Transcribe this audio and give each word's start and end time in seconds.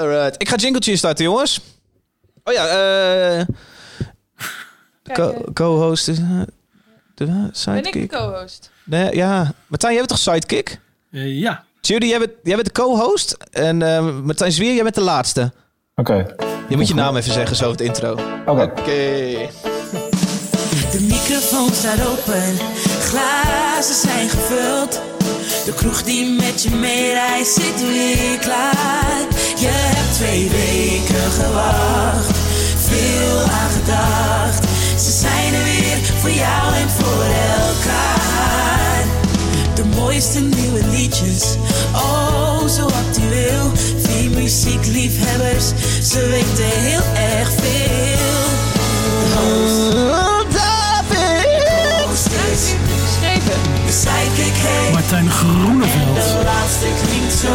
Alright. 0.00 0.34
Ik 0.42 0.48
ga 0.48 0.56
jingletje 0.56 0.96
starten, 0.96 1.24
jongens. 1.24 1.60
Oh 2.44 2.54
ja, 2.54 2.66
eh... 2.66 3.40
Eh, 5.02 5.28
Co-host 5.52 6.08
is... 6.08 6.18
eh, 6.18 6.24
ben 7.64 7.84
ik 7.84 7.92
de 7.92 8.06
co-host? 8.06 8.70
Nee, 8.84 9.14
ja. 9.16 9.52
Martijn, 9.66 9.92
jij 9.92 10.06
bent 10.06 10.08
toch 10.08 10.18
sidekick? 10.34 10.80
Eh, 11.10 11.38
ja. 11.40 11.64
Judy, 11.80 12.06
jij 12.06 12.18
bent, 12.18 12.30
jij 12.42 12.54
bent 12.54 12.66
de 12.66 12.72
co-host. 12.82 13.36
En 13.50 13.82
eh, 13.82 14.20
Martijn 14.22 14.52
Zwier, 14.52 14.74
jij 14.74 14.82
bent 14.82 14.94
de 14.94 15.00
laatste. 15.00 15.52
Oké. 15.94 16.34
Je 16.68 16.76
moet 16.76 16.88
je 16.88 16.94
naam 16.94 17.16
even 17.16 17.32
zeggen, 17.32 17.56
zo 17.56 17.70
het 17.70 17.80
intro. 17.80 18.12
Oké. 18.46 18.62
Oké. 18.62 19.48
De 20.90 21.00
microfoon 21.00 21.70
staat 21.72 22.06
open, 22.06 22.56
glazen 23.00 23.94
zijn 23.94 24.28
gevuld. 24.28 25.00
De 25.64 25.72
kroeg 25.74 26.02
die 26.02 26.30
met 26.40 26.62
je 26.62 26.70
meereist 26.70 27.54
zit 27.54 27.80
weer 27.80 28.38
klaar. 28.38 29.26
Je 29.60 29.68
hebt 29.68 30.14
twee 30.14 30.48
weken 30.50 31.30
gewacht, 31.32 32.36
veel 32.88 33.40
aan 33.40 33.70
gedacht. 33.70 34.64
Ze 35.04 35.10
zijn 35.10 35.54
er 35.54 35.64
weer 35.64 35.98
voor 36.20 36.30
jou 36.30 36.74
en 36.74 36.90
voor 36.90 37.24
elkaar. 37.58 39.04
De 39.74 39.84
mooiste 39.84 40.40
nieuwe 40.40 40.80
liedjes, 40.90 41.56
oh 41.94 42.66
zo 42.68 42.84
actueel. 42.84 43.72
Vier 44.02 44.30
muziekliefhebbers, 44.30 45.66
ze 46.10 46.26
weten 46.26 46.80
heel 46.80 47.02
erg 47.14 47.48
veel. 47.50 48.38
Hostess, 52.06 52.72
Geschreven. 53.04 53.60
de 53.86 53.92
sidekick 53.92 54.54
heet. 54.56 54.92
Martijn 54.92 55.30
Groeneveld. 55.30 56.14
De 56.14 56.42
laatste 56.44 56.86
klinkt 57.06 57.34
zo. 57.34 57.54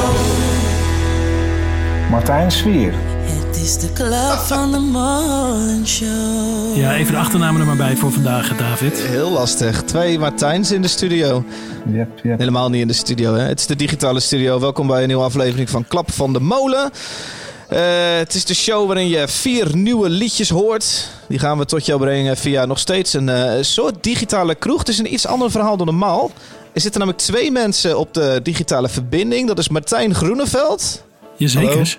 Martijn 2.15 2.51
Zwier. 2.51 2.93
Het 2.93 3.55
is 3.55 3.77
de 3.77 3.93
club 3.93 4.37
van 4.37 4.71
de 4.71 4.79
Morning 4.79 5.88
Show. 5.88 6.75
Ja, 6.75 6.95
even 6.95 7.13
de 7.13 7.19
achternamen 7.19 7.61
er 7.61 7.67
maar 7.67 7.75
bij 7.75 7.95
voor 7.95 8.11
vandaag, 8.11 8.57
David. 8.57 9.02
Heel 9.02 9.31
lastig. 9.31 9.83
Twee 9.83 10.19
Martijns 10.19 10.72
in 10.72 10.81
de 10.81 10.88
studio. 10.88 11.44
Yep, 11.85 12.19
yep. 12.23 12.39
Helemaal 12.39 12.69
niet 12.69 12.81
in 12.81 12.88
de 12.88 12.94
studio, 12.94 13.33
hè? 13.33 13.41
Het 13.41 13.59
is 13.59 13.66
de 13.66 13.75
digitale 13.75 14.19
studio. 14.19 14.59
Welkom 14.59 14.88
bij 14.88 15.02
een 15.02 15.07
nieuwe 15.07 15.23
aflevering 15.23 15.69
van 15.69 15.88
Klap 15.88 16.11
van 16.11 16.33
de 16.33 16.39
Molen. 16.39 16.91
Eh, 17.69 17.80
het 18.17 18.33
is 18.33 18.45
de 18.45 18.55
show 18.55 18.85
waarin 18.88 19.07
je 19.07 19.27
vier 19.27 19.75
nieuwe 19.75 20.09
liedjes 20.09 20.50
hoort. 20.50 21.09
Die 21.27 21.39
gaan 21.39 21.57
we 21.57 21.66
tot 21.66 21.85
jou 21.85 22.00
brengen 22.00 22.38
via 22.38 22.66
nog 22.66 22.79
steeds 22.79 23.13
een 23.13 23.29
eh, 23.29 23.63
soort 23.63 24.03
digitale 24.03 24.55
kroeg. 24.55 24.79
Het 24.79 24.89
is 24.89 24.97
een 24.97 25.13
iets 25.13 25.27
ander 25.27 25.52
verhaal 25.52 25.77
dan 25.77 25.85
normaal. 25.85 26.31
Er 26.73 26.81
zitten 26.81 27.00
namelijk 27.00 27.23
twee 27.23 27.52
mensen 27.52 28.00
op 28.00 28.13
de 28.13 28.39
digitale 28.44 28.89
verbinding. 28.89 29.47
Dat 29.47 29.59
is 29.59 29.69
Martijn 29.69 30.16
Groeneveld 30.16 31.03
Jazeker. 31.38 31.97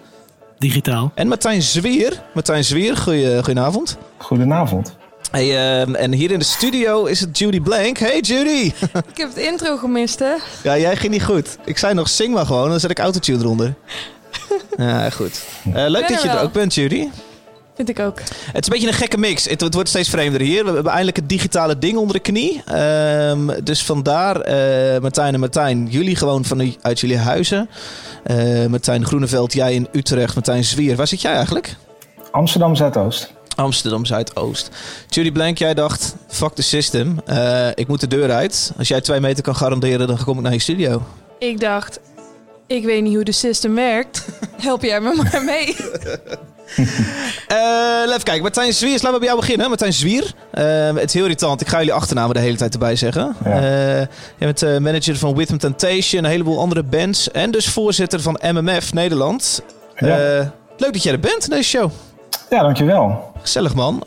Digitaal. 0.59 1.13
en 1.15 1.29
Martijn 1.29 1.63
Zwier. 1.63 2.23
Martijn 2.35 2.65
Zwier, 2.65 2.97
goeie, 2.97 3.37
goedenavond. 3.37 3.97
Goedenavond. 4.17 4.97
Hey, 5.31 5.81
ehm, 5.81 5.95
en 5.95 6.13
hier 6.13 6.31
in 6.31 6.39
de 6.39 6.45
studio 6.45 7.05
is 7.05 7.21
het 7.21 7.39
Judy 7.39 7.61
Blank. 7.61 7.99
Hey 7.99 8.21
Judy! 8.21 8.73
Ik 9.13 9.17
heb 9.17 9.29
het 9.29 9.37
intro 9.37 9.77
gemist, 9.77 10.19
hè? 10.19 10.35
Ja, 10.63 10.79
jij 10.79 10.97
ging 10.97 11.13
niet 11.13 11.25
goed. 11.25 11.59
Ik 11.65 11.79
zei 11.79 11.95
nog, 11.95 12.09
zing 12.09 12.35
maar 12.35 12.47
gewoon, 12.47 12.69
dan 12.71 12.81
zet 12.81 12.91
ik 12.91 12.99
autotune 12.99 13.39
eronder. 13.39 13.75
Ja, 14.77 15.11
goed. 15.11 15.43
Eh, 15.65 15.73
leuk 15.73 15.93
ben 15.93 16.01
dat 16.01 16.09
je 16.09 16.15
er 16.15 16.29
er 16.29 16.35
wel. 16.35 16.43
ook 16.43 16.53
bent, 16.53 16.75
Judy. 16.75 17.09
Vind 17.77 17.89
ik 17.89 17.99
ook. 17.99 18.19
Het 18.21 18.29
is 18.61 18.67
een 18.67 18.73
beetje 18.73 18.87
een 18.87 18.93
gekke 18.93 19.19
mix. 19.19 19.49
Het, 19.49 19.61
het 19.61 19.75
wordt 19.75 19.89
steeds 19.89 20.09
vreemder 20.09 20.41
hier. 20.41 20.65
We 20.65 20.71
hebben 20.71 20.93
eindelijk 20.93 21.17
het 21.17 21.29
digitale 21.29 21.79
ding 21.79 21.97
onder 21.97 22.15
de 22.15 22.21
knie. 22.23 22.63
Ehm, 22.67 23.65
dus 23.65 23.85
vandaar, 23.85 24.41
eh, 24.41 25.01
Martijn 25.01 25.35
en 25.35 25.41
Martijn, 25.41 25.87
jullie 25.87 26.17
gewoon 26.17 26.45
vanuit 26.45 27.01
jullie 27.01 27.19
huizen. 27.19 27.69
Eh, 28.23 28.67
Martijn 28.67 29.07
Groeneveld, 29.07 29.53
jij 29.53 29.75
in 29.75 29.89
Utrecht. 29.93 30.35
Martijn 30.35 30.65
Zwier, 30.65 30.97
waar 30.97 31.07
zit 31.07 31.21
jij 31.21 31.33
eigenlijk? 31.33 31.77
Amsterdam 32.31 32.77
Zuidoost. 32.77 33.33
Amsterdam 33.57 34.05
Zuidoost. 34.05 34.71
Judy 35.09 35.33
Blank, 35.33 35.59
jij 35.59 35.75
dacht, 35.75 36.17
fuck 36.29 36.55
the 36.55 36.63
system. 36.63 37.21
Eh, 37.27 37.69
ik 37.75 37.89
moet 37.89 38.01
de 38.01 38.09
deur 38.09 38.33
uit. 38.33 38.73
Als 38.79 38.89
jij 38.89 39.01
twee 39.01 39.21
meter 39.21 39.43
kan 39.43 39.57
garanderen, 39.57 40.07
dan 40.07 40.25
kom 40.25 40.37
ik 40.37 40.43
naar 40.43 40.53
je 40.53 40.59
studio. 40.59 41.03
Ik 41.39 41.61
dacht, 41.61 42.01
ik 42.67 42.85
weet 42.85 43.03
niet 43.03 43.15
hoe 43.15 43.25
de 43.25 43.33
system 43.33 43.75
werkt. 43.75 44.27
Help 44.63 44.83
jij 44.83 45.01
me 45.01 45.15
maar 45.15 45.45
mee. 45.45 45.77
Eh, 47.47 48.03
even 48.13 48.23
kijken, 48.23 48.43
Martijn 48.43 48.73
Zwier, 48.73 48.93
laten 48.93 49.13
we 49.13 49.19
bij 49.19 49.27
jou 49.29 49.41
beginnen. 49.41 49.69
Martijn 49.69 49.93
Zwier, 49.93 50.33
Eh, 50.51 50.95
het 50.95 51.05
is 51.05 51.13
heel 51.13 51.23
irritant. 51.23 51.61
Ik 51.61 51.69
ga 51.69 51.79
jullie 51.79 51.93
achternamen 51.93 52.35
de 52.35 52.41
hele 52.41 52.57
tijd 52.57 52.73
erbij 52.73 52.97
zeggen. 52.97 53.37
Ja. 53.45 53.51
Eh, 53.51 53.97
jij 53.97 54.09
bent 54.39 54.63
eh, 54.63 54.79
manager 54.79 55.17
van 55.17 55.37
Rhythm 55.37 55.57
Temptation, 55.57 56.25
een 56.25 56.31
heleboel 56.31 56.61
andere 56.61 56.83
bands. 56.83 57.31
En 57.31 57.51
dus 57.51 57.69
voorzitter 57.69 58.21
van 58.21 58.41
MMF 58.43 58.93
Nederland. 58.93 59.63
Ja. 59.97 60.17
Leuk 60.77 60.93
dat 60.93 61.03
jij 61.03 61.13
er 61.13 61.21
bent 61.21 61.45
in 61.45 61.51
deze 61.51 61.69
show. 61.69 61.91
Ja, 62.51 62.63
dankjewel. 62.63 63.33
Gezellig 63.41 63.75
man. 63.75 64.03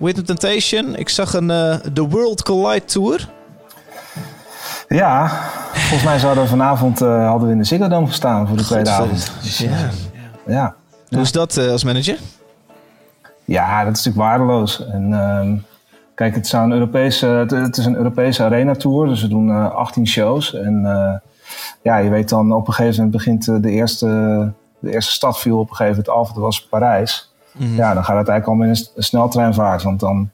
Rhythm 0.00 0.22
Temptation, 0.22 0.96
ik 0.96 1.08
zag 1.08 1.34
een 1.34 1.46
The 1.94 2.08
World 2.08 2.42
Collide 2.42 2.84
Tour. 2.84 3.28
Ja, 4.88 5.40
volgens 5.72 6.02
mij 6.02 6.18
zouden 6.18 6.42
we 6.42 6.48
vanavond 6.48 6.98
hadden 6.98 7.46
we 7.46 7.52
in 7.52 7.58
de 7.58 7.64
Ziggo 7.64 7.88
Dome 7.88 8.06
gestaan 8.06 8.46
voor 8.48 8.56
de 8.56 8.64
tweede 8.64 8.90
avond. 8.90 9.32
Ja. 9.42 9.90
ja. 10.46 10.74
Hoe 11.10 11.20
is 11.20 11.32
dat 11.32 11.56
eh, 11.56 11.70
als 11.70 11.84
manager? 11.84 12.18
ja, 13.48 13.84
dat 13.84 13.96
is 13.96 14.04
natuurlijk 14.04 14.30
waardeloos. 14.30 14.86
En, 14.86 15.12
ehm, 15.12 15.56
kijk, 16.14 16.34
het 16.34 16.44
is, 16.44 16.52
een 16.52 16.72
Europese, 16.72 17.26
het, 17.26 17.50
het 17.50 17.76
is 17.76 17.84
een 17.84 17.96
Europese 17.96 18.42
arena 18.42 18.74
tour, 18.74 19.06
dus 19.08 19.22
we 19.22 19.28
doen 19.28 19.50
eh, 19.50 19.74
18 19.74 20.06
shows. 20.06 20.54
En 20.54 20.86
eh, 20.86 21.14
ja, 21.82 21.96
je 21.96 22.10
weet 22.10 22.28
dan 22.28 22.52
op 22.52 22.66
een 22.66 22.72
gegeven 22.72 22.96
moment 22.96 23.16
begint 23.16 23.48
eh, 23.48 23.56
de 23.60 23.70
eerste, 23.70 24.06
de 24.78 24.92
eerste 24.92 25.12
stad 25.12 25.38
viel 25.38 25.58
op 25.58 25.70
een 25.70 25.76
gegeven 25.76 26.04
moment 26.04 26.16
af, 26.16 26.32
dat 26.32 26.42
was 26.42 26.66
Parijs. 26.66 27.32
Ja, 27.58 27.94
dan 27.94 28.04
gaat 28.04 28.18
het 28.18 28.28
eigenlijk 28.28 28.46
al 28.46 28.66
met 28.66 28.92
een 28.94 29.02
sneltreinvaart, 29.02 29.82
want 29.82 30.00
dan 30.00 30.30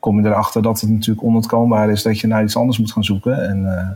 kom 0.00 0.20
je 0.20 0.28
erachter 0.28 0.62
dat 0.62 0.80
het 0.80 0.90
natuurlijk 0.90 1.26
onontkoombaar 1.26 1.90
is 1.90 2.02
dat 2.02 2.18
je 2.18 2.26
naar 2.26 2.42
iets 2.42 2.56
anders 2.56 2.78
moet 2.78 2.92
gaan 2.92 3.04
zoeken. 3.04 3.48
En 3.48 3.78
eh, 3.78 3.88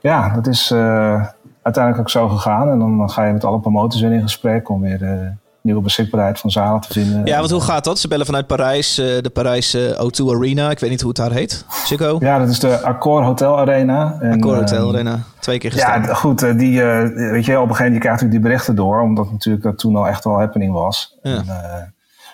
ja, 0.00 0.28
dat 0.28 0.46
is 0.46 0.70
eh, 0.70 1.26
uiteindelijk 1.62 2.02
ook 2.02 2.10
zo 2.10 2.28
gegaan. 2.28 2.70
En 2.70 2.78
dan 2.78 3.10
ga 3.10 3.24
je 3.24 3.32
met 3.32 3.44
alle 3.44 3.60
promotors 3.60 4.02
weer 4.02 4.12
in 4.12 4.22
gesprek 4.22 4.68
om 4.68 4.80
weer 4.80 5.02
eh, 5.02 5.28
nieuwe 5.62 5.80
beschikbaarheid 5.82 6.38
van 6.38 6.50
zalen 6.50 6.80
te 6.80 6.92
vinden. 6.92 7.24
Ja, 7.24 7.38
want 7.38 7.50
hoe 7.50 7.60
gaat 7.60 7.84
dat? 7.84 7.98
Ze 7.98 8.08
bellen 8.08 8.26
vanuit 8.26 8.46
Parijs, 8.46 8.98
eh, 8.98 9.06
de 9.20 9.30
Parijs 9.30 9.74
eh, 9.74 9.82
O2 9.82 10.36
Arena. 10.36 10.70
Ik 10.70 10.78
weet 10.78 10.90
niet 10.90 11.00
hoe 11.00 11.08
het 11.08 11.18
daar 11.18 11.32
heet. 11.32 11.64
Ziggo? 11.84 12.16
Ja, 12.20 12.38
dat 12.38 12.48
is 12.48 12.58
de 12.58 12.80
Accor 12.80 13.22
Hotel 13.22 13.58
Arena. 13.58 14.16
En, 14.20 14.32
Accor 14.32 14.54
Hotel 14.54 14.86
ehm, 14.86 14.94
Arena. 14.94 15.18
Twee 15.38 15.58
keer 15.58 15.72
gestaan. 15.72 16.02
Ja, 16.02 16.14
goed, 16.14 16.42
eh, 16.42 16.58
die, 16.58 16.82
eh, 16.82 17.30
weet 17.30 17.44
je, 17.44 17.60
op 17.60 17.68
een 17.68 17.74
gegeven 17.74 17.84
moment 17.84 17.94
je 17.94 17.98
krijgt 17.98 18.02
natuurlijk 18.02 18.30
die 18.30 18.40
berichten 18.40 18.74
door, 18.74 19.00
omdat 19.00 19.30
natuurlijk 19.30 19.64
dat 19.64 19.78
toen 19.78 19.96
al 19.96 20.08
echt 20.08 20.24
wel 20.24 20.38
happening 20.38 20.72
was. 20.72 21.18
Ja. 21.22 21.34
En, 21.36 21.48
eh, 21.48 21.82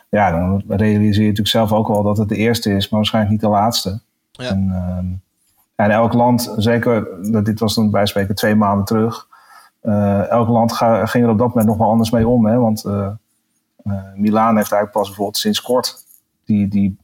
ja, 0.09 0.31
dan 0.31 0.62
realiseer 0.69 1.22
je 1.22 1.28
natuurlijk 1.28 1.49
zelf 1.49 1.72
ook 1.72 1.88
wel 1.88 2.03
dat 2.03 2.19
het 2.19 2.28
de 2.28 2.37
eerste 2.37 2.71
is, 2.71 2.88
maar 2.88 2.99
waarschijnlijk 2.99 3.33
niet 3.33 3.43
de 3.43 3.49
laatste. 3.49 4.00
Ja. 4.31 4.49
En, 4.49 4.71
ehm, 4.72 5.06
en 5.78 5.91
elk 5.91 6.12
land, 6.12 6.55
zeker, 6.56 7.06
dit 7.44 7.61
was 7.61 7.75
dan 7.75 7.91
bij 7.91 8.06
spreken 8.06 8.34
twee 8.34 8.55
maanden 8.55 8.84
terug, 8.84 9.27
eh, 9.81 10.28
elk 10.31 10.49
land 10.49 10.72
ga, 10.72 11.06
ging 11.06 11.25
er 11.25 11.31
op 11.31 11.39
dat 11.39 11.49
moment 11.49 11.66
nog 11.66 11.77
wel 11.77 11.89
anders 11.91 12.11
mee 12.11 12.28
om. 12.28 12.47
Hè? 12.47 12.59
Want 12.59 12.84
eh, 12.84 13.09
Milaan 14.15 14.56
heeft 14.56 14.72
eigenlijk 14.72 14.93
pas 14.93 15.06
bijvoorbeeld 15.06 15.37
sinds 15.38 15.62
kort 15.62 15.97
die, 16.44 16.69
die, 16.69 16.97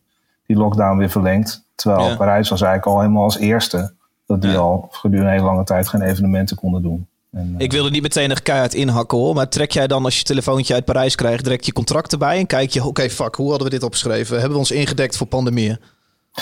die 0.47 0.57
lockdown 0.57 0.99
weer 0.99 1.11
verlengd. 1.11 1.65
Terwijl 1.75 2.09
Ja. 2.09 2.17
Parijs 2.17 2.49
was 2.49 2.63
eigenlijk 2.63 2.97
al 2.97 3.01
helemaal 3.03 3.23
als 3.23 3.39
eerste 3.39 3.93
dat 4.27 4.43
die 4.43 4.51
Ja. 4.51 4.57
al 4.59 4.89
gedurende 4.91 5.31
een 5.31 5.37
hele 5.37 5.47
lange 5.51 5.65
tijd 5.65 5.89
geen 5.89 6.03
evenementen 6.03 6.57
konden 6.57 6.83
doen. 6.83 7.07
En, 7.33 7.55
Ik 7.59 7.73
wilde 7.73 7.91
niet 7.91 8.03
meteen 8.03 8.31
er 8.31 8.43
keihard 8.43 8.75
inhakken 8.75 9.19
hoor. 9.19 9.35
Maar 9.35 9.49
trek 9.49 9.71
jij 9.71 9.87
dan 9.87 10.05
als 10.05 10.13
je 10.13 10.19
je 10.19 10.25
telefoontje 10.25 10.75
uit 10.75 10.85
Parijs 10.85 11.15
krijgt 11.15 11.45
direct 11.45 11.67
je 11.67 11.73
contract 11.73 12.13
erbij 12.13 12.39
en 12.39 12.47
kijk 12.47 12.71
je, 12.71 12.85
oké 12.85 13.09
fuck, 13.11 13.35
hoe 13.35 13.49
hadden 13.49 13.67
we 13.67 13.73
dit 13.75 13.83
opgeschreven? 13.83 14.35
Hebben 14.35 14.53
we 14.53 14.59
ons 14.59 14.71
ingedekt 14.71 15.17
voor 15.17 15.27
pandemieën? 15.27 15.79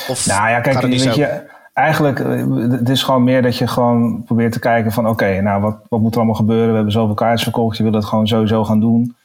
Of 0.09 0.27
Nou 0.27 0.49
ja, 0.49 0.61
kijk, 0.61 0.75
gaat 0.75 0.83
het 0.83 0.93
niet 0.93 1.05
weet 1.05 1.15
zo? 1.15 1.21
je, 1.21 1.51
eigenlijk 1.73 2.21
eh, 2.21 2.71
het 2.71 2.89
is 2.89 3.03
gewoon 3.03 3.25
meer 3.25 3.43
dat 3.43 3.57
je 3.57 3.67
gewoon 3.67 4.23
probeert 4.23 4.53
te 4.53 4.59
kijken 4.59 4.93
van 4.93 5.09
oké, 5.09 5.41
nou 5.41 5.63
wat, 5.63 5.79
wat 5.89 6.01
moet 6.01 6.13
er 6.13 6.17
allemaal 6.17 6.35
gebeuren? 6.37 6.69
We 6.69 6.75
hebben 6.75 6.93
zoveel 6.93 7.15
kaartjes 7.15 7.43
verkocht, 7.43 7.77
je 7.77 7.83
wil 7.83 7.93
het 7.93 8.05
gewoon 8.05 8.27
sowieso 8.27 8.65
gaan 8.65 8.81
doen. 8.81 9.17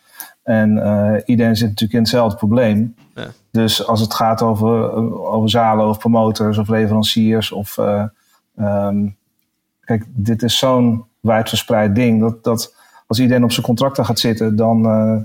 En 0.43 0.83
eh, 0.83 1.21
iedereen 1.25 1.55
zit 1.55 1.67
natuurlijk 1.67 1.93
in 1.93 1.99
hetzelfde 1.99 2.37
probleem. 2.37 2.95
Ja. 3.15 3.27
Dus 3.51 3.87
als 3.87 3.99
het 4.01 4.13
gaat 4.13 4.41
over, 4.41 4.91
over 5.25 5.49
zalen 5.49 5.87
of 5.89 5.97
promotors 5.97 6.57
of 6.57 6.67
leveranciers 6.67 7.51
of... 7.51 7.77
eh, 7.77 8.03
ehm, 8.57 9.07
kijk, 9.87 10.05
dit 10.07 10.43
is 10.43 10.57
zo'n 10.57 11.05
wijdverspreid 11.19 11.95
ding 11.95 12.19
dat, 12.19 12.43
dat 12.43 12.75
als 13.07 13.19
iedereen 13.19 13.43
op 13.43 13.51
zijn 13.51 13.65
contracten 13.65 14.05
gaat 14.05 14.19
zitten, 14.19 14.55
dan, 14.55 14.85
eh, 14.85 15.15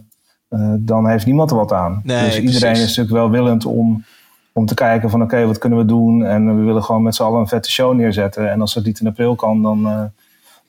eh, 0.48 0.74
dan 0.78 1.08
heeft 1.08 1.26
niemand 1.26 1.50
er 1.50 1.56
wat 1.56 1.72
aan. 1.72 2.00
Nee, 2.04 2.24
dus 2.24 2.38
iedereen 2.38 2.60
precies. 2.60 2.82
is 2.82 2.96
natuurlijk 2.96 3.16
wel 3.16 3.30
willend 3.30 3.66
om, 3.66 4.04
om 4.52 4.66
te 4.66 4.74
kijken 4.74 5.10
van 5.10 5.22
oké, 5.22 5.46
wat 5.46 5.58
kunnen 5.58 5.78
we 5.78 5.84
doen? 5.84 6.24
En 6.24 6.56
we 6.56 6.62
willen 6.62 6.82
gewoon 6.84 7.02
met 7.02 7.14
z'n 7.14 7.22
allen 7.22 7.40
een 7.40 7.48
vette 7.48 7.70
show 7.70 7.94
neerzetten. 7.94 8.50
En 8.50 8.60
als 8.60 8.74
dat 8.74 8.84
niet 8.84 9.00
in 9.00 9.06
april 9.06 9.34
kan, 9.34 9.62
dan, 9.62 9.78
eh, 9.78 9.92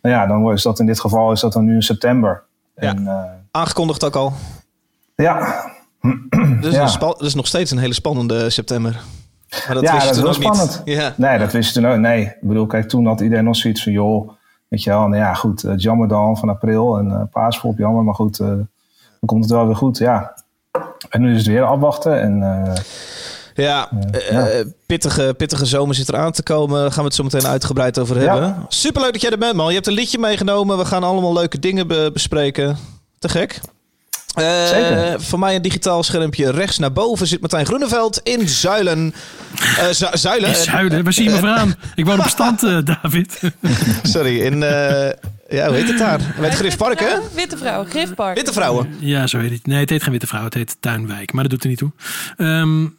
nou 0.01 0.15
ja, 0.15 0.25
dan 0.27 0.51
is 0.51 0.63
dat 0.63 0.80
in 0.80 0.85
dit 0.85 1.00
geval 1.00 1.31
is 1.31 1.39
dat 1.39 1.53
dan 1.53 1.65
nu 1.65 1.74
in 1.75 1.81
september. 1.81 2.44
Ja. 2.75 2.89
En, 2.89 3.07
eh, 3.07 3.24
Aangekondigd 3.51 4.06
ook 4.06 4.15
al. 4.15 4.33
ja, 5.15 5.63
Dus 6.62 6.74
Ja. 6.75 6.97
dat 6.97 7.21
is 7.21 7.33
nog 7.35 7.47
steeds 7.47 7.71
een 7.71 7.77
hele 7.77 7.94
spannende 7.94 8.50
september. 8.50 9.01
Maar 9.68 9.74
dat 9.75 9.83
Ja, 9.83 9.94
wist 9.94 10.07
je 10.07 10.13
dat 10.13 10.19
toen 10.21 10.29
is 10.29 10.38
ook 10.38 10.44
wel 10.44 10.51
niet. 10.51 10.59
spannend. 10.71 10.81
Ja. 10.86 11.13
nee, 11.18 11.39
dat 11.39 11.51
wist 11.51 11.74
je 11.74 11.81
toen 11.81 11.91
ook. 11.91 11.97
Nee, 11.97 12.21
ik 12.24 12.38
bedoel, 12.41 12.65
kijk, 12.65 12.89
toen 12.89 13.06
had 13.06 13.21
iedereen 13.21 13.44
nog 13.44 13.56
zoiets 13.56 13.83
van 13.83 13.91
joh, 13.91 14.31
Weet 14.68 14.83
je 14.83 14.89
wel, 14.89 15.00
nou 15.07 15.15
ja, 15.15 15.33
goed, 15.33 15.63
uh, 15.63 15.74
jammer 15.75 16.07
dan 16.07 16.38
van 16.38 16.50
april 16.50 16.97
en 16.97 17.07
uh, 17.07 17.21
paasvolk, 17.31 17.77
jammer, 17.77 18.03
maar 18.03 18.13
goed, 18.13 18.38
dan 18.38 18.68
komt 19.25 19.44
het 19.44 19.51
wel 19.53 19.65
weer 19.65 19.75
goed, 19.75 19.97
ja. 19.97 20.33
En 21.09 21.21
nu 21.21 21.31
is 21.31 21.38
het 21.38 21.47
weer 21.47 21.63
afwachten 21.63 22.21
en... 22.21 22.41
ja, 23.55 23.89
ja. 24.29 24.63
pittige, 24.85 25.33
pittige 25.38 25.65
zomer 25.65 25.95
zit 25.95 26.09
eraan 26.09 26.31
te 26.31 26.44
komen. 26.44 26.81
Daar 26.81 26.91
gaan 26.91 27.00
we 27.00 27.07
het 27.07 27.15
zo 27.15 27.23
meteen 27.23 27.47
uitgebreid 27.47 28.00
over 28.00 28.17
hebben. 28.17 28.41
Ja. 28.41 28.65
Superleuk 28.67 29.13
dat 29.13 29.21
jij 29.21 29.31
er 29.31 29.38
bent, 29.38 29.55
man. 29.55 29.67
Je 29.67 29.73
hebt 29.73 29.88
een 29.88 29.94
liedje 29.94 30.17
meegenomen. 30.17 30.77
We 30.77 30.85
gaan 30.85 31.03
allemaal 31.03 31.33
leuke 31.33 31.59
dingen 31.59 31.88
be 31.88 32.09
bespreken. 32.13 32.77
Te 33.19 33.29
gek. 33.29 33.59
Uh, 34.39 34.65
Zeker. 34.65 35.21
Voor 35.21 35.39
mij 35.39 35.55
een 35.55 35.61
digitaal 35.61 36.03
schermpje 36.03 36.51
rechts 36.51 36.77
naar 36.77 36.91
boven 36.94 37.27
zit 37.27 37.39
Martijn 37.39 37.65
Groeneveld 37.65 38.19
in 38.23 38.50
Zuilen. 38.50 39.13
Uh, 39.61 39.88
zu 39.91 40.05
Zuilen. 40.11 40.50
In 40.50 40.55
Zuilen, 40.55 41.03
waar 41.03 41.13
zie 41.13 41.23
je 41.23 41.29
me 41.29 41.39
vandaan? 41.39 41.75
Ik 41.95 42.05
woon 42.05 42.19
op 42.19 42.27
stand, 42.27 42.63
uh, 42.63 42.77
David. 42.83 43.39
Sorry, 44.03 44.39
in... 44.39 44.59
ja, 45.50 45.67
hoe 45.67 45.75
heet 45.75 45.88
het 45.88 45.97
daar? 45.97 46.17
Bij 46.39 46.50
het 46.50 46.57
Grifpark, 46.57 47.00
hè? 47.00 47.15
Witte 47.33 47.57
vrouw, 47.57 47.83
Grifpark. 47.83 48.35
Witte 48.35 48.53
vrouwen. 48.53 48.95
Ja, 49.00 49.27
zo 49.27 49.39
heet 49.39 49.51
het. 49.51 49.67
Nee, 49.67 49.79
het 49.79 49.89
heet 49.89 50.03
geen 50.03 50.11
Witte 50.11 50.27
Vrouw, 50.27 50.44
het 50.44 50.53
heet 50.53 50.77
Tuinwijk. 50.79 51.33
Maar 51.33 51.44
dat 51.44 51.51
doet 51.51 51.63
er 51.63 51.69
niet 51.69 51.77
toe. 51.77 51.91
Um, 52.38 52.97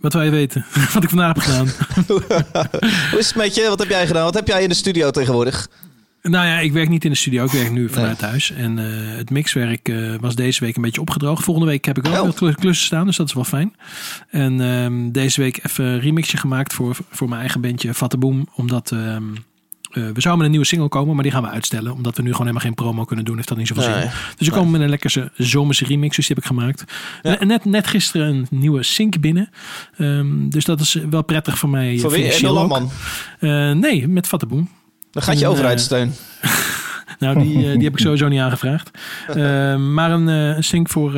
wat 0.00 0.12
wil 0.12 0.22
je 0.22 0.30
weten? 0.30 0.64
Wat 0.94 1.02
ik 1.02 1.08
vandaag 1.08 1.34
heb 1.34 1.42
gedaan. 1.42 1.68
hoe 3.10 3.18
is 3.18 3.26
het 3.26 3.36
met 3.36 3.54
je? 3.54 3.68
Wat 3.68 3.78
heb 3.78 3.88
jij 3.88 4.06
gedaan? 4.06 4.24
Wat 4.24 4.34
heb 4.34 4.46
jij 4.46 4.62
in 4.62 4.68
de 4.68 4.74
studio 4.74 5.10
tegenwoordig? 5.10 5.68
Nou 6.22 6.46
ja, 6.46 6.58
ik 6.58 6.72
werk 6.72 6.88
niet 6.88 7.04
in 7.04 7.10
de 7.10 7.16
studio. 7.16 7.44
Ik 7.44 7.50
werk 7.50 7.70
nu 7.70 7.88
vanuit 7.88 8.20
huis. 8.20 8.50
En 8.50 8.78
uh, 8.78 9.16
het 9.16 9.30
mixwerk 9.30 9.88
uh, 9.88 10.14
was 10.20 10.34
deze 10.34 10.64
week 10.64 10.76
een 10.76 10.82
beetje 10.82 11.00
opgedroogd. 11.00 11.44
Volgende 11.44 11.68
week 11.70 11.84
heb 11.84 11.98
ik 11.98 12.06
ook 12.06 12.40
oh. 12.40 12.54
klussen 12.54 12.86
staan, 12.86 13.06
dus 13.06 13.16
dat 13.16 13.26
is 13.26 13.34
wel 13.34 13.44
fijn. 13.44 13.76
En 14.30 14.60
um, 14.60 15.12
deze 15.12 15.40
week 15.40 15.64
even 15.64 15.84
een 15.84 16.00
remixje 16.00 16.36
gemaakt 16.36 16.74
voor, 16.74 16.96
voor 17.10 17.28
mijn 17.28 17.40
eigen 17.40 17.60
bandje 17.60 17.94
Vattenboom. 17.94 18.48
Omdat 18.54 18.90
um, 18.90 19.34
uh, 19.92 19.94
we 19.94 20.20
zouden 20.20 20.36
met 20.36 20.44
een 20.44 20.50
nieuwe 20.50 20.66
single 20.66 20.88
komen, 20.88 21.14
maar 21.14 21.22
die 21.22 21.32
gaan 21.32 21.42
we 21.42 21.48
uitstellen. 21.48 21.92
Omdat 21.92 22.16
we 22.16 22.22
nu 22.22 22.30
gewoon 22.30 22.46
helemaal 22.46 22.66
geen 22.66 22.74
promo 22.74 23.04
kunnen 23.04 23.24
doen. 23.24 23.36
Heeft 23.36 23.48
dat 23.48 23.58
niet 23.58 23.66
zoveel 23.66 23.88
nee. 23.88 24.00
zin. 24.00 24.10
Dus 24.36 24.48
we 24.48 24.54
komen 24.54 24.70
met 24.70 24.80
een 24.80 24.88
lekkere 24.88 25.30
zomerse 25.36 25.84
remix. 25.84 26.16
Dus 26.16 26.26
die 26.26 26.36
heb 26.36 26.44
ik 26.44 26.50
gemaakt. 26.50 26.84
Ja. 27.22 27.44
Net, 27.44 27.64
net 27.64 27.86
gisteren 27.86 28.26
een 28.26 28.46
nieuwe 28.50 28.82
sync 28.82 29.20
binnen. 29.20 29.50
Um, 29.98 30.50
dus 30.50 30.64
dat 30.64 30.80
is 30.80 30.98
wel 31.10 31.22
prettig 31.22 31.58
voor 31.58 31.68
mij. 31.68 31.98
Voor 31.98 32.10
wie? 32.10 32.50
man? 32.50 32.90
nee, 33.80 34.08
met 34.08 34.26
Vattenboom. 34.26 34.68
Dan 35.10 35.22
gaat 35.22 35.38
je 35.38 35.44
en, 35.44 35.50
overheidssteun. 35.50 36.12
nou, 37.18 37.38
die, 37.38 37.52
die 37.52 37.84
heb 37.84 37.92
ik 37.92 37.98
sowieso 37.98 38.28
niet 38.28 38.40
aangevraagd. 38.40 38.90
Uh, 39.28 39.34
maar 39.76 40.10
een, 40.10 40.26
een 40.26 40.64
sync 40.64 40.88
voor, 40.88 41.12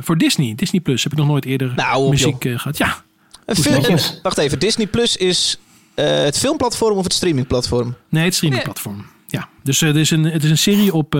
voor 0.00 0.18
Disney. 0.18 0.54
Disney 0.54 0.80
Plus 0.80 1.02
heb 1.02 1.12
ik 1.12 1.18
nog 1.18 1.26
nooit 1.26 1.44
eerder 1.44 1.72
nou, 1.76 2.10
muziek 2.10 2.42
gehad. 2.42 2.76
Ja. 2.76 3.04
Een 3.46 3.56
film, 3.56 3.98
wacht 4.22 4.38
even, 4.38 4.58
Disney 4.58 4.86
Plus 4.86 5.16
is 5.16 5.58
het 6.02 6.38
filmplatform 6.38 6.96
of 6.96 7.04
het 7.04 7.12
streamingplatform? 7.12 7.94
Nee, 8.08 8.24
het 8.24 8.34
streamingplatform. 8.34 9.06
Ja, 9.26 9.48
dus 9.62 9.80
het, 9.80 9.96
is 9.96 10.10
een, 10.10 10.24
het 10.24 10.44
is 10.44 10.50
een 10.50 10.58
serie 10.58 10.94
op, 10.94 11.18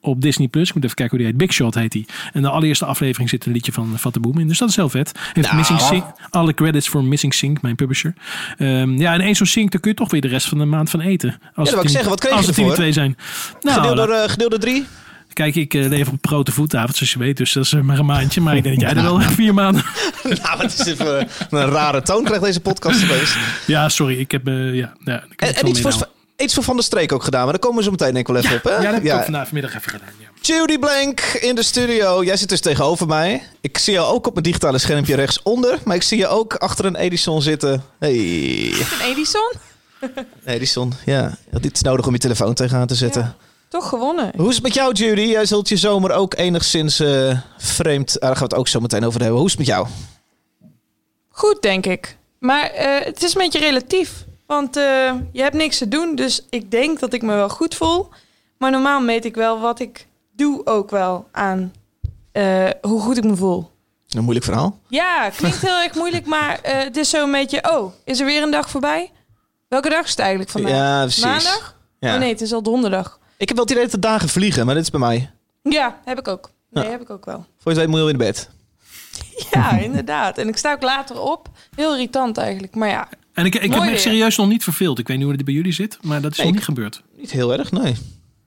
op 0.00 0.20
Disney 0.20 0.48
Plus. 0.48 0.68
Ik 0.68 0.74
moet 0.74 0.84
even 0.84 0.96
kijken 0.96 1.16
hoe 1.16 1.26
die 1.26 1.36
heet. 1.36 1.46
Big 1.46 1.56
Shot 1.56 1.74
heet 1.74 1.92
die. 1.92 2.06
En 2.32 2.42
de 2.42 2.48
allereerste 2.48 2.84
aflevering 2.84 3.30
zit 3.30 3.46
een 3.46 3.52
liedje 3.52 3.72
van 3.72 3.98
Fatte 3.98 4.20
Boom 4.20 4.38
in. 4.38 4.48
Dus 4.48 4.58
dat 4.58 4.68
is 4.68 4.76
heel 4.76 4.88
vet. 4.88 5.12
Heeft 5.32 5.46
nou. 5.46 5.56
Missing 5.56 5.80
Sync, 5.80 6.04
alle 6.30 6.54
credits 6.54 6.88
voor 6.88 7.04
Missing 7.04 7.34
Sync, 7.34 7.62
mijn 7.62 7.74
publisher. 7.74 8.14
Um, 8.58 8.98
ja, 8.98 9.12
en 9.12 9.20
één 9.20 9.34
zo'n 9.34 9.46
sync, 9.46 9.70
daar 9.70 9.80
kun 9.80 9.90
je 9.90 9.96
toch 9.96 10.10
weer 10.10 10.20
de 10.20 10.28
rest 10.28 10.48
van 10.48 10.58
de 10.58 10.64
maand 10.64 10.90
van 10.90 11.00
eten. 11.00 11.38
Als 11.54 11.68
ja, 11.68 11.74
dat 11.74 11.84
ik 11.84 11.90
zeggen. 11.90 12.10
Wat 12.10 12.20
kreeg 12.20 12.32
als 12.32 12.46
je 12.46 12.52
ervoor? 12.52 12.74
twee 12.74 12.92
zijn. 12.92 13.16
Nou, 13.60 13.80
gedeeld 13.80 13.96
door, 13.96 14.08
uh, 14.08 14.22
gedeeld 14.26 14.50
door 14.50 14.60
drie? 14.60 14.86
Kijk, 15.32 15.54
ik 15.54 15.74
uh, 15.74 15.88
leef 15.88 16.08
op 16.08 16.26
grote 16.26 16.52
voetavond, 16.52 16.96
zoals 16.96 17.12
je 17.12 17.18
weet. 17.18 17.36
Dus 17.36 17.52
dat 17.52 17.64
is 17.64 17.72
maar 17.72 17.98
een 17.98 18.06
maandje. 18.06 18.40
Maar 18.40 18.56
ik 18.56 18.62
denk 18.62 18.80
dat 18.80 18.90
jij 18.90 18.98
er 18.98 19.02
wel 19.02 19.20
vier 19.40 19.54
maanden... 19.54 19.84
nou, 20.42 20.58
wat 20.58 20.64
is 20.64 20.76
dit 20.76 20.96
voor 20.96 21.26
een 21.50 21.70
rare 21.70 22.02
toon 22.02 22.24
krijgt 22.24 22.44
deze 22.44 22.60
podcast 22.60 23.00
geweest. 23.00 23.36
Ja, 23.66 23.88
sorry. 23.88 24.18
Ik 24.18 24.30
heb... 24.30 24.48
Uh, 24.48 24.74
ja, 24.74 24.92
ja, 25.04 25.24
ik 25.30 25.40
heb 25.40 25.48
en, 25.48 25.54
en 25.54 25.66
iets 25.66 25.80
voor, 25.80 26.08
iets 26.36 26.54
voor 26.54 26.62
Van 26.62 26.76
der 26.76 26.84
Streek 26.84 27.12
ook 27.12 27.22
gedaan. 27.22 27.42
Maar 27.42 27.52
daar 27.52 27.60
komen 27.60 27.78
we 27.78 27.84
zo 27.84 27.90
meteen 27.90 28.14
denk 28.14 28.28
ik 28.28 28.34
wel 28.34 28.42
even 28.42 28.50
ja, 28.50 28.56
op. 28.56 28.64
Hè? 28.64 28.70
Ja, 28.70 28.82
dat 28.82 28.94
heb 28.94 29.04
ik 29.04 29.12
ook 29.12 29.22
vandaag 29.22 29.44
vanmiddag 29.44 29.74
even 29.74 29.90
gedaan. 29.90 30.08
Ja. 30.18 30.28
Judy 30.40 30.78
Blank 30.78 31.20
in 31.20 31.54
de 31.54 31.62
studio. 31.62 32.24
Jij 32.24 32.36
zit 32.36 32.48
dus 32.48 32.60
tegenover 32.60 33.06
mij. 33.06 33.42
Ik 33.60 33.78
zie 33.78 33.92
jou 33.92 34.14
ook 34.14 34.26
op 34.26 34.32
mijn 34.32 34.44
digitale 34.44 34.78
schermpje 34.78 35.14
rechtsonder. 35.14 35.78
Maar 35.84 35.96
ik 35.96 36.02
zie 36.02 36.18
je 36.18 36.26
ook 36.26 36.54
achter 36.54 36.84
een 36.84 36.96
Edison 36.96 37.42
zitten. 37.42 37.82
Hey. 37.98 38.12
Een 38.12 39.06
Edison? 39.10 39.52
Edison, 40.44 40.92
ja. 41.04 41.36
Dit 41.60 41.74
is 41.74 41.82
nodig 41.82 42.06
om 42.06 42.12
je 42.12 42.18
telefoon 42.18 42.54
tegenaan 42.54 42.86
te 42.86 42.94
zetten. 42.94 43.22
Ja, 43.22 43.36
toch 43.72 43.88
gewonnen. 43.88 44.32
Hoe 44.36 44.48
is 44.48 44.54
het 44.54 44.64
met 44.64 44.74
jou, 44.74 44.92
Judy? 44.92 45.20
Jij 45.20 45.46
zult 45.46 45.68
je 45.68 45.76
zomer 45.76 46.12
ook 46.12 46.34
enigszins 46.34 47.00
uh, 47.00 47.38
vreemd... 47.58 48.20
Ah, 48.20 48.20
daar 48.20 48.36
gaan 48.36 48.48
we 48.48 48.54
het 48.54 48.54
ook 48.54 48.68
zo 48.68 48.80
meteen 48.80 49.04
over 49.04 49.20
hebben. 49.20 49.38
Hoe 49.38 49.46
is 49.46 49.52
het 49.52 49.60
met 49.60 49.68
jou? 49.68 49.86
Goed, 51.28 51.62
denk 51.62 51.86
ik. 51.86 52.16
Maar 52.38 52.72
uh, 52.74 53.04
het 53.04 53.22
is 53.22 53.34
een 53.34 53.40
beetje 53.40 53.58
relatief. 53.58 54.24
Want 54.46 54.76
uh, 54.76 55.12
je 55.32 55.42
hebt 55.42 55.54
niks 55.54 55.78
te 55.78 55.88
doen, 55.88 56.14
dus 56.14 56.46
ik 56.50 56.70
denk 56.70 57.00
dat 57.00 57.12
ik 57.12 57.22
me 57.22 57.34
wel 57.34 57.48
goed 57.48 57.74
voel. 57.74 58.08
Maar 58.58 58.70
normaal 58.70 59.00
meet 59.00 59.24
ik 59.24 59.34
wel 59.34 59.60
wat 59.60 59.80
ik 59.80 60.06
doe 60.36 60.66
ook 60.66 60.90
wel 60.90 61.26
aan 61.32 61.72
hoe 62.80 63.00
goed 63.00 63.16
ik 63.16 63.24
me 63.24 63.36
voel. 63.36 63.70
Een 64.08 64.22
moeilijk 64.22 64.44
verhaal. 64.44 64.78
Ja, 64.88 65.30
klinkt 65.36 65.60
heel 65.60 65.80
erg 65.80 65.94
moeilijk, 65.94 66.26
maar 66.26 66.58
het 66.62 66.96
is 66.96 67.10
zo 67.10 67.22
een 67.22 67.32
beetje... 67.32 67.70
Oh, 67.70 67.92
is 68.04 68.20
er 68.20 68.26
weer 68.26 68.42
een 68.42 68.50
dag 68.50 68.70
voorbij? 68.70 69.10
Welke 69.68 69.88
dag 69.88 70.04
is 70.04 70.10
het 70.10 70.18
eigenlijk 70.18 70.50
vandaag? 70.50 70.72
Ja, 70.72 71.00
precies. 71.00 71.24
Maandag? 71.24 71.76
Ja. 71.98 72.14
Oh 72.14 72.18
nee, 72.18 72.30
het 72.30 72.40
is 72.40 72.52
al 72.52 72.62
donderdag. 72.62 73.20
Ik 73.42 73.48
heb 73.48 73.56
wel 73.56 73.66
het 73.66 73.74
idee 73.74 73.90
dat 73.90 73.92
de 73.92 74.08
dagen 74.08 74.28
vliegen, 74.28 74.66
maar 74.66 74.74
dit 74.74 74.84
is 74.84 74.90
bij 74.90 75.00
mij. 75.00 75.30
Ja, 75.62 76.00
heb 76.04 76.18
ik 76.18 76.28
ook. 76.28 76.50
Nee, 76.70 76.84
ja. 76.84 76.90
heb 76.90 77.00
ik 77.00 77.10
ook 77.10 77.24
wel. 77.24 77.46
Voor 77.58 77.72
je 77.72 77.78
het 77.78 77.78
weet 77.78 77.88
moet 77.88 77.98
je 77.98 78.06
in 78.06 78.18
de 78.18 78.24
bed. 78.24 78.50
Ja, 79.50 79.70
inderdaad. 79.88 80.38
En 80.38 80.48
ik 80.48 80.56
sta 80.56 80.72
ook 80.72 80.82
later 80.82 81.20
op. 81.20 81.48
Heel 81.76 81.92
irritant 81.92 82.38
eigenlijk, 82.38 82.74
maar 82.74 82.88
ja. 82.88 83.08
En 83.32 83.44
ik, 83.44 83.54
ik 83.54 83.72
heb 83.72 83.82
me 83.82 83.90
echt 83.90 84.00
serieus 84.00 84.36
nog 84.36 84.48
niet 84.48 84.62
verveeld. 84.62 84.98
Ik 84.98 85.08
weet 85.08 85.16
niet 85.16 85.26
hoe 85.26 85.34
het 85.34 85.44
bij 85.44 85.54
jullie 85.54 85.72
zit, 85.72 85.98
maar 86.02 86.20
dat 86.20 86.30
is 86.30 86.36
nee, 86.36 86.46
nog 86.46 86.54
niet 86.54 86.64
gebeurd. 86.64 87.02
Niet 87.16 87.30
heel 87.30 87.52
erg, 87.52 87.72
nee. 87.72 87.82
nee. 87.82 87.94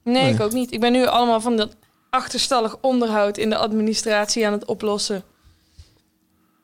nee. 0.02 0.32
ik 0.32 0.40
ook 0.40 0.52
niet. 0.52 0.72
Ik 0.72 0.80
ben 0.80 0.92
nu 0.92 1.06
allemaal 1.06 1.40
van 1.40 1.56
dat 1.56 1.76
achterstallig 2.10 2.76
onderhoud 2.80 3.38
in 3.38 3.50
de 3.50 3.56
administratie 3.56 4.46
aan 4.46 4.52
het 4.52 4.64
oplossen. 4.64 5.22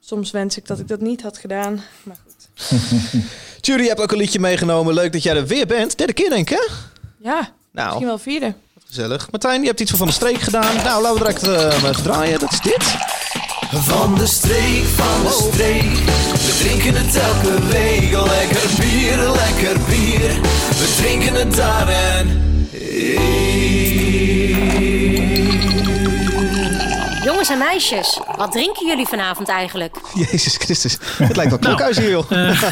Soms 0.01 0.31
wens 0.31 0.57
ik 0.57 0.67
dat 0.67 0.79
ik 0.79 0.89
dat 0.89 1.01
niet 1.01 1.23
had 1.23 1.39
gedaan, 1.39 1.83
maar 2.03 2.17
goed. 2.25 2.49
Judy, 3.67 3.83
je 3.83 3.89
hebt 3.89 4.01
ook 4.01 4.13
een 4.13 4.19
liedje 4.19 4.41
meegenomen. 4.41 4.95
Leuk 4.95 5.13
dat 5.13 5.23
jij 5.23 5.37
er 5.37 5.47
weer 5.47 5.67
bent. 5.67 5.99
Derde 5.99 6.13
keer 6.13 6.31
denk 6.31 6.51
ik, 6.51 6.59
hè? 6.59 6.73
Ja, 7.19 7.53
nou, 7.73 7.87
misschien 7.87 8.07
wel 8.07 8.19
vierde. 8.19 8.55
Gezellig. 8.87 9.31
Martijn, 9.31 9.61
je 9.61 9.67
hebt 9.67 9.81
iets 9.81 9.91
van 9.91 9.99
Van 9.99 10.07
de 10.07 10.13
Streek 10.13 10.41
gedaan. 10.41 10.77
Nou, 10.77 11.03
laten 11.03 11.13
we 11.13 11.19
direct 11.19 11.47
uh, 11.85 11.91
draaien. 12.03 12.39
Dat 12.39 12.53
is 12.53 12.61
dit. 12.61 12.97
Van 13.73 14.15
de 14.15 14.27
streek, 14.27 14.85
van 14.85 15.23
de 15.23 15.49
streek. 15.53 15.97
We 16.33 16.59
drinken 16.59 16.95
het 16.95 17.17
elke 17.17 17.67
week. 17.67 18.11
Lekker 18.11 18.69
bier, 18.79 19.17
lekker 19.17 19.81
bier. 19.89 20.41
We 20.69 20.95
drinken 20.97 21.35
het 21.35 21.57
daar 21.57 21.89
en... 21.89 22.51
Jongens 27.43 27.63
en 27.63 27.73
meisjes, 27.73 28.21
wat 28.37 28.53
drinken 28.53 28.87
jullie 28.87 29.07
vanavond 29.07 29.49
eigenlijk? 29.49 29.97
Jezus 30.15 30.57
Christus, 30.57 30.99
het 31.17 31.37
lijkt 31.37 31.51
wel 31.51 31.59
klokhuis 31.59 31.99
hier, 31.99 32.11
joh. 32.11 32.31
Uh, 32.31 32.63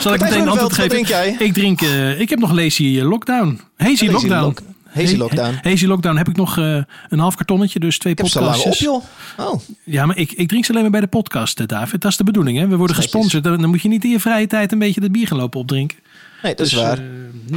zal 0.00 0.14
ik 0.14 0.20
meteen 0.20 0.40
een 0.40 0.48
antwoord 0.48 0.72
geven? 0.72 0.90
Drink 0.90 1.06
jij? 1.06 1.36
Ik 1.38 1.52
drink, 1.52 1.80
uh, 1.80 2.20
ik 2.20 2.28
heb 2.28 2.38
nog 2.38 2.52
Lazy 2.52 3.00
Lockdown. 3.00 3.60
Hazy 3.76 4.06
Lockdown. 4.08 4.44
Lock 4.44 4.58
Hazy 4.88 5.16
Lockdown. 5.16 5.58
Hazy 5.62 5.86
Lockdown 5.86 6.16
heb 6.16 6.28
ik 6.28 6.36
nog 6.36 6.56
uh, 6.56 6.82
een 7.08 7.18
half 7.18 7.34
kartonnetje, 7.34 7.78
dus 7.78 7.98
twee 7.98 8.14
podcasts. 8.14 8.64
op, 8.64 8.74
joh. 8.74 9.02
Oh. 9.38 9.60
Ja, 9.84 10.06
maar 10.06 10.16
ik, 10.16 10.32
ik 10.32 10.48
drink 10.48 10.64
ze 10.64 10.70
alleen 10.70 10.82
maar 10.82 10.92
bij 10.92 11.00
de 11.00 11.06
podcast, 11.06 11.68
David. 11.68 12.00
Dat 12.00 12.10
is 12.10 12.16
de 12.16 12.24
bedoeling, 12.24 12.58
hè? 12.58 12.66
We 12.66 12.76
worden 12.76 12.96
gesponsord. 12.96 13.44
Dan, 13.44 13.60
dan 13.60 13.70
moet 13.70 13.82
je 13.82 13.88
niet 13.88 14.04
in 14.04 14.10
je 14.10 14.20
vrije 14.20 14.46
tijd 14.46 14.72
een 14.72 14.78
beetje 14.78 15.00
dat 15.00 15.12
bier 15.12 15.26
gaan 15.26 15.38
lopen 15.38 15.60
opdrinken. 15.60 15.98
Nee, 16.42 16.54
dat 16.54 16.66
is 16.66 16.72
dus, 16.72 16.82
waar. 16.82 16.98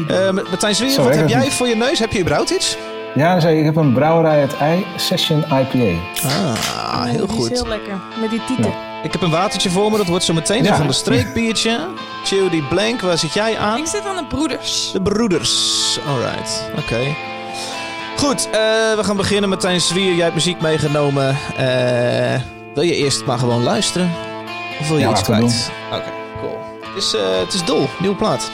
Uh, 0.10 0.32
Martijn 0.32 0.76
Zwier, 0.76 1.04
wat 1.04 1.16
heb 1.16 1.30
jij 1.30 1.52
voor 1.52 1.68
je 1.68 1.76
neus? 1.76 2.00
Heb 2.00 2.12
je 2.12 2.20
überhaupt 2.20 2.50
iets? 2.50 2.78
Ja, 3.16 3.36
ik 3.36 3.66
heb 3.66 3.76
een 3.76 3.94
brouwerij 3.94 4.40
uit 4.40 4.58
Ei 4.58 4.86
Session 4.96 5.40
IPA. 5.40 6.00
Ah, 6.24 7.04
heel 7.04 7.28
goed. 7.28 7.52
is 7.52 7.60
heel 7.60 7.68
lekker, 7.68 7.94
met 8.22 8.30
die 8.30 8.46
titel. 8.46 8.70
Ja. 8.70 9.04
Ik 9.04 9.12
heb 9.12 9.22
een 9.22 9.30
watertje 9.30 9.70
voor 9.70 9.92
me, 9.92 9.98
dat 9.98 10.08
wordt 10.08 10.24
zo 10.24 10.34
meteen 10.34 10.64
ja. 10.64 10.76
van 10.76 10.88
de 10.88 10.94
streekbiertje. 10.94 11.88
Chili 12.24 12.64
Blank, 12.70 13.02
waar 13.02 13.18
zit 13.18 13.34
jij 13.34 13.58
aan? 13.58 13.78
Ik 13.78 13.86
zit 13.86 14.06
aan 14.06 14.16
de 14.16 14.26
Broeders. 14.26 14.92
De 14.92 15.02
Broeders, 15.02 16.00
alright, 16.08 16.70
oké. 16.72 16.80
Okay. 16.80 17.16
Goed, 18.18 18.48
uh, 18.48 18.52
we 18.96 19.00
gaan 19.02 19.18
beginnen. 19.18 19.50
Martijn 19.50 19.82
Zwier, 19.82 20.14
jij 20.14 20.24
hebt 20.24 20.34
muziek 20.36 20.62
meegenomen. 20.62 21.38
Uh, 21.60 22.42
wil 22.74 22.84
je 22.84 22.96
eerst 22.96 23.26
maar 23.26 23.38
gewoon 23.38 23.64
luisteren? 23.64 24.12
Of 24.80 24.88
wil 24.88 24.98
je 24.98 25.04
ja, 25.04 25.12
iets 25.12 25.22
kwijt? 25.22 25.72
Oké, 25.88 25.96
okay, 25.96 26.14
cool. 26.40 26.58
Het 26.82 27.04
is, 27.04 27.14
uh, 27.14 27.22
het 27.40 27.54
is 27.54 27.66
dol, 27.66 27.88
nieuwe 28.00 28.16
plaat. 28.16 28.52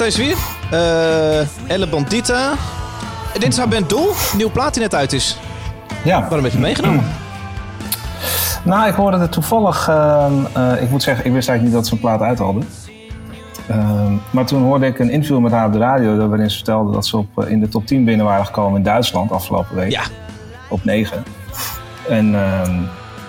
Hey 0.00 0.08
Matthijs 0.08 0.26
Wier. 0.26 0.36
Eh 0.70 1.70
Elle 1.70 1.86
Bandita. 1.86 2.52
Dit 3.32 3.46
is 3.48 3.58
haar 3.58 3.68
band 3.68 3.88
Doel. 3.88 4.08
Nieuw 4.36 4.50
plaat 4.50 4.74
die 4.74 4.82
net 4.82 4.94
uit 4.94 5.12
is. 5.12 5.38
Ja. 6.04 6.20
Waarom 6.20 6.42
heb 6.42 6.52
je 6.52 6.58
meegenomen? 6.58 7.04
Nou, 8.64 8.88
ik 8.88 8.94
hoorde 8.94 9.18
het 9.18 9.32
toevallig. 9.32 9.88
ehm, 9.88 10.32
eh, 10.52 10.82
ik 10.82 10.90
moet 10.90 11.02
zeggen, 11.02 11.24
ik 11.24 11.32
wist 11.32 11.48
eigenlijk 11.48 11.62
niet 11.62 11.72
dat 11.72 11.86
ze 11.86 11.92
een 11.92 12.00
plaat 12.00 12.20
uit 12.20 12.38
hadden. 12.38 12.68
Ehm, 13.68 14.12
maar 14.30 14.46
toen 14.46 14.62
hoorde 14.62 14.86
ik 14.86 14.98
een 14.98 15.10
interview 15.10 15.38
met 15.38 15.52
haar 15.52 15.66
op 15.66 15.72
de 15.72 15.78
radio. 15.78 16.28
waarin 16.28 16.50
ze 16.50 16.56
vertelde 16.56 16.92
dat 16.92 17.06
ze 17.06 17.16
op, 17.16 17.42
eh, 17.42 17.50
in 17.50 17.60
de 17.60 17.68
top 17.68 17.86
10 17.86 18.04
binnen 18.04 18.26
waren 18.26 18.46
gekomen 18.46 18.76
in 18.76 18.82
Duitsland 18.82 19.32
afgelopen 19.32 19.76
week. 19.76 19.90
Ja. 19.90 20.02
Op 20.68 20.84
9. 20.84 21.22
En 22.08 22.34
ehm, 22.34 22.74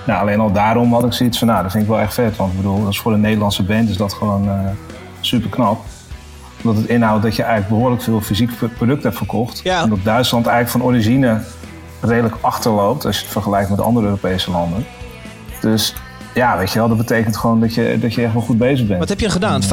nou, 0.05 0.21
alleen 0.21 0.39
al 0.39 0.51
daarom 0.51 0.93
had 0.93 1.05
ik 1.05 1.13
zoiets 1.13 1.37
van, 1.37 1.47
nou, 1.47 1.63
dat 1.63 1.71
vind 1.71 1.83
ik 1.83 1.89
wel 1.89 1.99
echt 1.99 2.13
vet. 2.13 2.35
Want 2.35 2.51
ik 2.51 2.57
bedoel, 2.57 2.79
dat 2.83 2.91
is 2.91 2.99
voor 2.99 3.13
een 3.13 3.21
Nederlandse 3.21 3.63
band 3.63 3.89
is 3.89 3.97
dat 3.97 4.13
gewoon 4.13 4.49
super 5.21 5.49
knap. 5.49 5.90
Omdat 6.63 6.81
het 6.81 6.91
inhoudt 6.91 7.23
dat 7.23 7.35
je 7.35 7.43
eigenlijk 7.43 7.73
behoorlijk 7.73 8.01
veel 8.03 8.21
fysiek 8.21 8.55
pro- 8.57 8.67
product 8.77 9.03
hebt 9.03 9.17
verkocht. 9.17 9.59
Ja. 9.63 9.81
En 9.81 9.89
dat 9.89 10.03
Duitsland 10.03 10.45
eigenlijk 10.47 10.77
van 10.77 10.91
origine 10.93 11.41
redelijk 12.01 12.35
achterloopt 12.41 13.05
als 13.05 13.15
je 13.17 13.21
het 13.23 13.31
vergelijkt 13.31 13.69
met 13.69 13.81
andere 13.81 14.05
Europese 14.05 14.51
landen. 14.51 14.85
Dus 15.61 15.93
ja, 16.33 16.57
weet 16.57 16.71
je 16.71 16.79
wel, 16.79 16.87
dat 16.87 16.97
betekent 16.97 17.37
gewoon 17.37 17.59
dat 17.59 17.73
je, 17.73 17.97
dat 17.99 18.13
je 18.13 18.23
echt 18.23 18.33
wel 18.33 18.41
goed 18.41 18.57
bezig 18.57 18.87
bent. 18.87 18.99
Wat 18.99 19.09
heb 19.09 19.19
je 19.19 19.29
gedaan? 19.29 19.61
5.000, 19.63 19.67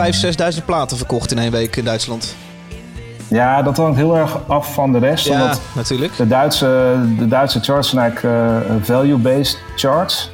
6.000 0.59 0.65
platen 0.65 0.97
verkocht 0.97 1.31
in 1.31 1.39
één 1.39 1.51
week 1.51 1.77
in 1.77 1.85
Duitsland. 1.85 2.35
Ja, 3.29 3.63
dat 3.63 3.77
hangt 3.77 3.97
heel 3.97 4.17
erg 4.17 4.39
af 4.49 4.75
van 4.75 4.93
de 4.93 4.99
rest. 4.99 5.27
Ja, 5.27 5.33
Omdat 5.43 5.61
natuurlijk. 5.73 6.17
de 6.17 6.27
Duitse, 6.27 6.97
de 7.19 7.29
Duitse 7.29 7.61
charts 7.61 7.89
zijn 7.89 8.03
eigenlijk 8.03 8.37
eh, 8.69 8.75
value-based 8.83 9.59
charts. 9.77 10.31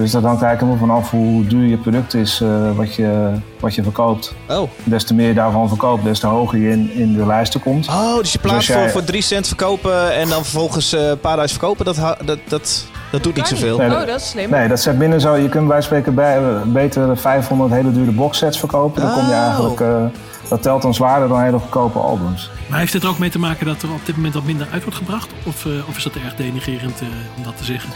Dus 0.00 0.10
dat 0.10 0.22
hangt 0.22 0.42
eigenlijk 0.42 0.72
helemaal 0.80 1.00
vanaf 1.00 1.10
hoe 1.10 1.46
duur 1.46 1.66
je 1.66 1.76
product 1.76 2.14
is 2.14 2.40
eh, 2.40 2.48
wat, 2.76 2.94
je, 2.94 3.30
wat 3.60 3.74
je 3.74 3.82
verkoopt. 3.82 4.34
Oh. 4.48 4.70
Des 4.84 5.04
te 5.04 5.14
meer 5.14 5.28
je 5.28 5.34
daarvan 5.34 5.68
verkoopt, 5.68 6.04
des 6.04 6.18
te 6.20 6.26
hoger 6.26 6.58
je 6.58 6.70
in, 6.70 6.92
in 6.94 7.12
de 7.14 7.26
lijsten 7.26 7.60
komt. 7.60 7.88
Oh, 7.88 8.16
dus 8.18 8.32
je 8.32 8.38
plaat 8.38 8.56
Dus 8.56 8.66
jij- 8.66 8.80
voor, 8.82 8.90
voor 8.90 9.04
3 9.04 9.22
cent 9.22 9.46
verkopen 9.46 10.14
en 10.14 10.28
dan 10.28 10.42
vervolgens 10.42 10.92
eh, 10.92 11.08
een 11.08 11.20
paar 11.20 11.36
duizend 11.36 11.60
verkopen, 11.60 11.84
dat, 11.84 12.16
dat, 12.24 12.38
dat, 12.48 12.84
dat 13.10 13.22
doet 13.22 13.36
niet 13.36 13.46
zoveel. 13.46 13.76
Nee, 13.78 13.90
Oh, 13.90 14.06
dat 14.06 14.20
is 14.20 14.28
slim. 14.28 14.50
Nee, 14.50 14.68
dat 14.68 14.80
zet 14.80 14.98
binnen 14.98 15.20
zo. 15.20 15.34
Je 15.36 15.48
kunt 15.48 15.68
bij 15.68 15.80
spreken 15.82 16.14
bij, 16.14 16.40
beter 16.66 17.16
500 17.18 17.70
hele 17.72 17.92
dure 17.92 18.10
boxsets 18.10 18.58
verkopen. 18.58 19.02
Dan 19.02 19.12
kom 19.12 19.22
je 19.26 19.30
Oh. 19.34 19.42
eigenlijk, 19.44 19.80
eh, 19.80 20.04
dat 20.48 20.62
telt 20.62 20.82
dan 20.82 20.94
zwaarder 20.94 21.28
dan 21.28 21.40
hele 21.42 21.58
goedkope 21.58 21.98
albums. 21.98 22.50
Maar 22.68 22.78
heeft 22.78 22.92
het 22.92 23.02
er 23.02 23.08
ook 23.08 23.18
mee 23.18 23.30
te 23.30 23.38
maken 23.38 23.66
dat 23.66 23.82
er 23.82 23.90
op 23.92 24.06
dit 24.06 24.16
moment 24.16 24.34
wat 24.34 24.44
minder 24.44 24.66
uit 24.72 24.82
wordt 24.82 24.98
gebracht? 24.98 25.28
Of, 25.46 25.66
eh, 25.66 25.72
of 25.88 25.96
is 25.96 26.02
dat 26.02 26.12
erg 26.24 26.34
denigerend 26.34 27.00
eh, 27.00 27.06
om 27.36 27.42
dat 27.44 27.56
te 27.56 27.64
zeggen? 27.64 27.90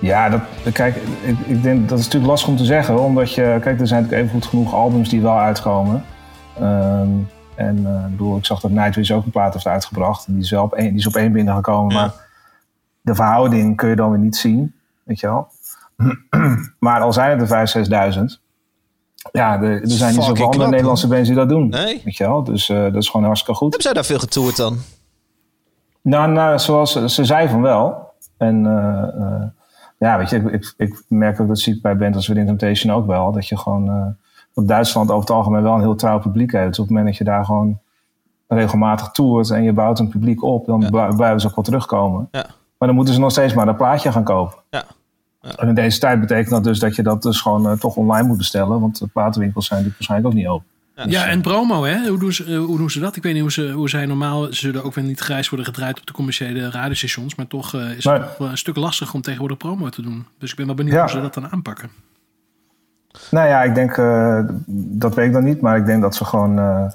Ja, 0.00 0.28
dat, 0.28 0.40
kijk, 0.72 0.96
ik, 1.22 1.38
ik 1.46 1.62
denk 1.62 1.88
dat 1.88 1.98
is 1.98 2.04
natuurlijk 2.04 2.30
lastig 2.30 2.48
om 2.48 2.56
te 2.56 2.64
zeggen. 2.64 2.98
Omdat 2.98 3.34
je, 3.34 3.58
kijk, 3.60 3.80
er 3.80 3.86
zijn 3.86 4.02
natuurlijk 4.02 4.28
even 4.28 4.40
goed 4.40 4.50
genoeg 4.50 4.74
albums 4.74 5.08
die 5.08 5.22
wel 5.22 5.38
uitkomen. 5.38 6.04
Ehm, 6.58 7.08
en 7.54 7.86
eh, 7.86 8.04
ik 8.04 8.10
bedoel, 8.10 8.36
ik 8.36 8.44
zag 8.44 8.60
dat 8.60 8.70
Nightwish 8.70 9.10
ook 9.10 9.24
een 9.24 9.30
plaat 9.30 9.52
heeft 9.52 9.66
uitgebracht. 9.66 10.26
En 10.26 10.32
die 10.32 10.42
is, 10.42 10.50
wel 10.50 10.62
op 10.62 10.72
één, 10.72 10.88
die 10.88 10.98
is 10.98 11.06
op 11.06 11.16
één 11.16 11.32
binnengekomen. 11.32 11.94
Maar 11.94 12.12
de 13.00 13.14
verhouding 13.14 13.76
kun 13.76 13.88
je 13.88 13.96
dan 13.96 14.10
weer 14.10 14.18
niet 14.18 14.36
zien. 14.36 14.74
Weet 15.02 15.20
je 15.20 15.26
wel. 15.26 15.48
maar 16.78 17.00
al 17.00 17.12
zijn 17.12 17.38
het 17.38 17.50
er 17.50 17.84
5.000, 18.12 18.16
6.000. 18.16 18.24
Ja, 19.32 19.62
er, 19.62 19.82
er 19.82 19.90
zijn 19.90 20.14
niet 20.14 20.24
zoveel 20.24 20.44
andere 20.44 20.70
Nederlandse 20.70 21.08
bands 21.08 21.28
die 21.28 21.36
dat 21.36 21.48
doen. 21.48 21.68
Nee. 21.68 22.00
Weet 22.04 22.16
je 22.16 22.24
wel. 22.24 22.44
Dus 22.44 22.68
eh, 22.68 22.82
dat 22.82 22.96
is 22.96 23.08
gewoon 23.08 23.26
hartstikke 23.26 23.58
goed. 23.58 23.68
Hebben 23.68 23.86
zij 23.86 23.92
daar 23.92 24.04
veel 24.04 24.18
getoerd 24.18 24.56
dan? 24.56 24.78
Nou, 26.02 26.30
nou 26.30 26.58
zoals 26.58 26.92
ze, 26.92 27.08
ze 27.08 27.24
zei 27.24 27.48
van 27.48 27.62
wel. 27.62 28.12
En 28.36 28.66
eh, 28.66 29.42
ja, 30.00 30.18
weet 30.18 30.30
je, 30.30 30.36
ik, 30.36 30.52
ik, 30.52 30.74
ik 30.76 31.02
merk 31.08 31.40
ook 31.40 31.48
dat 31.48 31.58
zie 31.58 31.74
ik 31.74 31.82
bij 31.82 31.96
bands 31.96 32.16
als 32.16 32.26
Within 32.26 32.46
Temptation 32.46 32.92
ook 32.92 33.06
wel. 33.06 33.32
Dat 33.32 33.48
je 33.48 33.56
gewoon 33.56 33.88
eh 33.88 34.06
dat 34.54 34.68
Duitsland 34.68 35.08
over 35.10 35.20
het 35.20 35.30
algemeen 35.30 35.62
wel 35.62 35.74
een 35.74 35.80
heel 35.80 35.94
trouw 35.94 36.18
publiek 36.20 36.52
heeft. 36.52 36.68
Dus 36.68 36.78
op 36.78 36.84
het 36.84 36.94
moment 36.94 37.06
dat 37.06 37.16
je 37.16 37.24
daar 37.32 37.44
gewoon 37.44 37.78
regelmatig 38.48 39.08
toert 39.10 39.50
en 39.50 39.62
je 39.62 39.72
bouwt 39.72 39.98
een 39.98 40.08
publiek 40.08 40.42
op, 40.42 40.66
dan 40.66 40.86
blij- 40.90 41.14
blijven 41.14 41.40
ze 41.40 41.46
ook 41.48 41.54
wel 41.54 41.64
terugkomen. 41.64 42.28
Ja. 42.30 42.46
Maar 42.78 42.88
dan 42.88 42.94
moeten 42.94 43.14
ze 43.14 43.20
nog 43.20 43.30
steeds 43.30 43.54
maar 43.54 43.68
een 43.68 43.76
plaatje 43.76 44.12
gaan 44.12 44.24
kopen. 44.24 44.58
Ja. 44.70 44.84
En 45.56 45.68
in 45.68 45.74
deze 45.74 45.98
tijd 45.98 46.20
betekent 46.20 46.50
dat 46.50 46.64
dus 46.64 46.78
dat 46.78 46.96
je 46.96 47.02
dat 47.02 47.22
dus 47.22 47.40
gewoon 47.40 47.68
eh, 47.68 47.72
toch 47.72 47.96
online 47.96 48.26
moet 48.28 48.36
bestellen. 48.36 48.80
Want 48.80 48.98
de 48.98 49.06
platenwinkels 49.06 49.66
zijn 49.66 49.82
natuurlijk 49.82 50.08
waarschijnlijk 50.08 50.34
ook 50.34 50.40
niet 50.40 50.48
open. 50.48 50.69
Ja, 51.08 51.26
en 51.26 51.40
promo, 51.40 51.82
hè? 51.84 52.08
Hoe 52.08 52.18
doen, 52.18 52.32
ze, 52.32 52.44
eh, 52.44 52.58
hoe 52.58 52.76
doen 52.78 52.90
ze 52.90 53.00
dat? 53.00 53.16
Ik 53.16 53.22
weet 53.22 53.32
niet 53.32 53.42
hoe, 53.42 53.52
ze, 53.52 53.70
hoe 53.70 53.88
zij 53.88 54.06
normaal... 54.06 54.44
Ze 54.44 54.54
zullen 54.54 54.84
ook 54.84 54.94
weer 54.94 55.04
niet 55.04 55.20
grijs 55.20 55.48
worden 55.48 55.66
gedraaid 55.66 55.98
op 56.00 56.06
de 56.06 56.12
commerciële 56.12 56.70
radiostations. 56.70 57.34
Maar 57.34 57.46
toch 57.46 57.74
eh, 57.74 57.90
is 57.96 58.04
het 58.04 58.38
wel 58.38 58.48
een 58.48 58.58
stuk 58.58 58.76
lastig 58.76 59.14
om 59.14 59.20
tegenwoordig 59.22 59.56
promo 59.58 59.88
te 59.88 60.02
doen. 60.02 60.26
Dus 60.38 60.50
ik 60.50 60.56
ben 60.56 60.66
wel 60.66 60.74
benieuwd 60.74 60.94
Ja. 60.94 61.00
hoe 61.02 61.10
ze 61.10 61.20
dat 61.20 61.34
dan 61.34 61.48
aanpakken. 61.50 61.90
Nou 63.30 63.48
ja, 63.48 63.62
ik 63.62 63.74
denk, 63.74 63.96
eh, 63.96 64.40
dat 64.66 65.14
weet 65.14 65.26
ik 65.26 65.32
dan 65.32 65.44
niet, 65.44 65.60
maar 65.60 65.76
ik 65.76 65.86
denk 65.86 66.02
dat 66.02 66.14
ze 66.14 66.24
gewoon 66.24 66.58
eh, 66.58 66.86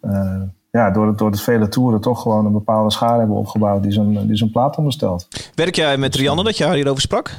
eh, 0.00 0.42
ja, 0.70 0.90
door, 0.90 1.16
door 1.16 1.30
het 1.30 1.40
vele 1.40 1.68
toeren 1.68 2.00
toch 2.00 2.22
gewoon 2.22 2.46
een 2.46 2.52
bepaalde 2.52 2.90
schade 2.90 3.18
hebben 3.18 3.36
opgebouwd 3.36 3.82
die 3.82 3.92
zo'n 3.92 4.26
die 4.26 4.36
zo'n 4.36 4.50
plaat 4.50 4.76
onderstelt. 4.76 5.28
Werk 5.54 5.74
jij 5.74 5.96
met 5.96 6.14
Rianne 6.14 6.44
dat 6.44 6.56
je 6.56 6.64
haar 6.64 6.74
hierover 6.74 7.00
sprak? 7.02 7.30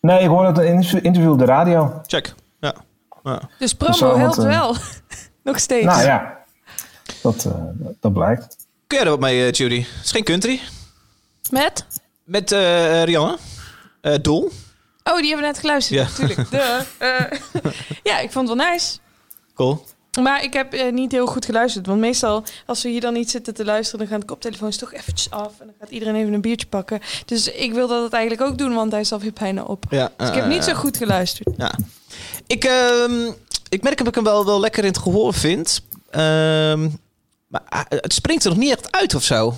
Nee, 0.00 0.20
ik 0.20 0.28
hoorde 0.28 0.48
het 0.48 0.58
in 0.58 0.64
een 0.66 0.72
interview- 0.72 1.04
interview 1.04 1.32
op 1.32 1.38
de 1.38 1.44
radio. 1.44 2.00
Check. 2.06 2.34
Ja. 2.60 2.74
Ja. 3.22 3.48
Dus 3.58 3.74
promo 3.74 4.16
helpt 4.16 4.38
eh, 4.38 4.44
wel. 4.44 4.76
Nog 5.44 5.58
steeds. 5.58 5.84
Nou 5.86 6.02
ja, 6.02 6.38
dat, 7.22 7.44
eh, 7.44 7.52
dat 8.00 8.12
blijkt. 8.12 8.56
Kun 8.86 8.96
jij 8.98 9.06
er 9.06 9.10
wat 9.12 9.20
mee, 9.20 9.46
eh, 9.46 9.52
Judy? 9.52 9.78
Het 9.80 10.04
is 10.04 10.10
geen 10.10 10.24
country. 10.24 10.60
Met? 11.50 11.86
Met 12.24 12.52
eh, 12.52 13.02
Rianne. 13.04 13.38
Eh, 14.00 14.14
Doel. 14.22 14.50
Oh, 15.04 15.16
die 15.16 15.26
hebben 15.26 15.46
we 15.46 15.52
net 15.52 15.58
geluisterd. 15.58 15.98
Ja. 16.00 16.06
Natuurlijk. 16.08 16.50
Duh. 16.56 16.80
Eh, 16.98 17.38
ja, 18.02 18.18
ik 18.18 18.30
vond 18.30 18.48
het 18.48 18.58
wel 18.58 18.66
nice. 18.70 18.98
Cool. 19.54 19.84
Maar 20.22 20.42
ik 20.42 20.52
heb 20.52 20.72
eh, 20.72 20.92
niet 20.92 21.12
heel 21.12 21.26
goed 21.26 21.44
geluisterd. 21.44 21.86
Want 21.86 22.00
meestal, 22.00 22.44
als 22.66 22.82
we 22.82 22.88
hier 22.88 23.00
dan 23.00 23.12
niet 23.12 23.30
zitten 23.30 23.54
te 23.54 23.64
luisteren, 23.64 23.98
dan 24.00 24.08
gaan 24.08 24.20
de 24.20 24.26
koptelefoons 24.26 24.76
toch 24.76 24.92
eventjes 24.92 25.30
af. 25.30 25.52
En 25.60 25.66
dan 25.66 25.74
gaat 25.80 25.90
iedereen 25.90 26.14
even 26.14 26.32
een 26.32 26.40
biertje 26.40 26.66
pakken. 26.66 27.00
Dus 27.26 27.48
ik 27.52 27.72
wil 27.72 27.88
dat 27.88 28.02
het 28.02 28.12
eigenlijk 28.12 28.50
ook 28.50 28.58
doen, 28.58 28.74
want 28.74 28.92
hij 28.92 29.00
is 29.00 29.12
alweer 29.12 29.32
bijna 29.32 29.62
op. 29.62 29.84
Ja, 29.90 30.10
Dus 30.16 30.28
ik 30.28 30.34
heb 30.34 30.46
niet 30.46 30.64
zo 30.64 30.74
goed 30.74 30.96
geluisterd. 30.96 31.48
Ja. 31.56 31.72
Ik, 32.50 32.64
ehm, 32.64 33.30
ik 33.68 33.82
merk 33.82 33.98
dat 33.98 34.06
ik 34.06 34.14
hem 34.14 34.24
wel, 34.24 34.44
wel 34.44 34.60
lekker 34.60 34.82
in 34.82 34.88
het 34.88 34.98
gehoor 34.98 35.34
vind. 35.34 35.82
Ehm, 36.10 36.88
maar 37.48 37.60
ah, 37.68 37.80
het 37.88 38.12
springt 38.12 38.44
er 38.44 38.50
nog 38.50 38.58
niet 38.58 38.70
echt 38.70 38.92
uit 38.92 39.14
of 39.14 39.22
zo. 39.22 39.56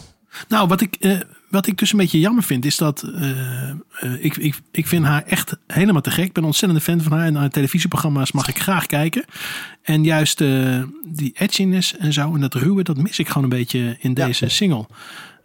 Nou, 0.49 0.69
wat 0.69 0.81
ik, 0.81 0.97
eh, 1.01 1.21
wat 1.51 1.67
ik 1.67 1.79
dus 1.79 1.93
een 1.93 1.99
beetje 1.99 2.21
jammer 2.21 2.43
vind, 2.43 2.65
is 2.65 2.77
dat 2.77 3.03
eh, 3.03 3.71
eh, 3.71 3.77
ik, 4.19 4.37
ik, 4.37 4.61
ik 4.71 4.87
vind 4.87 5.05
haar 5.05 5.23
echt 5.27 5.57
helemaal 5.67 6.01
te 6.03 6.11
gek. 6.11 6.25
Ik 6.25 6.33
ben 6.33 6.43
een 6.43 6.49
ontzettende 6.49 6.85
fan 6.85 7.01
van 7.01 7.13
haar. 7.13 7.27
En 7.27 7.35
haar 7.35 7.51
televisieprogramma's 7.51 8.33
mag 8.33 8.49
ik 8.49 8.59
graag 8.59 8.87
kijken. 8.87 9.25
En 9.83 10.05
juist 10.05 10.39
die 11.05 11.33
edginess 11.35 11.97
en 11.97 12.13
zo 12.13 12.35
en 12.35 12.41
dat 12.41 12.55
ruwe, 12.55 12.83
dat 12.83 12.97
mis 12.97 13.19
ik 13.19 13.29
gewoon 13.29 13.43
een 13.43 13.49
beetje 13.59 13.97
in 14.01 14.11
Ja. 14.15 14.27
deze 14.27 14.49
single. 14.49 14.87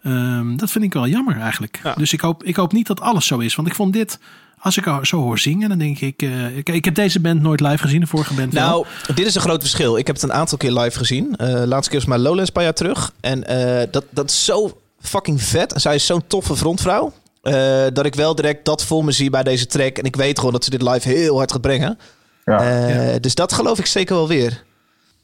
Ehm, 0.04 0.56
dat 0.56 0.72
vind 0.72 0.84
ik 0.84 0.94
wel 0.94 1.08
jammer 1.08 1.40
eigenlijk. 1.40 1.80
Ja. 1.84 1.94
Dus 1.94 2.14
ik 2.14 2.22
hoop, 2.22 2.44
ik 2.44 2.56
hoop 2.56 2.72
niet 2.74 2.88
dat 2.88 3.02
alles 3.02 3.26
zo 3.26 3.38
is. 3.40 3.56
Want 3.56 3.68
ik 3.68 3.76
vond 3.76 3.94
dit, 3.94 4.20
als 4.68 4.78
ik 4.78 4.86
haar 4.86 5.08
zo 5.08 5.18
hoor 5.22 5.40
zingen, 5.40 5.70
dan 5.70 5.78
denk 5.78 6.00
ik... 6.00 6.22
eh, 6.22 6.58
ik, 6.58 6.70
ik 6.70 6.86
heb 6.86 6.96
deze 6.96 7.20
band 7.20 7.42
nooit 7.42 7.60
live 7.60 7.78
gezien, 7.78 8.00
de 8.00 8.08
vorige 8.08 8.34
band 8.34 8.54
wel. 8.54 8.68
Nou, 8.70 8.86
dit 9.16 9.26
is 9.26 9.36
een 9.36 9.42
groot 9.42 9.62
verschil. 9.62 9.98
Ik 9.98 10.08
heb 10.08 10.16
het 10.16 10.24
een 10.26 10.34
aantal 10.34 10.58
keer 10.58 10.72
live 10.72 10.98
gezien. 10.98 11.36
Eh 11.36 11.48
laatste 11.66 11.90
keer 11.90 12.00
was 12.00 12.08
maar 12.08 12.18
Lowlands 12.20 12.48
een 12.48 12.54
paar 12.54 12.64
jaar 12.64 12.74
terug. 12.74 13.12
En 13.20 13.48
eh, 13.48 13.88
dat, 13.92 14.04
dat 14.10 14.30
is 14.30 14.46
zo 14.46 14.78
fucking 15.00 15.42
vet. 15.42 15.74
En 15.74 15.82
zij 15.82 15.96
is 15.96 16.06
zo'n 16.06 16.28
toffe 16.28 16.56
frontvrouw. 16.56 17.14
eh, 17.42 17.54
dat 17.94 18.06
ik 18.06 18.16
wel 18.16 18.36
direct 18.36 18.66
dat 18.66 18.84
voor 18.86 19.06
me 19.06 19.12
zie 19.12 19.30
bij 19.30 19.44
deze 19.44 19.66
track. 19.66 19.98
En 19.98 20.04
ik 20.04 20.16
weet 20.16 20.38
gewoon 20.38 20.54
dat 20.54 20.64
ze 20.64 20.70
dit 20.70 20.82
live 20.82 21.10
heel 21.10 21.38
hard 21.38 21.52
gaat 21.52 21.62
brengen. 21.62 21.98
Ja. 22.46 22.60
Eh, 22.62 23.16
Dus 23.22 23.36
dat 23.36 23.54
geloof 23.54 23.80
ik 23.80 23.86
zeker 23.86 24.16
wel 24.16 24.28
weer. 24.28 24.64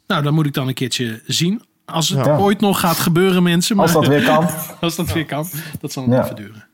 Nou, 0.08 0.24
dan 0.24 0.34
moet 0.34 0.46
ik 0.46 0.54
dan 0.54 0.68
een 0.68 0.74
keertje 0.74 1.22
zien. 1.28 1.62
Als 1.86 2.10
het 2.10 2.26
Ja. 2.26 2.38
ooit 2.38 2.60
nog 2.62 2.80
gaat 2.80 2.98
gebeuren, 3.00 3.44
mensen. 3.44 3.80
Als 3.80 3.92
maar- 3.94 4.02
dat 4.02 4.12
weer 4.12 4.24
kan. 4.24 4.50
Als 4.82 4.96
dat 4.96 5.12
weer 5.14 5.26
kan. 5.26 5.48
Dat 5.82 5.92
zal 5.92 6.04
nog 6.08 6.16
Ja. 6.16 6.24
even 6.24 6.36
duren. 6.36 6.66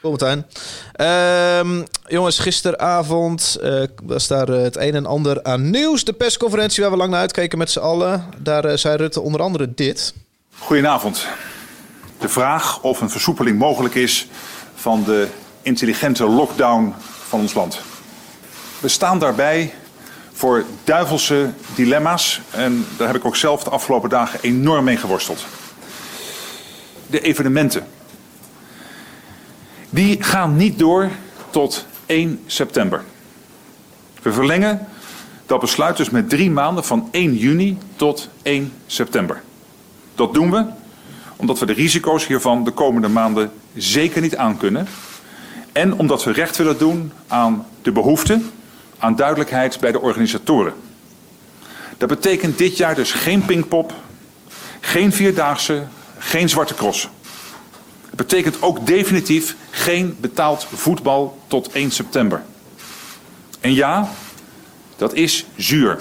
Kom. 0.00 0.44
Ehm, 0.92 1.82
jongens, 2.06 2.38
gisteravond 2.38 3.58
eh, 3.62 3.82
was 4.02 4.26
daar 4.26 4.48
eh, 4.48 4.62
het 4.62 4.76
een 4.76 4.94
en 4.94 5.06
ander 5.06 5.42
aan 5.42 5.70
nieuws. 5.70 6.04
De 6.04 6.12
persconferentie 6.12 6.82
waar 6.82 6.90
we 6.92 6.96
lang 6.96 7.10
naar 7.10 7.20
uitkeken 7.20 7.58
met 7.58 7.70
z'n 7.70 7.78
allen. 7.78 8.24
Daar 8.38 8.64
eh, 8.64 8.76
zei 8.76 8.96
Rutte 8.96 9.20
onder 9.20 9.40
andere 9.40 9.74
dit. 9.74 10.14
Goedenavond. 10.58 11.26
De 12.18 12.28
vraag 12.28 12.82
of 12.82 13.00
een 13.00 13.10
versoepeling 13.10 13.58
mogelijk 13.58 13.94
is 13.94 14.28
van 14.74 15.04
de 15.04 15.28
intelligente 15.62 16.26
lockdown 16.26 16.94
van 17.28 17.40
ons 17.40 17.54
land. 17.54 17.80
We 18.80 18.88
staan 18.88 19.18
daarbij 19.18 19.74
voor 20.32 20.64
duivelse 20.84 21.50
dilemma's 21.74 22.40
en 22.50 22.86
daar 22.96 23.06
heb 23.06 23.16
ik 23.16 23.24
ook 23.24 23.36
zelf 23.36 23.64
de 23.64 23.70
afgelopen 23.70 24.10
dagen 24.10 24.38
enorm 24.42 24.84
mee 24.84 24.96
geworsteld. 24.96 25.44
De 27.06 27.20
evenementen. 27.20 27.97
Die 29.90 30.22
gaan 30.22 30.56
niet 30.56 30.78
door 30.78 31.10
tot 31.50 31.86
1 32.06 32.40
september. 32.46 33.02
We 34.22 34.32
verlengen 34.32 34.86
dat 35.46 35.60
besluit 35.60 35.96
dus 35.96 36.10
met 36.10 36.28
drie 36.28 36.50
maanden 36.50 36.84
van 36.84 37.08
1 37.10 37.36
juni 37.36 37.78
tot 37.96 38.28
1 38.42 38.72
september. 38.86 39.42
Dat 40.14 40.34
doen 40.34 40.50
we 40.50 40.66
omdat 41.36 41.58
we 41.58 41.66
de 41.66 41.72
risico's 41.72 42.26
hiervan 42.26 42.64
de 42.64 42.70
komende 42.70 43.08
maanden 43.08 43.50
zeker 43.74 44.20
niet 44.20 44.36
aankunnen. 44.36 44.88
En 45.72 45.98
omdat 45.98 46.24
we 46.24 46.32
recht 46.32 46.56
willen 46.56 46.78
doen 46.78 47.12
aan 47.26 47.66
de 47.82 47.92
behoefte 47.92 48.40
aan 48.98 49.16
duidelijkheid 49.16 49.80
bij 49.80 49.92
de 49.92 50.00
organisatoren. 50.00 50.72
Dat 51.96 52.08
betekent 52.08 52.58
dit 52.58 52.76
jaar 52.76 52.94
dus 52.94 53.12
geen 53.12 53.44
pingpop, 53.44 53.94
geen 54.80 55.12
vierdaagse, 55.12 55.82
geen 56.18 56.48
zwarte 56.48 56.74
cross. 56.74 57.08
Betekent 58.18 58.62
ook 58.62 58.86
definitief 58.86 59.56
geen 59.70 60.16
betaald 60.20 60.64
voetbal 60.64 61.38
tot 61.46 61.72
1 61.72 61.90
september. 61.90 62.42
En 63.60 63.74
ja, 63.74 64.08
dat 64.96 65.14
is 65.14 65.46
zuur. 65.56 66.00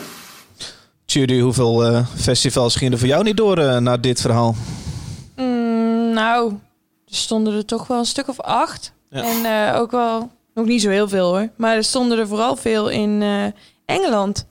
Judy, 1.06 1.40
hoeveel 1.40 1.86
eh, 1.86 2.06
festivals 2.16 2.76
gingen 2.76 2.94
er 2.94 3.00
voor 3.00 3.08
jou 3.08 3.24
niet 3.24 3.38
door 3.38 3.58
eh, 3.58 3.78
na 3.78 3.98
dit 3.98 4.22
verhaal? 4.22 4.56
Mm, 5.36 6.14
nou, 6.14 6.52
er 7.08 7.16
stonden 7.16 7.54
er 7.54 7.66
toch 7.66 7.88
wel 7.88 8.00
een 8.00 8.06
stuk 8.06 8.28
of 8.28 8.42
acht. 8.42 8.94
Ja. 9.10 9.24
En 9.24 9.46
eh, 9.46 9.80
ook 9.80 9.92
wel, 9.92 10.32
nog 10.54 10.66
niet 10.66 10.82
zo 10.82 10.90
heel 10.90 11.08
veel 11.08 11.30
hoor. 11.30 11.50
Maar 11.56 11.76
er 11.76 11.84
stonden 11.84 12.20
er 12.20 12.28
vooral 12.28 12.56
veel 12.56 12.90
in 12.90 13.22
eh, 13.22 13.46
Engeland. 13.86 14.46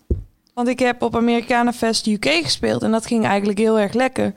Want 0.54 0.68
ik 0.68 0.78
heb 0.78 1.02
op 1.02 1.16
Americanenfest 1.16 2.06
UK 2.06 2.26
gespeeld. 2.42 2.82
En 2.82 2.90
dat 2.90 3.06
ging 3.06 3.24
eigenlijk 3.24 3.58
heel 3.58 3.78
erg 3.78 3.92
lekker. 3.92 4.34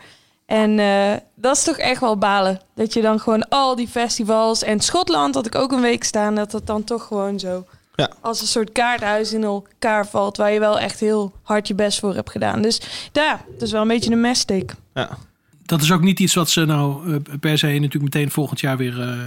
En 0.49 0.79
eh, 0.79 1.17
dat 1.35 1.55
is 1.55 1.63
toch 1.63 1.77
echt 1.77 2.01
wel 2.01 2.17
balen. 2.17 2.59
Dat 2.75 2.93
je 2.93 3.01
dan 3.01 3.19
gewoon 3.19 3.49
al 3.49 3.75
die 3.75 3.87
festivals... 3.87 4.63
En 4.63 4.79
Schotland 4.79 5.35
had 5.35 5.45
ik 5.45 5.55
ook 5.55 5.71
een 5.71 5.81
week 5.81 6.03
staan. 6.03 6.35
Dat 6.35 6.51
dat 6.51 6.67
dan 6.67 6.83
toch 6.83 7.03
gewoon 7.03 7.39
zo... 7.39 7.65
Ja. 7.95 8.11
Als 8.21 8.41
een 8.41 8.47
soort 8.47 8.71
kaarthuis 8.71 9.33
in 9.33 9.43
elkaar 9.43 10.07
valt. 10.07 10.37
Waar 10.37 10.51
je 10.51 10.59
wel 10.59 10.79
echt 10.79 10.99
heel 10.99 11.33
hard 11.43 11.67
je 11.67 11.75
best 11.75 11.99
voor 11.99 12.15
hebt 12.15 12.29
gedaan. 12.31 12.61
Dus 12.61 12.81
ja, 13.11 13.41
het 13.53 13.61
is 13.61 13.71
wel 13.71 13.81
een 13.81 13.87
beetje 13.87 14.11
een 14.11 14.21
messteek. 14.21 14.73
Ja. 14.93 15.17
Dat 15.65 15.81
is 15.81 15.91
ook 15.91 16.01
niet 16.01 16.19
iets 16.19 16.33
wat 16.33 16.49
ze 16.49 16.65
nou 16.65 17.13
eh, 17.13 17.37
per 17.39 17.57
se 17.57 17.67
natuurlijk 17.67 18.13
meteen 18.13 18.31
volgend 18.31 18.59
jaar 18.59 18.77
weer 18.77 19.01
eh, 19.01 19.17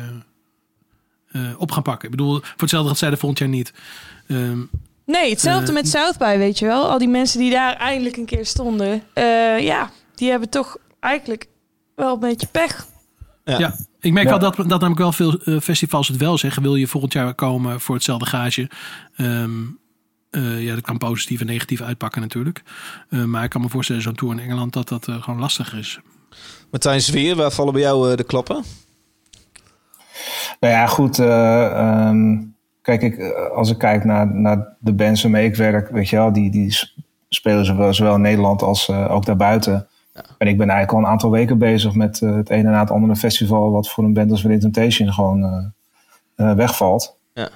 eh, 1.32 1.60
op 1.60 1.70
gaan 1.70 1.82
pakken. 1.82 2.04
Ik 2.04 2.16
bedoel, 2.16 2.40
voor 2.40 2.52
hetzelfde 2.56 2.88
dat 2.88 2.98
zij 2.98 3.10
er 3.10 3.18
volgend 3.18 3.38
jaar 3.40 3.48
niet. 3.48 3.72
Ehm, 4.26 4.60
Nee, 5.06 5.30
hetzelfde 5.30 5.72
met 5.72 5.88
South 5.88 6.18
by, 6.18 6.36
weet 6.38 6.58
je 6.58 6.66
wel. 6.66 6.90
Al 6.90 6.98
die 6.98 7.08
mensen 7.08 7.38
die 7.38 7.50
daar 7.50 7.76
eindelijk 7.76 8.16
een 8.16 8.24
keer 8.24 8.46
stonden. 8.46 9.02
eh, 9.12 9.58
ja, 9.58 9.90
die 10.14 10.30
hebben 10.30 10.48
toch 10.48 10.76
eigenlijk 11.02 11.48
wel 11.94 12.14
een 12.14 12.20
beetje 12.20 12.46
pech. 12.46 12.86
Ja. 13.44 13.58
ja. 13.58 13.74
ik 14.00 14.12
merk 14.12 14.24
Ja. 14.28 14.30
wel 14.38 14.50
dat, 14.50 14.56
dat 14.56 14.68
namelijk 14.68 14.98
wel 14.98 15.12
veel 15.12 15.38
eh, 15.38 15.60
festivals 15.60 16.08
het 16.08 16.16
wel 16.16 16.38
zeggen. 16.38 16.62
Wil 16.62 16.74
je 16.74 16.86
volgend 16.86 17.12
jaar 17.12 17.34
komen 17.34 17.80
voor 17.80 17.94
hetzelfde 17.94 18.26
gage? 18.26 18.70
Ehm, 19.16 19.50
eh, 20.30 20.62
ja, 20.64 20.74
dat 20.74 20.84
kan 20.84 20.98
positief 20.98 21.40
en 21.40 21.46
negatief 21.46 21.80
uitpakken 21.80 22.20
natuurlijk. 22.20 22.62
Eh, 23.08 23.24
maar 23.24 23.44
ik 23.44 23.50
kan 23.50 23.60
me 23.60 23.68
voorstellen, 23.68 24.02
zo'n 24.02 24.14
tour 24.14 24.34
in 24.34 24.40
Engeland, 24.40 24.72
dat 24.72 24.88
dat 24.88 25.04
gewoon 25.10 25.40
lastiger 25.40 25.78
is. 25.78 26.00
Martijn 26.70 27.00
Zweer, 27.00 27.36
waar 27.36 27.50
vallen 27.50 27.72
bij 27.72 27.82
jou 27.82 28.16
de 28.16 28.24
klappen? 28.24 28.64
Nou 30.60 30.72
ja, 30.74 30.86
goed. 30.86 31.18
eh, 31.18 31.66
ehm, 31.66 32.38
kijk, 32.82 33.02
ik, 33.02 33.20
als 33.54 33.70
ik 33.70 33.78
kijk 33.78 34.04
naar, 34.04 34.34
naar 34.34 34.76
de 34.80 34.92
bands 34.92 35.22
waarmee 35.22 35.46
ik 35.46 35.56
werk, 35.56 35.88
weet 35.90 36.08
je 36.08 36.16
wel, 36.16 36.32
die, 36.32 36.50
die 36.50 36.78
spelen 37.28 37.64
zowel, 37.64 37.94
zowel 37.94 38.14
in 38.14 38.20
Nederland 38.20 38.62
als 38.62 38.88
eh, 38.88 39.10
ook 39.10 39.24
daarbuiten. 39.24 39.86
En 40.12 40.48
ik 40.48 40.56
ben 40.58 40.68
eigenlijk 40.68 40.92
al 40.92 40.98
een 40.98 41.12
aantal 41.12 41.30
weken 41.30 41.58
bezig 41.58 41.94
met 41.94 42.20
eh, 42.22 42.34
het 42.34 42.50
ene 42.50 42.70
na 42.70 42.80
het 42.80 42.90
andere 42.90 43.16
festival, 43.16 43.70
wat 43.70 43.90
voor 43.90 44.04
een 44.04 44.12
band 44.12 44.30
als 44.30 44.42
Within 44.42 44.60
Temptation 44.72 45.12
gewoon 45.12 45.44
eh, 45.44 46.50
eh, 46.50 46.56
wegvalt. 46.56 47.16
Ja. 47.34 47.48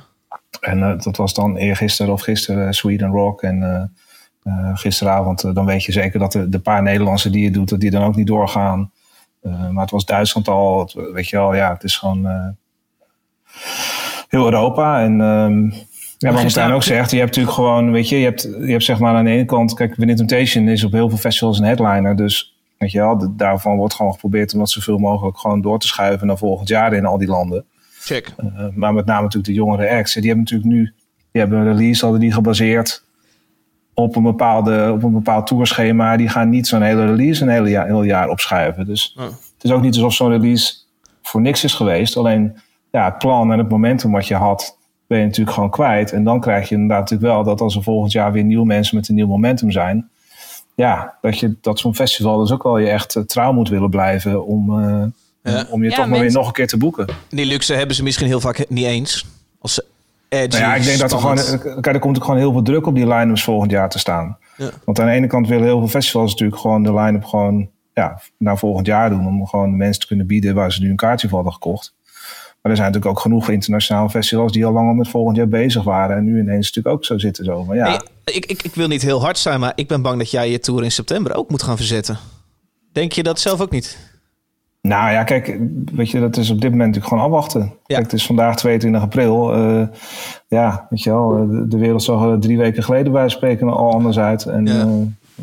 En 0.60 0.98
dat 0.98 1.16
was 1.16 1.34
dan 1.34 1.56
eergisteren 1.56 2.12
of 2.12 2.20
gisteren 2.20 2.74
Sweden 2.74 3.10
Rock. 3.10 3.42
En 3.42 3.92
gisteravond, 4.74 5.54
dan 5.54 5.64
weet 5.64 5.84
je 5.84 5.92
zeker 5.92 6.18
dat 6.18 6.32
de, 6.32 6.48
de 6.48 6.58
paar 6.58 6.82
Nederlandse 6.82 7.30
die 7.30 7.42
je 7.42 7.50
doet, 7.50 7.68
dat 7.68 7.80
die 7.80 7.90
dan 7.90 8.02
ook 8.02 8.16
niet 8.16 8.26
doorgaan. 8.26 8.92
Maar 9.42 9.82
het 9.82 9.90
was 9.90 10.04
Duitsland 10.04 10.48
al, 10.48 10.78
het- 10.80 10.92
weet 10.92 11.28
je 11.28 11.36
wel, 11.36 11.54
ja, 11.54 11.72
het 11.72 11.84
is 11.84 11.96
gewoon 11.96 12.56
heel 14.28 14.44
Europa. 14.44 15.00
En 15.00 15.20
ehm 15.20 15.70
ja, 16.18 16.32
wat 16.32 16.42
Martijn 16.42 16.70
ook 16.72 16.82
zegt, 16.82 17.10
je 17.10 17.16
hebt 17.16 17.28
natuurlijk 17.28 17.54
gewoon, 17.56 17.90
weet 17.92 18.08
je, 18.08 18.18
je 18.18 18.24
hebt, 18.24 18.42
je 18.42 18.70
hebt 18.70 18.84
zeg 18.84 18.98
maar 18.98 19.14
aan 19.14 19.24
de 19.24 19.30
ene 19.30 19.44
kant, 19.44 19.74
kijk, 19.74 19.94
Win 19.96 20.16
Temptation 20.16 20.68
is 20.68 20.84
op 20.84 20.92
heel 20.92 21.08
veel 21.08 21.18
festivals 21.18 21.58
een 21.58 21.64
headliner. 21.64 22.16
Dus 22.16 22.56
weet 22.78 22.90
je 22.92 22.98
wel, 22.98 23.18
de- 23.18 23.34
daarvan 23.36 23.76
wordt 23.76 23.94
gewoon 23.94 24.12
geprobeerd 24.12 24.52
om 24.52 24.58
dat 24.58 24.70
zoveel 24.70 24.98
mogelijk 24.98 25.38
gewoon 25.38 25.60
door 25.60 25.78
te 25.78 25.86
schuiven 25.86 26.26
naar 26.26 26.38
volgend 26.38 26.68
jaar 26.68 26.92
in 26.92 27.06
al 27.06 27.18
die 27.18 27.28
landen. 27.28 27.64
Check. 28.00 28.32
Eh, 28.36 28.46
maar 28.74 28.94
met 28.94 29.06
name 29.06 29.22
natuurlijk 29.22 29.46
de 29.46 29.52
jongere 29.58 29.88
acts. 29.90 30.14
Die 30.14 30.22
hebben 30.26 30.42
natuurlijk 30.44 30.70
nu 30.70 30.94
die 31.32 31.40
hebben 31.44 31.58
een 31.60 31.66
release 31.76 32.02
hadden 32.02 32.20
die 32.20 32.32
gebaseerd 32.32 33.04
op 33.94 34.16
een, 34.16 34.22
bepaalde, 34.22 34.92
op 34.92 35.02
een 35.02 35.12
bepaald 35.12 35.46
tourschema. 35.46 36.16
Die 36.16 36.28
gaan 36.28 36.48
niet 36.48 36.66
zo'n 36.66 36.82
hele 36.82 37.04
release 37.06 37.42
een 37.42 37.48
hele 37.48 37.68
jaar, 37.68 37.86
heel 37.86 38.02
jaar 38.02 38.28
opschuiven. 38.28 38.86
Dus 38.86 39.16
Oh. 39.18 39.24
het 39.24 39.62
is 39.64 39.70
ook 39.70 39.82
niet 39.82 39.94
alsof 39.94 40.14
zo'n 40.14 40.30
release 40.30 40.74
voor 41.22 41.40
niks 41.40 41.64
is 41.64 41.74
geweest. 41.74 42.16
Alleen 42.16 42.56
ja, 42.90 43.04
het 43.04 43.18
plan 43.18 43.52
en 43.52 43.58
het 43.58 43.68
momentum 43.68 44.10
wat 44.12 44.26
je 44.26 44.34
had, 44.34 44.75
ben 45.06 45.18
je 45.18 45.24
natuurlijk 45.24 45.54
gewoon 45.54 45.70
kwijt. 45.70 46.12
En 46.12 46.24
dan 46.24 46.40
krijg 46.40 46.68
je 46.68 46.74
inderdaad 46.74 47.00
natuurlijk 47.00 47.32
wel 47.32 47.44
dat 47.44 47.60
als 47.60 47.76
er 47.76 47.82
volgend 47.82 48.12
jaar 48.12 48.32
weer 48.32 48.44
nieuwe 48.44 48.66
mensen 48.66 48.96
met 48.96 49.08
een 49.08 49.14
nieuw 49.14 49.26
momentum 49.26 49.70
zijn. 49.70 50.08
Ja, 50.74 51.14
dat, 51.20 51.38
je, 51.38 51.56
dat 51.60 51.78
zo'n 51.78 51.94
festival 51.94 52.38
dus 52.38 52.52
ook 52.52 52.62
wel 52.62 52.78
je 52.78 52.88
echt 52.88 53.16
eh, 53.16 53.22
trouw 53.22 53.52
moet 53.52 53.68
willen 53.68 53.90
blijven 53.90 54.46
om, 54.46 54.82
eh, 54.82 55.04
Ja. 55.42 55.66
om 55.70 55.82
je 55.82 55.90
Ja, 55.90 55.96
toch 55.96 56.06
maar 56.06 56.18
weer 56.18 56.32
nog 56.32 56.46
een 56.46 56.52
keer 56.52 56.66
te 56.66 56.76
boeken. 56.76 57.06
Die 57.28 57.46
luxe 57.46 57.74
hebben 57.74 57.96
ze 57.96 58.02
misschien 58.02 58.26
heel 58.26 58.40
vaak 58.40 58.64
niet 58.68 58.84
eens. 58.84 59.26
Als 59.58 59.74
ze 59.74 59.84
edgy, 60.28 60.60
Nou 60.60 60.70
ja, 60.70 60.76
ik 60.76 60.84
denk 60.84 60.98
dat 60.98 61.12
er 61.12 61.18
gewoon, 61.18 61.36
kijk, 61.80 61.86
er 61.86 61.98
komt 61.98 62.16
ook 62.16 62.24
gewoon 62.24 62.38
heel 62.38 62.52
veel 62.52 62.62
druk 62.62 62.86
op 62.86 62.94
die 62.94 63.06
line-ups 63.06 63.44
volgend 63.44 63.70
jaar 63.70 63.88
te 63.88 63.98
staan. 63.98 64.38
Ja. 64.56 64.70
Want 64.84 65.00
aan 65.00 65.06
de 65.06 65.12
ene 65.12 65.26
kant 65.26 65.48
willen 65.48 65.64
heel 65.64 65.78
veel 65.78 65.88
festivals 65.88 66.30
natuurlijk 66.30 66.60
gewoon 66.60 66.82
de 66.82 66.94
line-up 66.94 67.24
gewoon 67.24 67.68
ja, 67.94 68.20
naar 68.38 68.58
volgend 68.58 68.86
jaar 68.86 69.10
doen. 69.10 69.26
Om 69.26 69.46
gewoon 69.46 69.70
de 69.70 69.76
mensen 69.76 70.00
te 70.00 70.06
kunnen 70.06 70.26
bieden 70.26 70.54
waar 70.54 70.72
ze 70.72 70.82
nu 70.82 70.90
een 70.90 70.96
kaartje 70.96 71.28
voor 71.28 71.36
hadden 71.36 71.54
gekocht. 71.54 71.94
Maar 72.66 72.74
er 72.74 72.80
zijn 72.80 72.92
natuurlijk 72.92 73.18
ook 73.18 73.22
genoeg 73.30 73.48
internationale 73.48 74.10
festivals 74.10 74.52
die 74.52 74.66
al 74.66 74.72
lang 74.72 74.88
al 74.88 74.94
met 74.94 75.08
volgend 75.08 75.36
jaar 75.36 75.48
bezig 75.48 75.82
waren. 75.82 76.16
En 76.16 76.24
nu 76.24 76.40
ineens 76.40 76.66
natuurlijk 76.66 76.94
ook 76.94 77.04
zo 77.04 77.18
zitten. 77.18 77.44
Zo. 77.44 77.64
Maar 77.64 77.76
ja, 77.76 77.84
Hey, 77.84 78.00
ik, 78.34 78.46
ik, 78.46 78.62
ik 78.62 78.74
wil 78.74 78.88
niet 78.88 79.02
heel 79.02 79.20
hard 79.20 79.38
zijn, 79.38 79.60
maar 79.60 79.72
ik 79.74 79.88
ben 79.88 80.02
bang 80.02 80.18
dat 80.18 80.30
jij 80.30 80.50
je 80.50 80.58
tour 80.58 80.84
in 80.84 80.90
september 80.92 81.34
ook 81.36 81.50
moet 81.50 81.62
gaan 81.62 81.76
verzetten. 81.76 82.18
Denk 82.92 83.12
je 83.12 83.22
dat 83.22 83.40
zelf 83.40 83.60
ook 83.60 83.70
niet? 83.70 83.98
Nou 84.82 85.10
ja, 85.12 85.24
kijk, 85.24 85.58
weet 85.92 86.10
je, 86.10 86.20
dat 86.20 86.36
is 86.36 86.50
op 86.50 86.60
dit 86.60 86.70
moment 86.70 86.94
natuurlijk 86.94 87.14
gewoon 87.22 87.24
afwachten. 87.32 87.60
Ja. 87.60 87.70
Kijk, 87.86 88.02
het 88.02 88.12
is 88.12 88.26
vandaag 88.26 88.56
22 88.56 89.02
april. 89.02 89.52
eh, 89.52 89.86
ja, 90.48 90.86
weet 90.90 91.02
je 91.02 91.10
wel, 91.10 91.36
eh, 91.36 91.50
de, 91.50 91.68
de 91.68 91.78
wereld 91.78 92.02
zag 92.02 92.22
er 92.24 92.40
drie 92.40 92.58
weken 92.58 92.82
geleden 92.82 93.12
bij 93.12 93.28
spreken 93.28 93.68
al 93.68 93.92
anders 93.92 94.18
uit. 94.18 94.44
En 94.46 94.66
Ja. 94.66 94.80
eh, 94.80 94.88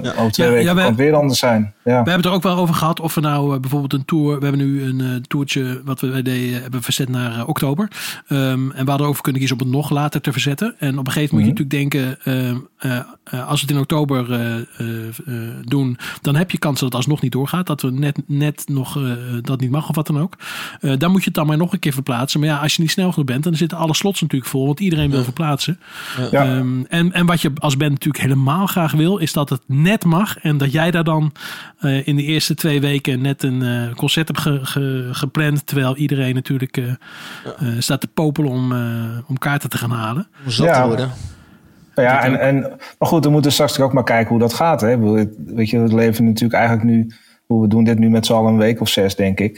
Ja. 0.02 0.12
over 0.18 0.32
twee 0.32 0.48
Ja, 0.48 0.54
weken 0.54 0.76
kan 0.76 0.86
het 0.86 0.96
weer 0.96 1.14
anders 1.14 1.40
zijn. 1.40 1.73
Ja. 1.84 2.04
We 2.04 2.10
hebben 2.10 2.14
het 2.14 2.26
er 2.26 2.32
ook 2.32 2.44
wel 2.44 2.58
over 2.58 2.76
gehad 2.76 3.00
of 3.00 3.16
we 3.16 3.22
nou 3.22 3.54
eh, 3.54 3.60
bijvoorbeeld 3.60 3.94
een 3.94 4.06
tour. 4.06 4.40
We 4.40 4.46
hebben 4.46 4.68
nu 4.68 4.84
een 4.84 5.02
eh, 5.02 5.16
toertje 5.28 5.82
wat 5.86 6.00
we 6.00 6.22
deden, 6.22 6.62
hebben 6.62 6.84
verzet 6.84 7.10
naar 7.10 7.40
eh, 7.40 7.48
oktober. 7.48 7.88
Ehm, 8.28 8.72
en 8.72 8.84
we 8.84 8.90
hadden 8.90 9.08
over 9.08 9.22
kunnen 9.22 9.42
kiezen 9.42 9.60
om 9.60 9.66
het 9.66 9.76
nog 9.76 9.90
later 9.90 10.22
te 10.22 10.32
verzetten. 10.32 10.76
En 10.80 10.98
op 10.98 11.08
een 11.08 11.14
gegeven 11.14 11.36
moment 11.36 11.60
moet 11.60 11.70
je 11.70 11.80
natuurlijk 11.80 11.94
denken: 12.04 12.20
ehm, 12.24 12.58
eh, 12.78 13.00
eh, 13.24 13.48
als 13.48 13.62
we 13.62 13.68
het 13.68 13.76
in 13.76 13.82
oktober 13.82 14.32
eh, 14.32 14.56
eh, 14.56 15.08
eh, 15.08 15.34
doen, 15.62 15.98
dan 16.22 16.36
heb 16.36 16.52
je 16.52 16.58
kans 16.58 16.80
dat 16.80 16.90
het 16.90 16.98
alsnog 16.98 17.22
niet 17.22 17.32
doorgaat. 17.32 17.68
Dat 17.68 17.82
we 17.82 17.92
net, 17.92 18.22
net 18.26 18.64
nog 18.68 18.98
eh, 18.98 19.12
dat 19.42 19.60
niet 19.60 19.72
mag 19.72 19.90
of 19.90 19.96
wat 19.96 20.08
dan 20.08 20.20
ook. 20.20 20.38
Eh, 20.80 20.94
dan 20.98 21.12
moet 21.12 21.20
je 21.20 21.26
het 21.26 21.34
dan 21.34 21.48
maar 21.48 21.58
nog 21.58 21.74
een 21.74 21.80
keer 21.80 21.94
verplaatsen. 21.94 22.40
Maar 22.40 22.50
ja, 22.50 22.58
als 22.58 22.76
je 22.76 22.82
niet 22.82 22.92
snel 22.92 23.12
genoeg 23.12 23.28
bent, 23.28 23.44
dan 23.44 23.56
zitten 23.56 23.78
alle 23.78 23.96
slots 23.96 24.22
natuurlijk 24.22 24.52
vol. 24.52 24.66
Want 24.66 24.80
iedereen 24.80 25.12
wil 25.12 25.24
verplaatsen. 25.24 25.80
Ja. 26.32 26.46
Ehm, 26.46 26.84
en, 26.90 27.14
en 27.14 27.26
wat 27.26 27.42
je 27.42 27.52
als 27.58 27.78
band 27.78 27.92
natuurlijk 27.92 28.24
helemaal 28.24 28.68
graag 28.68 28.92
wil, 28.92 29.18
is 29.18 29.34
dat 29.34 29.50
het 29.50 29.62
net 29.66 30.06
mag. 30.06 30.38
En 30.38 30.58
dat 30.58 30.72
jij 30.72 30.92
daar 30.92 31.04
dan 31.04 31.32
eh, 31.84 32.08
in 32.08 32.16
de 32.16 32.24
eerste 32.24 32.56
twee 32.56 32.82
weken 32.82 33.22
net 33.22 33.44
een 33.44 33.62
eh, 33.64 33.96
concert 33.96 34.38
ge- 34.40 34.60
ge- 34.66 35.10
gepland. 35.12 35.66
Terwijl 35.68 35.96
iedereen 35.98 36.34
natuurlijk 36.36 36.78
eh, 36.78 36.84
eh, 36.90 36.96
staat 37.80 38.02
te 38.02 38.08
popelen 38.08 38.52
om, 38.52 38.72
om 39.28 39.38
kaarten 39.38 39.70
te 39.70 39.78
gaan 39.78 39.92
halen. 39.92 40.28
Om 40.46 40.52
zat 40.52 40.68
Ja. 40.68 40.82
te 40.82 40.88
worden. 40.88 41.12
Ja, 41.96 42.24
en, 42.24 42.40
en, 42.40 42.60
maar 43.00 43.08
goed, 43.08 43.24
we 43.26 43.30
moeten 43.32 43.52
straks 43.52 43.80
ook 43.80 43.94
maar 43.94 44.04
kijken 44.04 44.30
hoe 44.30 44.40
dat 44.40 44.54
gaat. 44.54 44.82
Hè? 44.82 44.92
Ik 44.92 45.00
bedoel, 45.00 45.16
het- 45.16 45.34
Weet 45.46 45.70
je, 45.70 45.80
we 45.80 45.96
leven 45.96 46.26
natuurlijk 46.26 46.54
eigenlijk 46.60 46.88
nu, 46.90 47.12
hoe 47.46 47.62
we 47.62 47.68
doen 47.68 47.84
dit 47.84 48.00
nu 48.00 48.10
met 48.10 48.26
z'n 48.26 48.34
allen 48.34 48.52
een 48.52 48.58
week 48.58 48.82
of 48.82 48.90
zes, 48.90 49.16
denk 49.16 49.40
ik. 49.40 49.54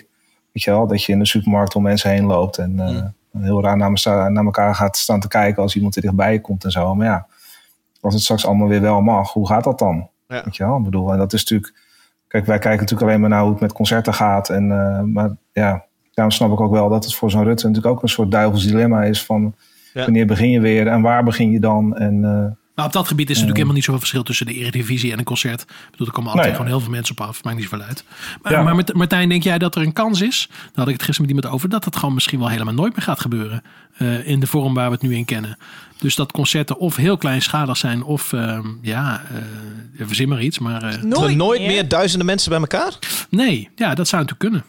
Weet 0.52 0.64
je 0.64 0.72
wel, 0.72 0.88
dat 0.88 1.04
je 1.04 1.12
in 1.12 1.20
de 1.20 1.26
supermarkt 1.28 1.76
om 1.76 1.84
mensen 1.84 2.10
heen 2.10 2.26
loopt 2.26 2.58
en 2.58 2.80
eh, 2.80 3.04
heel 3.44 3.62
raar 3.62 3.78
naar, 3.78 3.92
naar 4.32 4.46
elkaar 4.46 4.76
gaat 4.76 4.98
staan 4.98 5.20
te 5.20 5.28
kijken 5.28 5.62
als 5.62 5.76
iemand 5.76 5.96
er 5.96 6.02
dichtbij 6.02 6.34
je 6.34 6.42
komt 6.42 6.64
en 6.64 6.72
zo. 6.72 6.96
Maar 6.96 7.06
ja, 7.08 7.28
als 8.02 8.14
het 8.14 8.24
straks 8.24 8.46
allemaal 8.46 8.68
weer 8.68 8.82
wel 8.82 9.02
mag, 9.02 9.34
hoe 9.34 9.48
gaat 9.48 9.64
dat 9.64 9.80
dan? 9.80 10.10
Ja. 10.28 10.42
Weet 10.46 10.56
je 10.56 10.66
wel, 10.66 10.78
ik 10.78 10.84
bedoel, 10.84 11.12
en 11.12 11.18
dat 11.18 11.34
is 11.34 11.40
natuurlijk, 11.40 11.74
kijk, 12.36 12.48
wij 12.48 12.60
kijken 12.60 12.80
natuurlijk 12.80 13.10
alleen 13.10 13.22
maar 13.22 13.30
naar 13.30 13.42
hoe 13.42 13.52
het 13.52 13.60
met 13.60 13.74
concerten 13.74 14.14
gaat. 14.14 14.50
En, 14.50 14.72
eh, 14.72 15.02
maar 15.02 15.30
ja, 15.52 15.86
daarom 16.14 16.34
snap 16.34 16.52
ik 16.52 16.60
ook 16.60 16.72
wel 16.72 16.90
dat 16.90 17.04
het 17.04 17.16
voor 17.16 17.32
zo'n 17.32 17.44
Rutte 17.44 17.68
natuurlijk 17.68 17.96
ook 17.96 18.02
een 18.02 18.10
soort 18.10 18.32
duivels 18.32 18.66
dilemma 18.66 19.04
is 19.04 19.26
van 19.26 19.56
Ja. 19.94 20.04
wanneer 20.04 20.26
begin 20.26 20.50
je 20.50 20.60
weer 20.60 20.88
en 20.88 21.02
waar 21.02 21.24
begin 21.24 21.52
je 21.52 21.60
dan? 21.60 21.96
En 21.98 22.24
eh, 22.26 22.52
Maar 22.76 22.86
op 22.86 22.94
dat 22.94 23.08
gebied 23.08 23.30
is 23.30 23.36
er 23.40 23.42
natuurlijk 23.48 23.56
helemaal 23.58 23.76
niet 23.76 23.84
zoveel 23.84 24.00
verschil 24.00 24.24
tussen 24.24 24.46
de 24.46 24.54
Eredivisie 24.54 25.12
en 25.12 25.18
een 25.20 25.24
concert. 25.24 25.62
Ik 25.62 25.68
bedoel, 25.92 26.08
er 26.08 26.14
komen 26.14 26.30
altijd 26.30 26.48
Nee. 26.48 26.56
gewoon 26.56 26.72
heel 26.72 26.80
veel 26.82 26.92
mensen 26.92 27.18
op 27.20 27.28
af. 27.28 27.44
Maakt 27.44 27.56
niet 27.58 27.70
zoveel 27.70 27.86
uit. 27.86 28.04
Maar, 28.42 28.52
Ja. 28.52 28.62
maar 28.62 28.76
met, 28.76 28.94
Martijn, 28.94 29.30
denk 29.30 29.44
jij 29.44 29.58
dat 29.58 29.76
er 29.76 29.82
een 29.82 29.94
kans 29.94 30.22
is? 30.22 30.48
Daar 30.50 30.58
had 30.74 30.88
ik 30.88 30.94
het 30.94 31.04
gisteren 31.04 31.22
met 31.26 31.36
iemand 31.36 31.54
over. 31.56 31.70
Dat 31.70 31.86
het 31.86 31.96
gewoon 31.96 32.14
misschien 32.14 32.40
wel 32.40 32.50
helemaal 32.50 32.74
nooit 32.74 32.96
meer 32.96 33.06
gaat 33.06 33.20
gebeuren. 33.20 33.64
eh, 33.98 34.28
in 34.28 34.40
de 34.40 34.48
vorm 34.48 34.74
waar 34.74 34.86
we 34.88 34.92
het 34.94 35.02
nu 35.02 35.16
in 35.16 35.26
kennen. 35.26 35.58
Dus 36.00 36.16
dat 36.16 36.32
concerten 36.32 36.78
of 36.78 36.96
heel 36.96 37.18
kleinschalig 37.18 37.78
zijn. 37.78 38.04
Of 38.04 38.34
ehm, 38.34 38.68
ja, 38.82 39.22
eh 39.32 40.06
verzin 40.08 40.30
maar 40.30 40.42
iets. 40.42 40.60
Maar 40.60 40.84
eh, 40.84 41.02
Dat 41.10 41.32
nooit 41.36 41.62
meer 41.62 41.88
duizenden 41.88 42.26
mensen 42.26 42.50
bij 42.50 42.60
elkaar? 42.60 42.94
nee, 43.30 43.70
ja, 43.76 43.94
dat 43.96 44.08
zou 44.08 44.22
natuurlijk 44.24 44.40
kunnen. 44.40 44.64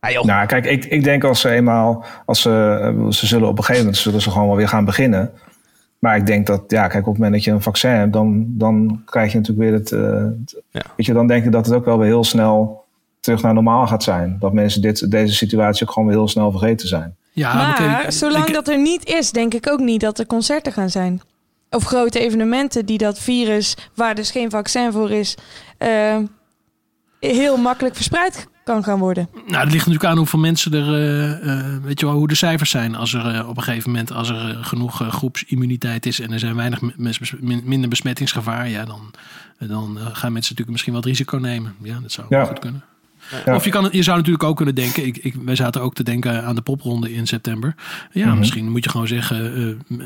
Ah. 0.00 0.24
Nou, 0.24 0.46
kijk, 0.46 0.64
ik, 0.66 0.84
ik 0.84 1.04
denk 1.04 1.24
als 1.24 1.40
ze 1.40 1.50
eenmaal, 1.50 2.04
als 2.26 2.40
ze, 2.40 3.06
ze 3.10 3.26
zullen 3.26 3.48
op 3.48 3.58
een 3.58 3.64
gegeven 3.64 3.84
moment 3.84 4.02
zullen 4.02 4.20
ze 4.20 4.30
gewoon 4.30 4.46
wel 4.46 4.56
weer 4.56 4.68
gaan 4.68 4.84
beginnen. 4.84 5.30
Maar 5.98 6.16
ik 6.16 6.26
denk 6.26 6.46
dat, 6.46 6.62
ja, 6.66 6.86
kijk, 6.88 7.06
op 7.06 7.12
het 7.12 7.14
moment 7.22 7.32
dat 7.32 7.44
je 7.44 7.50
een 7.50 7.62
vaccin 7.62 7.90
hebt, 7.90 8.12
dan, 8.12 8.44
dan 8.48 9.02
krijg 9.04 9.32
je 9.32 9.38
natuurlijk 9.38 9.68
weer 9.70 9.78
het, 9.78 9.92
eh, 9.92 10.24
het- 10.24 10.62
Ja. 10.70 10.82
weet 10.96 11.06
je, 11.06 11.12
dan 11.12 11.26
denk 11.26 11.44
ik 11.44 11.52
dat 11.52 11.66
het 11.66 11.74
ook 11.74 11.84
wel 11.84 11.98
weer 11.98 12.06
heel 12.06 12.24
snel 12.24 12.84
terug 13.20 13.42
naar 13.42 13.54
normaal 13.54 13.86
gaat 13.86 14.02
zijn. 14.02 14.36
Dat 14.40 14.52
mensen 14.52 14.82
dit, 14.82 15.10
deze 15.10 15.34
situatie 15.34 15.86
ook 15.86 15.92
gewoon 15.92 16.08
weer 16.08 16.16
heel 16.18 16.28
snel 16.28 16.50
vergeten 16.50 16.88
zijn. 16.88 17.16
Ja, 17.32 17.54
maar 17.54 18.12
zolang 18.12 18.46
ik- 18.46 18.54
dat 18.54 18.68
er 18.68 18.78
niet 18.78 19.04
is, 19.08 19.30
denk 19.32 19.54
ik 19.54 19.70
ook 19.70 19.80
niet 19.80 20.00
dat 20.00 20.18
er 20.18 20.26
concerten 20.26 20.72
gaan 20.72 20.90
zijn. 20.90 21.20
Of 21.70 21.84
grote 21.84 22.20
evenementen 22.20 22.86
die 22.86 22.98
dat 22.98 23.18
virus, 23.18 23.76
waar 23.94 24.14
dus 24.14 24.30
geen 24.30 24.50
vaccin 24.50 24.92
voor 24.92 25.10
is, 25.10 25.36
eh, 25.78 26.16
heel 27.20 27.56
makkelijk 27.56 27.94
verspreid 27.94 28.46
kan 28.74 28.84
gaan 28.84 28.98
worden. 28.98 29.28
Nou, 29.34 29.46
dat 29.64 29.72
ligt 29.72 29.86
natuurlijk 29.86 30.04
aan 30.04 30.16
hoeveel 30.16 30.38
mensen 30.38 30.72
er, 30.72 30.94
eh, 30.94 31.58
eh, 31.58 31.82
weet 31.82 32.00
je 32.00 32.06
wel, 32.06 32.14
hoe 32.14 32.28
de 32.28 32.34
cijfers 32.34 32.70
zijn. 32.70 32.94
Als 32.94 33.12
er 33.14 33.34
eh, 33.34 33.48
op 33.48 33.56
een 33.56 33.62
gegeven 33.62 33.90
moment, 33.90 34.12
als 34.12 34.28
er 34.28 34.58
genoeg 34.60 35.02
groepsimmuniteit 35.08 36.06
is 36.06 36.20
en 36.20 36.32
er 36.32 36.38
zijn 36.38 36.56
weinig 36.56 36.80
min- 37.40 37.62
minder 37.64 37.88
besmettingsgevaar, 37.88 38.68
ja, 38.68 38.84
dan, 38.84 39.00
dan 39.58 39.96
gaan 39.98 40.32
mensen 40.32 40.32
natuurlijk 40.32 40.70
misschien 40.70 40.92
wel 40.92 41.00
het 41.00 41.10
risico 41.10 41.36
nemen. 41.38 41.74
Ja, 41.82 41.98
dat 42.02 42.12
zou 42.12 42.26
Ja. 42.30 42.44
goed 42.44 42.58
kunnen. 42.58 42.82
Ja. 43.44 43.54
Of 43.54 43.64
je, 43.64 43.70
kan, 43.70 43.88
je 43.90 44.02
zou 44.02 44.16
natuurlijk 44.16 44.44
ook 44.44 44.56
kunnen 44.56 44.74
denken, 44.74 45.06
ik, 45.06 45.16
ik, 45.16 45.34
wij 45.44 45.54
zaten 45.56 45.80
ook 45.82 45.94
te 45.94 46.02
denken 46.02 46.44
aan 46.44 46.54
de 46.54 46.60
popronde 46.62 47.12
in 47.12 47.26
september. 47.26 47.74
Ja, 48.12 48.26
Mhm. 48.28 48.38
misschien 48.38 48.70
moet 48.70 48.84
je 48.84 48.90
gewoon 48.90 49.06
zeggen, 49.06 49.54
eh, 49.54 49.98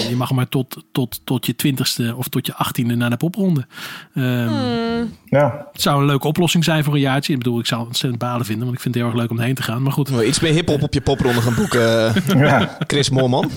eh, 0.00 0.08
je 0.08 0.16
mag 0.16 0.30
maar 0.32 0.48
tot, 0.48 0.76
tot, 0.92 1.20
tot 1.24 1.46
je 1.46 1.56
twintigste 1.56 2.14
of 2.16 2.28
tot 2.28 2.46
je 2.46 2.54
achttiende 2.54 2.94
naar 2.94 3.10
de 3.10 3.16
popronde. 3.16 3.66
Ehm, 4.14 5.04
Ja, 5.28 5.66
Het 5.72 5.82
zou 5.82 6.00
een 6.00 6.06
leuke 6.06 6.26
oplossing 6.26 6.64
zijn 6.64 6.84
voor 6.84 6.94
een 6.94 7.00
jaartje. 7.00 7.32
Ik 7.32 7.38
bedoel, 7.38 7.58
ik 7.58 7.66
zou 7.66 7.80
het 7.80 7.88
ontzettend 7.88 8.22
balen 8.22 8.46
vinden, 8.46 8.64
want 8.64 8.76
ik 8.76 8.82
vind 8.82 8.94
het 8.94 9.02
heel 9.04 9.12
erg 9.12 9.20
leuk 9.22 9.30
om 9.30 9.38
heen 9.38 9.54
te 9.54 9.62
gaan. 9.62 9.82
Maar 9.82 9.92
goed, 9.92 10.08
je 10.08 10.26
Iets 10.26 10.40
meer 10.40 10.52
hip-hop 10.52 10.82
op 10.82 10.94
je 10.94 11.00
popronde 11.00 11.40
gaan 11.40 11.54
boeken. 11.54 12.14
eh, 12.14 12.40
ja. 12.40 12.76
Chris 12.86 13.10
Moorman. 13.10 13.50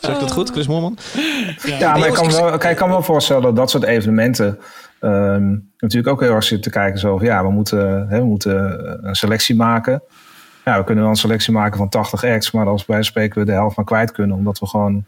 Zeg 0.00 0.14
ik 0.14 0.20
dat 0.20 0.32
goed, 0.32 0.50
Chris 0.50 0.66
Moorman? 0.66 0.98
ja 1.78 1.96
maar 1.96 2.06
ik 2.08 2.14
kan, 2.14 2.26
wel, 2.30 2.58
kijk, 2.58 2.70
ik 2.72 2.76
kan 2.76 2.86
me 2.88 2.94
wel 2.94 3.02
voorstellen 3.02 3.42
dat 3.42 3.56
dat 3.56 3.70
soort 3.70 3.84
evenementen 3.84 4.58
ehm, 5.00 5.56
natuurlijk 5.78 6.12
ook 6.12 6.20
heel 6.20 6.34
erg 6.34 6.44
zitten 6.44 6.72
te 6.72 6.78
kijken. 6.78 7.00
Zo 7.00 7.16
van, 7.16 7.26
ja, 7.26 7.42
we 7.42 7.50
moeten, 7.50 8.08
hè, 8.08 8.18
we 8.18 8.24
moeten 8.24 9.06
een 9.08 9.14
selectie 9.14 9.56
maken. 9.56 10.02
Ja, 10.64 10.78
we 10.78 10.84
kunnen 10.84 11.02
wel 11.02 11.12
een 11.12 11.18
selectie 11.18 11.52
maken 11.52 11.78
van 11.78 11.88
80 11.88 12.24
acts, 12.24 12.50
maar 12.50 12.66
als 12.66 12.86
wij 12.86 13.02
spreken 13.02 13.40
we 13.40 13.46
de 13.46 13.52
helft 13.52 13.74
van 13.74 13.84
kwijt 13.84 14.12
kunnen, 14.12 14.36
omdat 14.36 14.58
we 14.58 14.66
gewoon, 14.66 15.04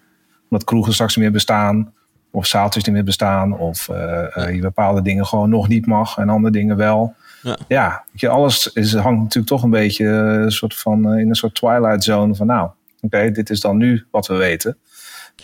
omdat 0.49 0.67
kroegen 0.67 0.93
straks 0.93 1.17
niet 1.17 1.25
meer 1.25 1.35
bestaan, 1.35 1.93
of 2.31 2.47
zaaltjes 2.47 2.85
niet 2.85 2.95
meer 2.95 3.05
bestaan, 3.05 3.59
of 3.59 3.89
eh, 3.89 4.37
eh, 4.37 4.55
je 4.55 4.61
bepaalde 4.61 5.03
dingen 5.03 5.27
gewoon 5.27 5.51
nog 5.51 5.69
niet 5.69 5.87
mag 5.87 6.17
en 6.19 6.29
andere 6.29 6.53
dingen 6.53 6.77
wel. 6.77 7.15
Ja. 7.43 7.57
Ja, 7.69 8.05
je, 8.13 8.29
alles 8.29 8.73
is, 8.73 8.95
hangt 8.95 9.21
natuurlijk 9.21 9.47
toch 9.47 9.63
een 9.63 9.71
beetje 9.71 10.07
eh, 10.07 10.43
een 10.43 10.53
soort 10.53 10.75
van, 10.75 11.13
eh, 11.13 11.21
in 11.21 11.29
een 11.29 11.35
soort 11.35 11.55
twilight 11.55 12.05
zone 12.05 12.35
van 12.35 12.47
nou, 12.47 12.71
oké, 13.01 13.31
dit 13.31 13.51
is 13.51 13.61
dan 13.61 13.77
nu 13.77 14.07
wat 14.11 14.27
we 14.27 14.35
weten. 14.35 14.79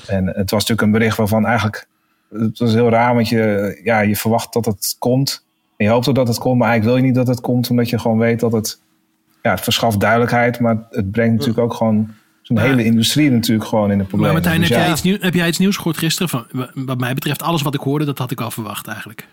En 0.07 0.27
het 0.27 0.51
was 0.51 0.67
natuurlijk 0.67 0.83
een 0.83 0.91
bericht 0.91 1.17
waarvan 1.17 1.47
eigenlijk, 1.47 1.87
het 2.31 2.59
was 2.59 2.73
heel 2.73 2.89
raar, 2.89 3.15
want 3.15 3.29
je, 3.29 3.81
ja, 3.85 4.01
je 4.01 4.17
verwacht 4.17 4.53
dat 4.53 4.65
het 4.65 4.97
komt. 4.99 5.45
En 5.77 5.87
je 5.87 5.91
hoopt 5.93 6.09
ook 6.09 6.15
dat 6.15 6.29
het 6.29 6.39
komt, 6.39 6.59
maar 6.59 6.69
eigenlijk 6.69 6.97
wil 6.97 7.05
je 7.07 7.13
niet 7.15 7.25
dat 7.27 7.35
het 7.37 7.45
komt, 7.45 7.71
omdat 7.71 7.89
je 7.91 7.99
gewoon 7.99 8.19
weet 8.19 8.41
dat 8.41 8.53
het, 8.53 8.81
ja, 9.43 9.51
het 9.51 9.61
verschaft 9.61 10.01
duidelijkheid, 10.01 10.61
maar 10.61 10.77
het 10.91 11.11
brengt 11.11 11.33
natuurlijk 11.33 11.59
ook 11.59 11.75
gewoon 11.75 12.09
zo'n 12.43 12.57
Maar- 12.57 12.67
hele 12.67 12.85
industrie 12.85 13.31
natuurlijk 13.31 13.69
gewoon 13.69 13.85
in 13.85 13.91
de 13.91 13.97
maar 13.97 14.07
problemen. 14.07 14.35
Martijn, 14.35 14.61
Dus 14.61 14.69
heb, 14.69 14.79
ja. 14.79 14.85
jij 14.85 14.93
iets 14.93 15.03
nieuw, 15.03 15.17
heb 15.21 15.35
jij 15.35 15.49
iets 15.49 15.59
nieuws 15.59 15.77
gehoord 15.77 15.97
gisteren? 15.99 16.29
Van, 16.29 16.47
wa- 16.53 16.71
wat 16.75 16.99
mij 16.99 17.15
betreft, 17.15 17.43
alles 17.43 17.63
wat 17.63 17.75
ik 17.75 17.81
hoorde, 17.81 18.05
dat 18.05 18.19
had 18.19 18.31
ik 18.31 18.41
al 18.41 18.51
verwacht 18.51 18.87
eigenlijk. 18.87 19.27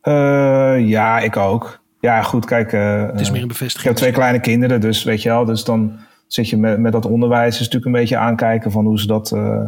Eh, 0.00 0.88
ja, 0.88 1.18
ik 1.18 1.36
ook. 1.36 1.80
Ja, 2.00 2.22
goed, 2.22 2.44
kijk. 2.44 2.72
eh, 2.72 3.02
Het 3.06 3.20
is 3.20 3.26
eh, 3.26 3.32
meer 3.32 3.36
een 3.42 3.42
ik 3.42 3.48
bevestiging. 3.48 3.88
heb 3.88 3.96
twee 3.96 4.12
kleine 4.12 4.40
kinderen, 4.40 4.80
dus 4.80 5.04
weet 5.04 5.22
je 5.22 5.28
wel. 5.28 5.44
Dus 5.44 5.64
dan 5.64 5.98
zit 6.26 6.48
je 6.48 6.56
met, 6.56 6.78
met 6.78 6.92
dat 6.92 7.06
onderwijs 7.06 7.52
is 7.54 7.58
natuurlijk 7.58 7.86
een 7.86 7.92
beetje 7.92 8.16
aankijken 8.16 8.70
van 8.70 8.84
hoe 8.84 9.00
ze 9.00 9.06
dat, 9.06 9.32
eh, 9.32 9.60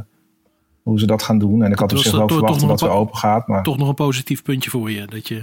hoe 0.91 0.99
ze 0.99 1.07
dat 1.07 1.23
gaan 1.23 1.39
doen. 1.39 1.63
En 1.63 1.73
ik 1.73 1.79
had 1.79 1.93
op 1.93 1.99
zich 1.99 2.13
wel 2.13 2.27
toch 2.27 2.39
verwacht 2.39 2.61
dat 2.61 2.81
het 2.81 2.91
open 2.91 3.17
gaat. 3.17 3.47
Maar 3.47 3.63
Toch 3.63 3.77
nog 3.77 3.89
een 3.89 3.95
positief 3.95 4.43
puntje 4.43 4.71
voor 4.71 4.91
je. 4.91 5.07
Dat 5.07 5.29
je 5.29 5.43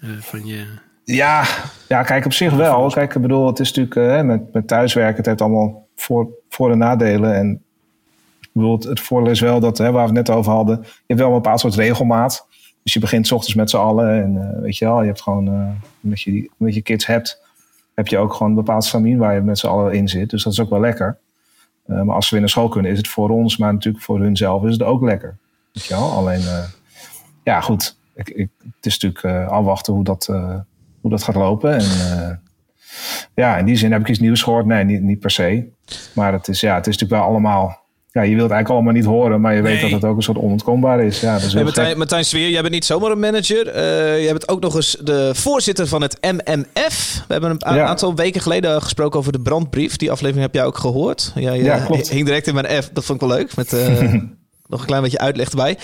eh, 0.00 0.08
van 0.20 0.46
je... 0.46 0.64
ja, 1.04 1.44
ja, 1.88 2.02
kijk, 2.02 2.24
op 2.24 2.32
zich 2.32 2.52
wel. 2.52 2.90
Kijk, 2.90 3.14
ik 3.14 3.22
bedoel, 3.22 3.46
het 3.46 3.58
is 3.58 3.72
natuurlijk 3.72 4.16
eh, 4.16 4.22
met, 4.22 4.52
met 4.52 4.68
thuiswerken, 4.68 5.16
het 5.16 5.26
heeft 5.26 5.40
allemaal 5.40 5.86
voor, 5.96 6.28
voor- 6.48 6.70
en 6.70 6.78
nadelen. 6.78 7.34
En 7.34 7.62
ik 8.40 8.48
bedoel, 8.52 8.78
het, 8.78 9.00
voordeel 9.00 9.30
is 9.30 9.40
wel 9.40 9.60
dat, 9.60 9.78
hè, 9.78 9.90
waar 9.90 10.08
we 10.08 10.16
het 10.16 10.26
net 10.26 10.36
over 10.36 10.52
hadden, 10.52 10.78
je 10.82 10.88
hebt 11.06 11.20
wel 11.20 11.28
een 11.28 11.34
bepaald 11.34 11.60
soort 11.60 11.74
regelmaat. 11.74 12.46
Dus 12.82 12.92
je 12.92 13.00
begint 13.00 13.26
's 13.26 13.32
ochtends 13.32 13.54
met 13.56 13.70
z'n 13.70 13.76
allen 13.76 14.22
en 14.22 14.36
eh, 14.36 14.62
weet 14.62 14.76
je 14.76 14.84
wel, 14.84 15.00
je 15.00 15.06
hebt 15.06 15.22
gewoon, 15.22 15.48
eh, 15.48 15.68
omdat, 16.02 16.20
je 16.20 16.30
die, 16.30 16.50
omdat 16.58 16.74
je 16.74 16.82
kids 16.82 17.06
hebt, 17.06 17.42
heb 17.94 18.06
je 18.06 18.18
ook 18.18 18.32
gewoon 18.32 18.48
een 18.48 18.54
bepaald 18.54 18.84
stramien 18.84 19.18
waar 19.18 19.34
je 19.34 19.40
met 19.40 19.58
z'n 19.58 19.66
allen 19.66 19.92
in 19.92 20.08
zit. 20.08 20.30
Dus 20.30 20.42
dat 20.42 20.52
is 20.52 20.60
ook 20.60 20.70
wel 20.70 20.80
lekker. 20.80 21.18
Eh, 21.88 22.02
maar 22.02 22.14
als 22.14 22.24
ze 22.24 22.30
weer 22.30 22.40
naar 22.40 22.50
school 22.50 22.68
kunnen, 22.68 22.90
is 22.90 22.98
het 22.98 23.08
voor 23.08 23.30
ons, 23.30 23.56
maar 23.56 23.72
natuurlijk 23.72 24.04
voor 24.04 24.20
hun 24.20 24.36
zelf 24.36 24.64
is 24.64 24.72
het 24.72 24.82
ook 24.82 25.02
lekker. 25.02 25.36
Weet? 25.72 25.92
Alleen, 25.92 26.40
eh, 26.40 26.64
ja 27.42 27.60
goed, 27.60 27.98
ik, 28.14 28.28
ik, 28.28 28.50
het 28.58 28.86
is 28.86 28.98
natuurlijk 28.98 29.24
eh, 29.24 29.52
afwachten 29.52 29.92
hoe 29.92 30.04
dat, 30.04 30.26
hoe 31.00 31.10
dat 31.10 31.22
gaat 31.22 31.34
lopen. 31.34 31.78
En 31.78 32.40
ja, 33.34 33.56
in 33.56 33.64
die 33.64 33.76
zin 33.76 33.92
heb 33.92 34.00
ik 34.00 34.08
iets 34.08 34.18
nieuws 34.18 34.42
gehoord. 34.42 34.66
Nee, 34.66 34.84
niet, 34.84 35.02
niet 35.02 35.18
per 35.18 35.30
se. 35.30 35.68
Maar 36.14 36.32
het 36.32 36.48
is, 36.48 36.60
ja, 36.60 36.74
het 36.74 36.86
is 36.86 36.92
natuurlijk 36.96 37.20
wel 37.20 37.30
allemaal 37.30 37.82
ja, 38.10 38.22
je 38.22 38.34
wilt 38.34 38.42
het 38.42 38.50
eigenlijk 38.52 38.68
allemaal 38.70 38.92
niet 38.92 39.04
horen, 39.04 39.40
maar 39.40 39.54
je 39.54 39.62
weet 39.62 39.72
Nee. 39.80 39.90
dat 39.90 40.00
het 40.00 40.10
ook 40.10 40.16
een 40.16 40.22
soort 40.22 40.38
onontkoombaar 40.38 41.00
is. 41.00 41.20
Ja, 41.20 41.32
dat 41.32 41.42
is 41.42 41.52
Hey, 41.52 41.62
Martijn. 41.62 41.98
Martijn 41.98 42.24
Sweer, 42.24 42.48
jij 42.50 42.60
bent 42.60 42.72
niet 42.72 42.84
zomaar 42.84 43.10
een 43.10 43.18
manager. 43.18 43.68
Eh 43.68 44.22
jij 44.22 44.30
bent 44.32 44.48
ook 44.48 44.60
nog 44.60 44.74
eens 44.74 44.96
de 45.02 45.30
voorzitter 45.34 45.86
van 45.86 46.02
het 46.02 46.18
MMF. 46.20 47.24
We 47.26 47.32
hebben 47.32 47.50
een 47.58 47.74
Ja. 47.74 47.84
aantal 47.86 48.14
weken 48.14 48.40
geleden 48.40 48.82
gesproken 48.82 49.18
over 49.18 49.32
de 49.32 49.40
brandbrief. 49.40 49.96
Die 49.96 50.10
aflevering 50.10 50.44
heb 50.44 50.54
jij 50.54 50.64
ook 50.64 50.78
gehoord. 50.78 51.32
Jij 51.34 51.62
Ja, 51.62 51.76
eh, 51.76 51.86
klopt. 51.86 52.08
hing 52.10 52.24
direct 52.26 52.46
in 52.46 52.54
mijn 52.54 52.82
F. 52.82 52.90
Dat 52.92 53.04
vond 53.04 53.22
ik 53.22 53.28
wel 53.28 53.36
leuk. 53.38 53.56
Met 53.56 53.72
eh, 53.72 54.12
nog 54.68 54.80
een 54.80 54.86
klein 54.86 55.02
beetje 55.02 55.18
uitleg 55.18 55.48
erbij. 55.50 55.78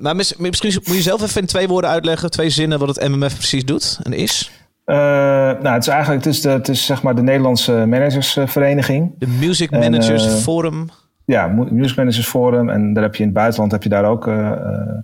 Maar 0.00 0.16
mis- 0.16 0.36
misschien 0.36 0.80
moet 0.84 0.96
je 0.96 1.02
zelf 1.02 1.22
even 1.22 1.40
in 1.40 1.46
twee 1.46 1.68
woorden 1.68 1.90
uitleggen, 1.90 2.30
twee 2.30 2.50
zinnen, 2.50 2.78
wat 2.78 2.88
het 2.96 3.08
MMF 3.08 3.34
precies 3.36 3.64
doet 3.64 3.98
en 4.02 4.12
is. 4.12 4.50
Nou, 4.86 5.68
het 5.68 5.82
is 5.82 5.88
eigenlijk 5.88 6.24
het 6.24 6.34
is 6.34 6.40
de, 6.40 6.48
het 6.48 6.68
is 6.68 6.86
zeg 6.86 7.02
maar 7.02 7.14
de 7.14 7.22
Nederlandse 7.22 7.72
managersvereniging. 7.72 9.14
De 9.18 9.26
Music 9.26 9.70
En, 9.70 9.78
Managers 9.78 10.24
Forum. 10.42 10.88
Ja, 11.26 11.46
Mu- 11.46 11.72
Music 11.72 11.96
Managers 11.96 12.28
Forum. 12.28 12.68
En 12.70 12.92
daar 12.92 13.02
heb 13.02 13.14
je 13.14 13.20
in 13.20 13.28
het 13.28 13.36
buitenland 13.38 13.72
heb 13.72 13.82
je 13.82 13.88
daar 13.88 14.04
ook 14.04 14.26
eh, 14.26 14.50
eh, 14.52 14.98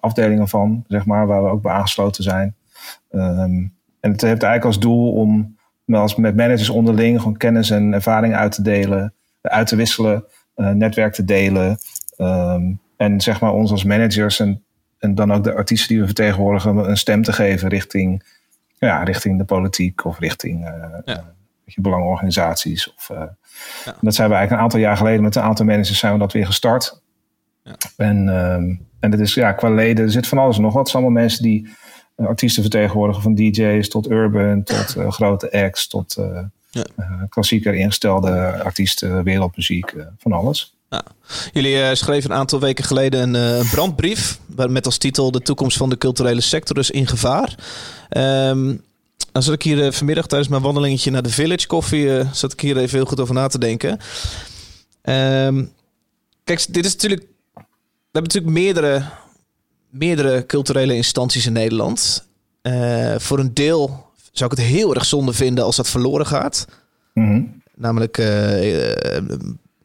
afdelingen 0.00 0.48
van, 0.48 0.84
zeg 0.88 1.06
maar, 1.06 1.26
waar 1.26 1.42
we 1.44 1.48
ook 1.50 1.62
bij 1.62 1.72
aangesloten 1.72 2.22
zijn. 2.22 2.54
Ehm, 3.10 3.52
en 4.00 4.10
het 4.10 4.20
heeft 4.20 4.42
eigenlijk 4.42 4.64
als 4.64 4.78
doel 4.80 5.12
om 5.12 5.56
met, 5.84 6.00
als, 6.00 6.14
met 6.16 6.36
managers 6.36 6.68
onderling 6.68 7.18
gewoon 7.18 7.36
kennis 7.36 7.70
en 7.70 7.92
ervaring 7.92 8.34
uit 8.34 8.52
te 8.52 8.62
delen, 8.62 9.12
uit 9.40 9.66
te 9.66 9.76
wisselen, 9.76 10.24
eh, 10.54 10.70
netwerk 10.70 11.12
te 11.12 11.24
delen. 11.24 11.76
Ehm, 12.16 12.72
en 12.96 13.20
zeg 13.20 13.40
maar 13.40 13.52
ons 13.52 13.70
als 13.70 13.84
managers 13.84 14.40
en, 14.40 14.62
en 14.98 15.14
dan 15.14 15.32
ook 15.32 15.44
de 15.44 15.54
artiesten 15.54 15.88
die 15.88 15.98
we 16.00 16.06
vertegenwoordigen 16.06 16.76
een 16.90 16.96
stem 16.96 17.22
te 17.22 17.32
geven 17.32 17.68
richting, 17.68 18.22
ja, 18.78 19.02
richting 19.02 19.38
de 19.38 19.44
politiek 19.44 20.04
of 20.04 20.18
richting 20.18 20.60
Ja. 21.04 21.34
je, 21.64 21.80
belangenorganisaties. 21.80 22.94
Of, 22.94 23.10
Ja. 23.84 23.96
Dat 24.00 24.14
zijn 24.14 24.28
we 24.28 24.34
eigenlijk 24.34 24.50
een 24.50 24.58
aantal 24.58 24.80
jaar 24.80 24.96
geleden 24.96 25.22
met 25.22 25.36
een 25.36 25.42
aantal 25.42 25.64
managers 25.66 25.98
zijn 25.98 26.12
we 26.12 26.18
dat 26.18 26.32
weer 26.32 26.46
gestart. 26.46 27.00
Ja. 27.62 27.74
En, 27.96 28.28
ehm, 28.28 28.74
en 29.00 29.10
het 29.10 29.20
is 29.20 29.34
ja, 29.34 29.52
qua 29.52 29.70
leden, 29.70 30.04
er 30.04 30.10
zit 30.10 30.26
van 30.26 30.38
alles 30.38 30.56
en 30.56 30.62
nog 30.62 30.72
wat. 30.72 30.82
Het 30.82 30.90
zijn 30.90 31.02
allemaal 31.02 31.22
mensen 31.22 31.42
die 31.42 31.68
eh, 32.16 32.26
artiesten 32.26 32.62
vertegenwoordigen, 32.62 33.22
van 33.22 33.34
DJ's 33.34 33.88
tot 33.88 34.10
urban, 34.10 34.62
tot 34.62 34.96
eh, 34.96 35.10
grote 35.10 35.52
acts, 35.52 35.88
tot 35.88 36.16
eh, 36.16 36.40
Ja. 36.70 36.84
klassieker 37.28 37.74
ingestelde 37.74 38.62
artiesten, 38.62 39.24
wereldmuziek, 39.24 39.94
van 40.18 40.32
alles. 40.32 40.74
Jullie 41.52 41.82
eh, 41.82 41.94
schreven 41.94 42.30
een 42.30 42.36
aantal 42.36 42.60
weken 42.60 42.84
geleden 42.84 43.34
een 43.34 43.68
brandbrief. 43.70 44.38
Met 44.56 44.86
als 44.86 44.98
titel 44.98 45.30
De 45.30 45.40
toekomst 45.40 45.76
van 45.76 45.88
de 45.90 45.98
culturele 45.98 46.40
sector 46.40 46.78
is 46.78 46.90
in 46.90 47.06
gevaar. 47.06 47.54
Ehm 48.08 48.74
dan 49.32 49.42
zat 49.42 49.54
ik 49.54 49.62
hier 49.62 49.84
eh, 49.86 49.92
vanmiddag 49.92 50.26
tijdens 50.26 50.50
mijn 50.50 50.62
wandelingetje 50.62 51.10
naar 51.10 51.22
de 51.22 51.30
Village 51.30 51.66
Coffee. 51.66 52.18
eh, 52.18 52.32
zat 52.32 52.52
ik 52.52 52.60
hier 52.60 52.76
even 52.76 52.96
heel 52.96 53.06
goed 53.06 53.20
over 53.20 53.34
na 53.34 53.46
te 53.46 53.58
denken. 53.58 53.98
Ehm, 55.02 55.64
kijk, 56.44 56.66
dit 56.68 56.84
is 56.84 56.92
natuurlijk. 56.92 57.22
We 57.54 58.18
hebben 58.18 58.32
natuurlijk 58.32 58.52
meerdere, 58.52 59.04
meerdere 59.90 60.46
culturele 60.46 60.94
instanties 60.94 61.46
in 61.46 61.52
Nederland. 61.52 62.26
Eh, 62.62 63.14
voor 63.18 63.38
een 63.38 63.54
deel 63.54 64.06
zou 64.32 64.50
ik 64.50 64.58
het 64.58 64.66
heel 64.66 64.94
erg 64.94 65.04
zonde 65.04 65.32
vinden 65.32 65.64
als 65.64 65.76
dat 65.76 65.88
verloren 65.88 66.26
gaat. 66.26 66.66
Mhm. 67.14 67.42
Namelijk 67.74 68.16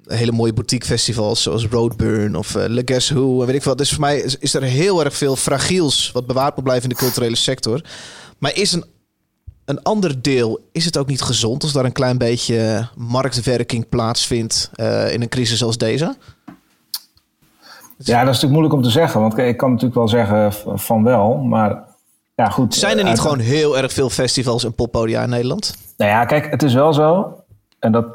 hele 0.05 0.31
mooie 0.31 0.53
boutique 0.53 0.87
festivals 0.87 1.41
zoals 1.41 1.65
Roadburn 1.65 2.35
of 2.35 2.53
Le 2.53 2.81
Guess 2.85 3.09
Who. 3.09 3.39
En 3.39 3.45
weet 3.47 3.55
ik 3.55 3.63
wat. 3.63 3.77
Dus 3.77 3.89
voor 3.89 3.99
mij 3.99 4.19
is, 4.19 4.37
is 4.37 4.53
er 4.53 4.63
heel 4.63 5.03
erg 5.03 5.15
veel 5.15 5.35
fragiels 5.35 6.11
wat 6.11 6.27
bewaard 6.27 6.55
moet 6.55 6.63
blijven 6.63 6.89
in 6.89 6.95
de 6.95 7.01
culturele 7.01 7.35
sector. 7.35 7.81
Maar 8.37 8.55
is 8.55 8.71
een, 8.71 8.85
een 9.67 9.83
ander 9.83 10.21
deel, 10.21 10.59
is 10.71 10.85
het 10.85 10.97
ook 10.97 11.07
niet 11.07 11.21
gezond 11.21 11.63
als 11.63 11.71
daar 11.71 11.85
een 11.85 11.91
klein 11.91 12.17
beetje 12.17 12.87
marktwerking 12.95 13.89
plaatsvindt 13.89 14.69
eh, 14.75 15.13
in 15.13 15.21
een 15.21 15.29
crisis 15.29 15.63
als 15.63 15.77
deze? 15.77 16.15
Ja, 17.97 18.19
dat 18.23 18.35
is 18.35 18.41
natuurlijk 18.41 18.51
moeilijk 18.51 18.73
om 18.73 18.81
te 18.81 18.89
zeggen. 18.89 19.21
Want 19.21 19.37
ik 19.37 19.57
kan 19.57 19.69
natuurlijk 19.69 19.95
wel 19.95 20.07
zeggen 20.07 20.53
van 20.79 21.03
wel, 21.03 21.37
maar 21.37 21.83
ja 22.35 22.49
goed. 22.49 22.75
Zijn 22.75 22.91
er 22.97 23.03
niet 23.03 23.07
uit- 23.07 23.19
gewoon 23.19 23.39
heel 23.39 23.77
erg 23.77 23.93
veel 23.93 24.09
festivals 24.09 24.63
en 24.63 24.73
poppodia 24.73 25.23
in 25.23 25.29
Nederland? 25.29 25.75
Nou 25.97 26.11
ja, 26.11 26.25
kijk, 26.25 26.51
het 26.51 26.63
is 26.63 26.73
wel 26.73 26.93
zo. 26.93 27.35
En 27.79 27.91
dat, 27.91 28.05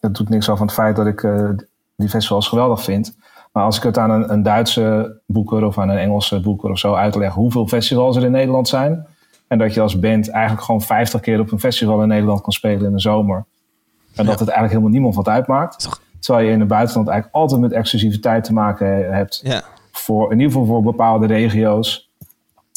dat 0.00 0.14
doet 0.14 0.28
niks 0.28 0.48
af 0.48 0.58
van 0.58 0.66
het 0.66 0.76
feit 0.76 0.96
dat 0.96 1.06
ik 1.06 1.22
eh, 1.22 1.48
die 1.96 2.08
festivals 2.08 2.48
geweldig 2.48 2.82
vind. 2.82 3.16
Maar 3.52 3.64
als 3.64 3.76
ik 3.76 3.82
het 3.82 3.98
aan 3.98 4.10
een, 4.10 4.32
een 4.32 4.42
Duitse 4.42 5.18
boeker 5.26 5.64
of 5.64 5.78
aan 5.78 5.88
een 5.88 5.98
Engelse 5.98 6.40
boeker 6.40 6.70
of 6.70 6.78
zo 6.78 6.94
uitleg 6.94 7.32
hoeveel 7.32 7.66
festivals 7.68 8.16
er 8.16 8.24
in 8.24 8.30
Nederland 8.30 8.68
zijn. 8.68 9.06
En 9.48 9.58
dat 9.58 9.74
je 9.74 9.80
als 9.80 9.98
band 9.98 10.30
eigenlijk 10.30 10.64
gewoon 10.64 10.80
50 10.80 11.20
keer 11.20 11.40
op 11.40 11.52
een 11.52 11.60
festival 11.60 12.02
in 12.02 12.08
Nederland 12.08 12.40
kan 12.40 12.52
spelen 12.52 12.86
in 12.86 12.92
de 12.92 13.00
zomer. 13.00 13.44
En 14.14 14.24
dat 14.26 14.38
het 14.38 14.48
eigenlijk 14.48 14.68
helemaal 14.68 14.90
niemand 14.90 15.14
wat 15.14 15.28
uitmaakt. 15.28 15.88
Terwijl 16.20 16.46
je 16.46 16.52
in 16.52 16.60
het 16.60 16.68
buitenland 16.68 17.08
eigenlijk 17.08 17.38
altijd 17.38 17.60
met 17.60 17.72
exclusiviteit 17.72 18.44
te 18.44 18.52
maken 18.52 19.14
hebt 19.14 19.40
Ja. 19.42 19.62
voor, 19.92 20.32
in 20.32 20.38
ieder 20.38 20.52
geval 20.52 20.66
voor 20.66 20.82
bepaalde 20.82 21.26
regio's. 21.26 22.10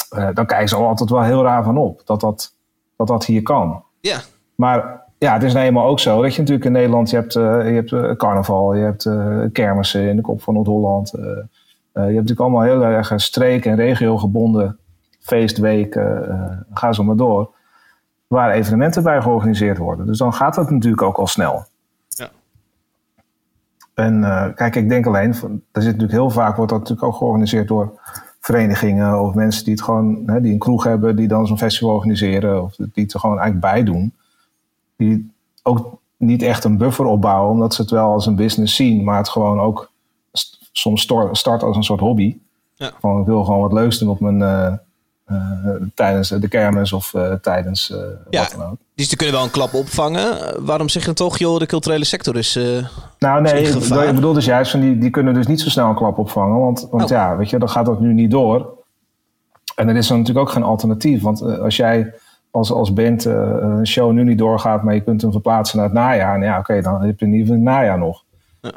Eh, 0.10 0.27
dan 0.34 0.45
kijken 0.45 0.69
ze 0.69 0.75
er 0.75 0.82
altijd 0.86 1.10
wel 1.10 1.21
heel 1.23 1.43
raar 1.43 1.63
van 1.63 1.77
op 1.77 2.01
dat 2.05 2.21
dat, 2.21 2.55
dat, 2.95 3.08
dat 3.08 3.25
hier 3.25 3.41
kan. 3.41 3.84
Ja. 3.99 4.17
Maar 4.55 5.01
ja, 5.17 5.34
het 5.34 5.43
is 5.43 5.53
nou 5.53 5.65
eenmaal 5.65 5.86
ook 5.86 5.99
zo 5.99 6.21
dat 6.21 6.34
je 6.34 6.39
natuurlijk 6.39 6.65
in 6.65 6.71
Nederland, 6.71 7.10
je 7.10 7.15
hebt, 7.15 7.36
eh, 7.36 7.43
je 7.43 7.73
hebt 7.73 7.91
eh, 7.91 8.12
carnaval, 8.12 8.73
je 8.75 8.84
hebt 8.84 9.10
kermissen 9.51 10.10
in 10.10 10.15
de 10.15 10.21
kop 10.21 10.41
van 10.41 10.53
Noord-Holland. 10.53 11.10
je 11.12 12.05
hebt 12.05 12.13
natuurlijk 12.13 12.39
allemaal 12.39 12.62
heel 12.62 12.84
erg 12.84 13.13
streek- 13.15 13.65
en 13.65 13.75
regiogebonden 13.75 14.77
feestweken, 15.30 16.30
eh, 16.30 16.58
ga 16.74 16.94
zo 16.94 17.04
maar 17.04 17.15
door, 17.15 17.50
waar 18.28 18.52
evenementen 18.52 19.04
bij 19.04 19.22
georganiseerd 19.22 19.78
worden. 19.78 20.06
Dus 20.06 20.18
dan 20.18 20.34
gaat 20.34 20.56
dat 20.56 20.70
natuurlijk 20.70 21.02
ook 21.02 21.18
al 21.18 21.28
snel. 21.28 21.65
Ja. 22.08 22.30
En 23.94 24.24
eh, 24.24 24.54
kijk, 24.56 24.76
ik 24.76 24.89
denk 24.89 25.06
alleen, 25.06 25.36
van- 25.36 25.62
er 25.72 25.82
zit 25.82 25.92
natuurlijk 25.92 26.20
heel 26.20 26.30
vaak 26.30 26.56
wordt 26.56 26.72
dat 26.72 26.80
natuurlijk 26.80 27.08
ook 27.08 27.15
georganiseerd 27.15 27.68
door 27.68 28.00
verenigingen 28.39 29.22
of 29.22 29.34
mensen 29.34 29.63
die 29.63 29.74
het 29.74 29.84
gewoon, 29.84 30.24
hè, 30.26 30.42
die 30.42 30.52
een 30.54 30.60
kroeg 30.60 30.84
hebben, 30.84 31.15
die 31.15 31.28
dan 31.28 31.48
zo'n 31.48 31.58
festival 31.58 31.94
organiseren 31.96 32.63
of 32.63 32.76
die 32.76 33.04
het 33.04 33.13
er 33.13 33.20
gewoon 33.20 33.39
eigenlijk 33.39 33.74
bij 33.74 33.84
doen. 33.84 34.13
Die 34.96 35.32
ook 35.63 35.98
niet 36.18 36.42
echt 36.42 36.63
een 36.63 36.78
buffer 36.78 37.06
opbouwen, 37.06 37.52
omdat 37.52 37.74
ze 37.74 37.82
het 37.82 37.92
wel 37.92 38.12
als 38.12 38.26
een 38.26 38.36
business 38.36 38.76
zien, 38.76 39.04
maar 39.04 39.18
het 39.18 39.30
gewoon 39.30 39.60
ook 39.60 39.92
st- 40.32 40.70
soms 40.72 41.02
start 41.32 41.63
als 41.63 41.76
een 41.76 41.84
soort 41.84 42.00
hobby. 42.00 42.38
Ja. 42.74 42.92
Gewoon, 43.00 43.20
ik 43.22 43.26
wil 43.26 43.44
gewoon 43.44 43.62
wat 43.62 43.74
leuks 43.74 43.98
doen 44.00 44.10
op 44.10 44.20
mijn, 44.20 44.42
eh, 44.42 44.74
tijdens 45.96 46.30
de 46.30 46.48
kermis 46.48 46.94
of 46.94 47.13
eh, 47.13 47.34
tijdens 47.34 47.92
eh, 47.92 47.98
Ja. 48.30 48.42
wat 48.42 48.56
dan 48.58 48.70
ook. 48.70 48.76
Dus 48.96 49.08
die 49.08 49.18
kunnen 49.18 49.36
wel 49.36 49.44
een 49.44 49.52
klap 49.52 49.74
opvangen. 49.74 50.42
Eh, 50.42 50.54
waarom 50.60 50.89
zeg 50.89 51.02
je 51.02 51.08
dan 51.08 51.15
toch, 51.28 51.38
joh, 51.38 51.60
de 51.60 51.65
culturele 51.65 52.06
sector 52.06 52.38
is... 52.38 52.56
eh, 52.56 52.63
Nou 53.20 53.42
nee, 53.42 53.62
Is 53.62 53.74
ik 53.76 53.80
bedoel- 53.80 54.04
ik 54.04 54.15
bedoel 54.15 54.34
dus 54.34 54.46
juist 54.46 54.72
van 54.72 54.80
die, 54.80 54.98
die 54.98 55.10
kunnen 55.10 55.34
dus 55.34 55.48
niet 55.48 55.62
zo 55.62 55.70
snel 55.70 55.89
een 55.89 55.96
klap 55.96 56.18
opvangen. 56.18 56.60
Want, 56.60 56.88
want 56.92 57.04
Oh. 57.04 57.10
ja, 57.10 57.38
weet 57.38 57.50
je, 57.50 57.60
dan 57.60 57.70
gaat 57.70 57.86
dat 57.86 58.00
nu 58.00 58.13
niet 58.13 58.32
door. 58.32 58.78
En 59.76 59.88
er 59.89 59.96
is 59.96 60.08
dan 60.08 60.18
natuurlijk 60.18 60.48
ook 60.48 60.54
geen 60.54 60.63
alternatief. 60.63 61.22
Want 61.22 61.42
eh, 61.42 61.58
als 61.60 61.76
jij 61.76 62.13
als, 62.52 62.72
als 62.72 62.94
band 62.94 63.26
eh, 63.26 63.34
een 63.60 63.88
show 63.88 64.12
nu 64.12 64.24
niet 64.24 64.38
doorgaat, 64.38 64.84
maar 64.84 64.94
je 64.94 65.02
kunt 65.04 65.22
hem 65.22 65.32
verplaatsen 65.32 65.78
naar 65.78 65.86
het 65.86 65.96
najaar. 65.96 66.39
Nou 66.39 66.52
ja, 66.52 66.60
oké, 66.60 66.82
dan 66.82 67.02
heb 67.02 67.20
je 67.20 67.26
in 67.26 67.32
ieder 67.34 67.48
geval 67.48 67.62
het 67.65 67.74
najaar 67.76 67.98
nog. 67.98 68.24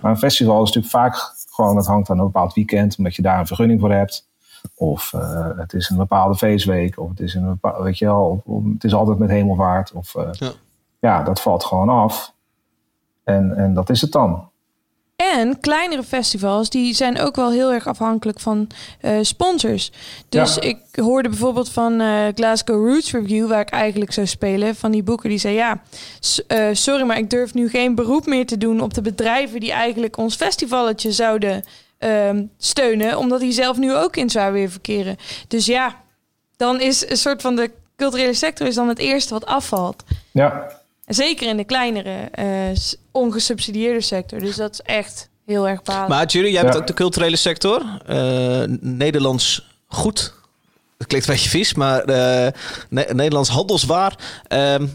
Maar 0.00 0.10
een 0.10 0.18
festival 0.18 0.62
is 0.62 0.72
natuurlijk 0.72 0.92
vaak 0.94 1.16
gewoon, 1.50 1.76
het 1.76 1.86
hangt 1.86 2.10
aan 2.10 2.18
een 2.18 2.24
bepaald 2.24 2.54
weekend, 2.54 2.94
omdat 2.98 3.14
je 3.14 3.22
daar 3.22 3.38
een 3.38 3.46
vergunning 3.46 3.80
voor 3.80 3.92
hebt. 3.92 4.28
Of 4.74 5.12
eh, 5.12 5.48
het 5.56 5.72
is 5.72 5.88
een 5.88 5.96
bepaalde 5.96 6.34
feestweek, 6.36 6.98
of 7.00 7.08
het 7.08 7.20
is 7.20 7.34
een 7.34 7.46
bepaalde, 7.46 7.82
weet 7.82 7.98
je 7.98 8.04
wel, 8.04 8.24
of, 8.24 8.40
of 8.44 8.62
het 8.72 8.84
is 8.84 8.94
altijd 8.94 9.18
met 9.18 9.30
hemelvaart. 9.30 9.92
Of, 9.92 10.14
eh, 10.14 10.28
Ja. 10.32 10.52
ja, 11.00 11.22
dat 11.22 11.40
valt 11.40 11.64
gewoon 11.64 11.88
af. 11.88 12.32
En, 13.24 13.56
en 13.56 13.74
dat 13.74 13.90
is 13.90 14.00
het 14.00 14.12
dan. 14.12 14.50
En 15.16 15.60
kleinere 15.60 16.02
festivals, 16.02 16.70
die 16.70 16.94
zijn 16.94 17.20
ook 17.20 17.36
wel 17.36 17.50
heel 17.50 17.72
erg 17.72 17.86
afhankelijk 17.86 18.40
van 18.40 18.66
eh, 19.00 19.18
sponsors. 19.22 19.92
Dus 20.28 20.54
Ja. 20.54 20.60
ik 20.62 20.78
hoorde 20.92 21.28
bijvoorbeeld 21.28 21.68
van 21.68 22.00
eh, 22.00 22.26
Glasgow 22.34 22.88
Roots 22.88 23.12
Review, 23.12 23.48
waar 23.48 23.60
ik 23.60 23.70
eigenlijk 23.70 24.12
zou 24.12 24.26
spelen, 24.26 24.74
van 24.76 24.90
die 24.90 25.02
boeker 25.02 25.28
die 25.28 25.38
zei: 25.38 25.54
Ja, 25.54 25.80
eh, 26.46 26.68
sorry, 26.72 27.04
maar 27.06 27.18
ik 27.18 27.30
durf 27.30 27.54
nu 27.54 27.68
geen 27.68 27.94
beroep 27.94 28.26
meer 28.26 28.46
te 28.46 28.58
doen 28.58 28.80
op 28.80 28.94
de 28.94 29.02
bedrijven 29.02 29.60
die 29.60 29.72
eigenlijk 29.72 30.16
ons 30.16 30.36
festivalletje 30.36 31.12
zouden 31.12 31.62
ehm, 32.02 32.42
steunen, 32.58 33.18
omdat 33.18 33.40
die 33.40 33.52
zelf 33.52 33.76
nu 33.76 33.94
ook 33.96 34.16
in 34.16 34.30
zwaar 34.30 34.52
weer 34.52 34.70
verkeren. 34.70 35.16
Dus 35.48 35.66
ja, 35.66 36.00
dan 36.56 36.80
is 36.80 37.10
een 37.10 37.16
soort 37.16 37.40
van 37.42 37.56
de 37.56 37.70
culturele 37.96 38.34
sector 38.34 38.66
is 38.66 38.74
dan 38.74 38.88
het 38.88 38.98
eerste 38.98 39.34
wat 39.34 39.46
afvalt. 39.46 40.02
Ja, 40.30 40.80
Zeker 41.06 41.48
in 41.48 41.56
de 41.56 41.64
kleinere, 41.64 42.28
eh, 42.32 42.46
ongesubsidieerde 43.10 44.00
sector. 44.00 44.38
Dus 44.38 44.56
dat 44.56 44.72
is 44.72 44.80
echt 44.80 45.28
heel 45.46 45.68
erg 45.68 45.82
balen. 45.82 46.08
Maar 46.08 46.26
Jury, 46.26 46.52
jij 46.52 46.62
bent 46.62 46.74
Ja. 46.74 46.80
ook 46.80 46.86
de 46.86 46.92
culturele 46.94 47.36
sector. 47.36 47.82
Eh, 48.06 48.62
Nederlands 48.80 49.66
goed. 49.86 50.34
Dat 50.98 51.06
klinkt 51.06 51.26
een 51.28 51.34
beetje 51.34 51.48
vies, 51.50 51.74
maar 51.74 52.00
eh, 52.00 52.52
Ne- 52.88 53.06
Nederlands 53.12 53.48
handelswaar. 53.48 54.16
Ehm, 54.48 54.86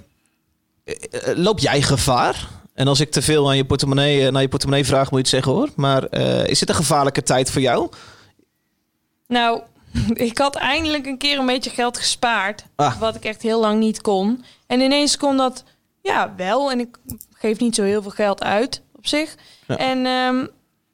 eh, 0.83 0.95
eh, 1.11 1.37
loop 1.37 1.59
jij 1.59 1.81
gevaar? 1.81 2.47
En 2.77 2.87
als 2.87 2.99
ik 2.99 3.11
te 3.11 3.21
veel 3.21 3.49
aan 3.49 3.57
je 3.57 3.65
portemonnee, 3.65 4.25
eh, 4.25 4.31
naar 4.31 4.41
je 4.41 4.47
portemonnee 4.47 4.85
vraag, 4.85 5.11
moet 5.11 5.11
je 5.11 5.17
het 5.17 5.27
zeggen 5.27 5.51
hoor. 5.51 5.69
Maar 5.75 6.03
eh, 6.03 6.47
is 6.47 6.59
dit 6.59 6.69
een 6.69 6.75
gevaarlijke 6.75 7.23
tijd 7.23 7.51
voor 7.51 7.61
jou? 7.61 7.89
Nou, 9.27 9.61
ik 10.29 10.37
had 10.37 10.55
eindelijk 10.55 11.05
een 11.05 11.17
keer 11.17 11.39
een 11.39 11.45
beetje 11.45 11.69
geld 11.69 11.97
gespaard. 11.97 12.65
Ah. 12.75 12.99
Wat 12.99 13.15
ik 13.15 13.25
echt 13.25 13.41
heel 13.41 13.59
lang 13.59 13.79
niet 13.79 14.01
kon. 14.01 14.43
En 14.67 14.79
ineens 14.79 15.17
kon 15.17 15.37
dat, 15.37 15.63
ja, 16.01 16.33
wel. 16.35 16.71
En 16.71 16.79
ik 16.79 16.97
geef 17.33 17.59
niet 17.59 17.75
zo 17.75 17.83
heel 17.83 18.01
veel 18.01 18.11
geld 18.11 18.43
uit 18.43 18.81
op 18.95 19.07
zich. 19.07 19.35
Ja. 19.67 19.77
En 19.77 20.05
ehm, 20.05 20.39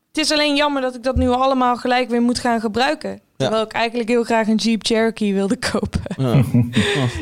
het 0.08 0.18
is 0.18 0.32
alleen 0.32 0.56
jammer 0.56 0.82
dat 0.82 0.96
ik 0.96 1.04
dat 1.04 1.16
nu 1.16 1.30
allemaal 1.30 1.76
gelijk 1.78 2.10
weer 2.10 2.22
moet 2.22 2.40
gaan 2.40 2.60
gebruiken. 2.60 3.22
Terwijl 3.38 3.64
ik 3.64 3.72
eigenlijk 3.72 4.10
heel 4.10 4.24
graag 4.24 4.48
een 4.48 4.56
Jeep 4.56 4.86
Cherokee 4.86 5.34
wilde 5.34 5.58
kopen. 5.72 6.02
Ja. 6.18 6.44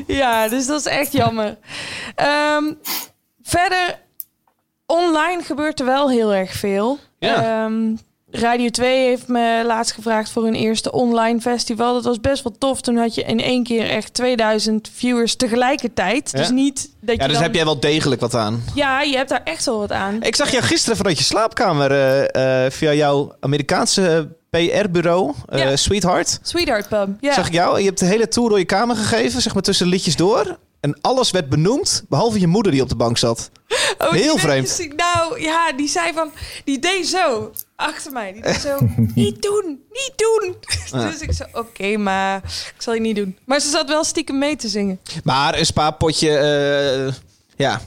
Ja, 0.21 0.47
dus 0.47 0.67
dat 0.67 0.79
is 0.79 0.85
echt 0.85 1.11
jammer. 1.11 1.57
Ehm, 2.15 2.73
verder, 3.41 3.99
online 4.91 5.43
gebeurt 5.43 5.79
er 5.79 5.85
wel 5.85 6.09
heel 6.09 6.33
erg 6.33 6.51
veel. 6.53 6.99
Ja. 7.19 7.63
Ehm, 7.65 7.95
Radio 8.31 8.69
2 8.69 9.05
heeft 9.07 9.27
me 9.27 9.63
laatst 9.65 9.93
gevraagd 9.93 10.29
voor 10.31 10.43
hun 10.43 10.53
eerste 10.55 10.91
online 10.91 11.41
festival. 11.41 11.93
Dat 11.93 12.03
was 12.03 12.19
best 12.19 12.43
wel 12.43 12.55
tof. 12.57 12.81
Toen 12.81 12.97
had 12.97 13.15
je 13.15 13.23
in 13.23 13.39
één 13.39 13.63
keer 13.63 13.89
echt 13.89 14.13
2000 14.13 14.89
viewers 14.93 15.35
tegelijkertijd. 15.35 16.31
Dus 16.31 16.47
Ja. 16.47 16.53
niet 16.53 16.89
dat 17.01 17.15
ja, 17.15 17.21
je 17.21 17.27
dus 17.27 17.33
dan... 17.33 17.43
heb 17.43 17.53
jij 17.55 17.65
wel 17.65 17.79
degelijk 17.79 18.21
wat 18.21 18.35
aan. 18.35 18.63
Ja, 18.75 19.01
je 19.01 19.15
hebt 19.15 19.29
daar 19.29 19.41
echt 19.43 19.65
wel 19.65 19.77
wat 19.79 19.91
aan. 19.91 20.21
Ik 20.21 20.35
zag 20.35 20.51
jou 20.51 20.63
gisteren 20.63 20.97
vanuit 20.97 21.17
je 21.17 21.23
slaapkamer 21.23 21.91
eh, 21.91 22.65
eh, 22.65 22.71
via 22.71 22.93
jouw 22.93 23.35
Amerikaanse 23.39 24.27
PR-bureau, 24.51 25.33
eh, 25.49 25.59
Ja. 25.59 25.75
Sweetheart. 25.75 26.39
Sweetheart 26.41 26.87
Pub, 26.89 27.09
ja. 27.21 27.33
Zag 27.33 27.47
ik 27.47 27.53
jou. 27.53 27.79
Je 27.79 27.85
hebt 27.85 27.99
de 27.99 28.05
hele 28.05 28.27
tour 28.27 28.49
door 28.49 28.57
je 28.59 28.65
kamer 28.65 28.95
gegeven, 28.95 29.41
zeg 29.41 29.53
maar 29.53 29.63
tussen 29.63 29.87
liedjes 29.87 30.15
door. 30.15 30.57
En 30.79 30.97
alles 31.01 31.31
werd 31.31 31.49
benoemd, 31.49 32.03
behalve 32.09 32.39
je 32.39 32.47
moeder 32.47 32.71
die 32.71 32.81
op 32.81 32.89
de 32.89 32.95
bank 32.95 33.17
zat. 33.17 33.49
Oh, 33.97 34.11
Heel 34.11 34.37
vreemd. 34.37 34.87
Nou, 34.95 35.41
ja, 35.41 35.71
die 35.71 35.87
zei 35.87 36.13
van... 36.13 36.31
Die 36.63 36.79
deed 36.79 37.07
zo, 37.07 37.51
achter 37.75 38.11
mij. 38.11 38.33
Die 38.33 38.41
deed 38.41 38.55
zo, 38.55 38.77
niet 39.15 39.41
doen, 39.41 39.83
niet 39.91 40.13
doen. 40.15 40.55
Dus 41.09 41.19
ik 41.21 41.31
zei, 41.33 41.49
oké, 41.53 41.97
maar 41.97 42.37
ik 42.75 42.81
zal 42.81 42.93
je 42.93 42.99
niet 42.99 43.15
doen. 43.15 43.37
Maar 43.45 43.59
ze 43.59 43.69
zat 43.69 43.87
wel 43.87 44.03
stiekem 44.03 44.37
mee 44.37 44.55
te 44.55 44.67
zingen. 44.67 44.99
Maar 45.23 45.57
een 45.59 45.65
spaarpotje, 45.65 46.37
eh, 46.37 47.13
ja. 47.55 47.81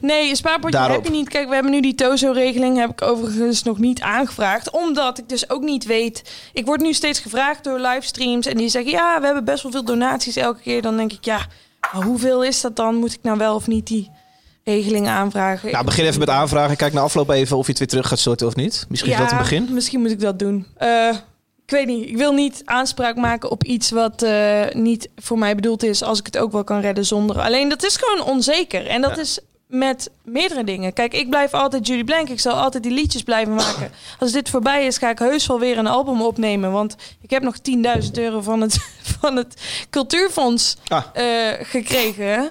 Nee, 0.00 0.28
een 0.30 0.36
spaarpotje 0.36 0.78
Daarop. 0.78 0.96
heb 0.96 1.04
je 1.04 1.10
niet. 1.18 1.28
Kijk, 1.28 1.48
we 1.48 1.54
hebben 1.54 1.72
nu 1.72 1.80
die 1.80 1.94
TOZO-regeling. 1.94 2.78
Heb 2.78 2.90
ik 2.90 3.02
overigens 3.02 3.62
nog 3.62 3.78
niet 3.78 4.00
aangevraagd. 4.00 4.70
Omdat 4.70 5.18
ik 5.18 5.28
dus 5.28 5.50
ook 5.50 5.62
niet 5.62 5.84
weet... 5.84 6.22
Ik 6.52 6.66
word 6.66 6.80
nu 6.80 6.92
steeds 6.92 7.18
gevraagd 7.18 7.64
door 7.64 7.78
livestreams. 7.80 8.46
En 8.46 8.56
die 8.56 8.68
zeggen, 8.68 8.90
ja, 8.92 9.18
we 9.20 9.24
hebben 9.26 9.44
best 9.44 9.62
wel 9.62 9.72
veel 9.72 9.84
donaties 9.84 10.36
elke 10.36 10.60
keer. 10.60 10.82
Dan 10.82 10.96
denk 10.96 11.12
ik, 11.12 11.24
ja, 11.24 11.46
maar 11.92 12.02
hoeveel 12.04 12.44
is 12.44 12.60
dat 12.60 12.76
dan? 12.76 12.94
Moet 12.94 13.12
ik 13.12 13.22
nou 13.22 13.38
wel 13.38 13.54
of 13.54 13.66
niet 13.66 13.86
die 13.86 14.10
regeling 14.64 15.08
aanvragen? 15.08 15.72
Nou, 15.72 15.84
begin 15.84 16.04
even 16.04 16.18
met 16.18 16.28
aanvragen. 16.30 16.76
Kijk 16.76 16.92
na 16.92 17.00
afloop 17.00 17.30
even 17.30 17.56
of 17.56 17.64
je 17.64 17.70
het 17.70 17.78
weer 17.78 17.88
terug 17.88 18.08
gaat 18.08 18.18
sorten 18.18 18.46
of 18.46 18.54
niet. 18.56 18.86
Misschien 18.88 19.12
is 19.12 19.18
dat 19.18 19.30
een 19.32 19.38
begin. 19.38 19.68
Misschien 19.70 20.00
moet 20.00 20.10
ik 20.10 20.20
dat 20.20 20.38
doen. 20.38 20.66
Eh, 20.76 21.08
ik 21.66 21.70
weet 21.70 21.86
niet. 21.86 22.08
Ik 22.08 22.16
wil 22.16 22.32
niet 22.32 22.62
aanspraak 22.64 23.16
maken 23.16 23.50
op 23.50 23.64
iets 23.64 23.90
wat 23.90 24.22
eh, 24.22 24.62
niet 24.72 25.08
voor 25.16 25.38
mij 25.38 25.54
bedoeld 25.54 25.82
is. 25.82 26.02
Als 26.02 26.18
ik 26.18 26.26
het 26.26 26.38
ook 26.38 26.52
wel 26.52 26.64
kan 26.64 26.80
redden 26.80 27.04
zonder. 27.04 27.40
Alleen 27.40 27.68
dat 27.68 27.84
is 27.84 27.96
gewoon 27.96 28.24
onzeker. 28.26 28.86
En 28.86 29.00
dat 29.00 29.14
Ja. 29.16 29.20
is 29.22 29.38
met 29.66 30.10
meerdere 30.24 30.64
dingen. 30.64 30.92
Kijk, 30.92 31.14
ik 31.14 31.30
blijf 31.30 31.54
altijd 31.54 31.86
Judy 31.86 32.04
Blank. 32.04 32.28
Ik 32.28 32.40
zal 32.40 32.54
altijd 32.54 32.82
die 32.82 32.92
liedjes 32.92 33.22
blijven 33.22 33.54
maken. 33.54 33.90
Als 34.18 34.32
dit 34.32 34.48
voorbij 34.50 34.86
is, 34.86 34.98
ga 34.98 35.10
ik 35.10 35.18
heus 35.18 35.46
wel 35.46 35.58
weer 35.60 35.78
een 35.78 35.86
album 35.86 36.22
opnemen. 36.22 36.72
Want 36.72 36.96
ik 37.20 37.30
heb 37.30 37.42
nog 37.42 37.54
10.000 38.04 38.10
euro 38.12 38.40
van 38.40 38.60
het, 38.60 38.78
van 39.20 39.36
het 39.36 39.62
Cultuurfonds 39.90 40.76
Ah. 40.88 41.04
eh, 41.12 41.66
gekregen. 41.66 42.50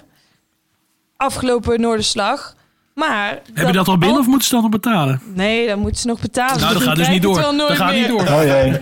Afgelopen 1.17 1.81
Noorderslag. 1.81 2.55
Maar... 2.93 3.41
Heb 3.53 3.67
je 3.67 3.73
dat 3.73 3.87
al 3.87 3.97
binnen 3.97 4.19
of 4.19 4.27
moeten 4.27 4.47
ze 4.47 4.53
dat 4.53 4.61
nog 4.61 4.71
betalen? 4.71 5.21
Nee, 5.33 5.67
dan 5.67 5.79
moeten 5.79 6.01
ze 6.01 6.07
nog 6.07 6.19
betalen. 6.19 6.59
Nou, 6.59 6.73
dat 6.73 6.81
Dan 6.83 6.87
gaat 6.87 6.97
dus 6.97 7.07
niet 7.07 7.21
door. 7.21 7.41
Dat 7.41 7.55
nooit 7.55 7.71
gaat 7.71 7.93
niet 7.93 8.07
meer. 8.07 8.25
door. 8.25 8.35
Oh 8.35 8.43
jee. 8.43 8.73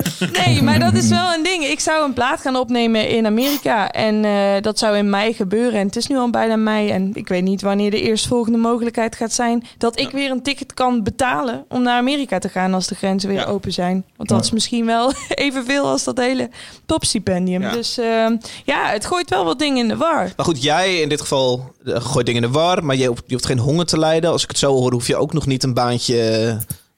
Nee, 0.45 0.61
maar 0.63 0.79
dat 0.79 0.93
is 0.93 1.07
wel 1.09 1.33
een 1.33 1.43
ding. 1.43 1.63
Ik 1.63 1.79
zou 1.79 2.05
een 2.05 2.13
plaat 2.13 2.41
gaan 2.41 2.55
opnemen 2.55 3.09
in 3.09 3.25
Amerika. 3.25 3.91
En 3.91 4.25
eh, 4.25 4.61
dat 4.61 4.79
zou 4.79 4.97
in 4.97 5.09
mei 5.09 5.33
gebeuren. 5.33 5.79
En 5.79 5.85
het 5.85 5.95
is 5.95 6.07
nu 6.07 6.17
al 6.17 6.29
bijna 6.29 6.55
mei. 6.55 6.89
En 6.89 7.11
ik 7.13 7.27
weet 7.27 7.43
niet 7.43 7.61
wanneer 7.61 7.91
de 7.91 8.01
eerstvolgende 8.01 8.57
mogelijkheid 8.57 9.15
gaat 9.15 9.33
zijn... 9.33 9.63
dat 9.77 9.99
ik 9.99 10.09
weer 10.11 10.31
een 10.31 10.41
ticket 10.43 10.73
kan 10.73 11.03
betalen 11.03 11.65
om 11.69 11.81
naar 11.81 11.97
Amerika 11.97 12.39
te 12.39 12.49
gaan... 12.49 12.73
als 12.73 12.87
de 12.87 12.95
grenzen 12.95 13.29
weer 13.29 13.37
Ja. 13.39 13.45
open 13.45 13.73
zijn. 13.73 14.05
Want 14.17 14.29
dat 14.29 14.43
is 14.43 14.51
misschien 14.51 14.85
wel 14.85 15.13
evenveel 15.29 15.87
als 15.87 16.03
dat 16.03 16.17
hele 16.17 16.49
topstipendium. 16.85 17.61
Ja. 17.61 17.71
Dus 17.71 17.97
eh, 17.97 18.25
ja, 18.65 18.85
het 18.89 19.05
gooit 19.05 19.29
wel 19.29 19.45
wat 19.45 19.59
dingen 19.59 19.77
in 19.77 19.87
de 19.87 19.97
war. 19.97 20.31
Maar 20.35 20.45
goed, 20.45 20.63
jij 20.63 20.95
in 21.01 21.09
dit 21.09 21.21
geval 21.21 21.71
eh, 21.85 21.95
gooit 21.99 22.25
dingen 22.25 22.43
in 22.43 22.51
de 22.51 22.57
war. 22.59 22.85
Maar 22.85 22.95
je 22.95 23.07
hoeft, 23.07 23.23
je 23.27 23.33
hoeft 23.33 23.45
geen 23.45 23.59
honger 23.59 23.85
te 23.85 23.97
Als 24.01 24.43
ik 24.43 24.49
het 24.49 24.57
zo 24.57 24.73
hoor, 24.73 24.91
hoef 24.91 25.07
je 25.07 25.15
ook 25.15 25.33
nog 25.33 25.45
niet 25.45 25.63
een 25.63 25.73
baantje 25.73 26.17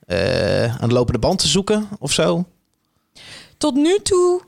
eh, 0.06 0.82
aan 0.82 0.90
de 0.90 0.96
lopende 0.96 1.20
band 1.20 1.40
te 1.40 1.48
zoeken 1.48 1.88
of 2.00 2.12
zo. 2.12 2.46
Tot 3.58 3.76
nu 3.76 4.00
toe 4.04 4.42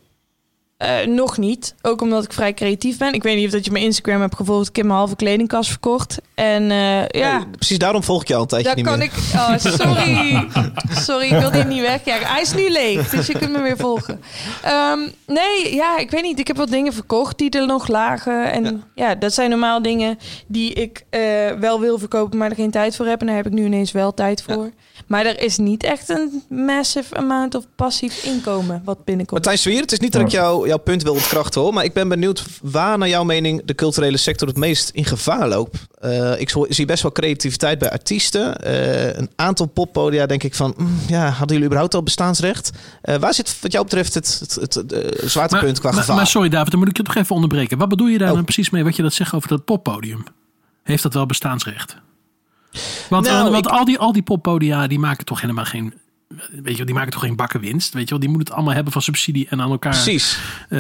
eh, 0.77 1.05
nog 1.05 1.37
niet. 1.37 1.75
Ook 1.81 2.01
omdat 2.01 2.23
ik 2.23 2.33
vrij 2.33 2.53
creatief 2.53 2.97
ben. 2.97 3.13
Ik 3.13 3.23
weet 3.23 3.35
niet 3.35 3.45
of 3.45 3.51
dat 3.51 3.65
je 3.65 3.71
mijn 3.71 3.83
Instagram 3.83 4.21
hebt 4.21 4.35
gevolgd. 4.35 4.69
Ik 4.69 4.75
heb 4.75 4.85
mijn 4.85 4.97
halve 4.97 5.15
kledingkast 5.15 5.69
verkocht. 5.69 6.17
En 6.33 6.71
eh, 6.71 7.07
ja, 7.07 7.37
Nee, 7.37 7.47
precies 7.49 7.77
daarom 7.77 8.03
volg 8.03 8.21
ik 8.21 8.27
je 8.27 8.35
al 8.35 8.41
een 8.41 8.47
tijdje 8.47 8.67
daar 8.67 8.75
niet 8.75 8.85
kan 8.85 8.97
meer. 8.97 9.07
ik... 9.07 9.35
Oh, 9.35 9.57
sorry. 9.57 10.47
sorry, 11.07 11.25
ik 11.25 11.39
wil 11.39 11.51
dit 11.51 11.67
niet 11.67 11.81
wegjagen. 11.81 12.27
Hij 12.27 12.41
is 12.41 12.53
nu 12.53 12.69
leeg, 12.69 13.09
dus 13.09 13.27
je 13.27 13.37
kunt 13.37 13.51
me 13.51 13.61
weer 13.61 13.77
volgen. 13.77 14.21
Ehm, 14.61 14.99
nee, 15.27 15.75
ja, 15.75 15.97
ik 15.97 16.11
weet 16.11 16.23
niet. 16.23 16.39
Ik 16.39 16.47
heb 16.47 16.57
wat 16.57 16.69
dingen 16.69 16.93
verkocht 16.93 17.37
die 17.37 17.49
er 17.49 17.65
nog 17.65 17.87
lagen. 17.87 18.51
En 18.51 18.83
ja, 18.95 19.15
dat 19.15 19.33
zijn 19.33 19.49
normaal 19.49 19.81
dingen 19.81 20.17
die 20.47 20.73
ik 20.73 21.03
eh, 21.09 21.21
wel 21.59 21.79
wil 21.79 21.99
verkopen, 21.99 22.37
maar 22.37 22.49
er 22.49 22.55
geen 22.55 22.71
tijd 22.71 22.95
voor 22.95 23.05
heb. 23.05 23.19
En 23.21 23.27
daar 23.27 23.35
heb 23.35 23.45
ik 23.45 23.51
nu 23.53 23.65
ineens 23.65 23.91
wel 23.91 24.13
tijd 24.13 24.41
voor. 24.41 24.71
Maar 25.07 25.25
er 25.25 25.39
is 25.41 25.57
niet 25.57 25.83
echt 25.83 26.09
een 26.09 26.43
massive 26.49 27.15
amount 27.15 27.55
of 27.55 27.65
passief 27.75 28.23
inkomen 28.23 28.81
wat 28.85 29.05
binnenkomt. 29.05 29.45
Martijn 29.45 29.57
Zwier, 29.57 29.81
het 29.81 29.91
is 29.91 29.99
niet 29.99 30.11
dat 30.11 30.21
ik 30.21 30.27
jou, 30.27 30.67
jouw 30.67 30.77
punt 30.77 31.03
wil 31.03 31.13
ontkrachten 31.13 31.61
hoor. 31.61 31.73
Maar 31.73 31.83
ik 31.83 31.93
ben 31.93 32.07
benieuwd 32.07 32.45
waar 32.61 32.97
naar 32.97 33.07
jouw 33.07 33.23
mening 33.23 33.65
de 33.65 33.75
culturele 33.75 34.17
sector 34.17 34.47
het 34.47 34.57
meest 34.57 34.89
in 34.89 35.05
gevaar 35.05 35.47
loopt. 35.47 35.77
Eh, 35.99 36.39
ik 36.39 36.55
zie 36.69 36.85
best 36.85 37.03
wel 37.03 37.11
creativiteit 37.11 37.79
bij 37.79 37.91
artiesten. 37.91 38.57
Eh, 38.61 39.17
een 39.17 39.29
aantal 39.35 39.65
poppodia 39.65 40.25
denk 40.25 40.43
ik 40.43 40.55
van, 40.55 40.73
mm, 40.77 40.99
ja, 41.07 41.29
hadden 41.29 41.47
jullie 41.47 41.65
überhaupt 41.65 41.93
al 41.93 42.03
bestaansrecht? 42.03 42.71
Eh, 43.01 43.15
waar 43.15 43.33
zit 43.33 43.61
wat 43.61 43.71
jou 43.71 43.83
betreft 43.83 44.13
het, 44.13 44.37
het, 44.39 44.55
het, 44.55 44.73
het, 44.73 45.31
zwaartepunt 45.31 45.79
qua 45.79 45.89
maar, 45.89 45.99
gevaar? 45.99 46.15
maar 46.15 46.27
sorry 46.27 46.49
David, 46.49 46.71
dan 46.71 46.79
moet 46.79 46.89
ik 46.89 46.97
je 46.97 47.03
toch 47.03 47.15
even 47.15 47.35
onderbreken. 47.35 47.77
Wat 47.77 47.89
bedoel 47.89 48.07
je 48.07 48.17
daar 48.17 48.29
Oh. 48.29 48.35
dan 48.35 48.43
precies 48.43 48.69
mee 48.69 48.83
wat 48.83 48.95
je 48.95 49.01
dat 49.01 49.13
zegt 49.13 49.33
over 49.33 49.49
dat 49.49 49.65
poppodium? 49.65 50.23
Heeft 50.83 51.03
dat 51.03 51.13
wel 51.13 51.25
bestaansrecht? 51.25 51.95
Want, 53.09 53.25
Nou, 53.25 53.45
eh, 53.45 53.51
want 53.51 53.65
ik- 53.65 53.71
al, 53.71 53.85
die, 53.85 53.97
al 53.99 54.11
die 54.11 54.23
poppodia 54.23 54.87
die 54.87 54.99
maken 54.99 55.25
toch 55.25 55.41
helemaal 55.41 55.65
geen... 55.65 55.93
Weet 56.51 56.71
je 56.71 56.75
wel, 56.77 56.85
die 56.85 56.95
maken 56.95 57.11
toch 57.11 57.21
geen 57.21 57.35
bakken 57.35 57.59
winst? 57.59 57.93
Weet 57.93 58.03
je 58.03 58.09
wel, 58.09 58.19
die 58.19 58.29
moeten 58.29 58.47
het 58.47 58.55
allemaal 58.55 58.73
hebben 58.75 58.93
van 58.93 59.01
subsidie 59.01 59.47
en 59.49 59.61
aan 59.61 59.71
elkaar. 59.71 59.91
Precies. 59.91 60.37
Eh, 60.69 60.79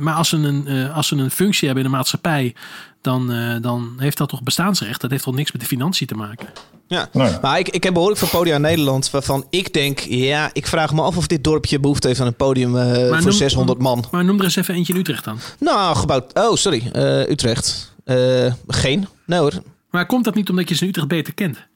maar 0.00 0.14
als 0.14 0.28
ze, 0.28 0.36
een, 0.36 0.66
eh, 0.66 0.96
als 0.96 1.06
ze 1.08 1.16
een 1.16 1.30
functie 1.30 1.66
hebben 1.66 1.84
in 1.84 1.90
de 1.90 1.96
maatschappij, 1.96 2.54
dan, 3.00 3.32
eh, 3.32 3.56
dan 3.60 3.92
heeft 3.98 4.16
dat 4.18 4.28
toch 4.28 4.42
bestaansrecht. 4.42 5.00
Dat 5.00 5.10
heeft 5.10 5.22
toch 5.24 5.34
niks 5.34 5.52
met 5.52 5.60
de 5.60 5.66
financiën 5.66 6.06
te 6.06 6.14
maken. 6.14 6.48
Ja. 6.86 7.08
Nee. 7.12 7.32
Maar 7.42 7.58
ik, 7.58 7.68
ik 7.68 7.82
heb 7.82 7.92
behoorlijk 7.92 8.20
veel 8.20 8.28
podia 8.38 8.54
in 8.54 8.60
Nederland 8.60 9.10
waarvan 9.10 9.46
ik 9.50 9.72
denk, 9.72 9.98
ja, 9.98 10.50
ik 10.52 10.66
vraag 10.66 10.92
me 10.92 11.02
af 11.02 11.16
of 11.16 11.26
dit 11.26 11.44
dorpje 11.44 11.80
behoefte 11.80 12.06
heeft 12.08 12.20
aan 12.20 12.26
een 12.26 12.34
podium 12.34 12.70
voor 12.72 13.20
noem- 13.22 13.30
600 13.32 13.78
man. 13.78 14.04
Maar 14.10 14.24
noem 14.24 14.38
er 14.38 14.44
eens 14.44 14.56
even 14.56 14.74
eentje 14.74 14.92
in 14.92 14.98
Utrecht 14.98 15.24
dan. 15.24 15.38
Nou, 15.58 15.96
gebouwd. 15.96 16.32
Oh, 16.34 16.54
sorry. 16.56 16.90
eh, 16.92 17.28
Utrecht. 17.28 17.94
Eh, 18.04 18.52
geen. 18.66 19.06
Nee 19.26 19.38
hoor. 19.38 19.52
Maar 19.92 20.06
komt 20.06 20.24
dat 20.24 20.34
niet 20.34 20.50
omdat 20.50 20.68
je 20.68 20.74
ze 20.74 20.86
Utrecht 20.86 21.08
beter 21.08 21.34
kent? 21.34 21.66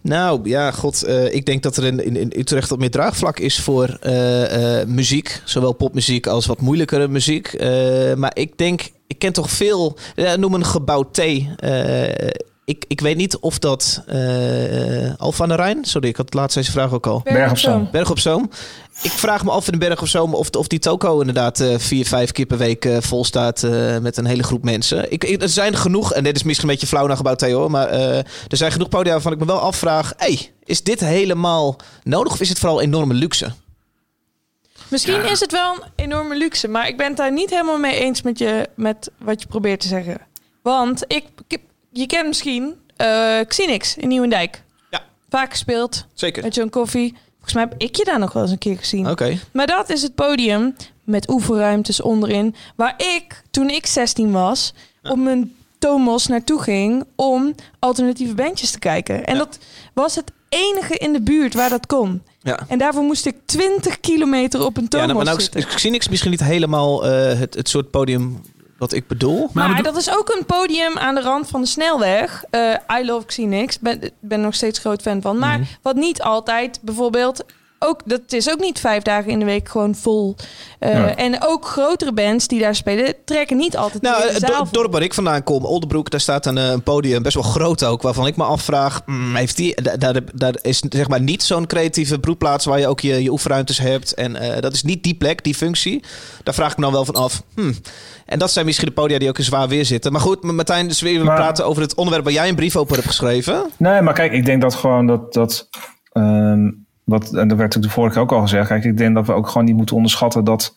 Nou 0.00 0.48
ja, 0.48 0.70
god. 0.70 1.02
eh, 1.02 1.34
ik 1.34 1.46
denk 1.46 1.62
dat 1.62 1.76
er 1.76 1.84
in, 1.84 2.16
in, 2.16 2.32
Utrecht 2.36 2.68
wat 2.68 2.78
meer 2.78 2.90
draagvlak 2.90 3.38
is 3.38 3.60
voor 3.60 3.96
eh, 4.00 4.80
eh, 4.80 4.88
muziek. 4.88 5.42
Zowel 5.44 5.72
popmuziek 5.72 6.26
als 6.26 6.46
wat 6.46 6.60
moeilijkere 6.60 7.08
muziek. 7.08 7.58
Maar 8.16 8.36
ik 8.36 8.58
denk, 8.58 8.82
ik 9.06 9.18
ken 9.18 9.32
toch 9.32 9.50
veel. 9.50 9.98
noem 10.36 10.54
een 10.54 10.64
gebouw 10.64 11.10
T. 11.10 11.20
Ik, 12.64 12.84
ik 12.88 13.00
weet 13.00 13.16
niet 13.16 13.36
of 13.38 13.58
dat. 13.58 14.02
eh 14.06 15.12
Alfa 15.18 15.42
aan 15.42 15.48
de 15.48 15.54
Rijn. 15.54 15.84
Sorry, 15.84 16.08
ik 16.08 16.16
had 16.16 16.34
laatst 16.34 16.56
deze 16.56 16.70
vraag 16.70 16.92
ook 16.92 17.06
al. 17.06 17.20
Berg 17.24 17.50
op 17.50 17.58
Zoom. 17.58 17.88
Berg 17.92 18.10
op 18.10 18.18
Zoom. 18.18 18.50
Ik 19.02 19.10
vraag 19.10 19.44
me 19.44 19.50
af 19.50 19.66
in 19.66 19.72
de 19.72 19.78
Berg 19.78 20.00
op 20.00 20.08
Zoom 20.08 20.34
of, 20.34 20.50
of 20.50 20.66
die 20.66 20.78
toko 20.78 21.18
inderdaad 21.20 21.60
eh, 21.60 21.78
vier, 21.78 22.06
vijf 22.06 22.32
keer 22.32 22.46
per 22.46 22.58
week 22.58 22.84
eh, 22.84 22.96
vol 23.00 23.24
staat 23.24 23.62
eh, 23.62 23.98
met 23.98 24.16
een 24.16 24.24
hele 24.26 24.42
groep 24.42 24.64
mensen. 24.64 25.12
Ik, 25.12 25.24
ik- 25.24 25.42
er 25.42 25.48
zijn 25.48 25.76
genoeg, 25.76 26.12
en 26.12 26.24
dit 26.24 26.36
is 26.36 26.42
misschien 26.42 26.68
een 26.68 26.74
beetje 26.74 26.88
flauw 26.90 27.06
naar 27.06 27.16
gebouw 27.16 27.34
Theo, 27.34 27.68
maar 27.68 27.88
eh, 27.88 28.16
er 28.18 28.56
zijn 28.56 28.72
genoeg 28.72 28.88
podia 28.88 29.12
waarvan 29.12 29.32
ik 29.32 29.38
me 29.38 29.44
wel 29.46 29.58
afvraag, 29.60 30.12
hey, 30.16 30.50
is 30.64 30.82
dit 30.82 31.00
helemaal 31.00 31.76
nodig 32.02 32.32
of 32.32 32.40
is 32.40 32.48
het 32.48 32.58
vooral 32.58 32.80
enorme 32.80 33.14
luxe? 33.14 33.52
Misschien 34.88 35.24
is 35.24 35.40
het 35.40 35.52
wel 35.52 35.72
een 35.74 35.82
enorme 35.96 36.36
luxe, 36.36 36.68
maar 36.68 36.88
ik 36.88 36.96
ben 36.96 37.06
het 37.06 37.16
daar 37.16 37.32
niet 37.32 37.50
helemaal 37.50 37.78
mee 37.78 37.94
eens 38.00 38.22
met, 38.22 38.38
je, 38.38 38.68
met 38.76 39.10
wat 39.18 39.42
je 39.42 39.48
probeert 39.48 39.80
te 39.80 39.88
zeggen. 39.88 40.20
Want 40.62 41.04
ik, 41.06 41.24
ik- 41.48 41.60
je 41.92 42.06
kent 42.06 42.26
misschien 42.26 42.74
eh 42.96 43.38
Xenix 43.48 43.96
in 43.96 44.08
Nieuwendijk. 44.08 44.62
Ja. 44.90 45.02
Vaak 45.30 45.50
gespeeld 45.50 46.06
Zeker. 46.14 46.42
met 46.42 46.54
John 46.54 46.68
Koffie. 46.70 47.14
Volgens 47.32 47.52
mij 47.54 47.62
heb 47.62 47.74
ik 47.76 47.96
je 47.96 48.04
daar 48.04 48.18
nog 48.18 48.32
wel 48.32 48.42
eens 48.42 48.52
een 48.52 48.58
keer 48.58 48.78
gezien. 48.78 49.10
Oké. 49.10 49.38
Maar 49.52 49.66
dat 49.66 49.90
is 49.90 50.02
het 50.02 50.14
podium 50.14 50.76
met 51.04 51.28
oefenruimtes 51.30 52.00
onderin. 52.00 52.54
Waar 52.76 52.94
ik, 53.16 53.42
toen 53.50 53.70
ik 53.70 53.86
16 53.86 54.30
was, 54.32 54.72
op 55.02 55.16
mijn 55.18 55.54
Tomos 55.78 56.26
naartoe 56.26 56.60
ging 56.62 57.04
om 57.16 57.54
alternatieve 57.78 58.34
bandjes 58.34 58.70
te 58.70 58.78
kijken. 58.78 59.24
En 59.26 59.32
Ja. 59.32 59.38
dat 59.38 59.58
was 59.94 60.14
het 60.14 60.32
enige 60.48 60.94
in 60.96 61.12
de 61.12 61.20
buurt 61.20 61.54
waar 61.54 61.70
dat 61.70 61.86
kon. 61.86 62.22
Ja. 62.42 62.58
En 62.68 62.78
daarvoor 62.78 63.02
moest 63.02 63.26
ik 63.26 63.36
20 63.44 64.00
kilometer 64.00 64.64
op 64.64 64.76
een 64.76 64.82
Ja, 64.82 64.88
Tomos 64.88 65.06
nou, 65.06 65.16
maar 65.16 65.26
nou 65.26 65.40
zitten. 65.40 65.60
ik 65.60 65.78
zie 65.78 65.90
niks 65.90 66.08
misschien 66.08 66.30
niet 66.30 66.44
helemaal 66.44 67.06
eh, 67.06 67.38
het, 67.38 67.54
het 67.54 67.68
soort 67.68 67.90
podium 67.90 68.40
wat 68.80 68.92
ik 68.92 69.06
bedoel. 69.06 69.48
Maar, 69.52 69.82
dat 69.82 69.96
is 69.96 70.10
ook 70.16 70.28
een 70.38 70.44
podium 70.46 70.98
aan 70.98 71.14
de 71.14 71.20
rand 71.20 71.48
van 71.48 71.60
de 71.60 71.66
snelweg. 71.66 72.44
Eh, 72.50 72.74
I 73.00 73.04
love 73.04 73.26
Xenix. 73.26 73.78
Ben, 73.78 74.00
ben 74.20 74.38
er 74.38 74.44
nog 74.44 74.54
steeds 74.54 74.78
groot 74.78 75.02
fan 75.02 75.20
van. 75.22 75.38
Maar 75.38 75.58
Mhm. 75.58 75.68
wat 75.82 75.96
niet 75.96 76.22
altijd 76.22 76.78
bijvoorbeeld... 76.82 77.44
Ook, 77.82 78.00
dat 78.04 78.20
is 78.32 78.50
ook 78.50 78.60
niet 78.60 78.80
vijf 78.80 79.02
dagen 79.02 79.30
in 79.30 79.38
de 79.38 79.44
week 79.44 79.68
gewoon 79.68 79.94
vol. 79.94 80.36
Eh, 80.78 80.92
Ja. 80.92 81.16
En 81.16 81.36
ook 81.44 81.66
grotere 81.66 82.12
bands 82.12 82.46
die 82.48 82.60
daar 82.60 82.74
spelen... 82.74 83.14
trekken 83.24 83.56
niet 83.56 83.76
altijd 83.76 84.02
Nou, 84.02 84.22
het 84.32 84.46
do- 84.46 84.66
dorp 84.70 84.92
waar 84.92 85.02
ik 85.02 85.14
vandaan 85.14 85.42
kom, 85.42 85.64
Oldenbroek, 85.64 86.10
daar 86.10 86.20
staat 86.20 86.46
een, 86.46 86.58
eh, 86.58 86.70
een 86.70 86.82
podium, 86.82 87.22
best 87.22 87.34
wel 87.34 87.42
groot 87.44 87.84
ook, 87.84 88.02
waarvan 88.02 88.26
ik 88.26 88.36
me 88.36 88.44
afvraag, 88.44 89.02
mm, 89.06 89.34
heeft 89.34 89.56
die, 89.56 89.82
da- 89.82 89.96
daar, 89.96 90.20
daar 90.34 90.54
is 90.62 90.82
zeg 90.88 91.08
maar 91.08 91.20
niet 91.20 91.42
zo'n 91.42 91.66
creatieve 91.66 92.18
broedplaats 92.18 92.64
waar 92.64 92.78
je 92.78 92.88
ook 92.88 93.00
je, 93.00 93.22
je 93.22 93.30
oefenruimtes 93.30 93.78
hebt. 93.78 94.14
En 94.14 94.36
eh, 94.36 94.60
dat 94.60 94.72
is 94.72 94.82
niet 94.82 95.02
die 95.02 95.14
plek, 95.14 95.44
die 95.44 95.54
functie. 95.54 96.02
Daar 96.42 96.54
vraag 96.54 96.70
ik 96.70 96.76
me 96.76 96.82
dan 96.82 96.92
wel 96.92 97.04
van 97.04 97.14
af. 97.14 97.42
Hmm. 97.54 97.74
En 98.26 98.38
dat 98.38 98.50
zijn 98.50 98.66
misschien 98.66 98.88
de 98.88 98.94
podia 98.94 99.18
die 99.18 99.28
ook 99.28 99.38
in 99.38 99.44
zwaar 99.44 99.68
weer 99.68 99.84
zitten. 99.84 100.12
Maar 100.12 100.20
goed, 100.20 100.42
Martijn, 100.42 100.88
dus 100.88 101.00
weer 101.00 101.18
we 101.18 101.24
Maar- 101.24 101.36
praten 101.36 101.66
over 101.66 101.82
het 101.82 101.94
onderwerp 101.94 102.24
waar 102.24 102.34
jij 102.34 102.48
een 102.48 102.54
brief 102.54 102.76
over 102.76 102.94
hebt 102.94 103.06
geschreven. 103.06 103.70
Nee, 103.76 104.00
maar 104.00 104.14
kijk, 104.14 104.32
ik 104.32 104.44
denk 104.44 104.62
dat 104.62 104.74
gewoon 104.74 105.06
dat. 105.06 105.32
dat 105.32 105.68
ehm, 106.12 106.68
wat, 107.10 107.24
en 107.34 107.48
dat 107.48 107.58
werd 107.58 107.74
natuurlijk 107.74 107.82
de 107.82 107.88
vorige 107.90 108.12
keer 108.14 108.22
ook 108.22 108.32
al 108.32 108.40
gezegd. 108.40 108.68
Kijk, 108.68 108.84
ik 108.84 108.96
denk 108.96 109.14
dat 109.14 109.26
we 109.26 109.32
ook 109.32 109.46
gewoon 109.48 109.64
niet 109.64 109.76
moeten 109.76 109.96
onderschatten 109.96 110.44
dat 110.44 110.76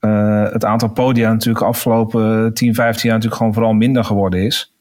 eh, 0.00 0.42
het 0.52 0.64
aantal 0.64 0.88
podia 0.88 1.32
natuurlijk 1.32 1.64
afgelopen 1.64 2.54
10, 2.54 2.74
15 2.74 3.02
jaar 3.04 3.12
natuurlijk 3.12 3.36
gewoon 3.36 3.54
vooral 3.54 3.72
minder 3.72 4.04
geworden 4.04 4.40
is. 4.42 4.72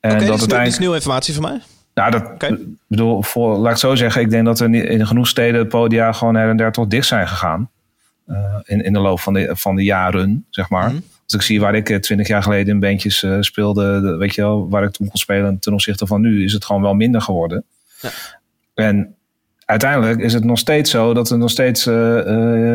En 0.00 0.10
Oké, 0.10 0.18
dat 0.18 0.20
dit, 0.20 0.28
is 0.28 0.28
nieuw- 0.28 0.28
dit 0.28 0.34
is 0.34 0.40
uiteindelijk. 0.40 0.78
nieuwe 0.80 0.94
informatie 0.94 1.34
voor 1.34 1.42
mij. 1.42 1.60
Nou, 1.94 2.10
dat 2.10 2.50
bedoel, 2.86 3.22
voor, 3.22 3.56
laat 3.56 3.72
ik 3.72 3.78
zo 3.78 3.94
zeggen, 3.94 4.22
ik 4.22 4.30
denk 4.30 4.44
dat 4.44 4.60
er 4.60 4.74
in 4.74 5.06
genoeg 5.06 5.28
steden 5.28 5.68
podia 5.68 6.12
gewoon 6.12 6.34
her 6.34 6.48
en 6.48 6.56
der 6.56 6.72
tot 6.72 6.90
dicht 6.90 7.06
zijn 7.06 7.28
gegaan. 7.28 7.70
Eh, 8.26 8.36
in, 8.64 8.84
in 8.84 8.92
de 8.92 8.98
loop 8.98 9.20
van 9.20 9.32
de, 9.32 9.50
van 9.52 9.76
de 9.76 9.82
jaren, 9.84 10.46
zeg 10.50 10.68
maar. 10.68 10.88
Mhm. 10.88 11.00
Als 11.24 11.34
ik 11.34 11.42
zie 11.42 11.60
waar 11.60 11.74
ik 11.74 12.02
twintig 12.02 12.28
jaar 12.28 12.42
geleden 12.42 12.74
in 12.74 12.80
bandjes 12.80 13.22
eh, 13.22 13.36
speelde, 13.40 14.00
de- 14.00 14.16
weet 14.16 14.34
je 14.34 14.40
wel, 14.40 14.68
waar 14.68 14.82
ik 14.82 14.90
toen 14.90 15.06
kon 15.08 15.16
spelen 15.16 15.58
ten 15.58 15.72
opzichte 15.72 16.06
van 16.06 16.20
nu, 16.20 16.44
is 16.44 16.52
het 16.52 16.64
gewoon 16.64 16.82
wel 16.82 16.94
minder 16.94 17.20
geworden. 17.20 17.64
Ja. 18.00 18.10
En 18.74 19.14
uiteindelijk 19.64 20.20
is 20.20 20.32
het 20.32 20.44
nog 20.44 20.58
steeds 20.58 20.90
zo 20.90 21.14
dat 21.14 21.30
er 21.30 21.38
nog 21.38 21.50
steeds 21.50 21.86
eh, 21.86 22.18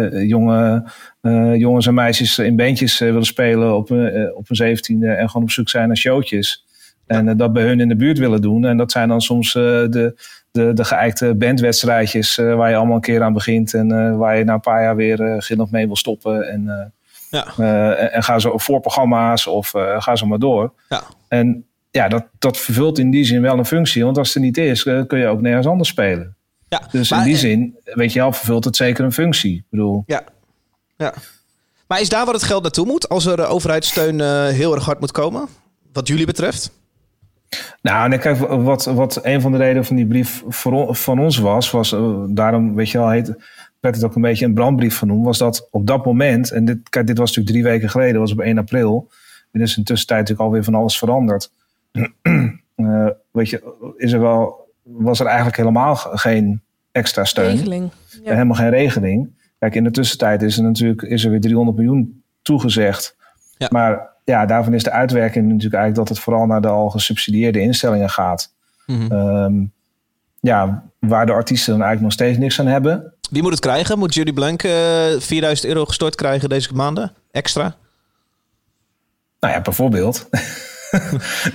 eh, 0.06 0.28
jonge, 0.30 0.92
eh, 1.22 1.56
jongens 1.56 1.88
en 1.88 1.94
meisjes 1.94 2.40
in 2.40 2.56
bandjes 2.56 3.00
willen 3.00 3.24
spelen 3.26 3.76
op, 3.76 3.90
een 3.90 4.32
op 4.36 4.50
een 4.50 4.56
zeventiende 4.56 5.08
en 5.12 5.28
gewoon 5.28 5.44
op 5.44 5.52
zoek 5.52 5.70
zijn 5.70 5.88
naar 5.88 5.98
showtjes. 5.98 6.66
En 7.08 7.38
dat 7.38 7.54
bij 7.54 7.64
hun 7.64 7.80
in 7.80 7.88
de 7.88 7.96
buurt 7.96 8.18
willen 8.18 8.42
doen. 8.42 8.66
En 8.66 8.78
dat 8.78 8.92
zijn 8.92 9.08
dan 9.10 9.22
soms 9.22 9.54
de, 9.54 10.14
de, 10.52 10.74
de 10.74 10.84
geëikte 10.84 11.36
bandwedstrijdjes 11.36 12.36
waar 12.36 12.70
je 12.70 12.76
allemaal 12.76 12.96
een 12.96 13.02
keer 13.02 13.22
aan 13.22 13.34
begint. 13.34 13.74
En 13.74 14.18
waar 14.18 14.38
je 14.38 14.44
na 14.44 14.54
een 14.54 14.60
paar 14.60 14.82
jaar 14.84 14.96
weer 14.96 15.36
gin 15.42 15.58
nog 15.58 15.72
mee 15.72 15.86
wil 15.86 15.96
stoppen. 15.96 16.50
En, 16.50 16.94
Ja. 17.30 17.46
en- 17.58 18.12
en 18.12 18.24
ga 18.24 18.40
zo 18.40 18.58
voor 18.58 18.80
programma's 18.80 19.48
of 19.48 19.70
ga 19.98 20.16
zo 20.16 20.26
maar 20.26 20.40
door. 20.40 20.74
Ja. 20.90 21.02
En 21.28 21.66
ja, 21.92 22.08
dat, 22.08 22.26
dat 22.40 22.58
vervult 22.58 23.00
in 23.00 23.10
die 23.12 23.24
zin 23.24 23.42
wel 23.42 23.58
een 23.58 23.66
functie. 23.66 24.04
Want 24.04 24.18
als 24.18 24.28
het 24.28 24.36
er 24.38 24.42
niet 24.42 24.58
is, 24.58 24.84
kun 24.84 25.18
je 25.20 25.28
ook 25.28 25.42
nergens 25.42 25.68
anders 25.68 25.90
spelen. 25.90 26.36
Ja, 26.70 26.82
Dus 26.92 27.10
maar, 27.10 27.20
in 27.20 27.26
die 27.26 27.34
eh, 27.34 27.40
zin, 27.40 27.78
weet 27.84 28.14
je 28.14 28.20
wel, 28.20 28.34
vervult 28.34 28.66
het 28.66 28.76
zeker 28.76 29.04
een 29.06 29.12
functie. 29.14 29.56
Ik 29.56 29.64
bedoel, 29.70 30.04
Ja. 30.06 30.24
ja. 30.98 31.14
Maar 31.88 32.02
is 32.02 32.10
daar 32.10 32.26
waar 32.26 32.34
het 32.34 32.44
geld 32.44 32.62
naartoe 32.62 32.86
moet? 32.86 33.10
Als 33.10 33.26
er 33.26 33.40
eh, 33.40 33.52
overheidssteun 33.52 34.22
eh, 34.22 34.48
heel 34.48 34.76
erg 34.76 34.86
hard 34.86 35.00
moet 35.00 35.12
komen? 35.12 35.48
Wat 35.94 36.08
jullie 36.08 36.26
betreft? 36.26 36.72
Nou, 37.82 38.10
nee, 38.10 38.20
kijk, 38.20 38.38
wat, 38.38 38.86
wat 38.86 39.20
een 39.26 39.42
van 39.42 39.52
de 39.52 39.58
redenen 39.58 39.86
van 39.86 39.96
die 39.96 40.08
brief 40.08 40.44
voor, 40.48 40.96
van 40.96 41.20
ons 41.20 41.38
was, 41.38 41.72
was 41.72 41.96
daarom, 42.28 42.76
weet 42.76 42.90
je 42.90 42.98
wel, 42.98 43.10
heet, 43.10 43.34
werd 43.80 43.96
het 43.96 44.04
ook 44.04 44.16
een 44.16 44.22
beetje 44.22 44.46
een 44.46 44.54
brandbrief 44.54 44.98
genoemd, 44.98 45.26
was 45.26 45.38
dat 45.38 45.68
op 45.72 45.88
dat 45.88 46.06
moment, 46.06 46.52
en 46.52 46.66
dit, 46.66 46.90
kijk, 46.90 47.08
dit 47.08 47.18
was 47.18 47.28
natuurlijk 47.28 47.56
drie 47.56 47.74
weken 47.74 47.90
geleden, 47.90 48.20
was 48.20 48.32
op 48.32 48.40
1 48.40 48.58
april, 48.58 49.10
en 49.52 49.62
is 49.62 49.78
in 49.78 49.84
tussentijd 49.84 50.20
natuurlijk 50.20 50.48
alweer 50.48 50.64
van 50.64 50.76
alles 50.76 50.98
veranderd. 50.98 51.52
Weet 53.32 53.50
je, 53.50 53.94
is 53.98 54.12
er 54.12 54.22
wel, 54.22 54.59
was 54.98 55.20
er 55.20 55.26
eigenlijk 55.26 55.58
helemaal 55.58 55.96
ge- 55.96 56.18
geen 56.18 56.62
extra 56.92 57.24
steun. 57.24 57.50
regeling. 57.56 57.90
Ja. 58.24 58.32
Helemaal 58.34 58.56
geen 58.56 58.70
regeling. 58.70 59.30
Kijk, 59.60 59.76
in 59.76 59.84
de 59.84 59.92
tussentijd 59.92 60.42
is 60.42 60.58
er 60.58 60.64
natuurlijk 60.64 61.02
is 61.02 61.24
er 61.24 61.32
weer 61.32 61.42
300 61.42 61.78
miljoen 61.78 62.24
toegezegd. 62.42 63.16
Ja. 63.58 63.68
Maar 63.72 64.08
ja, 64.24 64.46
daarvan 64.46 64.74
is 64.74 64.84
de 64.84 64.92
uitwerking 64.92 65.46
natuurlijk 65.46 65.74
eigenlijk 65.74 66.08
dat 66.08 66.18
het 66.18 66.26
vooral 66.26 66.46
naar 66.46 66.62
de 66.62 66.68
al 66.68 66.90
gesubsidieerde 66.90 67.60
instellingen 67.60 68.10
gaat. 68.10 68.54
Mhm. 68.86 69.12
Ehm, 69.12 69.54
ja, 70.40 70.84
waar 71.00 71.26
de 71.26 71.32
artiesten 71.32 71.72
dan 71.74 71.82
eigenlijk 71.84 72.02
nog 72.02 72.26
steeds 72.28 72.38
niks 72.38 72.60
aan 72.60 72.68
hebben. 72.68 73.14
Wie 73.32 73.42
moet 73.42 73.52
het 73.52 73.60
krijgen? 73.60 74.00
Moet 74.00 74.14
Judy 74.14 74.34
Blank 74.34 74.64
eh 74.64 74.72
4000 75.18 75.68
euro 75.68 75.86
gestort 75.86 76.16
krijgen 76.16 76.50
deze 76.50 76.74
maanden? 76.74 77.14
Extra? 77.32 77.76
Nou 79.40 79.54
ja, 79.54 79.62
bijvoorbeeld. 79.62 80.28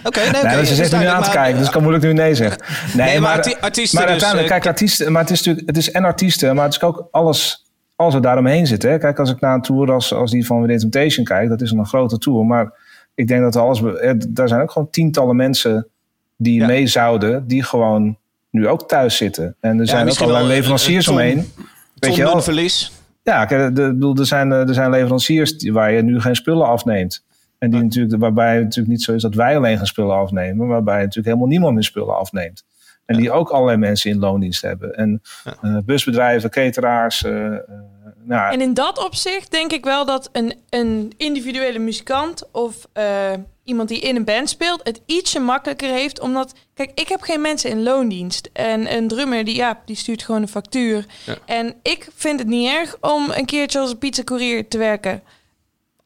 Oké, 0.04 0.18
nee, 0.20 0.28
oké. 0.28 0.30
nee, 0.32 0.42
maar 0.56 0.64
ze 0.64 0.74
zitten 0.74 0.98
nu 0.98 1.06
aan 1.06 1.22
te 1.22 1.30
kijken, 1.30 1.56
dus 1.58 1.66
ik 1.66 1.72
kan 1.72 1.82
moeilijk 1.82 2.04
nu 2.04 2.12
nee 2.12 2.34
zeggen. 2.34 2.60
Nee, 2.94 3.06
Nee, 3.06 3.20
maar 3.20 3.28
maar, 3.28 3.36
arti- 3.36 3.56
artiesten 3.60 3.98
maar 3.98 4.08
dus, 4.12 4.12
uiteindelijk, 4.22 4.48
eh, 4.54 4.54
kijk, 4.60 4.66
artiesten, 4.74 5.12
maar 5.12 5.22
het 5.22 5.30
is 5.30 5.38
natuurlijk, 5.38 5.66
het 5.66 5.76
is 5.76 5.90
en 5.90 6.04
artiesten, 6.04 6.54
maar 6.54 6.64
het 6.64 6.74
is 6.74 6.82
ook 6.82 7.08
alles, 7.10 7.64
alles 7.96 8.14
wat 8.14 8.22
daaromheen 8.22 8.66
zit. 8.66 8.82
Hè? 8.82 8.98
Kijk, 8.98 9.18
als 9.18 9.30
ik 9.30 9.40
naar 9.40 9.54
een 9.54 9.62
tour 9.62 9.92
als, 9.92 10.12
als 10.14 10.30
die 10.30 10.46
van 10.46 10.60
Within 10.60 10.78
Temptation 10.78 11.24
kijk, 11.24 11.48
dat 11.48 11.60
is 11.60 11.70
een 11.70 11.86
grote 11.86 12.18
tour, 12.18 12.44
maar 12.44 12.72
ik 13.14 13.28
denk 13.28 13.42
dat 13.42 13.56
alles, 13.56 13.82
eh, 13.82 14.12
daar 14.28 14.48
zijn 14.48 14.60
ook 14.60 14.70
gewoon 14.70 14.90
tientallen 14.90 15.36
mensen 15.36 15.86
die 16.36 16.60
Ja. 16.60 16.66
mee 16.66 16.86
zouden, 16.86 17.46
die 17.46 17.62
gewoon 17.62 18.16
nu 18.50 18.68
ook 18.68 18.88
thuis 18.88 19.16
zitten. 19.16 19.56
En 19.60 19.80
er 19.80 19.86
zijn 19.86 20.10
ook 20.10 20.18
allerlei 20.20 20.44
eh, 20.44 20.50
leveranciers 20.50 21.06
een 21.06 21.12
ton- 21.12 21.22
omheen. 21.22 21.52
Weet 21.94 22.14
je 22.14 22.22
Ton 22.22 22.32
wel? 22.32 22.42
verlies. 22.42 22.92
Ja, 23.22 23.44
kijk, 23.44 23.76
de, 23.76 23.82
bedoel, 23.82 24.16
er, 24.16 24.26
zijn, 24.26 24.52
eh, 24.52 24.68
er 24.68 24.74
zijn 24.74 24.90
leveranciers 24.90 25.54
waar 25.70 25.92
je 25.92 26.02
nu 26.02 26.20
geen 26.20 26.36
spullen 26.36 26.66
afneemt. 26.66 27.24
En 27.64 27.70
die 27.70 27.82
natuurlijk, 27.82 28.20
waarbij 28.20 28.54
het 28.54 28.62
natuurlijk 28.62 28.94
niet 28.94 29.02
zo 29.02 29.12
is 29.12 29.22
dat 29.22 29.34
wij 29.34 29.56
alleen 29.56 29.76
geen 29.76 29.86
spullen 29.86 30.16
afnemen, 30.16 30.66
waarbij 30.66 30.98
natuurlijk 30.98 31.26
helemaal 31.26 31.46
niemand 31.46 31.74
meer 31.74 31.84
spullen 31.84 32.16
afneemt. 32.18 32.64
En 33.06 33.16
die 33.16 33.30
ook 33.32 33.50
allerlei 33.50 33.78
mensen 33.78 34.10
in 34.10 34.18
loondienst 34.18 34.62
hebben. 34.62 34.94
En 34.94 35.22
eh, 35.62 35.76
busbedrijven, 35.84 36.50
cateraars. 36.50 37.24
eh, 37.24 37.46
eh, 37.54 37.60
nou, 38.24 38.52
En 38.52 38.60
in 38.60 38.74
dat 38.74 39.04
opzicht 39.04 39.50
denk 39.50 39.72
ik 39.72 39.84
wel 39.84 40.04
dat 40.06 40.28
een, 40.32 40.54
een 40.70 41.12
individuele 41.16 41.78
muzikant 41.78 42.48
of 42.52 42.88
eh, 42.92 43.32
iemand 43.64 43.88
die 43.88 44.00
in 44.00 44.16
een 44.16 44.24
band 44.24 44.48
speelt 44.48 44.80
het 44.82 45.00
ietsje 45.06 45.40
makkelijker 45.40 45.88
heeft. 45.88 46.20
Omdat, 46.20 46.54
kijk, 46.74 46.90
ik 46.94 47.08
heb 47.08 47.20
geen 47.20 47.40
mensen 47.40 47.70
in 47.70 47.82
loondienst. 47.82 48.50
En 48.52 48.96
een 48.96 49.08
drummer 49.08 49.44
die, 49.44 49.54
ja, 49.56 49.80
die 49.84 49.96
stuurt 49.96 50.22
gewoon 50.22 50.42
een 50.42 50.48
factuur. 50.48 51.04
Ja. 51.26 51.34
En 51.46 51.74
ik 51.82 52.08
vind 52.14 52.38
het 52.38 52.48
niet 52.48 52.68
erg 52.68 52.96
om 53.00 53.30
een 53.30 53.46
keertje 53.46 53.78
als 53.78 53.90
een 53.90 53.98
pizzacourier 53.98 54.68
te 54.68 54.78
werken. 54.78 55.22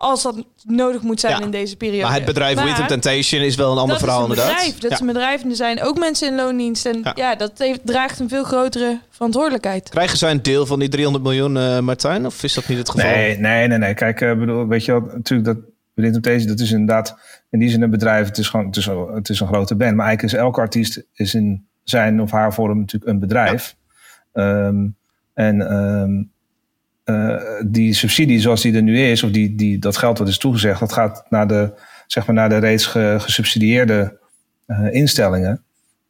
Als 0.00 0.22
dat 0.22 0.44
nodig 0.66 1.02
moet 1.02 1.20
zijn 1.20 1.38
Ja. 1.38 1.44
in 1.44 1.50
deze 1.50 1.76
periode. 1.76 2.02
Maar 2.02 2.14
het 2.14 2.24
bedrijf 2.24 2.54
Maar 2.56 2.64
Rhythm 2.66 2.86
Temptation 2.86 3.42
is 3.42 3.56
wel 3.56 3.72
een 3.72 3.78
ander 3.78 3.94
dat 3.98 4.04
verhaal 4.04 4.18
is 4.18 4.24
een 4.24 4.30
inderdaad. 4.30 4.54
bedrijf. 4.56 4.78
Dat 4.80 4.90
Ja. 4.90 4.94
is 4.96 5.00
een 5.00 5.06
bedrijf 5.06 5.42
en 5.42 5.50
er 5.50 5.56
zijn 5.56 5.82
ook 5.82 5.98
mensen 5.98 6.28
in 6.28 6.34
loondienst. 6.34 6.86
En 6.86 7.00
Ja. 7.02 7.12
ja, 7.14 7.34
dat 7.34 7.52
heeft, 7.58 7.80
draagt 7.84 8.18
een 8.20 8.28
veel 8.28 8.44
grotere 8.44 8.98
verantwoordelijkheid. 9.10 9.88
Krijgen 9.88 10.18
zij 10.18 10.30
een 10.30 10.42
deel 10.42 10.66
van 10.66 10.78
die 10.78 10.88
300 10.88 11.24
miljoen, 11.24 11.56
eh, 11.56 11.78
Martijn? 11.80 12.26
Of 12.26 12.42
is 12.42 12.54
dat 12.54 12.68
niet 12.68 12.78
het 12.78 12.90
geval? 12.90 13.10
nee, 13.10 13.38
nee, 13.38 13.66
nee, 13.68 13.78
nee. 13.78 13.94
Kijk, 13.94 14.20
eh, 14.20 14.38
bedoel, 14.38 14.66
weet 14.66 14.84
je 14.84 14.92
wel, 14.92 15.00
natuurlijk 15.14 15.44
dat. 15.48 15.56
Within 15.94 16.12
Temptation, 16.12 16.48
dat 16.48 16.60
is 16.60 16.70
inderdaad 16.70 17.18
in 17.50 17.58
die 17.58 17.68
zin 17.68 17.82
een 17.82 17.90
bedrijf. 17.90 18.26
Het 18.26 18.38
is 18.38 18.48
gewoon, 18.48 18.66
het 18.66 18.76
is, 18.76 18.86
een- 18.86 19.14
het 19.14 19.28
is 19.28 19.40
een 19.40 19.46
grote 19.46 19.74
band. 19.74 19.96
Maar 19.96 20.06
eigenlijk 20.06 20.34
is 20.34 20.40
elke 20.42 20.60
artiest 20.60 21.02
is 21.14 21.34
in 21.34 21.66
zijn 21.84 22.20
of 22.20 22.30
haar 22.30 22.54
vorm 22.54 22.78
natuurlijk 22.78 23.10
een 23.12 23.18
bedrijf. 23.20 23.76
Ehm, 24.32 24.86
en 25.34 25.60
ehm, 25.70 26.22
eh, 27.08 27.36
die 27.66 27.94
subsidie 27.94 28.40
zoals 28.40 28.62
die 28.62 28.74
er 28.74 28.82
nu 28.82 29.00
is, 29.00 29.22
of 29.22 29.30
die, 29.30 29.54
die, 29.54 29.78
dat 29.78 29.96
geld 29.96 30.18
wat 30.18 30.28
is 30.28 30.38
toegezegd, 30.38 30.80
dat 30.80 30.92
gaat 30.92 31.24
naar 31.28 31.46
de, 31.46 31.72
zeg 32.06 32.26
maar 32.26 32.34
naar 32.34 32.48
de 32.48 32.56
reeds 32.58 32.86
ge- 32.86 33.16
gesubsidieerde 33.18 34.18
eh, 34.66 34.92
instellingen. 34.94 35.62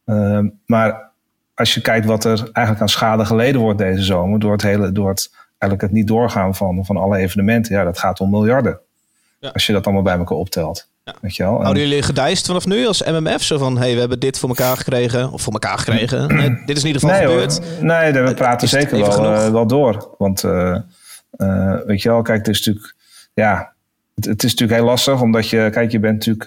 Ehm, 0.05 0.49
maar 0.65 1.11
als 1.53 1.73
je 1.73 1.81
kijkt 1.81 2.05
wat 2.05 2.23
er 2.23 2.39
eigenlijk 2.39 2.79
aan 2.81 2.89
schade 2.89 3.25
geleden 3.25 3.61
wordt 3.61 3.77
deze 3.77 4.03
zomer, 4.03 4.39
door 4.39 4.51
het, 4.51 4.61
hele, 4.61 4.91
door 4.91 5.09
het, 5.09 5.29
eigenlijk 5.57 5.81
het 5.81 5.91
niet 5.91 6.07
doorgaan 6.07 6.55
van, 6.55 6.85
van 6.85 6.97
alle 6.97 7.17
evenementen, 7.17 7.75
ja, 7.75 7.83
dat 7.83 7.99
gaat 7.99 8.19
om 8.19 8.29
miljarden. 8.29 8.79
Ja. 9.39 9.49
Als 9.49 9.65
je 9.65 9.73
dat 9.73 9.85
allemaal 9.85 10.03
bij 10.03 10.17
elkaar 10.17 10.37
optelt. 10.37 10.89
Ja. 11.13 11.15
Weet 11.21 11.35
je 11.35 11.43
wel? 11.43 11.55
En- 11.57 11.61
Houden 11.61 11.83
jullie 11.87 12.01
gedijst 12.03 12.45
vanaf 12.45 12.65
nu 12.65 12.87
als 12.87 13.03
MMF? 13.03 13.43
Zo 13.43 13.57
van, 13.57 13.77
hey, 13.77 13.93
we 13.93 13.99
hebben 13.99 14.19
dit 14.19 14.39
voor 14.39 14.49
elkaar 14.49 14.77
gekregen. 14.77 15.31
Of 15.31 15.41
voor 15.41 15.53
elkaar 15.53 15.77
gekregen. 15.77 16.35
Nee, 16.35 16.49
dit 16.65 16.77
is 16.77 16.81
in 16.83 16.87
ieder 16.87 17.01
geval 17.01 17.17
nee, 17.17 17.27
gebeurd. 17.27 17.59
Hoor. 17.75 17.85
Nee, 17.85 18.11
we 18.11 18.33
praten 18.33 18.67
zeker 18.67 18.99
wel, 18.99 19.33
eh, 19.33 19.49
wel 19.51 19.67
door. 19.67 20.15
Want 20.17 20.43
eh, 20.43 20.75
eh, 21.31 21.75
weet 21.85 22.01
je 22.01 22.09
wel, 22.09 22.21
kijk, 22.21 22.37
het 22.37 22.47
is 22.47 22.57
natuurlijk, 22.65 22.95
ja, 23.33 23.73
het, 24.15 24.25
het 24.25 24.43
is 24.43 24.51
natuurlijk 24.51 24.79
heel 24.79 24.89
lastig, 24.89 25.21
omdat 25.21 25.49
je, 25.49 25.69
kijk, 25.71 25.91
je 25.91 25.99
bent 25.99 26.25
natuurlijk, 26.25 26.43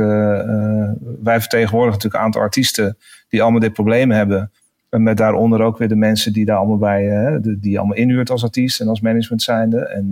wij 1.22 1.40
vertegenwoordigen 1.40 1.92
natuurlijk 1.92 2.14
een 2.14 2.20
aantal 2.20 2.40
artiesten 2.40 2.96
die 3.28 3.42
allemaal 3.42 3.60
dit 3.60 3.72
probleem 3.72 4.10
hebben. 4.10 4.52
En 4.88 5.02
met 5.02 5.16
daaronder 5.16 5.60
ook 5.62 5.78
weer 5.78 5.88
de 5.88 5.96
mensen 5.96 6.32
die 6.32 6.44
daar 6.44 6.56
allemaal 6.56 6.78
bij, 6.78 7.02
de- 7.40 7.58
die 7.60 7.78
allemaal 7.78 7.96
inhuurt 7.96 8.30
als 8.30 8.42
artiest 8.42 8.80
en 8.80 8.88
als 8.88 9.00
management 9.00 9.42
zijnde. 9.42 9.78
En, 9.78 10.08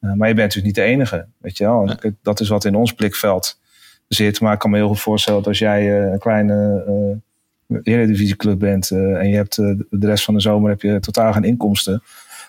maar 0.00 0.28
je 0.28 0.34
bent 0.34 0.36
natuurlijk 0.36 0.64
niet 0.66 0.74
de 0.74 0.82
enige, 0.82 1.26
weet 1.38 1.56
je 1.56 1.64
wel. 1.64 1.90
Dat 2.22 2.40
is 2.40 2.48
wat 2.48 2.64
in 2.64 2.74
ons 2.74 2.92
blikveld 2.92 3.59
zit. 4.14 4.40
Maar 4.40 4.52
ik 4.52 4.58
kan 4.58 4.70
me 4.70 4.76
heel 4.76 4.88
goed 4.88 5.00
voorstellen 5.00 5.38
dat 5.38 5.48
als 5.48 5.58
jij 5.58 5.80
eh, 5.80 6.12
een 6.12 6.18
kleine 6.18 6.84
eh 6.86 7.18
eredivisieclub 7.82 8.58
bent 8.58 8.90
eh, 8.90 8.98
en 8.98 9.28
je 9.28 9.36
hebt 9.36 9.56
de 9.56 9.86
rest 9.90 10.24
van 10.24 10.34
de 10.34 10.40
zomer 10.40 10.70
heb 10.70 10.82
je 10.82 11.00
totaal 11.00 11.32
geen 11.32 11.44
inkomsten, 11.44 12.02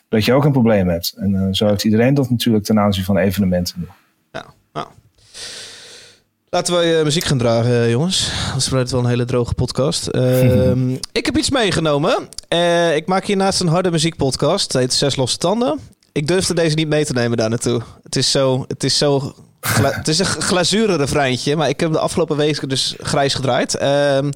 dat 0.10 0.26
je 0.26 0.34
ook 0.34 0.46
een 0.46 0.52
probleem 0.52 0.88
hebt. 0.88 1.14
En 1.18 1.56
zo 1.56 1.68
heeft 1.68 1.84
iedereen 1.84 2.14
dat 2.14 2.30
natuurlijk 2.30 2.66
ten 2.66 2.80
aanzien 2.80 3.04
van 3.04 3.18
evenementen. 3.18 3.88
Ja, 4.32 4.46
nou. 4.74 4.88
Laten 6.50 6.78
we 6.78 6.98
eh, 6.98 7.04
muziek 7.04 7.24
gaan 7.24 7.38
dragen, 7.38 7.90
jongens. 7.90 8.32
Wordt 8.52 8.72
het 8.72 8.92
wel 8.92 9.00
een 9.00 9.10
hele 9.10 9.26
droge 9.26 9.54
podcast. 9.54 10.08
Ehm, 10.08 10.90
ik 11.12 11.26
heb 11.26 11.38
iets 11.38 11.50
meegenomen. 11.50 12.28
Ik 12.96 13.08
maak 13.08 13.26
hiernaast 13.26 13.60
een 13.60 13.68
harde 13.68 13.92
muziekpodcast. 13.92 14.74
Het 14.74 14.82
heet 14.82 14.94
Zes 14.94 15.16
Losse 15.16 15.38
Tanden. 15.38 15.80
Ik 16.12 16.28
durfde 16.28 16.54
deze 16.54 16.76
niet 16.76 16.88
mee 16.88 17.06
te 17.06 17.14
nemen 17.14 17.38
daar 17.38 17.50
naartoe. 17.50 17.82
Het 18.04 18.16
is 18.16 18.32
zo... 18.32 18.66
Het 18.68 18.84
is 18.84 18.98
zo 18.98 19.34
het 19.70 20.08
is 20.08 20.20
een 20.20 20.26
glazuren 20.26 20.98
refreintje, 20.98 21.56
maar 21.56 21.70
ik 21.70 21.80
heb 21.80 21.92
de 21.92 22.00
afgelopen 22.00 22.38
weken 22.38 22.70
dus 22.70 22.96
grijs 23.00 23.34
gedraaid. 23.34 23.76
Ehm, 23.76 24.32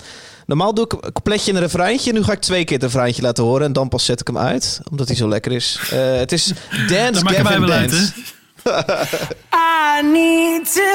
normaal 0.46 0.74
doe 0.74 0.86
ik 0.86 0.94
een 0.94 1.00
coupletje 1.00 1.52
en 1.52 1.58
een 1.58 1.64
refreintje. 1.64 2.14
Nu 2.14 2.24
ga 2.24 2.32
ik 2.32 2.42
twee 2.42 2.64
keer 2.64 2.76
het 2.76 2.86
refreintje 2.86 3.22
laten 3.22 3.44
horen 3.44 3.66
en 3.66 3.74
dan 3.74 3.90
pas 3.90 4.06
zet 4.06 4.20
ik 4.20 4.28
hem 4.28 4.38
uit, 4.38 4.80
omdat 4.92 5.08
hij 5.08 5.16
zo 5.16 5.28
lekker 5.28 5.52
is. 5.52 5.80
Eh, 5.92 6.16
het 6.16 6.32
is 6.32 6.54
Dance 6.88 7.28
Gavin 7.28 7.66
Dance. 7.66 8.12
I 9.54 10.02
need 10.02 10.66
to 10.74 10.95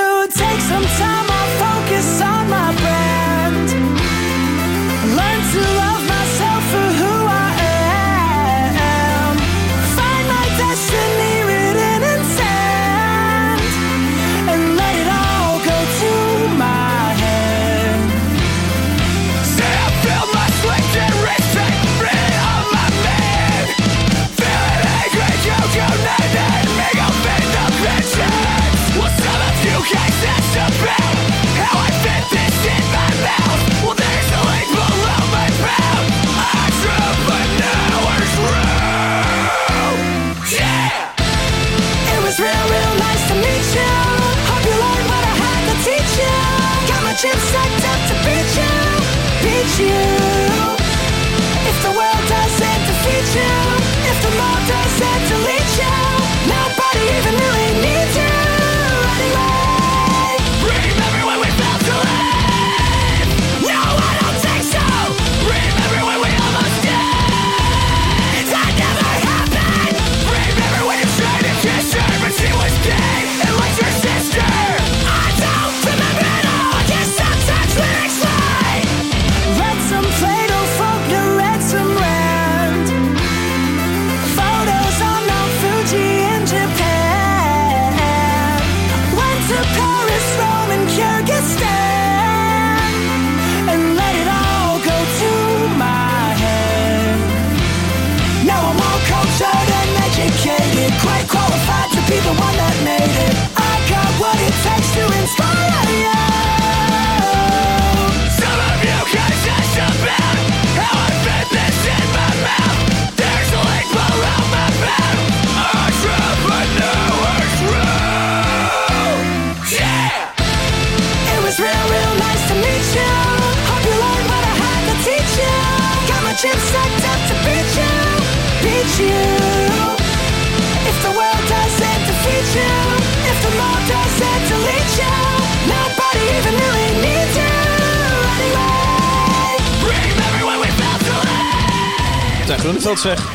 Zijn 142.81 142.97
zeg. 142.97 143.29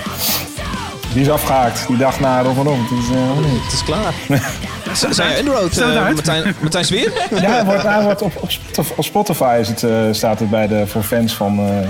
Die 1.14 1.22
is 1.22 1.30
afgehaakt. 1.30 1.88
Die 1.88 1.98
dag 1.98 2.20
na 2.20 2.42
Rob 2.42 2.58
en 2.58 2.64
Rob. 2.64 2.78
Het 2.90 3.00
is, 3.00 3.10
eh, 3.10 3.64
Het 3.64 3.74
is 3.74 3.84
klaar. 3.84 4.14
Zijn 5.14 5.14
Stel 5.14 5.64
het 5.64 5.78
eh, 5.78 6.04
uit. 6.04 6.14
Martijn, 6.16 6.56
Martijn 6.62 6.86
Zwier? 6.86 7.12
Ja, 7.42 7.50
hij 7.52 7.66
wordt, 7.66 7.84
hij 7.84 8.02
wordt 8.04 8.22
op, 8.22 8.32
op, 8.42 8.52
Spotif- 8.52 8.92
op 8.98 9.04
Spotify 9.04 9.58
is 9.62 9.68
het, 9.68 9.84
eh, 9.84 9.92
staat 10.12 10.40
het 10.40 10.50
bij 10.50 10.68
de, 10.68 10.88
voor 10.88 11.04
fans 11.04 11.34
van. 11.36 11.60
eh, 11.60 11.88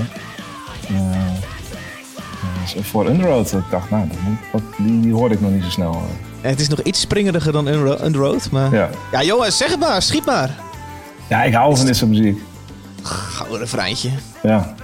voor 2.81 3.05
Underroad. 3.09 3.51
Ik 3.53 3.59
dacht, 3.71 3.89
nou, 3.89 4.07
die, 4.77 4.99
die 4.99 5.13
hoorde 5.13 5.35
ik 5.35 5.41
nog 5.41 5.51
niet 5.51 5.63
zo 5.63 5.69
snel. 5.69 6.03
Het 6.41 6.59
is 6.59 6.67
nog 6.67 6.79
iets 6.79 6.99
springeriger 6.99 7.51
dan 7.51 7.67
Underro- 7.67 8.03
Underroad, 8.05 8.47
maar... 8.51 8.73
Ja. 8.73 8.89
Ja. 9.11 9.23
jongens, 9.23 9.57
zeg 9.57 9.69
het 9.69 9.79
maar, 9.79 10.01
schiet 10.01 10.25
maar. 10.25 10.49
ja, 11.27 11.43
ik 11.43 11.53
hou 11.53 11.77
van 11.77 11.85
dit 11.85 11.95
soort 11.97 12.09
muziek. 12.11 12.41
Gouden 13.01 13.59
refreintje. 13.59 14.09
Ja. 14.43 14.75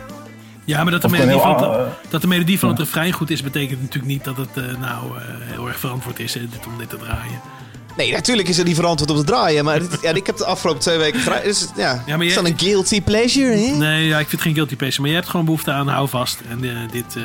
Ja, 0.72 0.84
maar 0.84 0.92
dat 0.92 1.02
de, 1.02 1.10
melodie 1.10 1.40
van 1.40 1.64
het, 1.64 1.88
dat 2.10 2.22
de 2.22 2.28
melodie 2.28 2.60
van 2.60 2.70
het 2.70 2.80
refrein 2.80 3.12
goed 3.14 3.30
is, 3.30 3.42
betekent 3.44 3.82
natuurlijk 3.82 4.12
niet 4.12 4.24
dat 4.24 4.38
het 4.38 4.50
eh, 4.56 4.64
nou 4.64 5.18
eh, 5.18 5.24
heel 5.40 5.68
erg 5.68 5.80
verantwoord 5.80 6.20
is 6.20 6.36
om 6.68 6.78
dit 6.78 6.90
te 6.90 6.98
draaien. 6.98 7.40
Nee, 7.98 8.12
natuurlijk 8.12 8.48
is 8.48 8.58
er 8.58 8.66
niet 8.66 8.76
verantwoord 8.76 9.12
op 9.12 9.18
te 9.18 9.24
draaien, 9.24 9.66
maar 9.66 9.80
dit- 9.80 9.98
ja, 10.02 10.12
ik 10.14 10.26
heb 10.26 10.38
de 10.38 10.46
afgelopen 10.46 10.82
twee 10.82 10.98
weken... 10.98 11.20
gra- 11.22 11.40
Dus, 11.40 11.68
ja, 11.76 12.04
Ja, 12.06 12.18
maar 12.18 12.26
is 12.26 12.34
dan 12.34 12.46
een 12.46 12.60
guilty 12.60 13.02
pleasure, 13.02 13.56
hè? 13.56 13.76
Nee, 13.76 14.06
ja, 14.08 14.20
ik 14.20 14.28
vind 14.28 14.32
het 14.32 14.42
geen 14.42 14.54
guilty 14.54 14.76
pleasure, 14.76 15.02
maar 15.02 15.10
je 15.10 15.16
hebt 15.16 15.30
gewoon 15.30 15.46
behoefte 15.46 15.72
aan 15.72 15.88
houvast. 15.88 16.40
En 16.50 16.64
eh, 16.64 16.92
dit 16.92 17.16
eh, 17.16 17.24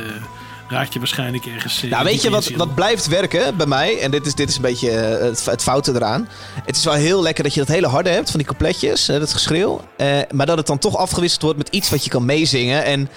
raakt 0.68 0.92
je 0.92 0.98
waarschijnlijk 0.98 1.46
ergens. 1.46 1.82
eh, 1.82 1.90
Nou, 1.90 2.04
weet 2.04 2.22
je 2.22 2.30
wat, 2.30 2.48
wat 2.48 2.74
blijft 2.74 3.06
werken 3.06 3.56
bij 3.56 3.66
mij? 3.66 3.98
En 4.00 4.10
dit 4.10 4.26
is, 4.26 4.34
dit 4.34 4.48
is 4.48 4.56
een 4.56 4.62
beetje 4.62 4.90
eh, 4.90 5.24
het, 5.24 5.44
het 5.44 5.62
foute 5.62 5.92
eraan. 5.94 6.28
Het 6.64 6.76
is 6.76 6.84
wel 6.84 6.94
heel 6.94 7.22
lekker 7.22 7.44
dat 7.44 7.54
je 7.54 7.60
dat 7.60 7.68
hele 7.68 7.86
harde 7.86 8.10
hebt 8.10 8.30
van 8.30 8.38
die 8.38 8.46
coupletjes, 8.48 9.06
dat 9.06 9.32
geschreeuw. 9.32 9.80
Eh, 9.96 10.18
maar 10.30 10.46
dat 10.46 10.56
het 10.56 10.66
dan 10.66 10.78
toch 10.78 10.96
afgewisseld 10.96 11.42
wordt 11.42 11.58
met 11.58 11.68
iets 11.68 11.90
wat 11.90 12.04
je 12.04 12.10
kan 12.10 12.24
meezingen. 12.24 12.84
En 12.84 13.08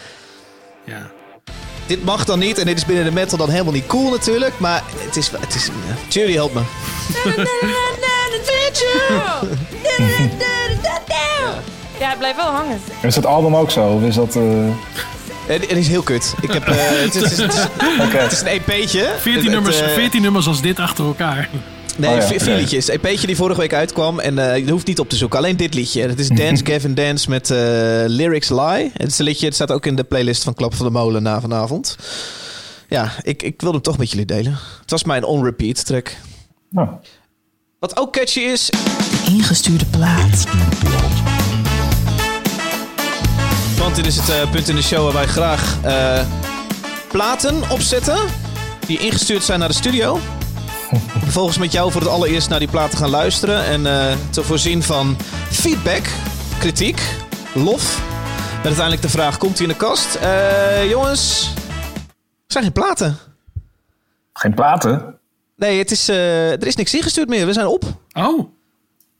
Ja. 0.85 1.09
dit 1.85 2.03
mag 2.03 2.25
dan 2.25 2.39
niet. 2.39 2.57
En 2.57 2.65
dit 2.65 2.77
is 2.77 2.85
binnen 2.85 3.05
de 3.05 3.11
metal 3.11 3.37
dan 3.37 3.49
helemaal 3.49 3.73
niet 3.73 3.87
cool 3.87 4.09
natuurlijk. 4.11 4.59
Maar 4.59 4.83
het 4.97 5.15
is... 5.17 5.31
Het 5.39 5.55
is. 5.55 5.69
Jury, 6.09 6.33
help 6.33 6.53
me. 6.53 6.61
Ja, 11.99 12.09
het 12.09 12.17
blijft 12.17 12.37
wel 12.37 12.45
hangen. 12.51 12.79
Is 13.01 13.15
dat 13.15 13.25
album 13.25 13.55
ook 13.55 13.71
zo? 13.71 13.87
Of 13.87 14.01
is 14.03 14.15
dat. 14.15 14.35
eh, 14.35 14.43
Het, 15.47 15.61
het 15.69 15.77
is 15.77 15.87
heel 15.87 16.01
kut. 16.01 16.33
Ik 16.41 16.51
heb, 16.51 16.67
eh, 16.67 16.75
het, 16.77 17.15
is, 17.15 17.21
het, 17.37 17.53
is, 17.53 17.59
het 18.11 18.31
is 18.31 18.41
een 18.41 18.47
EP'tje. 18.47 19.13
14 19.19 19.33
Het- 19.43 19.51
nummers, 19.53 19.79
het, 19.79 19.89
eh, 19.89 19.93
14 19.95 20.21
nummers 20.21 20.47
als 20.47 20.61
dit 20.61 20.79
achter 20.79 21.05
elkaar. 21.05 21.49
Nee, 21.97 22.09
Oh 22.09 22.15
ja, 22.29 22.39
vier, 22.39 22.55
liedjes. 22.55 22.87
EP'tje 22.87 23.27
die 23.27 23.35
vorige 23.35 23.59
week 23.59 23.73
uitkwam. 23.73 24.19
En 24.19 24.51
eh, 24.53 24.65
je 24.65 24.71
hoeft 24.71 24.87
niet 24.87 24.99
op 24.99 25.09
te 25.09 25.15
zoeken. 25.15 25.37
Alleen 25.39 25.57
dit 25.57 25.73
liedje. 25.73 26.01
Het 26.01 26.19
is 26.19 26.27
Dance 26.27 26.65
Gavin 26.65 26.93
Dance 26.95 27.29
met 27.29 27.51
eh, 27.51 27.57
Lyrics 28.05 28.49
Lie. 28.49 28.91
Het 28.93 29.07
is 29.11 29.19
een 29.19 29.25
liedje. 29.25 29.45
Het 29.45 29.55
staat 29.55 29.71
ook 29.71 29.85
in 29.85 29.95
de 29.95 30.03
playlist 30.03 30.43
van 30.43 30.53
Klap 30.53 30.75
van 30.75 30.85
de 30.85 30.91
Molen 30.91 31.23
na 31.23 31.41
vanavond. 31.41 31.95
Ja, 32.89 33.11
ik, 33.21 33.43
ik 33.43 33.61
wilde 33.61 33.75
hem 33.75 33.83
toch 33.83 33.97
met 33.97 34.09
jullie 34.11 34.25
delen. 34.25 34.57
Het 34.81 34.91
was 34.91 35.03
mijn 35.03 35.23
on-repeat 35.23 35.85
track. 35.85 36.15
nou, 36.69 36.87
Wat 37.79 37.97
ook 37.97 38.13
catchy 38.13 38.39
is... 38.39 38.69
Ingestuurde 39.27 39.85
plaat. 39.85 40.45
Want 43.79 43.95
dit 43.95 44.05
is 44.05 44.15
het 44.15 44.29
eh, 44.29 44.51
punt 44.51 44.67
in 44.67 44.75
de 44.75 44.81
show 44.83 45.03
waar 45.03 45.13
wij 45.13 45.27
graag 45.27 45.77
eh, 45.83 46.25
platen 47.07 47.69
opzetten. 47.69 48.17
Die 48.87 48.97
ingestuurd 48.99 49.43
zijn 49.43 49.59
naar 49.59 49.67
de 49.67 49.73
studio. 49.73 50.19
Vervolgens 51.23 51.57
met 51.57 51.71
jou 51.71 51.91
voor 51.91 52.01
het 52.01 52.09
allereerst 52.09 52.49
naar 52.49 52.59
die 52.59 52.67
platen 52.67 52.97
gaan 52.97 53.09
luisteren. 53.09 53.63
En 53.65 53.85
eh, 53.85 54.15
te 54.29 54.43
voorzien 54.43 54.83
van 54.83 55.17
feedback, 55.51 56.03
kritiek, 56.59 57.01
lof. 57.53 58.01
Met 58.55 58.65
uiteindelijk 58.65 59.01
de 59.01 59.09
vraag, 59.09 59.37
komt 59.37 59.57
hij 59.57 59.67
in 59.67 59.71
de 59.73 59.77
kast? 59.77 60.15
Eh, 60.15 60.89
jongens, 60.89 61.53
er 62.05 62.11
zijn 62.47 62.63
geen 62.63 62.73
platen. 62.73 63.17
geen 64.33 64.53
platen. 64.53 65.19
Nee, 65.55 65.77
het 65.77 65.91
is, 65.91 66.09
eh, 66.09 66.51
er 66.51 66.67
is 66.67 66.75
niks 66.75 66.93
ingestuurd 66.93 67.29
meer. 67.29 67.45
We 67.45 67.53
zijn 67.53 67.67
op. 67.67 67.83
Oh, 68.13 68.49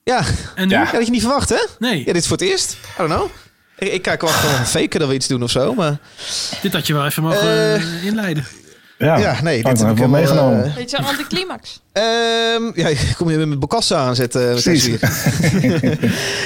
Ja, 0.04 0.22
En 0.54 0.68
nu? 0.68 0.74
Ja. 0.74 0.82
ja 0.84 0.92
dat 0.92 1.04
je 1.04 1.10
niet 1.10 1.20
verwacht, 1.20 1.48
hè? 1.48 1.66
Nee, 1.78 1.98
Ja, 1.98 2.04
dit 2.04 2.16
is 2.22 2.26
voor 2.26 2.36
het 2.36 2.46
eerst. 2.46 2.72
I 2.72 2.76
don't 2.96 3.10
know. 3.10 3.30
Ik, 3.80 3.92
ik 3.92 4.02
kijk 4.02 4.20
wel 4.20 4.30
gewoon 4.30 4.54
een 4.58 4.66
faken 4.76 5.00
dat 5.00 5.08
we 5.08 5.14
iets 5.14 5.26
doen 5.28 5.42
of 5.42 5.50
zo, 5.50 5.74
maar... 5.74 5.96
dit 6.62 6.72
had 6.72 6.86
je 6.86 6.94
wel 6.94 7.06
even 7.06 7.22
mogen 7.22 7.40
Eh. 7.40 7.74
eh, 7.74 8.04
inleiden. 8.04 8.46
Ja, 9.00 9.16
Ja, 9.18 9.42
nee, 9.42 9.62
Kan 9.62 9.72
dit 9.72 9.80
ik 9.80 9.86
heb 9.86 9.96
ik 9.96 10.00
wel 10.02 10.08
meegenomen. 10.08 10.64
eh, 10.64 10.74
Weet 10.74 10.90
je, 10.90 10.98
anticlimax. 10.98 11.80
Ehm, 11.92 12.62
ja, 12.74 12.90
kom 13.18 13.30
je 13.30 13.36
met 13.36 13.46
mijn 13.46 13.58
bokassen 13.58 13.96
aanzetten. 13.96 14.54
met 14.54 14.62
Precies. 14.62 14.98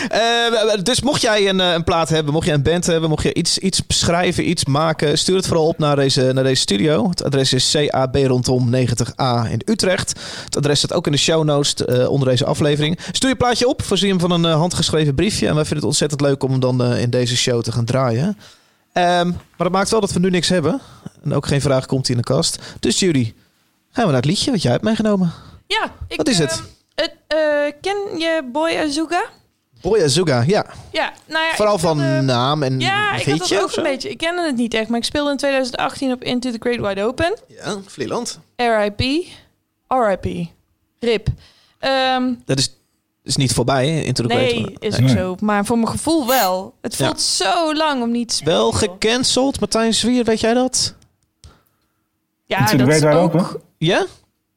Eh, 0.08 0.82
dus 0.82 1.00
mocht 1.00 1.20
jij 1.20 1.48
een, 1.48 1.60
eh, 1.60 1.72
een 1.72 1.84
plaat 1.84 2.08
hebben, 2.08 2.32
mocht 2.32 2.46
jij 2.46 2.54
een 2.54 2.62
band 2.62 2.86
hebben, 2.86 3.08
mocht 3.08 3.22
je 3.22 3.34
iets, 3.34 3.58
iets 3.58 3.86
beschrijven, 3.86 4.48
iets 4.48 4.64
maken, 4.64 5.18
stuur 5.18 5.36
het 5.36 5.46
vooral 5.46 5.66
op 5.66 5.78
naar 5.78 5.96
deze, 5.96 6.30
naar 6.34 6.44
deze 6.44 6.60
studio. 6.60 7.08
Het 7.08 7.24
adres 7.24 7.52
is 7.52 7.70
CAB 7.70 8.16
rondom 8.16 8.70
90A 8.70 9.46
in 9.50 9.60
Utrecht. 9.64 10.12
Het 10.44 10.56
adres 10.56 10.78
staat 10.78 10.92
ook 10.92 11.06
in 11.06 11.12
de 11.12 11.18
show 11.18 11.44
notes 11.44 11.74
eh, 11.74 12.08
onder 12.10 12.28
deze 12.28 12.44
aflevering. 12.44 12.98
Stuur 13.12 13.28
je 13.30 13.36
plaatje 13.36 13.68
op, 13.68 13.82
voorzien 13.82 14.10
hem 14.10 14.20
van 14.20 14.30
een 14.30 14.44
eh, 14.44 14.54
handgeschreven 14.54 15.14
briefje. 15.14 15.46
En 15.46 15.54
wij 15.54 15.64
vinden 15.64 15.76
het 15.78 15.86
ontzettend 15.86 16.20
leuk 16.20 16.42
om 16.42 16.50
hem 16.50 16.60
dan 16.60 16.82
eh, 16.84 17.00
in 17.00 17.10
deze 17.10 17.36
show 17.36 17.62
te 17.62 17.72
gaan 17.72 17.84
draaien. 17.84 18.36
Ehm, 18.94 19.28
maar 19.28 19.38
dat 19.56 19.70
maakt 19.70 19.90
wel 19.90 20.00
dat 20.00 20.12
we 20.12 20.18
nu 20.18 20.30
niks 20.30 20.48
hebben. 20.48 20.80
En 21.22 21.34
ook 21.34 21.46
geen 21.46 21.60
vraag 21.60 21.86
komt 21.86 22.08
in 22.08 22.16
de 22.16 22.22
kast. 22.22 22.58
Dus 22.80 22.98
jullie, 22.98 23.34
gaan 23.90 24.04
we 24.04 24.10
naar 24.10 24.20
het 24.20 24.30
liedje 24.30 24.50
wat 24.50 24.62
jij 24.62 24.72
hebt 24.72 24.84
meegenomen. 24.84 25.32
Ja. 25.66 25.92
Ik, 26.08 26.16
Wat 26.16 26.28
is 26.28 26.38
het? 26.38 26.62
het 26.94 27.14
eh, 27.26 27.38
ken 27.80 28.18
je 28.18 28.48
Boy 28.52 28.76
Azuga? 28.76 29.24
Boy 29.80 30.02
Azuga, 30.02 30.42
ja. 30.46 30.66
Ja, 30.92 31.12
nou 31.26 31.44
ja. 31.44 31.54
Vooral 31.54 31.72
had, 31.72 31.80
van 31.80 32.24
naam 32.24 32.62
en 32.62 32.80
Ja, 32.80 33.14
ik 33.14 33.26
had 33.26 33.62
ook 33.62 33.76
een 33.76 33.82
beetje. 33.82 34.10
Ik 34.10 34.18
kende 34.18 34.42
het 34.42 34.56
niet 34.56 34.74
echt, 34.74 34.88
maar 34.88 34.98
ik 34.98 35.04
speelde 35.04 35.30
in 35.30 35.36
2018 35.36 36.12
op 36.12 36.22
Into 36.22 36.50
the 36.50 36.56
Great 36.60 36.80
Wide 36.88 37.02
Open. 37.02 37.38
Ja, 37.48 37.76
Vlieland. 37.86 38.40
RIP. 38.56 39.00
RIP. 39.88 40.48
RIP. 41.00 41.28
Ehm, 41.78 42.34
Dat 42.44 42.58
is, 42.58 42.76
is 43.24 43.36
niet 43.36 43.52
voorbij, 43.52 43.88
hè, 43.88 43.92
nee, 44.22 44.76
is 44.78 44.98
Nee. 44.98 45.10
ook 45.10 45.16
zo. 45.16 45.36
Maar 45.40 45.64
voor 45.64 45.76
mijn 45.76 45.88
gevoel 45.88 46.26
wel. 46.26 46.74
Het 46.80 46.96
Ja. 46.96 47.04
voelt 47.06 47.20
zo 47.20 47.74
lang 47.74 48.02
om 48.02 48.10
niet 48.10 48.28
te 48.28 48.34
spelen. 48.34 48.54
Wel 48.54 48.72
gecanceld, 48.72 49.60
Martijn 49.60 49.94
Zwier, 49.94 50.24
weet 50.24 50.40
jij 50.40 50.54
dat? 50.54 50.94
Ja, 52.46 52.66
dat 52.72 52.88
is 52.88 53.02
ook... 53.04 53.14
Open? 53.14 53.46
Ja? 53.78 54.06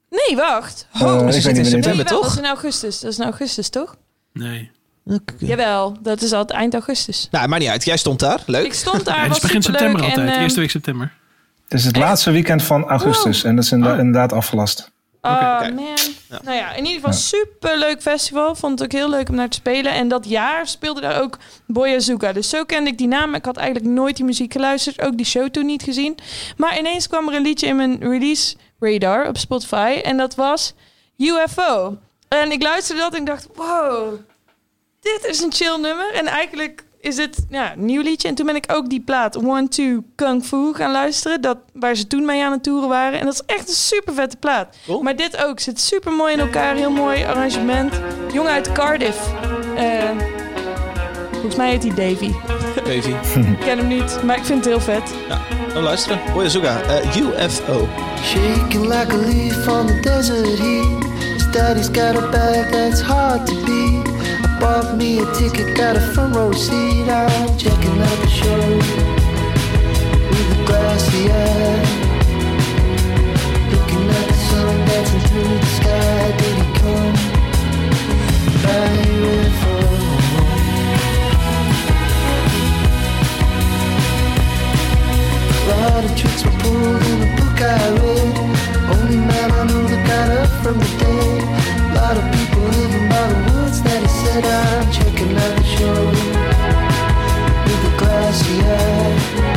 Nee, 0.10 0.36
wacht. 0.38 0.88
Eh, 0.94 1.02
Ho, 1.02 1.18
ze 1.18 1.24
weet 1.24 1.34
zit 1.34 1.46
in 1.46 1.48
niet 1.52 1.56
wanneer 1.64 1.84
september, 1.84 2.06
toch? 2.06 2.22
Dat 2.22 2.32
is 2.32 2.38
in 2.38 2.46
augustus. 2.46 3.00
Dat 3.00 3.12
is 3.12 3.18
in 3.18 3.24
augustus, 3.24 3.70
toch? 3.70 3.96
Nee. 4.34 4.72
Oké. 5.06 5.34
Jawel, 5.38 5.98
dat 6.02 6.22
is 6.22 6.32
altijd 6.32 6.60
eind 6.60 6.74
augustus. 6.74 7.28
Nou, 7.32 7.48
maakt 7.48 7.62
niet 7.62 7.72
uit. 7.72 7.86
Jij 7.86 7.98
stond 7.98 8.20
daar. 8.20 8.44
Leuk. 8.46 8.66
Ik 8.66 8.74
stond 8.74 9.06
daar, 9.06 9.20
het 9.20 9.28
was 9.28 9.38
is 9.38 9.44
begin 9.44 9.62
september 9.62 10.02
altijd. 10.02 10.28
En, 10.28 10.34
ehm, 10.34 10.42
Eerste 10.42 10.60
week 10.60 10.70
september. 10.70 11.14
Het 11.64 11.74
is 11.80 11.86
het 11.86 11.96
Echt? 11.96 12.06
laatste 12.06 12.32
weekend 12.32 12.64
van 12.64 12.84
augustus. 12.86 13.44
En 13.44 13.56
dat 13.56 13.64
is 13.64 13.72
inderdaad, 13.72 13.98
Oh. 14.00 14.06
inderdaad 14.06 14.34
afgelast. 14.34 14.92
Oh 15.22 15.62
man. 15.62 15.90
Nou 16.30 16.58
ja, 16.58 16.74
in 16.74 16.86
ieder 16.86 17.00
geval 17.00 17.14
super 17.14 17.78
leuk 17.78 18.02
festival. 18.02 18.56
Vond 18.56 18.80
het 18.80 18.88
ook 18.88 19.00
heel 19.00 19.10
leuk 19.10 19.30
om 19.30 19.36
naar 19.36 19.50
te 19.50 19.58
spelen. 19.58 19.92
En 19.92 20.08
dat 20.08 20.30
jaar 20.30 20.68
speelde 20.68 21.02
daar 21.02 21.22
ook 21.22 21.38
Boy 21.66 21.96
Azuka. 21.96 22.34
Dus 22.34 22.50
zo 22.50 22.64
kende 22.64 22.90
ik 22.90 22.98
die 22.98 23.08
naam. 23.08 23.36
Ik 23.36 23.46
had 23.46 23.58
eigenlijk 23.58 23.94
nooit 23.94 24.16
die 24.16 24.26
muziek 24.26 24.52
geluisterd. 24.52 25.02
Ook 25.02 25.18
die 25.18 25.26
show 25.26 25.50
toen 25.50 25.66
niet 25.66 25.84
gezien. 25.84 26.18
Maar 26.58 26.78
ineens 26.80 27.08
kwam 27.08 27.28
er 27.28 27.36
een 27.36 27.42
liedje 27.42 27.68
in 27.68 27.76
mijn 27.76 28.00
release 28.00 28.56
radar 28.80 29.28
op 29.28 29.38
Spotify. 29.38 30.00
En 30.04 30.18
dat 30.18 30.36
was 30.36 30.74
UFO. 31.18 31.98
En 32.28 32.52
ik 32.52 32.62
luisterde 32.62 33.02
dat 33.02 33.14
en 33.14 33.20
ik 33.20 33.26
dacht, 33.26 33.48
wow, 33.56 34.20
dit 35.00 35.26
is 35.26 35.42
een 35.42 35.54
chill 35.54 35.78
nummer. 35.80 36.14
En 36.14 36.26
eigenlijk 36.26 36.84
is 37.08 37.16
dit 37.16 37.46
ja, 37.50 37.74
een 37.74 37.86
nieuw 37.86 38.02
liedje. 38.02 38.28
En 38.28 38.36
toen 38.36 38.46
ben 38.46 38.56
ik 38.56 38.64
ook 38.68 38.90
die 38.90 39.00
plaat 39.00 39.38
One 39.38 39.68
Two 39.68 40.04
Kung 40.16 40.46
Fu 40.46 40.74
gaan 40.74 40.92
luisteren. 40.92 41.42
Dat, 41.42 41.58
waar 41.74 41.96
ze 41.96 42.08
toen 42.08 42.26
mee 42.26 42.44
aan 42.44 42.52
het 42.52 42.64
toeren 42.64 42.90
waren. 42.90 43.20
En 43.20 43.26
dat 43.26 43.34
is 43.34 43.56
echt 43.56 43.68
een 43.68 43.76
super 43.76 44.14
vette 44.14 44.38
plaat. 44.38 44.76
Cool. 44.86 45.02
Maar 45.02 45.16
dit 45.16 45.44
ook. 45.44 45.60
Zit 45.60 45.80
super 45.80 46.12
mooi 46.12 46.34
in 46.34 46.40
elkaar. 46.40 46.76
Heel 46.76 46.92
mooi 46.92 47.24
arrangement. 47.24 47.94
Jongen 48.34 48.52
uit 48.52 48.72
Cardiff. 48.72 49.34
Eh, 49.76 50.10
volgens 51.32 51.56
mij 51.56 51.70
heet 51.70 51.84
hij 51.84 51.94
Davy. 51.94 52.32
Davy. 52.88 53.14
Ik 53.52 53.60
ken 53.60 53.78
hem 53.78 53.88
niet, 53.88 54.24
maar 54.24 54.38
ik 54.38 54.44
vind 54.44 54.66
het 54.66 54.74
heel 54.74 54.82
vet. 54.82 55.14
Ja, 55.28 55.42
dan 55.74 55.84
luisteren. 55.84 56.20
Boy 56.34 56.46
Azuga, 56.46 56.82
eh, 56.82 57.16
UFO. 57.16 57.88
Shaking 58.24 58.84
like 58.84 59.14
a 59.14 59.18
leaf 59.18 59.68
on 59.68 59.88
the 59.88 60.00
desert 60.02 60.60
heat. 60.60 61.04
His 61.34 61.52
daddy's 61.52 61.88
got 61.88 62.24
a 62.24 62.30
bag 62.30 62.72
that's 62.72 63.02
hard 63.02 63.46
to 63.46 63.54
beat. 63.66 64.17
Bought 64.60 64.98
me 64.98 65.20
a 65.20 65.26
ticket, 65.34 65.78
got 65.78 65.96
a 65.96 66.00
front 66.14 66.36
row 66.36 66.52
seat. 66.52 67.08
I'm 67.08 67.58
checking 67.58 68.02
out 68.02 68.18
the 68.22 68.28
show 68.28 68.58
with 70.30 70.58
a 70.58 70.64
glassy 70.66 71.30
eye. 71.32 71.84
Looking 73.72 74.10
at 74.10 74.28
the 74.28 74.34
sun 74.34 74.76
dancing 74.88 75.24
through 75.30 75.60
the 75.60 75.66
sky. 75.78 76.32
Did 76.40 76.56
he 76.58 76.66
come 76.80 77.16
by 78.64 78.88
UFO? 79.22 79.76
A 85.62 85.70
lot 85.70 86.04
of 86.04 86.12
tricks 86.18 86.42
were 86.44 86.58
pulled 86.62 87.04
in 87.06 87.18
a 87.22 87.30
book 87.38 87.62
I 87.62 87.64
read. 87.92 88.77
Only 88.94 89.18
man 89.18 89.52
I 89.52 89.64
knew 89.66 89.88
that 89.88 90.02
got 90.08 90.30
up 90.42 90.50
from 90.64 90.80
the 90.80 90.90
dead. 91.00 91.42
Lot 91.96 92.16
of 92.18 92.26
people 92.36 92.64
living 92.64 93.08
by 93.10 93.24
the 93.32 93.40
words 93.52 93.82
that 93.84 94.02
he 94.02 94.10
said. 94.22 94.44
I'm 94.46 94.92
checking 94.92 95.36
out 95.36 95.54
the 95.58 95.64
show 95.76 95.98
with 97.66 97.94
a. 97.94 99.57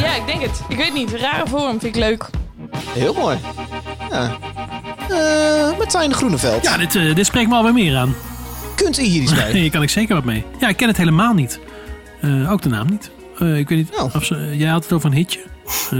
Ja, 0.00 0.14
ik 0.14 0.26
denk 0.26 0.42
het. 0.42 0.60
Ik 0.68 0.76
weet 0.76 0.94
niet. 0.94 1.12
Rare 1.12 1.46
vorm 1.48 1.80
vind 1.80 1.96
ik 1.96 1.96
leuk. 1.96 2.24
Heel 2.88 3.14
mooi. 3.14 3.36
Ja. 4.10 4.36
Eh, 5.08 5.78
Martijn 5.78 6.12
Groeneveld. 6.14 6.62
Ja, 6.64 6.76
dit, 6.76 6.94
eh, 6.94 7.14
dit 7.14 7.26
spreekt 7.26 7.48
me 7.48 7.54
alweer 7.54 7.72
meer 7.72 7.96
aan. 7.96 8.14
Kunt 8.76 8.98
u 8.98 9.02
hier 9.02 9.22
iets 9.22 9.34
mee? 9.42 9.52
Hier 9.56 9.70
kan 9.70 9.82
ik 9.82 9.90
zeker 9.90 10.14
wat 10.14 10.24
mee. 10.24 10.44
Ja, 10.60 10.68
ik 10.68 10.76
ken 10.76 10.88
het 10.88 10.96
helemaal 10.96 11.34
niet. 11.34 11.60
Eh, 12.20 12.52
ook 12.52 12.62
de 12.62 12.68
naam 12.68 12.86
niet. 12.90 13.10
Eh, 13.38 13.58
ik 13.58 13.68
weet 13.68 13.78
niet 13.78 13.98
Oh. 14.00 14.14
of 14.14 14.24
ze, 14.24 14.54
jij 14.56 14.68
had 14.70 14.82
het 14.82 14.92
over 14.92 15.10
een 15.10 15.16
hitje. 15.16 15.40
Eh, 15.90 15.98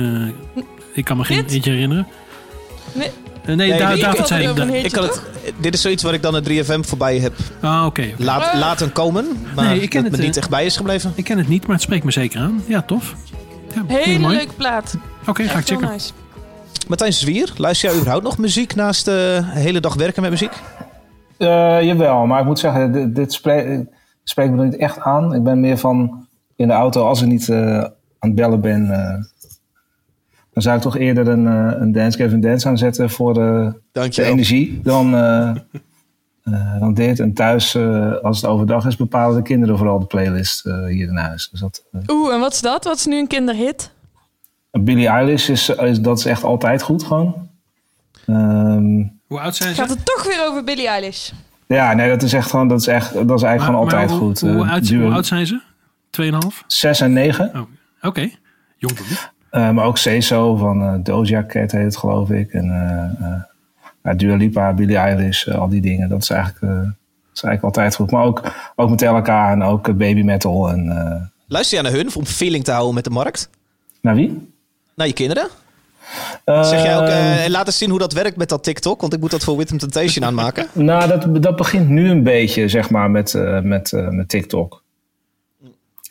ik 0.93 1.05
kan 1.05 1.17
me 1.17 1.25
geen 1.25 1.37
Dit? 1.43 1.51
hitje 1.51 1.71
herinneren. 1.71 2.07
Nee. 2.93 3.11
Nee, 3.47 3.57
Nee, 3.57 3.79
Da- 3.79 3.97
David 3.97 4.27
zei... 4.27 4.49
Ik 4.83 4.93
kan 4.93 5.03
het, 5.05 5.23
dit 5.61 5.75
is 5.75 5.81
zoiets 5.81 6.03
wat 6.03 6.13
ik 6.13 6.23
dan 6.23 6.35
het 6.35 6.45
3FM 6.45 6.81
voorbij 6.81 7.19
heb 7.19 7.35
Ah, 7.61 7.85
oké. 7.87 8.05
laat, 8.17 8.43
Oh. 8.55 8.59
laten 8.61 8.93
komen. 8.93 9.27
Maar 9.55 9.65
Nee, 9.65 9.81
ik 9.81 9.91
ken 9.91 10.03
dat 10.03 10.11
het, 10.13 10.21
me 10.21 10.27
niet 10.27 10.37
echt 10.37 10.49
bij 10.51 10.65
is 10.65 10.77
gebleven. 10.77 11.13
Ik 11.15 11.25
ken 11.25 11.39
het 11.39 11.49
niet, 11.49 11.63
maar 11.67 11.75
het 11.75 11.83
spreekt 11.85 12.05
me 12.05 12.11
zeker 12.11 12.41
aan. 12.41 12.63
Ja, 12.67 12.83
tof. 12.83 13.15
Ja, 13.75 13.83
Hele 13.87 14.19
mooi. 14.19 14.37
leuke 14.37 14.53
plaat. 14.53 14.95
Oké, 15.27 15.43
ga 15.49 15.59
ik 15.59 15.67
checken. 15.67 15.89
nice. 15.91 16.13
Martijn 16.89 17.13
Zwier, 17.13 17.53
luister 17.57 17.89
jij 17.89 17.99
überhaupt 17.99 18.25
nog 18.25 18.39
muziek 18.39 18.75
naast 18.75 19.05
de 19.05 19.41
hele 19.45 19.81
dag 19.81 19.95
werken 19.95 20.23
met 20.23 20.31
muziek? 20.31 20.53
Eh, 21.37 21.83
jawel, 21.83 22.27
maar 22.27 22.41
ik 22.41 22.47
moet 22.47 22.59
zeggen, 22.59 22.93
dit, 22.93 23.15
dit 23.15 23.33
spre- 23.33 23.87
spreekt 24.25 24.51
me 24.53 24.59
er 24.59 24.65
niet 24.65 24.77
echt 24.77 25.01
aan. 25.01 25.35
Ik 25.35 25.43
ben 25.43 25.61
meer 25.61 25.79
van 25.79 26.27
in 26.57 26.67
de 26.67 26.73
auto, 26.73 27.07
als 27.07 27.23
ik 27.23 27.29
niet 27.29 27.49
eh, 27.49 27.79
aan 27.79 27.91
het 28.19 28.35
bellen 28.35 28.61
ben, 28.61 28.91
eh, 28.91 29.23
dan 30.53 30.63
zou 30.63 30.77
ik 30.77 30.83
toch 30.83 30.97
eerder 30.97 31.29
een, 31.29 31.47
eh, 31.47 31.81
een 31.81 31.93
Dance 31.93 32.19
Gavin 32.19 32.41
Dance 32.41 32.69
aanzetten 32.69 33.11
voor 33.11 33.41
eh, 33.43 33.73
de 33.93 34.25
energie 34.25 34.81
dan, 34.83 35.15
eh, 36.45 36.79
dan 36.79 36.95
dit. 36.95 37.21
En 37.21 37.33
thuis, 37.35 37.75
eh, 37.75 38.13
als 38.23 38.41
het 38.41 38.51
overdag 38.51 38.87
is, 38.87 38.97
bepalen 38.97 39.37
de 39.37 39.43
kinderen 39.43 39.77
vooral 39.79 39.99
de 39.99 40.07
playlist 40.07 40.67
eh, 40.67 40.85
hier 40.87 41.09
in 41.09 41.17
huis. 41.17 41.49
Dus 41.51 41.61
dat, 41.61 41.85
eh, 41.93 42.01
Oeh, 42.09 42.35
en 42.35 42.41
wat 42.41 42.53
is 42.53 42.61
dat? 42.61 42.85
Wat 42.85 42.97
is 42.97 43.07
nu 43.07 43.19
een 43.19 43.27
kinderhit? 43.27 43.93
Billie 44.71 45.09
Eilish, 45.09 45.49
is, 45.49 45.69
is, 45.69 46.01
dat 46.01 46.19
is 46.19 46.25
echt 46.25 46.45
altijd 46.45 46.83
goed 46.83 47.03
gewoon. 47.05 47.49
Ehm, 48.27 49.03
Hoe 49.27 49.41
oud 49.41 49.57
zijn 49.57 49.75
Gaat 49.75 49.89
ze? 49.91 49.95
het 49.95 50.05
toch 50.07 50.25
weer 50.25 50.47
over 50.49 50.65
Billie 50.65 50.89
Eilish? 50.89 51.31
ja, 51.67 51.93
nee, 51.93 52.09
dat 52.09 52.23
is 52.23 52.33
echt 52.33 52.51
gewoon, 52.51 52.69
dat 52.69 52.81
is, 52.81 52.87
echt, 52.87 53.13
dat 53.15 53.39
is 53.39 53.43
eigenlijk 53.43 53.63
gewoon 53.63 53.81
altijd 53.81 54.11
hoe, 54.11 54.19
goed. 54.19 54.41
Hoe, 54.41 54.65
Eh, 54.65 54.73
oud, 54.73 54.89
hoe 54.89 55.13
oud 55.13 55.27
zijn 55.27 55.47
ze? 55.47 55.61
Tweeënhalf? 56.11 56.65
Zes 56.67 57.01
en 57.01 57.13
negen. 57.13 57.51
Oh, 57.55 57.61
oké. 58.09 58.31
Jong 58.77 58.95
publiek. 58.95 59.33
Eh, 59.51 59.71
maar 59.71 59.85
ook 59.85 59.99
CESO 59.99 60.57
van 60.57 60.83
eh, 60.83 60.95
Doja 61.03 61.45
Cat 61.47 61.73
heet 61.73 61.85
het 61.85 61.97
geloof 61.97 62.31
ik. 62.31 62.53
En 62.53 62.69
eh, 64.05 64.13
eh, 64.13 64.19
ja, 64.19 64.27
Dua 64.27 64.37
Lipa, 64.37 64.73
Billie 64.73 64.97
Eilish, 64.97 65.47
eh, 65.47 65.59
al 65.59 65.69
die 65.69 65.81
dingen. 65.81 66.09
Dat 66.09 66.23
is 66.23 66.31
eigenlijk, 66.31 66.63
eh, 66.63 66.69
dat 66.69 66.95
is 67.35 67.43
eigenlijk 67.43 67.63
altijd 67.63 67.95
goed. 67.95 68.11
Maar 68.11 68.25
ook, 68.25 68.43
ook 68.77 68.91
met 68.91 69.01
Metallica 69.01 69.51
en 69.51 69.63
ook 69.63 69.89
eh, 69.89 69.95
baby 69.95 70.23
metal. 70.23 70.69
En, 70.71 71.33
Luister 71.47 71.77
je 71.77 71.83
naar 71.83 71.93
hun 71.93 72.15
om 72.15 72.25
feeling 72.27 72.65
te 72.65 72.71
houden 72.71 72.95
met 72.95 73.05
de 73.05 73.11
markt? 73.11 73.49
naar 74.01 74.15
wie? 74.15 74.53
Naar 74.95 75.07
je 75.07 75.13
kinderen? 75.13 75.49
Zeg 76.45 76.83
jij 76.83 76.97
ook, 76.97 77.09
eh, 77.09 77.49
laat 77.49 77.67
eens 77.67 77.79
zien 77.79 77.91
hoe 77.91 77.99
dat 77.99 78.13
werkt 78.13 78.37
met 78.37 78.49
dat 78.49 78.63
TikTok, 78.65 79.01
want 79.01 79.13
ik 79.13 79.21
moet 79.21 79.31
dat 79.31 79.45
voor 79.45 79.57
Wittem 79.57 79.79
Temptation 79.79 80.25
aanmaken. 80.25 80.67
Nou, 80.85 81.09
dat, 81.09 81.43
dat 81.43 81.57
begint 81.57 81.89
nu 81.89 82.11
een 82.11 82.23
beetje, 82.23 82.69
zeg 82.69 82.91
maar, 82.91 83.11
met, 83.11 83.33
met, 83.63 83.93
met 83.93 84.29
TikTok. 84.29 84.83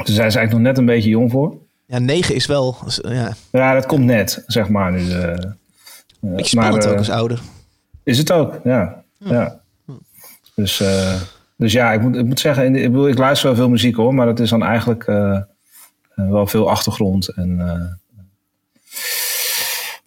Dus 0.03 0.15
daar 0.15 0.27
is 0.27 0.35
eigenlijk 0.35 0.51
nog 0.51 0.61
net 0.61 0.77
een 0.77 0.85
beetje 0.85 1.09
jong 1.09 1.31
voor. 1.31 1.57
Ja, 1.85 1.99
9 1.99 2.35
is 2.35 2.45
wel, 2.45 2.75
ja, 3.01 3.33
Ja, 3.51 3.73
dat 3.73 3.85
komt 3.85 4.05
net, 4.05 4.43
zeg 4.47 4.69
maar, 4.69 4.91
nu. 4.91 4.99
beetje 6.19 6.45
spannend 6.45 6.83
maar, 6.83 6.91
ook 6.91 6.97
als 6.97 7.09
ouder. 7.09 7.41
Is 8.03 8.17
het 8.17 8.31
ook, 8.31 8.59
ja. 8.63 9.03
ja. 9.17 9.59
Dus, 10.55 10.81
eh, 10.81 11.21
dus 11.57 11.71
ja, 11.71 11.91
ik 11.91 12.01
moet, 12.01 12.15
ik 12.15 12.25
moet 12.25 12.39
zeggen, 12.39 12.75
ik, 12.75 12.91
bedoel, 12.91 13.07
ik 13.07 13.17
luister 13.17 13.47
wel 13.47 13.57
veel 13.57 13.69
muziek 13.69 13.95
hoor, 13.95 14.13
maar 14.13 14.25
dat 14.25 14.39
is 14.39 14.49
dan 14.49 14.63
eigenlijk 14.63 15.03
eh, 15.03 15.35
eh, 15.35 16.29
wel 16.29 16.47
veel 16.47 16.69
achtergrond. 16.69 17.27
En 17.27 17.59
eh, 17.59 17.81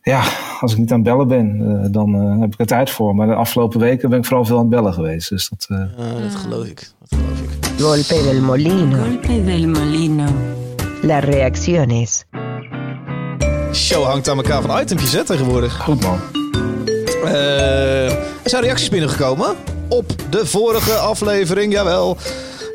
ja, 0.02 0.22
als 0.60 0.72
ik 0.72 0.78
niet 0.78 0.90
aan 0.92 0.98
het 0.98 1.08
bellen 1.08 1.28
ben, 1.28 1.92
dan 1.92 2.14
eh, 2.14 2.40
heb 2.40 2.52
ik 2.52 2.60
er 2.60 2.66
tijd 2.66 2.90
voor. 2.90 3.14
Maar 3.14 3.26
de 3.26 3.34
afgelopen 3.34 3.80
weken 3.80 4.10
ben 4.10 4.18
ik 4.18 4.24
vooral 4.24 4.44
veel 4.44 4.56
aan 4.56 4.60
het 4.60 4.70
bellen 4.70 4.94
geweest. 4.94 5.28
Dus 5.28 5.48
dat, 5.48 5.66
eh, 5.68 5.78
Ah, 5.78 6.22
dat 6.22 6.34
geloof 6.34 6.66
ik. 6.66 6.90
Dat 7.08 7.18
geloof 7.18 7.40
ik. 7.40 7.80
Golpe 7.80 8.22
del 8.32 8.40
molino. 8.40 8.96
Golpe 9.04 9.44
del 9.44 9.68
molino. 9.68 10.24
Las 11.02 11.24
reacciones. 11.24 12.24
Show 13.72 14.04
hangt 14.04 14.28
aan 14.28 14.36
elkaar 14.36 14.62
van 14.62 14.80
itempjes 14.80 15.12
hè, 15.12 15.24
tegenwoordig. 15.24 15.76
goed 15.76 16.02
man. 16.02 16.18
Eh, 17.26 18.10
er 18.12 18.50
zijn 18.50 18.62
reacties 18.62 18.88
binnengekomen 18.88 19.54
op 19.88 20.12
de 20.30 20.46
vorige 20.46 20.92
aflevering, 20.92 21.72
jawel. 21.72 22.16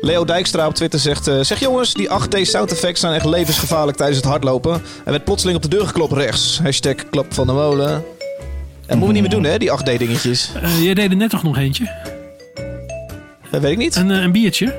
Leo 0.00 0.24
Dijkstra 0.24 0.66
op 0.66 0.74
Twitter 0.74 0.98
zegt... 1.00 1.26
eh, 1.28 1.40
zeg 1.40 1.60
jongens, 1.60 1.94
die 1.94 2.08
8D 2.08 2.40
sound 2.42 2.70
effects 2.72 3.00
zijn 3.00 3.12
echt 3.14 3.24
levensgevaarlijk 3.24 3.96
tijdens 3.96 4.18
het 4.18 4.26
hardlopen. 4.28 4.72
Er 5.04 5.10
werd 5.10 5.24
plotseling 5.24 5.56
op 5.56 5.62
de 5.62 5.68
deur 5.76 5.86
geklopt 5.86 6.12
rechts. 6.12 6.60
Hashtag 6.62 6.94
klap 7.10 7.34
van 7.34 7.46
de 7.46 7.52
molen. 7.52 8.04
En 8.86 8.98
moeten 8.98 9.06
we 9.06 9.12
niet 9.12 9.22
meer 9.22 9.30
doen 9.30 9.44
hè, 9.52 9.58
die 9.58 9.70
8D 9.70 9.96
dingetjes. 9.98 10.50
Eh, 10.62 10.82
jij 10.84 10.94
deed 10.94 11.10
er 11.10 11.16
net 11.16 11.30
toch 11.30 11.42
nog 11.42 11.56
eentje? 11.58 11.90
Dat 13.50 13.60
weet 13.60 13.72
ik 13.72 13.78
niet. 13.78 13.96
Een, 13.96 14.08
een 14.10 14.32
biertje? 14.32 14.74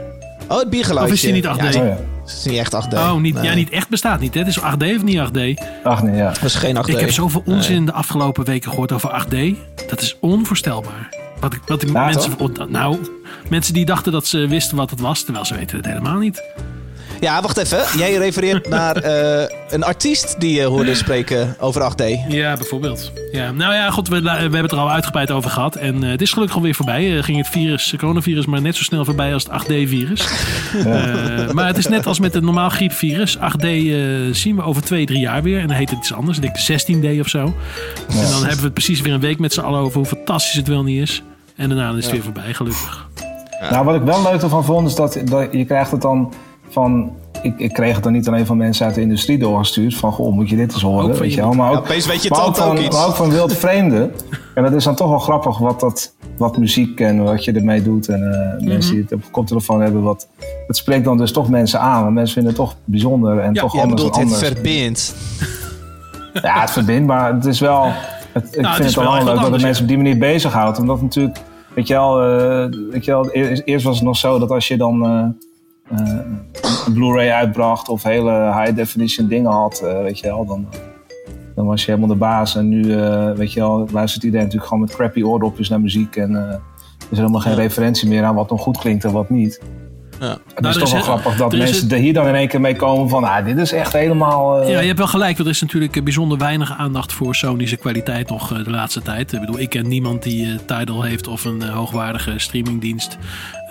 Oh, 0.47 0.59
het 0.59 0.69
biergeluidje. 0.69 1.13
Of 1.13 1.19
is 1.19 1.25
die 1.25 1.33
niet 1.33 1.45
8D? 1.45 1.73
Ja, 1.73 1.81
Oh 1.81 1.87
ja. 1.87 1.97
Het 2.25 2.37
is 2.37 2.45
niet 2.45 2.57
echt 2.57 2.73
8D. 2.73 2.93
Oh, 2.93 3.15
niet, 3.15 3.33
Nee, 3.33 3.43
ja, 3.43 3.53
niet 3.53 3.69
echt 3.69 3.89
bestaat 3.89 4.19
niet. 4.19 4.33
Hè? 4.33 4.39
Het 4.39 4.49
is 4.49 4.59
8D 4.59 4.95
of 4.95 5.03
niet 5.03 5.17
8D? 5.17 5.63
Ach 5.83 6.03
nee, 6.03 6.15
ja. 6.15 6.29
Dat 6.29 6.43
is 6.43 6.55
geen 6.55 6.77
8D. 6.77 6.89
Ik 6.89 6.99
heb 6.99 7.11
zoveel 7.11 7.43
onzin 7.45 7.85
de 7.85 7.91
afgelopen 7.91 8.45
weken 8.45 8.69
gehoord 8.69 8.91
over 8.91 9.25
8D. 9.25 9.37
Dat 9.89 10.01
is 10.01 10.17
onvoorstelbaar. 10.19 11.09
Wat 11.39 11.53
ik, 11.53 11.61
wat 11.65 11.81
ik 11.81 11.89
Ja, 11.89 12.05
mensen, 12.05 12.31
nou, 12.69 12.97
mensen 13.49 13.73
die 13.73 13.85
dachten 13.85 14.11
dat 14.11 14.25
ze 14.25 14.47
wisten 14.47 14.77
wat 14.77 14.89
het 14.89 14.99
was, 14.99 15.23
terwijl 15.23 15.45
ze 15.45 15.55
weten 15.55 15.77
het 15.77 15.85
helemaal 15.85 16.17
niet. 16.17 16.43
Ja, 17.23 17.41
wacht 17.41 17.57
even. 17.57 17.83
Jij 17.97 18.13
refereert 18.15 18.69
naar 18.79 18.95
eh, 18.95 19.55
een 19.69 19.83
artiest 19.83 20.35
die 20.39 20.53
je 20.55 20.63
hoorde 20.63 20.95
spreken 20.95 21.55
over 21.59 21.91
8D. 21.91 22.03
Ja, 22.27 22.53
bijvoorbeeld. 22.53 23.11
Ja. 23.31 23.51
Nou 23.51 23.73
ja, 23.73 23.89
goed, 23.89 24.07
we, 24.07 24.21
we 24.21 24.29
hebben 24.29 24.61
het 24.61 24.71
er 24.71 24.77
al 24.77 24.91
uitgebreid 24.91 25.31
over 25.31 25.49
gehad. 25.49 25.75
En 25.75 26.03
eh, 26.03 26.09
het 26.09 26.21
is 26.21 26.31
gelukkig 26.33 26.55
alweer 26.55 26.75
voorbij. 26.75 27.17
Eh, 27.17 27.23
ging 27.23 27.37
het 27.37 27.47
virus, 27.47 27.91
het 27.91 27.99
coronavirus 27.99 28.45
maar 28.45 28.61
net 28.61 28.75
zo 28.75 28.83
snel 28.83 29.05
voorbij 29.05 29.33
als 29.33 29.43
het 29.43 29.63
8D-virus. 29.63 30.27
Eh, 30.73 31.51
maar 31.51 31.67
het 31.67 31.77
is 31.77 31.87
net 31.87 32.05
als 32.05 32.19
met 32.19 32.33
het 32.33 32.43
normaal 32.43 32.69
griepvirus. 32.69 33.37
8D 33.37 33.65
eh, 33.65 33.89
zien 34.31 34.55
we 34.55 34.61
over 34.61 34.83
twee, 34.83 35.05
drie 35.05 35.19
jaar 35.19 35.43
weer. 35.43 35.59
En 35.59 35.67
dan 35.67 35.75
heet 35.75 35.89
het 35.89 35.99
iets 35.99 36.13
anders. 36.13 36.37
Ik 36.37 36.43
denk 36.43 36.81
16D 36.81 37.19
of 37.19 37.27
zo. 37.27 37.39
En 37.39 38.29
dan 38.29 38.39
hebben 38.39 38.57
we 38.57 38.63
het 38.63 38.73
precies 38.73 39.01
weer 39.01 39.13
een 39.13 39.19
week 39.19 39.39
met 39.39 39.53
z'n 39.53 39.59
allen 39.59 39.79
over 39.79 39.97
hoe 39.97 40.05
fantastisch 40.05 40.55
het 40.55 40.67
wel 40.67 40.83
niet 40.83 41.01
is. 41.01 41.23
En 41.55 41.69
daarna 41.69 41.97
is 41.97 42.03
het 42.03 42.13
weer 42.13 42.23
voorbij, 42.23 42.53
gelukkig. 42.53 43.07
Nou, 43.69 43.85
wat 43.85 43.95
ik 43.95 44.01
wel 44.01 44.23
leuk 44.23 44.41
ervan 44.41 44.65
vond, 44.65 44.87
is 44.87 44.95
dat, 44.95 45.21
dat 45.25 45.47
je 45.51 45.65
krijgt 45.65 45.91
het 45.91 46.01
dan 46.01 46.33
van... 46.73 47.11
Ik, 47.41 47.53
ik 47.59 47.73
kreeg 47.73 47.93
het 47.95 48.03
dan 48.03 48.11
niet 48.13 48.27
alleen 48.27 48.45
van 48.45 48.57
mensen 48.57 48.85
uit 48.85 48.95
de 48.95 49.01
industrie 49.01 49.37
doorgestuurd. 49.37 49.95
Van, 49.95 50.11
goh, 50.11 50.33
moet 50.33 50.49
je 50.49 50.55
dit 50.55 50.73
eens 50.73 50.81
horen, 50.81 51.05
Ook 51.11 51.15
weet 51.17 51.33
je- 51.33 51.41
wel. 51.41 51.51
Maar 51.53 51.71
ook, 51.71 51.87
weet 51.87 52.03
je 52.23 52.29
maar 52.29 52.45
ook 52.45 52.55
van, 52.55 52.73
maar 52.91 53.07
ook 53.07 53.15
van 53.15 53.29
wild 53.29 53.53
vreemden. 53.53 54.11
En 54.55 54.63
dat 54.63 54.73
is 54.73 54.83
dan 54.83 54.95
toch 54.95 55.09
wel 55.09 55.19
grappig 55.19 55.57
wat, 55.57 55.79
dat, 55.79 56.13
wat 56.37 56.57
muziek 56.57 56.99
en 56.99 57.23
wat 57.23 57.43
je 57.45 57.51
ermee 57.51 57.81
doet. 57.83 58.07
En 58.07 58.31
eh, 58.33 58.57
Mhm. 58.59 58.67
mensen 58.67 58.93
die 58.93 59.01
het 59.03 59.13
op 59.13 59.21
koptelefoon 59.31 59.81
hebben. 59.81 60.01
Wat, 60.01 60.27
het 60.67 60.77
spreekt 60.77 61.03
dan 61.05 61.17
dus 61.17 61.31
toch 61.31 61.49
mensen 61.49 61.79
aan. 61.79 62.05
En 62.05 62.13
mensen 62.13 62.33
vinden 62.33 62.51
het 62.51 62.61
toch 62.61 62.75
bijzonder 62.85 63.39
en 63.39 63.53
Ja, 63.53 63.61
toch 63.61 63.73
anders 63.79 63.93
bedoelt 64.01 64.15
anders. 64.23 64.39
verbindt. 64.47 65.15
Ja, 66.33 66.59
het 66.61 66.71
verbindt, 66.71 67.07
maar 67.07 67.33
het 67.33 67.45
is 67.45 67.59
wel. 67.59 67.83
Het, 68.33 68.45
ik 68.45 68.61
Nou, 68.61 68.67
het 68.67 68.75
vind 68.75 68.95
het 68.95 69.03
wel 69.05 69.23
leuk 69.23 69.41
dat 69.41 69.51
het 69.51 69.61
mensen 69.61 69.81
op 69.83 69.87
die 69.87 69.97
manier 69.97 70.17
bezighoudt. 70.17 70.79
Omdat 70.79 71.01
natuurlijk, 71.01 71.39
weet 71.75 71.87
je 71.87 71.93
wel, 71.93 72.21
eh, 72.21 72.65
weet 72.91 73.05
je 73.05 73.11
wel 73.11 73.29
eerst, 73.31 73.61
eerst 73.65 73.85
was 73.85 73.95
het 73.95 74.05
nog 74.05 74.17
zo 74.17 74.39
dat 74.39 74.49
als 74.51 74.67
je 74.67 74.77
dan 74.77 75.05
eh, 75.05 75.25
een 75.89 76.93
Blu-ray 76.93 77.29
uitbracht 77.31 77.89
of 77.89 78.03
hele 78.03 78.31
high 78.61 78.75
definition 78.75 79.27
dingen 79.27 79.51
had, 79.51 79.79
eh, 79.85 80.01
weet 80.01 80.19
je 80.19 80.27
wel, 80.27 80.45
dan, 80.45 80.67
dan 81.55 81.65
was 81.65 81.85
je 81.85 81.91
helemaal 81.91 82.09
de 82.13 82.15
baas. 82.19 82.55
En 82.55 82.69
nu, 82.69 82.95
eh, 83.01 83.31
weet 83.31 83.53
je 83.53 83.59
wel, 83.59 83.87
luistert 83.91 84.23
iedereen 84.23 84.45
natuurlijk 84.45 84.71
gewoon 84.71 84.83
met 84.85 84.95
crappy 84.95 85.21
oordopjes 85.23 85.69
naar 85.69 85.81
muziek. 85.81 86.15
En 86.15 86.35
eh, 86.35 86.49
er 86.51 86.59
is 87.11 87.17
helemaal 87.17 87.41
geen 87.41 87.55
referentie 87.55 88.07
meer 88.09 88.23
aan 88.23 88.35
wat 88.35 88.49
nog 88.49 88.61
goed 88.61 88.77
klinkt 88.77 89.03
en 89.03 89.11
wat 89.11 89.29
niet. 89.29 89.61
Ja. 90.19 90.29
Het 90.29 90.39
Nou, 90.59 90.67
is 90.67 90.73
er 90.75 90.79
toch 90.79 90.83
is 90.83 90.91
wel 90.91 90.99
he- 90.99 91.05
grappig 91.21 91.35
dat 91.39 91.51
mensen 91.57 91.83
het- 91.83 91.91
er 91.91 91.97
hier 91.97 92.13
dan 92.13 92.27
in 92.27 92.35
één 92.35 92.47
keer 92.47 92.61
mee 92.61 92.75
komen 92.75 93.09
van, 93.09 93.23
ah, 93.23 93.45
dit 93.45 93.57
is 93.57 93.71
echt 93.71 93.93
helemaal... 93.93 94.61
eh, 94.61 94.69
Ja, 94.69 94.79
je 94.79 94.85
hebt 94.85 94.97
wel 94.97 95.07
gelijk. 95.07 95.35
Want 95.37 95.47
er 95.47 95.53
is 95.55 95.61
natuurlijk 95.61 95.95
eh, 95.95 96.03
bijzonder 96.03 96.37
weinig 96.37 96.77
aandacht 96.77 97.13
voor 97.13 97.35
sonische 97.35 97.77
kwaliteit 97.77 98.29
nog 98.29 98.51
eh, 98.51 98.63
de 98.63 98.69
laatste 98.69 99.01
tijd. 99.01 99.33
Ik 99.33 99.39
bedoel, 99.39 99.59
ik 99.59 99.69
ken 99.69 99.87
niemand 99.87 100.23
die 100.23 100.45
eh, 100.45 100.59
Tidal 100.77 101.01
heeft 101.03 101.27
of 101.27 101.45
een 101.45 101.61
eh, 101.61 101.69
hoogwaardige 101.69 102.33
streamingdienst 102.39 103.17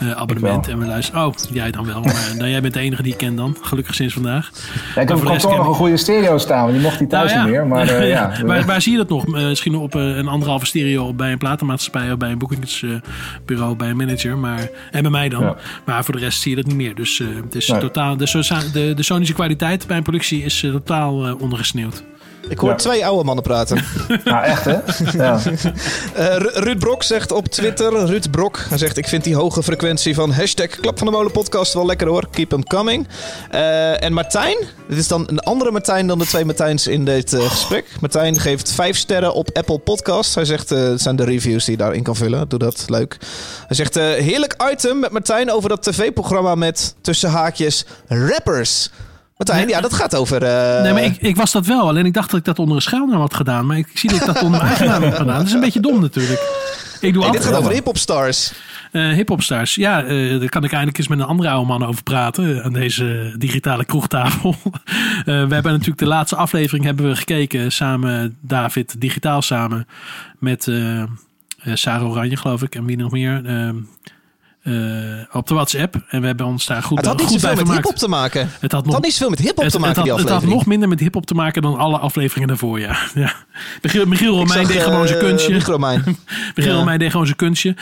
eh, 0.03 0.11
abonnement. 0.11 0.69
En 0.69 0.79
we 0.79 0.87
luisteren. 0.87 1.27
Oh, 1.27 1.33
jij 1.51 1.71
dan 1.71 1.87
wel. 1.87 2.01
Maar 2.01 2.33
nou, 2.39 2.51
jij 2.51 2.61
bent 2.61 2.75
de 2.75 2.81
enige 2.81 3.03
die 3.03 3.13
ik 3.13 3.19
ken 3.19 3.37
dan. 3.37 3.57
Gelukkig 3.61 3.95
sinds 3.95 4.15
vandaag. 4.15 4.51
Ja, 4.95 5.01
ik 5.01 5.09
heb 5.09 5.17
op 5.17 5.25
kantoor 5.25 5.57
nog 5.57 5.67
een 5.67 5.75
goede 5.75 5.97
stereo 5.97 6.39
staan, 6.39 6.63
want 6.63 6.73
die 6.73 6.83
mocht 6.83 7.09
thuis 7.09 7.33
Nou 7.33 7.45
niet 7.45 7.53
meer. 7.53 7.67
Maar 7.67 7.89
eh, 7.89 8.09
ja. 8.09 8.33
waar, 8.47 8.65
waar 8.65 8.83
zie 8.83 8.93
je 8.93 8.99
dat 8.99 9.09
nog? 9.09 9.27
Eh, 9.27 9.33
misschien 9.33 9.75
op 9.75 9.95
eh, 9.95 10.17
een 10.17 10.29
anderhalve 10.29 10.67
stereo 10.67 11.15
bij 11.15 11.33
een 11.33 11.39
platenmaatschappij 11.39 12.13
of 12.13 12.19
bij 12.19 12.31
een 12.31 12.39
boekingsbureau, 12.39 13.77
bij 13.77 13.91
een 13.91 13.97
manager. 13.97 14.39
Maar, 14.39 14.69
en 14.91 15.03
bij 15.03 15.11
mij 15.11 15.29
dan. 15.29 15.57
Maar 15.85 16.05
voor 16.05 16.15
de 16.15 16.21
rest 16.21 16.41
zie 16.41 16.51
je 16.51 16.57
dat 16.57 16.67
niet 16.67 16.77
meer. 16.77 16.95
Dus 16.95 17.21
eh, 17.21 17.27
het 17.45 17.55
is 17.55 17.69
Nee. 17.69 17.81
totaal, 17.81 18.17
de, 18.17 18.71
de, 18.73 18.93
de 18.95 19.03
sonische 19.03 19.35
kwaliteit 19.35 19.87
bij 19.87 19.97
een 19.97 20.03
productie 20.03 20.45
is 20.45 20.63
eh, 20.63 20.71
totaal 20.71 21.27
eh, 21.27 21.41
ondergesneeuwd. 21.41 22.05
Ik 22.49 22.59
hoor 22.59 22.71
Ja. 22.71 22.77
twee 22.77 23.07
oude 23.07 23.25
mannen 23.25 23.45
praten. 23.45 23.85
Nou, 24.25 24.45
echt 24.45 24.65
hè? 24.65 24.79
Ja. 25.13 25.41
Eh, 26.15 26.37
Ru- 26.37 26.51
Ruud 26.55 26.79
Brok 26.79 27.03
zegt 27.03 27.33
op 27.33 27.49
Twitter, 27.49 27.93
Ruud 28.07 28.31
Brok, 28.31 28.65
hij 28.69 28.79
zegt 28.79 28.97
ik 28.97 29.09
vind 29.09 29.25
die 29.25 29.35
hoge 29.35 29.63
frequentie 29.63 30.15
van 30.15 30.33
hashtag 30.33 30.67
Klap 30.69 30.99
van 30.99 31.07
de 31.07 31.13
Molen 31.13 31.33
podcast 31.33 31.75
wel 31.75 31.87
lekker 31.87 32.07
hoor, 32.09 32.27
keep 32.31 32.49
them 32.49 32.65
coming. 32.65 33.07
Eh, 33.51 34.03
en 34.03 34.13
Martijn, 34.13 34.57
dit 34.89 34.99
is 34.99 35.09
dan 35.09 35.25
een 35.27 35.39
andere 35.41 35.71
Martijn 35.71 36.07
dan 36.07 36.19
de 36.19 36.27
twee 36.27 36.45
Martijns 36.45 36.87
in 36.87 37.05
dit 37.05 37.33
eh, 37.33 37.51
gesprek. 37.51 37.87
Martijn 38.01 38.41
geeft 38.41 38.73
vijf 38.73 38.97
sterren 38.97 39.35
op 39.35 39.51
Apple 39.53 39.79
Podcast. 39.79 40.35
Hij 40.35 40.45
zegt, 40.45 40.69
het 40.71 41.01
zijn 41.01 41.17
de 41.17 41.25
reviews 41.25 41.65
die 41.65 41.77
je 41.77 41.83
daarin 41.83 42.03
kan 42.03 42.17
vullen, 42.17 42.49
doe 42.49 42.59
dat, 42.59 42.85
leuk. 42.89 43.17
Hij 43.67 43.77
zegt, 43.77 43.95
heerlijk 43.95 44.57
item 44.73 44.99
met 44.99 45.11
Martijn 45.11 45.51
over 45.53 45.69
dat 45.69 45.83
tv-programma 45.83 46.55
met 46.55 46.95
tussen 47.01 47.31
haakjes 47.31 47.85
rappers. 48.09 48.91
Martijn, 49.49 49.69
ja, 49.69 49.81
dat 49.81 49.93
gaat 49.95 50.15
over... 50.15 50.43
eh, 50.43 50.83
Nee, 50.83 50.93
maar 50.93 51.03
ik, 51.03 51.17
ik 51.21 51.37
was 51.37 51.53
dat 51.53 51.67
wel. 51.67 51.89
Alleen 51.89 52.07
ik 52.07 52.15
dacht 52.15 52.31
dat 52.31 52.39
ik 52.39 52.45
dat 52.47 52.59
onder 52.59 52.77
een 52.77 52.83
schuilnaam 52.83 53.21
had 53.21 53.35
gedaan. 53.35 53.67
Maar 53.67 53.77
ik 53.77 53.89
zie 53.95 54.11
dat 54.11 54.21
ik 54.21 54.27
dat 54.27 54.43
onder 54.43 54.51
mijn 54.51 54.63
eigen 54.63 54.87
naam 54.87 55.03
heb 55.03 55.15
gedaan. 55.15 55.37
Dat 55.39 55.47
is 55.47 55.53
een 55.53 55.61
beetje 55.61 55.81
dom 55.81 56.01
natuurlijk. 56.01 56.41
Ik 57.01 57.13
doe 57.13 57.23
nee, 57.23 57.33
dit 57.33 57.45
gaat 57.45 57.55
over 57.55 57.73
hip-hop 57.73 57.99
stars. 57.99 58.53
eh 58.93 59.09
hip-hopstars. 59.09 59.75
Ja, 59.75 60.05
eh, 60.05 60.39
daar 60.41 60.49
kan 60.49 60.65
ik 60.65 60.71
eindelijk 60.71 60.99
eens 60.99 61.09
met 61.09 61.19
een 61.19 61.25
andere 61.25 61.49
oude 61.49 61.67
man 61.67 61.87
over 61.87 62.03
praten. 62.03 62.63
Aan 62.65 62.73
deze 62.73 63.35
digitale 63.39 63.85
kroegtafel. 63.85 64.57
We 65.25 65.33
hebben 65.33 65.63
natuurlijk 65.73 65.99
de 65.99 66.07
laatste 66.07 66.37
aflevering 66.37 66.85
hebben 66.85 67.09
we 67.09 67.17
gekeken. 67.17 67.73
Samen, 67.73 68.37
David, 68.41 69.01
digitaal 69.01 69.43
samen. 69.43 69.87
Met 70.39 70.69
Sarah 71.75 72.11
Oranje, 72.11 72.37
geloof 72.37 72.63
ik. 72.63 72.75
En 72.75 72.85
wie 72.85 72.97
nog 72.97 73.11
meer. 73.11 73.43
Eh, 74.63 74.73
op 75.33 75.49
de 75.49 75.55
WhatsApp. 75.55 75.97
En 76.09 76.21
we 76.21 76.27
hebben 76.27 76.47
ons 76.47 76.67
daar 76.67 76.83
goed, 76.83 76.97
Het 76.99 77.07
had 77.07 77.19
niet 77.19 77.27
goed 77.27 77.41
zoveel 77.41 77.57
bij 77.57 77.65
met 77.65 77.75
hip-hop 77.75 77.97
te 77.97 78.09
maken. 78.09 78.41
Het 78.61 78.73
had 78.73 78.73
Het 78.73 78.85
nog 78.85 78.95
had 78.95 79.05
niet 79.05 79.13
zoveel 79.13 79.31
met 79.31 79.39
hip-hop 79.39 79.63
het, 79.65 79.73
te 79.73 79.77
het 79.77 79.87
maken, 79.87 80.09
had, 80.11 80.19
die 80.19 80.27
het 80.27 80.35
had 80.35 80.45
nog 80.45 80.67
minder 80.67 80.89
met 80.89 81.01
hip-hop 81.01 81.27
te 81.27 81.35
maken 81.35 81.63
dan 81.63 81.79
alle 81.79 81.99
afleveringen 81.99 82.49
daarvoor, 82.49 82.81
ja. 82.81 82.97
ja. 83.15 83.35
Michiel, 84.07 84.37
Romein 84.37 84.67
deed 84.67 84.83
gewoon 84.83 85.07
zijn 85.07 85.19
kunstje. 85.19 85.53
Michiel. 86.55 86.75
Romein 86.75 86.99
deed 86.99 87.11
gewoon 87.11 87.27
zijn 87.27 87.39
kunstje. 87.39 87.75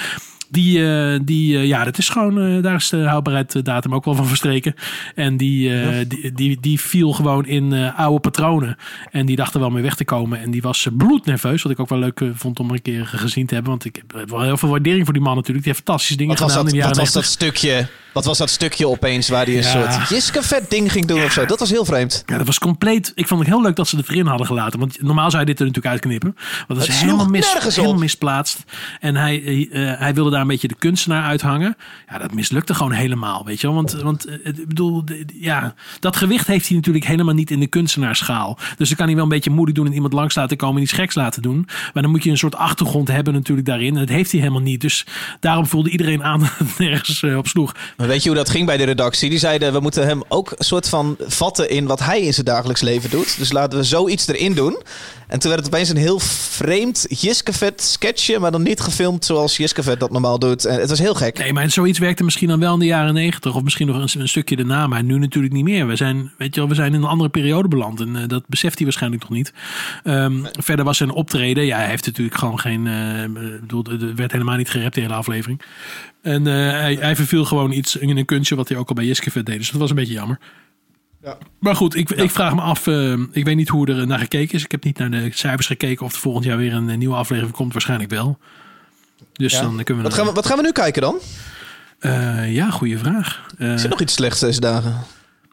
Die, 0.51 0.86
eh, 0.86 1.20
die 1.22 1.57
eh, 1.57 1.66
ja, 1.66 1.84
dat 1.84 1.98
is 1.98 2.09
gewoon, 2.09 2.40
eh, 2.40 2.62
daar 2.62 2.74
is 2.74 2.88
de 2.88 2.96
houdbaarheidsdatum 2.96 3.94
ook 3.94 4.05
wel 4.05 4.14
van 4.14 4.26
verstreken. 4.26 4.74
En 5.14 5.36
die, 5.36 6.07
die, 6.07 6.32
die, 6.32 6.61
die 6.61 6.80
viel 6.80 7.12
gewoon 7.12 7.46
in 7.46 7.92
oude 7.96 8.20
patronen. 8.20 8.76
En 9.11 9.26
die 9.26 9.36
dacht 9.36 9.55
er 9.55 9.61
wel 9.61 9.70
mee 9.70 9.82
weg 9.82 9.94
te 9.94 10.05
komen. 10.05 10.40
En 10.40 10.51
die 10.51 10.62
was 10.62 10.86
bloednerveus, 10.92 11.62
wat 11.62 11.72
ik 11.72 11.80
ook 11.80 11.88
wel 11.88 11.98
leuk 11.98 12.22
vond 12.34 12.61
om 12.61 12.70
een 12.70 12.82
keer 12.82 13.07
gezien 13.07 13.46
te 13.46 13.55
hebben. 13.55 13.72
Want 13.72 13.84
ik 13.84 13.96
heb 13.96 14.30
wel 14.30 14.42
heel 14.42 14.57
veel 14.57 14.68
waardering 14.68 15.05
voor 15.05 15.14
die 15.14 15.22
man 15.22 15.34
natuurlijk. 15.34 15.64
Die 15.64 15.72
heeft 15.72 15.84
fantastische 15.84 16.16
dingen 16.16 16.32
Wat 16.32 16.42
was 16.42 16.51
gedaan 16.51 16.64
dat, 16.64 16.74
in 16.74 16.80
de 16.80 16.86
wat 16.86 16.96
jaren 16.96 17.12
was 17.12 17.30
dat 17.30 17.40
90. 17.40 17.61
stukje? 17.61 17.98
Wat 18.12 18.24
was 18.24 18.38
dat 18.38 18.51
stukje 18.51 18.88
opeens 18.88 19.28
waar 19.28 19.44
hij 19.44 19.57
een 19.57 19.62
Ja. 19.62 19.92
soort 19.92 20.09
Jiske-vet 20.09 20.70
ding 20.70 20.92
ging 20.92 21.07
doen 21.07 21.22
of 21.22 21.32
zo? 21.32 21.46
Dat 21.46 21.59
was 21.59 21.70
heel 21.70 21.84
vreemd. 21.84 22.22
Ja, 22.26 22.36
dat 22.36 22.46
was 22.46 22.59
compleet. 22.59 23.12
Ik 23.14 23.26
vond 23.26 23.40
het 23.40 23.48
heel 23.48 23.62
leuk 23.62 23.76
dat 23.76 23.88
ze 23.88 23.96
het 23.96 24.09
erin 24.09 24.26
hadden 24.26 24.46
gelaten. 24.46 24.78
Want 24.78 25.03
normaal 25.03 25.30
zou 25.30 25.40
je 25.40 25.46
dit 25.48 25.59
er 25.59 25.66
natuurlijk 25.66 25.94
uitknippen. 25.94 26.36
Want 26.66 26.80
dat 26.80 26.88
is 26.88 27.01
helemaal, 27.01 27.26
mis, 27.26 27.53
helemaal 27.74 27.98
misplaatst. 27.98 28.64
En 29.01 29.16
hij, 29.16 29.68
hij 29.98 30.14
wilde 30.14 30.30
daar 30.30 30.39
een 30.41 30.47
beetje 30.47 30.68
de 30.68 30.74
kunstenaar 30.78 31.24
uithangen. 31.24 31.76
Ja, 32.09 32.18
dat 32.18 32.34
mislukte 32.34 32.74
gewoon 32.74 32.93
helemaal. 32.93 33.45
Weet 33.45 33.61
je 33.61 33.66
wel? 33.66 33.76
Want, 33.76 33.93
want 33.93 34.24
eh, 34.24 34.34
ik 34.45 34.68
bedoel, 34.68 35.05
ja, 35.34 35.74
dat 36.01 36.16
gewicht 36.16 36.47
heeft 36.47 36.66
hij 36.66 36.76
natuurlijk 36.76 37.07
helemaal 37.07 37.34
niet 37.34 37.51
in 37.51 37.61
de 37.61 37.66
kunstenaarschaal. 37.66 38.59
Dus 38.76 38.88
dan 38.88 38.97
kan 38.97 39.07
hij 39.07 39.14
wel 39.14 39.24
een 39.24 39.30
beetje 39.30 39.51
moedig 39.51 39.74
doen 39.74 39.86
en 39.86 39.93
iemand 39.93 40.12
langs 40.12 40.34
laten 40.34 40.57
komen 40.57 40.76
en 40.76 40.82
iets 40.82 40.93
geks 40.93 41.14
laten 41.14 41.43
doen. 41.43 41.68
Maar 41.93 42.03
dan 42.03 42.12
moet 42.12 42.24
je 42.24 42.30
een 42.30 42.38
soort 42.38 42.57
achtergrond 42.57 43.09
hebben 43.09 43.32
natuurlijk 43.32 43.66
daarin. 43.66 43.95
En 43.95 44.01
dat 44.01 44.09
heeft 44.09 44.30
hij 44.30 44.41
helemaal 44.41 44.62
niet. 44.62 44.80
Dus 44.80 45.07
daarom 45.41 45.66
voelde 45.66 45.91
iedereen 45.91 46.22
aan 46.22 46.41
dat 46.59 46.59
het 46.59 46.78
nergens 46.78 47.22
eh, 47.22 47.36
op 47.36 47.47
sloeg. 47.47 47.74
Maar 47.97 48.07
weet 48.07 48.22
je 48.22 48.28
hoe 48.28 48.38
dat 48.38 48.51
ging 48.51 48.66
bij 48.66 48.76
de 48.76 48.84
redactie? 48.84 49.30
Die 49.30 49.38
zeiden, 49.38 49.72
we 49.72 49.80
moeten 49.80 50.07
hem 50.07 50.22
ook 50.28 50.53
een 50.57 50.64
soort 50.64 50.88
van 50.88 51.16
vatten 51.18 51.70
in 51.70 51.86
wat 51.86 52.01
hij 52.01 52.20
in 52.20 52.34
zijn 52.34 52.47
dagelijks 52.47 52.80
leven 52.80 53.11
doet. 53.11 53.38
Dus 53.38 53.53
laten 53.53 53.78
we 53.78 53.84
zoiets 53.84 54.28
erin 54.28 54.55
doen. 54.55 54.82
En 55.30 55.38
toen 55.38 55.51
werd 55.51 55.64
het 55.64 55.74
opeens 55.74 55.88
een 55.88 55.97
heel 55.97 56.18
vreemd 56.18 57.07
Jiske-vet 57.09 57.82
sketchje, 57.82 58.38
maar 58.38 58.51
dan 58.51 58.62
niet 58.62 58.80
gefilmd 58.80 59.24
zoals 59.24 59.57
Jiske-vet 59.57 60.01
dat 60.01 60.11
normaal 60.11 60.30
doet. 60.39 60.64
En 60.64 60.81
het 60.81 60.89
was 60.89 60.99
heel 60.99 61.14
gek. 61.14 61.39
Nee, 61.39 61.53
maar 61.53 61.70
zoiets 61.70 61.99
werkte 61.99 62.24
misschien 62.24 62.49
dan 62.49 62.61
wel 62.61 62.72
in 62.72 62.78
de 62.78 62.87
jaren 62.87 63.14
negentig. 63.14 63.55
Of 63.55 63.62
misschien 63.62 63.87
nog 63.87 63.97
een, 63.97 64.20
een 64.20 64.28
stukje 64.28 64.57
daarna. 64.57 64.87
Maar 64.87 65.05
nu 65.05 65.18
natuurlijk 65.18 65.55
niet 65.55 65.64
meer. 65.64 65.87
We 65.87 65.97
zijn, 65.97 66.33
weet 66.39 66.55
je 66.55 66.61
wel, 66.61 66.68
we 66.68 66.74
zijn 66.74 66.95
in 66.95 67.03
een 67.03 67.09
andere 67.09 67.31
periode 67.31 67.68
beland. 67.68 68.01
En 68.01 68.16
eh, 68.16 68.22
dat 68.26 68.45
beseft 68.47 68.74
hij 68.74 68.85
waarschijnlijk 68.85 69.22
nog 69.22 69.33
niet. 69.33 69.53
Ehm, 70.05 70.45
Verder 70.53 70.85
was 70.85 70.97
zijn 70.97 71.11
optreden. 71.11 71.64
Ja, 71.66 71.76
hij 71.76 71.89
heeft 71.89 72.07
natuurlijk 72.07 72.39
gewoon 72.39 72.61
geen... 72.61 72.87
ik 72.87 73.61
bedoel, 73.61 73.85
er 73.85 74.14
werd 74.14 74.33
helemaal 74.33 74.57
niet 74.57 74.70
gerept 74.70 74.95
de 74.95 75.01
hele 75.01 75.14
aflevering. 75.14 75.62
En 76.22 76.45
hij, 76.45 76.97
hij 77.01 77.16
verviel 77.16 77.45
gewoon 77.45 77.72
iets 77.72 77.97
in 77.97 78.16
een 78.16 78.24
kunstje 78.24 78.57
wat 78.57 78.68
hij 78.68 78.78
ook 78.78 78.89
al 78.89 78.95
bij 78.95 79.05
Jiskevet 79.05 79.47
deed. 79.47 79.59
Dus 79.59 79.70
dat 79.70 79.81
was 79.81 79.91
een 79.91 79.97
beetje 79.97 80.12
jammer. 80.12 80.39
Maar 81.61 81.76
goed, 81.76 81.95
ik, 81.95 82.11
ik 82.11 82.31
vraag 82.31 82.55
me 82.55 82.61
af. 82.61 82.87
ik 83.33 83.45
weet 83.45 83.57
niet 83.57 83.68
hoe 83.68 83.87
er 83.87 84.07
naar 84.07 84.18
gekeken 84.18 84.55
is. 84.55 84.64
Ik 84.64 84.70
heb 84.70 84.85
niet 84.85 84.99
naar 84.99 85.11
de 85.11 85.31
cijfers 85.33 85.66
gekeken 85.66 86.07
of 86.07 86.12
er 86.12 86.18
volgend 86.18 86.45
jaar 86.45 86.57
weer 86.57 86.74
een, 86.74 86.99
nieuwe 86.99 87.14
aflevering 87.14 87.55
komt. 87.55 87.72
Waarschijnlijk 87.72 88.11
wel. 88.11 88.39
Dus 89.32 89.52
Ja. 89.52 89.60
dan 89.60 89.76
kunnen 89.84 89.96
we... 90.04 90.08
Wat 90.08 90.14
gaan 90.18 90.26
we, 90.26 90.32
wat 90.32 90.46
gaan 90.46 90.56
we 90.56 90.62
nu 90.62 90.72
kijken 90.72 91.02
dan? 91.02 91.18
Eh, 91.98 92.52
ja, 92.54 92.70
goede 92.70 92.98
vraag. 92.98 93.46
Eh, 93.58 93.72
Is 93.72 93.82
er 93.82 93.88
nog 93.88 94.00
iets 94.00 94.14
slechts 94.14 94.40
deze 94.40 94.60
dagen? 94.60 94.94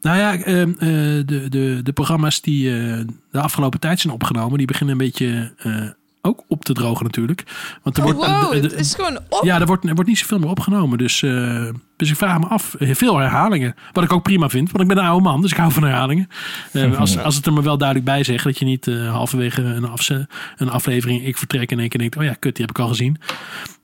nou 0.01 0.17
ja, 0.17 0.35
ehm, 0.43 0.69
eh, 0.69 0.87
de, 1.25 1.45
de, 1.49 1.79
de 1.83 1.91
programma's 1.93 2.41
die 2.41 2.69
eh, 2.69 2.99
de 3.31 3.41
afgelopen 3.41 3.79
tijd 3.79 3.99
zijn 3.99 4.13
opgenomen, 4.13 4.57
die 4.57 4.67
beginnen 4.67 4.91
een 4.99 5.05
beetje 5.05 5.53
eh, 5.57 5.81
ook 6.21 6.43
op 6.47 6.63
te 6.65 6.73
drogen 6.73 7.03
natuurlijk. 7.05 7.43
Want 7.83 7.97
er 7.97 8.05
Oh, 8.05 8.11
wordt, 8.13 8.29
wow, 8.31 8.53
het 8.53 8.73
is 8.73 8.95
gewoon 8.95 9.17
op. 9.29 9.39
ja, 9.43 9.59
er 9.59 9.65
wordt, 9.65 9.85
er 9.87 9.93
wordt 9.93 10.09
niet 10.09 10.17
zoveel 10.19 10.39
meer 10.39 10.49
opgenomen. 10.49 10.97
Dus, 10.97 11.23
eh, 11.23 11.69
dus 11.97 12.09
ik 12.09 12.15
vraag 12.15 12.39
me 12.39 12.45
af, 12.47 12.75
veel 12.79 13.17
herhalingen. 13.17 13.75
Wat 13.93 14.03
ik 14.03 14.13
ook 14.13 14.23
prima 14.23 14.49
vind, 14.49 14.71
want 14.71 14.83
ik 14.83 14.87
ben 14.95 14.97
een 15.03 15.09
oude 15.09 15.23
man, 15.23 15.41
dus 15.41 15.51
ik 15.51 15.57
hou 15.57 15.71
van 15.71 15.83
herhalingen. 15.83 16.29
Eh, 16.71 16.99
als, 16.99 17.17
als 17.17 17.35
het 17.35 17.45
er 17.45 17.53
maar 17.53 17.63
wel 17.63 17.77
duidelijk 17.77 18.09
bij 18.09 18.23
zegt, 18.23 18.43
dat 18.43 18.59
je 18.59 18.65
niet 18.65 18.87
eh, 18.87 19.11
halverwege 19.11 19.61
een, 19.61 19.85
afze- 19.89 20.27
een 20.57 20.69
aflevering 20.69 21.25
ik 21.25 21.37
vertrek 21.37 21.71
en 21.71 21.79
één 21.79 21.89
keer 21.89 21.99
denkt, 21.99 22.17
oh 22.17 22.23
ja, 22.23 22.33
kut, 22.39 22.55
die 22.55 22.65
heb 22.65 22.75
ik 22.77 22.81
al 22.83 22.89
gezien. 22.89 23.17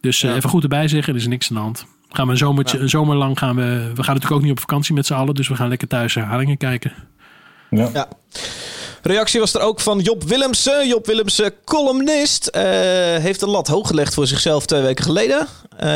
Dus 0.02 0.24
eh, 0.24 0.36
even 0.36 0.50
goed 0.50 0.64
erbij 0.64 0.88
zeggen, 0.88 1.14
er 1.14 1.20
is 1.20 1.28
niks 1.28 1.50
aan 1.50 1.56
de 1.56 1.62
hand. 1.62 1.86
Gaan 2.10 2.26
we 2.26 2.32
een, 2.32 2.38
zomertje, 2.38 2.80
een 2.80 2.90
zomer 2.90 3.16
lang 3.16 3.38
gaan 3.40 3.56
we, 3.56 3.62
we 3.96 4.04
gaan 4.04 4.14
natuurlijk 4.14 4.32
ook 4.32 4.42
niet 4.42 4.52
op 4.52 4.60
vakantie 4.60 4.94
met 4.94 5.06
z'n 5.06 5.14
allen, 5.14 5.36
dus 5.36 5.48
we 5.48 5.56
gaan 5.56 5.68
lekker 5.70 5.88
thuis 5.88 6.14
herhalingen 6.14 6.58
kijken. 6.58 6.92
Ja. 7.70 7.90
Ja. 7.94 8.08
Reactie 9.04 9.40
was 9.40 9.54
er 9.54 9.62
ook 9.62 9.80
van 9.80 10.00
Job 10.00 10.24
Willemsen. 10.24 10.88
Job 10.88 11.06
Willemsen, 11.06 11.54
columnist, 11.64 12.48
eh, 12.48 12.62
heeft 13.18 13.40
de 13.40 13.48
lat 13.48 13.68
hoog 13.68 13.88
gelegd 13.88 14.14
voor 14.14 14.28
zichzelf 14.28 14.66
twee 14.66 14.82
weken 14.82 15.04
geleden. 15.04 15.48
Eh, 15.78 15.90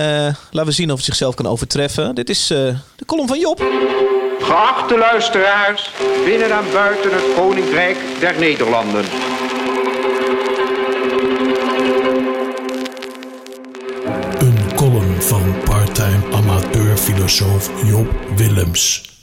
laten 0.51 0.65
we 0.65 0.71
zien 0.71 0.89
of 0.91 0.95
hij 0.95 1.05
zichzelf 1.05 1.35
kan 1.35 1.47
overtreffen. 1.47 2.15
Dit 2.15 2.29
is 2.29 2.49
eh, 2.49 2.57
de 2.95 3.05
column 3.05 3.27
van 3.27 3.39
Job. 3.39 3.63
Geachte 4.39 4.97
luisteraars, 4.97 5.91
binnen 6.25 6.51
en 6.51 6.65
buiten 6.73 7.11
het 7.11 7.23
Koninkrijk 7.35 7.97
der 8.19 8.39
Nederlanden. 8.39 9.05
Een 14.37 14.75
column 14.75 15.21
van 15.21 15.55
parttime 15.63 16.33
amateurfilosoof 16.33 17.69
Job 17.83 18.07
Willems. 18.35 19.16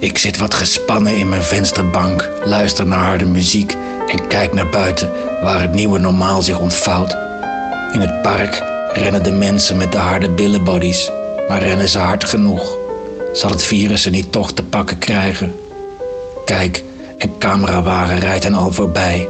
Ik 0.00 0.18
zit 0.18 0.38
wat 0.38 0.54
gespannen 0.54 1.16
in 1.16 1.28
mijn 1.28 1.42
vensterbank, 1.42 2.30
luister 2.44 2.86
naar 2.86 3.04
harde 3.04 3.24
muziek 3.24 3.76
en 4.08 4.26
kijk 4.26 4.52
naar 4.52 4.68
buiten 4.68 5.10
waar 5.42 5.60
het 5.60 5.72
nieuwe 5.72 5.98
normaal 5.98 6.42
zich 6.42 6.58
ontvouwt. 6.58 7.16
In 7.92 8.00
het 8.00 8.22
park 8.22 8.62
rennen 8.92 9.22
de 9.22 9.30
mensen 9.30 9.76
met 9.76 9.92
de 9.92 9.98
harde 9.98 10.30
billenbodies, 10.30 11.10
maar 11.48 11.62
rennen 11.62 11.88
ze 11.88 11.98
hard 11.98 12.24
genoeg? 12.24 12.76
Zal 13.32 13.50
het 13.50 13.62
virus 13.62 14.02
ze 14.02 14.10
niet 14.10 14.32
toch 14.32 14.52
te 14.52 14.62
pakken 14.62 14.98
krijgen? 14.98 15.54
Kijk, 16.44 16.84
een 17.18 17.38
camerawagen 17.38 18.18
rijdt 18.18 18.44
hen 18.44 18.54
al 18.54 18.72
voorbij. 18.72 19.28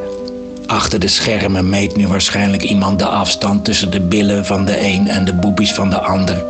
Achter 0.67 0.99
de 0.99 1.09
schermen 1.09 1.69
meet 1.69 1.97
nu 1.97 2.07
waarschijnlijk 2.07 2.63
iemand 2.63 2.99
de 2.99 3.07
afstand 3.07 3.65
tussen 3.65 3.91
de 3.91 4.01
billen 4.01 4.47
van 4.47 4.65
de 4.65 4.81
een 4.81 5.09
en 5.09 5.25
de 5.25 5.35
boobies 5.35 5.73
van 5.73 5.91
de 5.91 6.01
ander. 6.01 6.45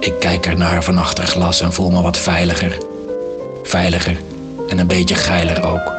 Ik 0.00 0.14
kijk 0.20 0.46
ernaar 0.46 0.82
van 0.82 0.98
achter 0.98 1.26
glas 1.26 1.60
en 1.60 1.72
voel 1.72 1.90
me 1.90 2.02
wat 2.02 2.18
veiliger. 2.18 2.92
Veiliger 3.64 4.16
en 4.68 4.78
een 4.78 4.86
beetje 4.86 5.14
geiler 5.14 5.64
ook. 5.64 5.92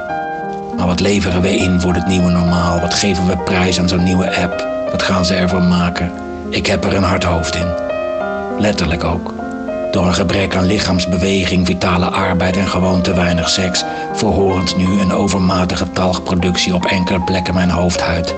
Maar 0.78 0.88
wat 0.88 1.00
leveren 1.00 1.42
we 1.42 1.56
in 1.56 1.82
voor 1.82 1.94
het 1.94 2.08
nieuwe 2.08 2.32
normaal? 2.32 2.80
Wat 2.80 2.94
geven 2.94 3.28
we 3.28 3.38
prijs 3.38 3.80
aan 3.80 3.90
zo'n 3.90 4.04
nieuwe 4.04 4.36
app? 4.38 4.68
Wat 4.92 5.04
gaan 5.04 5.26
ze 5.26 5.34
ervan 5.34 5.68
maken? 5.68 6.12
Ik 6.50 6.66
heb 6.66 6.86
er 6.86 6.94
een 6.94 7.04
hard 7.04 7.24
hoofd 7.24 7.56
in. 7.56 7.74
Letterlijk 8.60 9.04
ook. 9.04 9.34
Door 9.92 10.06
een 10.06 10.14
gebrek 10.14 10.56
aan 10.56 10.66
lichaamsbeweging, 10.66 11.66
vitale 11.66 12.06
arbeid 12.06 12.58
en 12.58 12.68
gewoon 12.68 13.02
te 13.02 13.14
weinig 13.14 13.50
seks... 13.50 13.84
verhorend 14.14 14.78
nu 14.78 15.00
een 15.00 15.14
overmatige 15.14 15.92
talgproductie 15.92 16.74
op 16.74 16.86
enkele 16.86 17.20
plekken 17.20 17.54
mijn 17.54 17.70
hoofdhuid. 17.70 18.36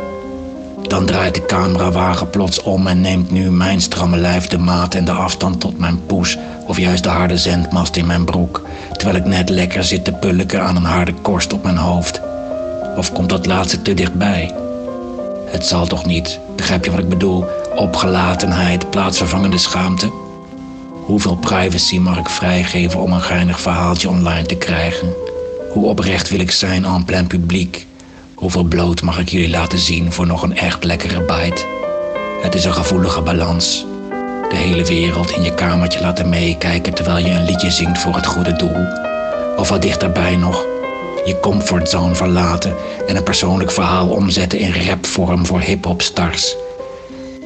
Dan 0.82 1.06
draait 1.06 1.36
de 1.36 1.46
camerawagen 1.46 2.30
plots 2.30 2.62
om 2.62 2.88
en 2.88 3.02
neemt 3.02 3.32
nu 3.32 3.52
mijn 3.52 3.82
stramme 3.82 4.18
lijf 4.18 4.48
de 4.48 4.58
maat 4.58 4.96
en 4.96 5.06
de 5.06 5.12
afstand 5.12 5.60
tot 5.60 5.78
mijn 5.78 6.06
poes... 6.06 6.38
of 6.68 6.78
juist 6.78 7.04
de 7.04 7.10
harde 7.10 7.38
zendmast 7.38 7.96
in 7.96 8.06
mijn 8.06 8.26
broek... 8.26 8.62
terwijl 8.92 9.18
ik 9.18 9.26
net 9.26 9.50
lekker 9.50 9.84
zit 9.84 10.04
te 10.04 10.12
pulken 10.12 10.64
aan 10.64 10.76
een 10.76 10.84
harde 10.84 11.14
korst 11.14 11.54
op 11.54 11.64
mijn 11.64 11.78
hoofd. 11.78 12.22
Of 12.98 13.12
komt 13.12 13.30
dat 13.30 13.46
laatste 13.46 13.82
te 13.82 13.94
dichtbij? 13.94 14.54
Het 15.46 15.66
zal 15.66 15.86
toch 15.86 16.06
niet, 16.06 16.40
begrijp 16.56 16.86
je 16.86 16.92
wat 16.92 17.00
ik 17.00 17.10
bedoel? 17.10 17.46
Opgelatenheid, 17.76 18.90
plaatsvervangende 18.90 19.58
schaamte. 19.58 20.12
Hoeveel 21.06 21.36
privacy 21.36 21.98
mag 21.98 22.18
ik 22.18 22.30
vrijgeven 22.30 23.00
om 23.00 23.12
een 23.12 23.22
geinig 23.22 23.62
verhaaltje 23.62 24.10
online 24.10 24.46
te 24.46 24.56
krijgen? 24.56 25.14
Hoe 25.72 25.86
oprecht 25.86 26.30
wil 26.30 26.40
ik 26.40 26.52
zijn 26.52 26.86
en 26.86 27.06
plein 27.06 27.28
publiek? 27.28 27.86
Hoeveel 28.34 28.64
bloot 28.64 29.02
mag 29.02 29.20
ik 29.20 29.30
jullie 29.30 29.50
laten 29.50 29.80
zien 29.80 30.12
voor 30.12 30.28
nog 30.28 30.42
een 30.42 30.58
echt 30.58 30.84
lekkere 30.84 31.20
bite? 31.20 31.66
Het 32.42 32.56
is 32.56 32.66
een 32.66 32.74
gevoelige 32.74 33.22
balans. 33.22 33.86
De 34.50 34.56
hele 34.56 34.84
wereld 34.84 35.32
in 35.32 35.44
je 35.44 35.54
kamertje 35.54 36.02
laten 36.02 36.30
meekijken 36.30 36.94
terwijl 36.94 37.26
je 37.26 37.32
een 37.32 37.46
liedje 37.46 37.72
zingt 37.72 38.00
voor 38.00 38.16
het 38.16 38.26
goede 38.26 38.54
doel. 38.54 38.86
Of 39.58 39.70
wat 39.70 39.82
dichterbij 39.82 40.36
nog, 40.36 40.66
je 41.26 41.40
comfortzone 41.42 42.16
verlaten 42.16 42.76
en 43.08 43.16
een 43.16 43.24
persoonlijk 43.24 43.72
verhaal 43.72 44.08
omzetten 44.08 44.60
in 44.60 44.74
rapvorm 44.88 45.46
voor 45.46 45.60
hip-hop 45.60 46.02
stars. 46.02 46.56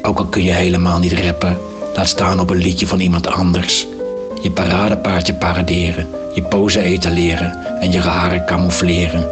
Ook 0.02 0.18
al 0.18 0.26
kun 0.26 0.43
je 0.43 0.52
helemaal 0.52 0.99
niet 0.99 1.14
rappen, 1.14 1.58
laat 1.95 2.08
staan 2.08 2.39
op 2.39 2.49
een 2.49 2.58
liedje 2.58 2.88
van 2.88 2.99
iemand 2.99 3.28
anders. 3.28 3.88
Je 4.41 4.52
paradepaardje 4.52 5.34
paraderen, 5.34 6.08
je 6.34 6.41
pose 6.41 6.82
etaleren 6.82 7.80
en 7.80 7.91
je 7.91 7.99
haren 7.99 8.45
camoufleren. 8.45 9.30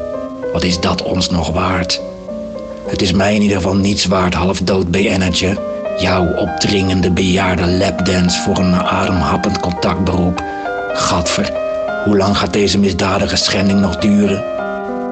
Wat 0.54 0.64
is 0.64 0.80
dat 0.80 1.04
ons 1.04 1.30
nog 1.30 1.52
waard? 1.52 2.02
Het 2.88 3.02
is 3.02 3.12
mij 3.12 3.36
in 3.36 3.42
ieder 3.42 3.58
geval 3.58 3.76
niets 3.76 4.06
waard, 4.06 4.34
half 4.34 4.60
dood 4.60 4.92
BN'tje. 4.92 5.69
Jouw 6.00 6.34
opdringende 6.36 7.12
bejaarde 7.12 7.68
lapdance 7.68 8.42
voor 8.42 8.58
een 8.58 8.76
ademhappend 8.76 9.60
contactberoep. 9.60 10.44
Gadver, 10.94 11.52
hoe 12.06 12.18
lang 12.18 12.38
gaat 12.38 12.54
deze 12.54 12.80
misdadige 12.80 13.36
schending 13.36 13.80
nog 13.80 13.98
duren? 13.98 14.44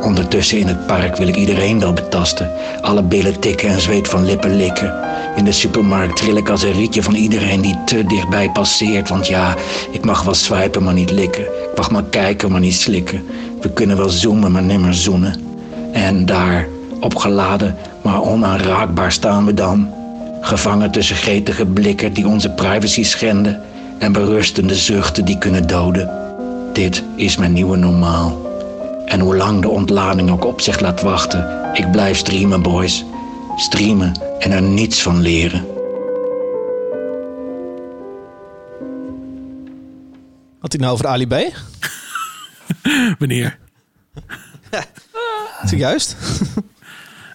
Ondertussen 0.01 0.59
in 0.59 0.67
het 0.67 0.87
park 0.87 1.15
wil 1.17 1.27
ik 1.27 1.35
iedereen 1.35 1.79
wel 1.79 1.93
betasten. 1.93 2.51
Alle 2.81 3.03
billen 3.03 3.39
tikken 3.39 3.69
en 3.69 3.81
zweet 3.81 4.07
van 4.07 4.25
lippen 4.25 4.55
likken. 4.55 4.93
In 5.35 5.43
de 5.45 5.51
supermarkt 5.51 6.15
trill 6.15 6.35
ik 6.35 6.49
als 6.49 6.63
een 6.63 6.73
rietje 6.73 7.03
van 7.03 7.13
iedereen 7.13 7.61
die 7.61 7.83
te 7.85 8.05
dichtbij 8.05 8.49
passeert. 8.49 9.09
Want 9.09 9.27
ja, 9.27 9.55
ik 9.91 10.05
mag 10.05 10.23
wel 10.23 10.33
swipen, 10.33 10.83
maar 10.83 10.93
niet 10.93 11.11
likken. 11.11 11.43
Ik 11.43 11.77
mag 11.77 11.91
maar 11.91 12.03
kijken, 12.03 12.51
maar 12.51 12.59
niet 12.59 12.75
slikken. 12.75 13.25
We 13.61 13.69
kunnen 13.69 13.97
wel 13.97 14.09
zoomen, 14.09 14.51
maar 14.51 14.63
nimmer 14.63 14.93
zoenen. 14.93 15.35
En 15.91 16.25
daar, 16.25 16.67
opgeladen, 16.99 17.75
maar 18.01 18.21
onaanraakbaar 18.21 19.11
staan 19.11 19.45
we 19.45 19.53
dan. 19.53 19.96
Gevangen 20.41 20.91
tussen 20.91 21.15
gretige 21.15 21.65
blikken 21.65 22.13
die 22.13 22.27
onze 22.27 22.49
privacy 22.49 23.03
schenden. 23.03 23.61
En 23.99 24.11
berustende 24.11 24.75
zuchten 24.75 25.25
die 25.25 25.37
kunnen 25.37 25.67
doden. 25.67 26.09
Dit 26.73 27.03
is 27.15 27.37
mijn 27.37 27.53
nieuwe 27.53 27.77
normaal. 27.77 28.45
En 29.05 29.19
hoe 29.19 29.35
lang 29.35 29.61
de 29.61 29.69
ontlading 29.69 30.29
ook 30.29 30.45
op 30.45 30.61
zich 30.61 30.79
laat 30.79 31.01
wachten, 31.01 31.69
ik 31.73 31.91
blijf 31.91 32.17
streamen, 32.17 32.61
boys. 32.61 33.05
Streamen 33.55 34.19
en 34.39 34.51
er 34.51 34.61
niets 34.61 35.01
van 35.01 35.21
leren. 35.21 35.65
Had 40.59 40.71
hij 40.71 40.81
nou 40.81 40.93
over 40.93 41.07
Ali 41.07 41.27
B? 41.27 41.33
Wanneer? 43.19 43.57
Is 45.63 45.71
het 45.71 45.79
juist? 45.79 46.15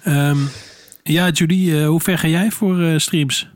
Ehm, 0.02 0.38
ja, 1.02 1.28
Judy, 1.28 1.72
eh, 1.72 1.86
hoe 1.86 2.00
ver 2.00 2.18
ga 2.18 2.28
jij 2.28 2.50
voor 2.50 2.80
eh, 2.82 2.98
streams? 2.98 3.48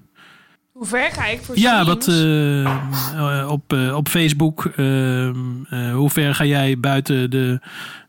Hoe 0.73 0.87
ver 0.87 1.11
ga 1.13 1.27
ik 1.27 1.41
voor 1.43 1.59
Ja, 1.59 1.81
streams? 1.83 2.07
wat 2.07 3.21
eh, 3.21 3.49
op, 3.51 3.73
op 3.95 4.09
Facebook. 4.09 4.65
ehm, 4.77 5.65
eh, 5.71 5.95
hoe 5.95 6.11
ver 6.11 6.35
ga 6.35 6.45
jij 6.45 6.79
buiten 6.79 7.31
de, 7.31 7.61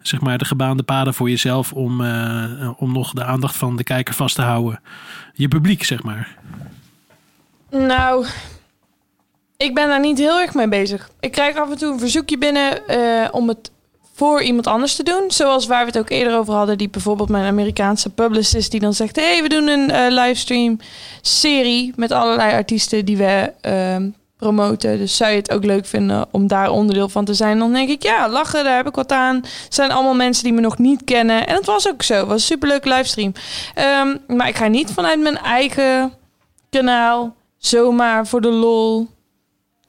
zeg 0.01 0.19
maar, 0.21 0.37
de 0.37 0.45
gebaande 0.45 0.83
paden 0.83 1.13
voor 1.13 1.29
jezelf 1.29 1.73
om, 1.73 2.01
om 2.77 2.91
nog 2.91 3.13
de 3.13 3.23
aandacht 3.23 3.55
van 3.55 3.75
de 3.75 3.83
kijker 3.83 4.13
vast 4.13 4.35
te 4.35 4.41
houden? 4.41 4.79
Je 5.33 5.47
publiek, 5.47 5.83
zeg 5.83 6.03
maar. 6.03 6.35
Nou, 7.71 8.25
ik 9.57 9.73
ben 9.73 9.87
daar 9.87 9.99
niet 9.99 10.17
heel 10.17 10.39
erg 10.39 10.53
mee 10.53 10.67
bezig. 10.69 11.09
Ik 11.19 11.31
krijg 11.31 11.55
af 11.57 11.69
en 11.71 11.77
toe 11.77 11.93
een 11.93 11.99
verzoekje 11.99 12.37
binnen 12.37 12.81
om 13.33 13.47
het 13.47 13.71
voor 14.17 14.41
iemand 14.41 14.67
anders 14.67 14.95
te 14.95 15.03
doen. 15.03 15.23
Zoals 15.27 15.65
waar 15.67 15.79
we 15.79 15.85
het 15.85 15.97
ook 15.97 16.09
eerder 16.09 16.37
over 16.37 16.53
hadden. 16.53 16.77
Die 16.77 16.89
bijvoorbeeld 16.89 17.29
mijn 17.29 17.45
Amerikaanse 17.45 18.09
publicist 18.09 18.71
die 18.71 18.79
dan 18.79 18.93
zegt... 18.93 19.15
hé, 19.15 19.31
hey, 19.31 19.41
we 19.41 19.49
doen 19.49 19.67
een 19.67 19.91
eh, 19.91 20.05
livestream 20.09 20.79
serie 21.21 21.93
met 21.95 22.11
allerlei 22.11 22.53
artiesten 22.53 23.05
die 23.05 23.17
we 23.17 23.53
ehm, 23.61 24.09
promoten. 24.37 24.97
Dus 24.97 25.17
zou 25.17 25.31
je 25.31 25.37
het 25.37 25.51
ook 25.51 25.63
leuk 25.63 25.85
vinden 25.85 26.27
om 26.31 26.47
daar 26.47 26.69
onderdeel 26.69 27.09
van 27.09 27.25
te 27.25 27.33
zijn? 27.33 27.59
Dan 27.59 27.73
denk 27.73 27.89
ik, 27.89 28.03
ja, 28.03 28.29
lachen, 28.29 28.63
daar 28.63 28.75
heb 28.75 28.87
ik 28.87 28.95
wat 28.95 29.11
aan. 29.11 29.35
Het 29.35 29.73
zijn 29.73 29.91
allemaal 29.91 30.15
mensen 30.15 30.43
die 30.43 30.53
me 30.53 30.61
nog 30.61 30.77
niet 30.77 31.03
kennen. 31.03 31.47
En 31.47 31.55
het 31.55 31.65
was 31.65 31.87
ook 31.87 32.03
zo. 32.03 32.13
Het 32.13 32.27
was 32.27 32.35
een 32.35 32.39
superleuke 32.39 32.89
livestream. 32.89 33.33
Ehm, 33.73 34.17
maar 34.27 34.47
ik 34.47 34.55
ga 34.55 34.67
niet 34.67 34.91
vanuit 34.91 35.19
mijn 35.19 35.37
eigen 35.37 36.13
kanaal 36.69 37.35
zomaar 37.57 38.27
voor 38.27 38.41
de 38.41 38.51
lol. 38.51 39.07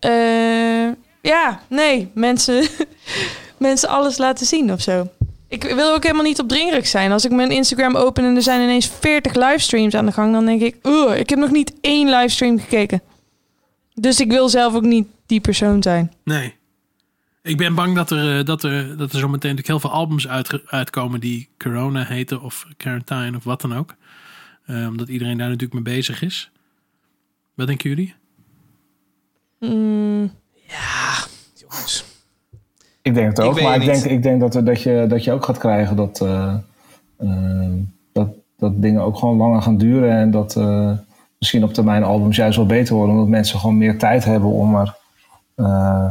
Eh, 0.00 0.88
ja, 1.22 1.60
nee, 1.68 2.10
mensen, 2.14 2.64
mensen 3.60 3.88
alles 3.88 4.18
laten 4.18 4.46
zien 4.46 4.72
of 4.72 4.80
zo. 4.80 5.08
Ik 5.48 5.62
wil 5.62 5.94
ook 5.94 6.02
helemaal 6.02 6.24
niet 6.24 6.40
opdringerig 6.40 6.86
zijn. 6.86 7.12
Als 7.12 7.24
ik 7.24 7.30
mijn 7.30 7.50
Instagram 7.50 7.96
open 7.96 8.24
en 8.24 8.36
er 8.36 8.42
zijn 8.42 8.62
ineens 8.62 8.86
40 8.86 9.34
livestreams 9.34 9.94
aan 9.94 10.06
de 10.06 10.12
gang, 10.12 10.32
dan 10.32 10.44
denk 10.46 10.60
ik, 10.60 10.76
"Ugh, 10.82 11.18
ik 11.18 11.28
heb 11.28 11.38
nog 11.38 11.50
niet 11.50 11.72
één 11.80 12.08
livestream 12.08 12.58
gekeken. 12.58 13.02
Dus 13.94 14.20
ik 14.20 14.30
wil 14.30 14.48
zelf 14.48 14.74
ook 14.74 14.82
niet 14.82 15.06
die 15.26 15.40
persoon 15.40 15.82
zijn. 15.82 16.12
Nee. 16.24 16.54
Ik 17.42 17.56
ben 17.56 17.74
bang 17.74 17.94
dat 17.94 18.10
er, 18.10 18.38
eh, 18.38 18.44
dat 18.44 18.62
er, 18.62 18.96
dat 18.96 19.12
er 19.12 19.18
zo 19.18 19.28
meteen 19.28 19.54
natuurlijk 19.54 19.66
heel 19.66 19.80
veel 19.80 19.98
albums 19.98 20.28
uit, 20.28 20.60
uitkomen 20.66 21.20
die 21.20 21.48
Corona 21.58 22.04
heten 22.04 22.40
of 22.42 22.66
Quarantine 22.76 23.36
of 23.36 23.44
wat 23.44 23.60
dan 23.60 23.74
ook. 23.76 23.94
Eh, 24.64 24.86
omdat 24.86 25.08
iedereen 25.08 25.38
daar 25.38 25.46
natuurlijk 25.48 25.84
mee 25.84 25.94
bezig 25.94 26.22
is. 26.22 26.50
Wat 27.54 27.66
denken 27.66 27.88
jullie? 27.88 28.14
Mm, 29.60 30.32
Jongens. 31.54 32.04
Ik 33.08 33.14
denk 33.14 33.28
het 33.28 33.38
Ik 33.38 33.44
ook, 33.44 33.60
maar 33.62 33.76
ik 33.76 33.84
denk, 33.84 34.04
ik 34.04 34.22
denk 34.22 34.40
dat, 34.40 34.54
er- 34.54 34.64
dat, 34.64 34.82
je, 34.82 35.04
dat 35.08 35.24
je 35.24 35.32
ook 35.32 35.44
gaat 35.44 35.58
krijgen 35.58 35.96
dat, 35.96 36.20
eh, 36.20 36.54
eh, 37.18 37.28
dat, 38.12 38.28
dat 38.58 38.72
dingen 38.82 39.02
ook 39.02 39.16
gewoon 39.18 39.36
langer 39.36 39.62
gaan 39.62 39.76
duren. 39.76 40.10
En 40.10 40.30
dat 40.30 40.56
eh, 40.56 40.90
misschien 41.38 41.64
op 41.64 41.72
termijn 41.74 42.02
albums 42.04 42.36
juist 42.36 42.56
wel 42.56 42.66
beter 42.66 42.94
worden. 42.94 43.14
Omdat 43.14 43.28
mensen 43.28 43.58
gewoon 43.58 43.78
meer 43.78 43.98
tijd 43.98 44.24
hebben 44.24 44.50
om 44.50 44.74
er, 44.76 44.94
eh, 45.54 46.06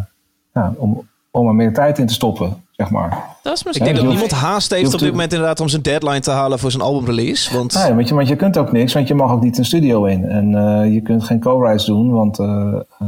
ja, 0.54 0.74
om, 0.78 1.08
om 1.32 1.48
er 1.48 1.56
meer 1.56 1.74
tijd 1.74 1.98
in 2.00 2.08
te 2.08 2.14
stoppen, 2.14 2.64
zeg 2.72 2.90
maar. 2.90 3.10
dat 3.44 3.54
is 3.54 3.60
Ik 3.60 3.66
misschien 3.66 3.86
denk 3.88 3.98
dat 3.98 4.08
niemand 4.10 4.32
haast 4.32 4.72
heeft 4.72 4.94
op 4.94 5.00
dit 5.00 5.12
moment 5.12 5.32
inderdaad 5.34 5.60
om 5.60 5.68
zijn 5.68 5.82
deadline 5.82 6.20
te 6.20 6.32
halen 6.32 6.60
voor 6.60 6.72
zijn 6.72 6.84
albumrelease. 6.84 7.56
Want 7.58 7.74
Nee, 7.74 7.94
want 7.94 8.08
je, 8.08 8.16
want 8.16 8.28
je 8.28 8.36
kunt 8.36 8.58
ook 8.58 8.72
niks, 8.72 8.94
want 8.94 9.08
je 9.08 9.16
mag 9.16 9.32
ook 9.32 9.42
niet 9.42 9.58
een 9.58 9.66
studio 9.66 10.06
in. 10.06 10.26
En 10.30 10.56
eh, 10.56 10.94
je 10.94 11.02
kunt 11.02 11.24
geen 11.24 11.40
co-writes 11.40 11.86
doen, 11.86 12.12
want 12.12 12.40
eh, 12.40 12.74
eh, 13.00 13.08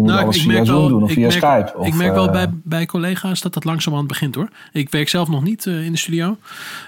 je 0.00 0.06
moet 0.06 0.14
Nou, 0.14 0.24
alles 0.24 0.42
via 0.42 0.64
Zoom 0.64 0.88
doen 0.88 1.02
of 1.02 1.08
ik 1.08 1.14
via 1.14 1.26
merk, 1.26 1.38
Skype. 1.64 1.78
Of, 1.78 1.86
ik 1.86 1.94
merk 1.94 2.14
wel 2.14 2.26
eh, 2.26 2.32
bij, 2.32 2.46
bij 2.64 2.86
collega's 2.86 3.40
dat 3.40 3.54
dat 3.54 3.64
langzamerhand 3.64 4.08
begint 4.08 4.34
hoor. 4.34 4.48
Ik 4.72 4.90
werk 4.90 5.08
zelf 5.08 5.28
nog 5.28 5.42
niet 5.42 5.66
eh, 5.66 5.84
in 5.84 5.92
de 5.92 5.98
studio. 5.98 6.36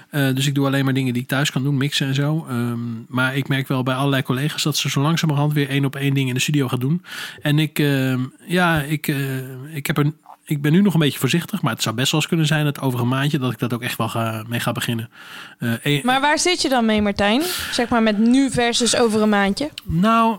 Eh, 0.09 0.27
dus 0.35 0.47
ik 0.47 0.55
doe 0.55 0.65
alleen 0.65 0.85
maar 0.85 0.93
dingen 0.93 1.13
die 1.13 1.21
ik 1.21 1.27
thuis 1.27 1.51
kan 1.51 1.63
doen, 1.63 1.77
mixen 1.77 2.07
en 2.07 2.13
zo. 2.15 2.45
Ehm, 2.49 2.77
maar 3.07 3.35
ik 3.35 3.47
merk 3.47 3.67
wel 3.67 3.83
bij 3.83 3.95
allerlei 3.95 4.23
collega's 4.23 4.63
dat 4.63 4.77
ze 4.77 4.89
zo 4.89 5.01
langzamerhand 5.01 5.53
weer 5.53 5.69
één 5.69 5.85
op 5.85 5.95
één 5.95 6.13
dingen 6.13 6.27
in 6.29 6.33
de 6.35 6.39
studio 6.41 6.67
gaan 6.67 6.79
doen. 6.79 7.03
En 7.41 7.59
ik, 7.59 7.79
ehm, 7.79 8.19
ja, 8.45 8.81
ik, 8.81 9.07
eh, 9.07 9.75
ik, 9.75 9.87
heb 9.87 9.97
er, 9.97 10.11
ik 10.45 10.61
ben 10.61 10.71
nu 10.71 10.81
nog 10.81 10.93
een 10.93 10.99
beetje 10.99 11.19
voorzichtig. 11.19 11.61
Maar 11.61 11.73
het 11.73 11.81
zou 11.81 11.95
best 11.95 12.11
wel 12.11 12.19
eens 12.19 12.29
kunnen 12.29 12.47
zijn 12.47 12.65
dat 12.65 12.81
over 12.81 12.99
een 12.99 13.07
maandje 13.07 13.39
dat 13.39 13.51
ik 13.51 13.59
dat 13.59 13.73
ook 13.73 13.81
echt 13.81 13.97
wel 13.97 14.09
ga, 14.09 14.43
mee 14.47 14.59
ga 14.59 14.71
beginnen. 14.71 15.09
Eh, 15.59 15.71
een- 15.83 16.01
Maar 16.03 16.21
waar 16.21 16.39
zit 16.39 16.61
je 16.61 16.69
dan 16.69 16.85
mee, 16.85 17.01
Martijn? 17.01 17.41
Zeg 17.71 17.89
maar 17.89 18.03
met 18.03 18.17
nu 18.17 18.49
versus 18.51 18.95
over 18.95 19.21
een 19.21 19.29
maandje. 19.29 19.69
Nou, 19.83 20.37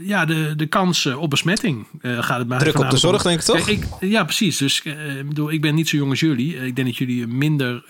ja, 0.00 0.24
de, 0.24 0.52
de 0.56 0.66
kans 0.66 1.06
op 1.06 1.30
besmetting 1.30 1.86
eh, 2.00 2.22
gaat 2.22 2.38
het 2.38 2.48
maar 2.48 2.58
Druk 2.58 2.78
op 2.78 2.90
de 2.90 2.96
zorg, 2.96 3.16
om. 3.24 3.28
denk 3.28 3.40
ik, 3.40 3.46
toch? 3.46 3.64
Kijk, 3.64 3.68
ik, 3.68 4.10
ja, 4.10 4.24
precies. 4.24 4.56
Dus 4.56 4.82
eh, 4.82 5.18
ik 5.18 5.28
bedoel, 5.28 5.50
ik 5.50 5.60
ben 5.60 5.74
niet 5.74 5.88
zo 5.88 5.96
jong 5.96 6.10
als 6.10 6.20
jullie. 6.20 6.56
Eh, 6.56 6.66
Ik 6.66 6.76
denk 6.76 6.88
dat 6.88 6.96
jullie 6.96 7.26
minder, 7.26 7.82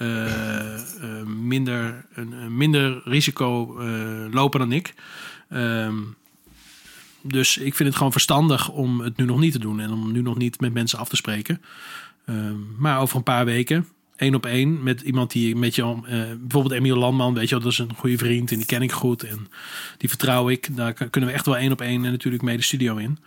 minder, 1.27 2.05
een, 2.15 2.57
minder 2.57 3.01
risico 3.05 3.83
lopen 4.31 4.61
dan 4.61 4.73
ik. 4.73 4.95
Ehm, 5.49 5.95
dus 7.23 7.59
ik 7.59 7.75
vind 7.75 7.89
het 7.89 7.97
gewoon 7.97 8.13
verstandig 8.13 8.69
om 8.69 9.01
het 9.01 9.17
nu 9.17 9.25
nog 9.25 9.39
niet 9.39 9.53
te 9.53 9.59
doen. 9.59 9.81
En 9.81 9.91
om 9.93 10.13
nu 10.13 10.23
nog 10.23 10.37
niet 10.37 10.61
met 10.61 10.73
mensen 10.73 10.99
af 10.99 11.09
te 11.09 11.17
spreken. 11.17 11.63
Ehm, 12.27 12.55
maar 12.79 13.01
over 13.01 13.17
een 13.17 13.23
paar 13.23 13.45
weken, 13.45 13.89
één 14.23 14.35
op 14.35 14.47
één, 14.47 14.83
met 14.83 15.01
iemand 15.01 15.31
die 15.31 15.57
met 15.57 15.75
je, 15.75 15.83
eh, 15.83 16.01
bijvoorbeeld 16.41 16.73
Emiel 16.73 16.97
Landman, 16.97 17.35
weet 17.35 17.49
je 17.49 17.55
wel, 17.55 17.65
dat 17.65 17.73
is 17.73 17.79
een 17.79 17.95
goede 17.97 18.19
vriend 18.19 18.51
en 18.51 18.57
die 18.57 18.67
ken 18.67 18.83
ik 18.83 18.93
goed 18.93 19.23
en 19.23 19.49
die 19.99 20.09
vertrouw 20.09 20.49
ik. 20.49 20.77
Daar 20.77 20.93
kunnen 20.93 21.31
we 21.31 21.37
echt 21.37 21.47
wel 21.47 21.57
één 21.57 21.73
op 21.73 21.81
één 21.81 22.05
en 22.05 22.11
natuurlijk 22.11 22.43
mee 22.43 22.57
de 22.57 22.63
studio 22.63 22.97
in. 22.97 23.19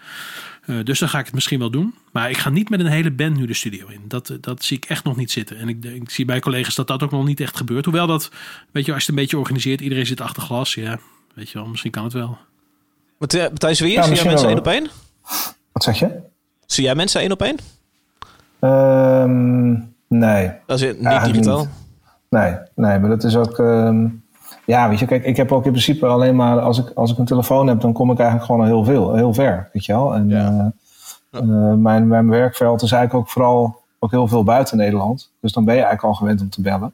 Eh, 0.65 0.75
dus 0.83 0.99
dan 0.99 1.09
ga 1.09 1.19
ik 1.19 1.25
het 1.25 1.33
misschien 1.33 1.59
wel 1.59 1.69
doen. 1.69 1.93
Maar 2.11 2.29
ik 2.29 2.37
ga 2.37 2.49
niet 2.49 2.69
met 2.69 2.79
een 2.79 2.85
hele 2.85 3.11
band 3.11 3.37
nu 3.37 3.45
de 3.45 3.53
studio 3.53 3.87
in. 3.87 4.01
Dat, 4.07 4.29
eh, 4.29 4.37
dat 4.41 4.63
zie 4.63 4.77
ik 4.77 4.85
echt 4.85 5.03
nog 5.03 5.15
niet 5.15 5.31
zitten. 5.31 5.57
En 5.57 5.69
ik, 5.69 5.85
ik 5.85 6.09
zie 6.09 6.25
bij 6.25 6.39
collega's 6.39 6.75
dat 6.75 6.87
dat 6.87 7.03
ook 7.03 7.11
nog 7.11 7.25
niet 7.25 7.39
echt 7.39 7.57
gebeurt. 7.57 7.85
Hoewel 7.85 8.07
dat, 8.07 8.31
weet 8.71 8.85
je, 8.85 8.93
als 8.93 9.03
je 9.03 9.07
het 9.09 9.17
een 9.17 9.23
beetje 9.23 9.37
organiseert, 9.37 9.81
iedereen 9.81 10.05
zit 10.05 10.21
achter 10.21 10.43
glas. 10.43 10.73
Ja, 10.73 10.99
weet 11.33 11.49
je 11.49 11.57
wel, 11.57 11.67
misschien 11.67 11.91
kan 11.91 12.03
het 12.03 12.13
wel. 12.13 12.37
Matthijs 13.17 13.49
Matthijs 13.49 13.79
Wier, 13.79 13.91
Ja, 13.91 13.95
zie 13.95 14.01
jij 14.01 14.09
misschien 14.09 14.31
mensen 14.31 14.49
één 14.49 14.57
op 14.57 14.67
één? 14.67 14.89
Wat 15.71 15.83
zeg 15.83 15.99
je? 15.99 16.19
Zie 16.65 16.83
jij 16.83 16.95
mensen 16.95 17.21
één 17.21 17.31
op 17.31 17.41
één? 17.41 17.57
Ehm, 18.59 19.73
nee. 20.07 20.51
Dat 20.65 20.81
is 20.81 20.93
niet 20.93 21.23
digitaal. 21.23 21.57
niet. 21.59 21.69
Nee, 22.29 22.57
nee, 22.75 22.99
maar 22.99 23.09
dat 23.09 23.23
is 23.23 23.35
ook. 23.35 23.59
ehm, 23.59 24.07
ja, 24.65 24.89
weet 24.89 24.99
je, 24.99 25.05
kijk, 25.05 25.25
ik 25.25 25.37
heb 25.37 25.51
ook 25.51 25.65
in 25.65 25.71
principe 25.71 26.05
alleen 26.05 26.35
maar. 26.35 26.59
Als 26.59 26.79
ik, 26.79 26.91
als 26.95 27.11
ik 27.11 27.17
een 27.17 27.25
telefoon 27.25 27.67
heb, 27.67 27.81
dan 27.81 27.93
kom 27.93 28.11
ik 28.11 28.17
eigenlijk 28.17 28.45
gewoon 28.45 28.61
al 28.61 28.67
heel 28.67 28.83
veel, 28.83 29.15
heel 29.15 29.33
ver. 29.33 29.69
Weet 29.73 29.85
je 29.85 29.93
wel? 29.93 30.15
En 30.15 30.31
eh, 30.31 30.65
eh, 31.31 31.73
mijn, 31.73 32.07
mijn 32.07 32.29
werkveld 32.29 32.81
is 32.81 32.91
eigenlijk 32.91 33.25
ook 33.25 33.31
vooral 33.31 33.83
ook 33.99 34.11
heel 34.11 34.27
veel 34.27 34.43
buiten 34.43 34.77
Nederland. 34.77 35.31
Dus 35.39 35.51
dan 35.51 35.65
ben 35.65 35.75
je 35.75 35.81
eigenlijk 35.81 36.13
al 36.13 36.19
gewend 36.19 36.41
om 36.41 36.49
te 36.49 36.61
bellen. 36.61 36.93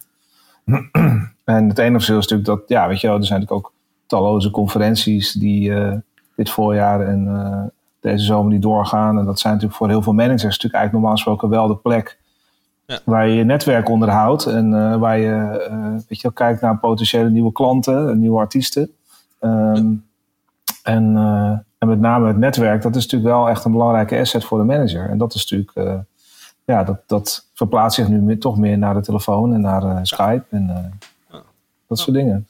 en 1.43 1.67
het 1.67 1.77
enige 1.77 1.93
verschil 1.93 2.17
is 2.17 2.27
natuurlijk 2.27 2.45
dat, 2.45 2.61
ja, 2.67 2.87
weet 2.87 3.01
je 3.01 3.07
wel, 3.07 3.17
er 3.17 3.25
zijn 3.25 3.39
natuurlijk 3.39 3.67
ook 3.67 3.73
talloze 4.05 4.51
conferenties 4.51 5.31
die 5.31 5.73
eh, 5.73 5.93
dit 6.35 6.49
voorjaar 6.49 7.07
en 7.07 7.71
deze 7.99 8.25
zomer 8.25 8.51
niet 8.51 8.61
doorgaan. 8.61 9.19
En 9.19 9.25
dat 9.25 9.39
zijn 9.39 9.53
natuurlijk 9.53 9.79
voor 9.79 9.89
heel 9.89 10.01
veel 10.01 10.13
managers 10.13 10.43
natuurlijk 10.43 10.73
eigenlijk 10.73 10.93
normaal 10.93 11.11
gesproken 11.11 11.49
wel 11.49 11.67
de 11.67 11.75
plek 11.75 12.19
waar 13.03 13.27
je 13.27 13.35
je 13.35 13.43
netwerk 13.43 13.89
onderhoudt 13.89 14.45
en 14.45 14.73
eh, 14.73 14.95
waar 14.95 15.17
je 15.17 15.65
eh, 15.69 15.91
weet 15.91 16.05
je 16.07 16.21
wel, 16.21 16.31
kijkt 16.31 16.61
naar 16.61 16.77
potentiële 16.77 17.29
nieuwe 17.29 17.51
klanten, 17.51 18.19
nieuwe 18.19 18.39
artiesten. 18.39 18.91
Ehm, 19.39 19.93
en, 20.83 21.15
eh, 21.15 21.57
en 21.77 21.87
met 21.87 21.99
name 21.99 22.27
het 22.27 22.37
netwerk, 22.37 22.81
dat 22.81 22.95
is 22.95 23.03
natuurlijk 23.03 23.31
wel 23.31 23.49
echt 23.49 23.65
een 23.65 23.71
belangrijke 23.71 24.19
asset 24.19 24.43
voor 24.43 24.57
de 24.57 24.63
manager. 24.63 25.09
En 25.09 25.17
dat 25.17 25.33
is 25.33 25.41
natuurlijk, 25.49 25.89
eh, 25.89 25.99
ja, 26.65 26.83
dat, 26.83 26.97
dat 27.07 27.47
verplaatst 27.53 27.99
zich 27.99 28.07
nu 28.07 28.21
meer- 28.21 28.39
toch 28.39 28.57
meer 28.57 28.77
naar 28.77 28.93
de 28.93 29.01
telefoon 29.01 29.53
en 29.53 29.61
naar 29.61 29.83
eh, 29.83 29.99
Skype 30.01 30.43
en 30.49 30.69
eh, 30.69 31.39
dat 31.87 31.99
soort 31.99 32.15
dingen. 32.15 32.47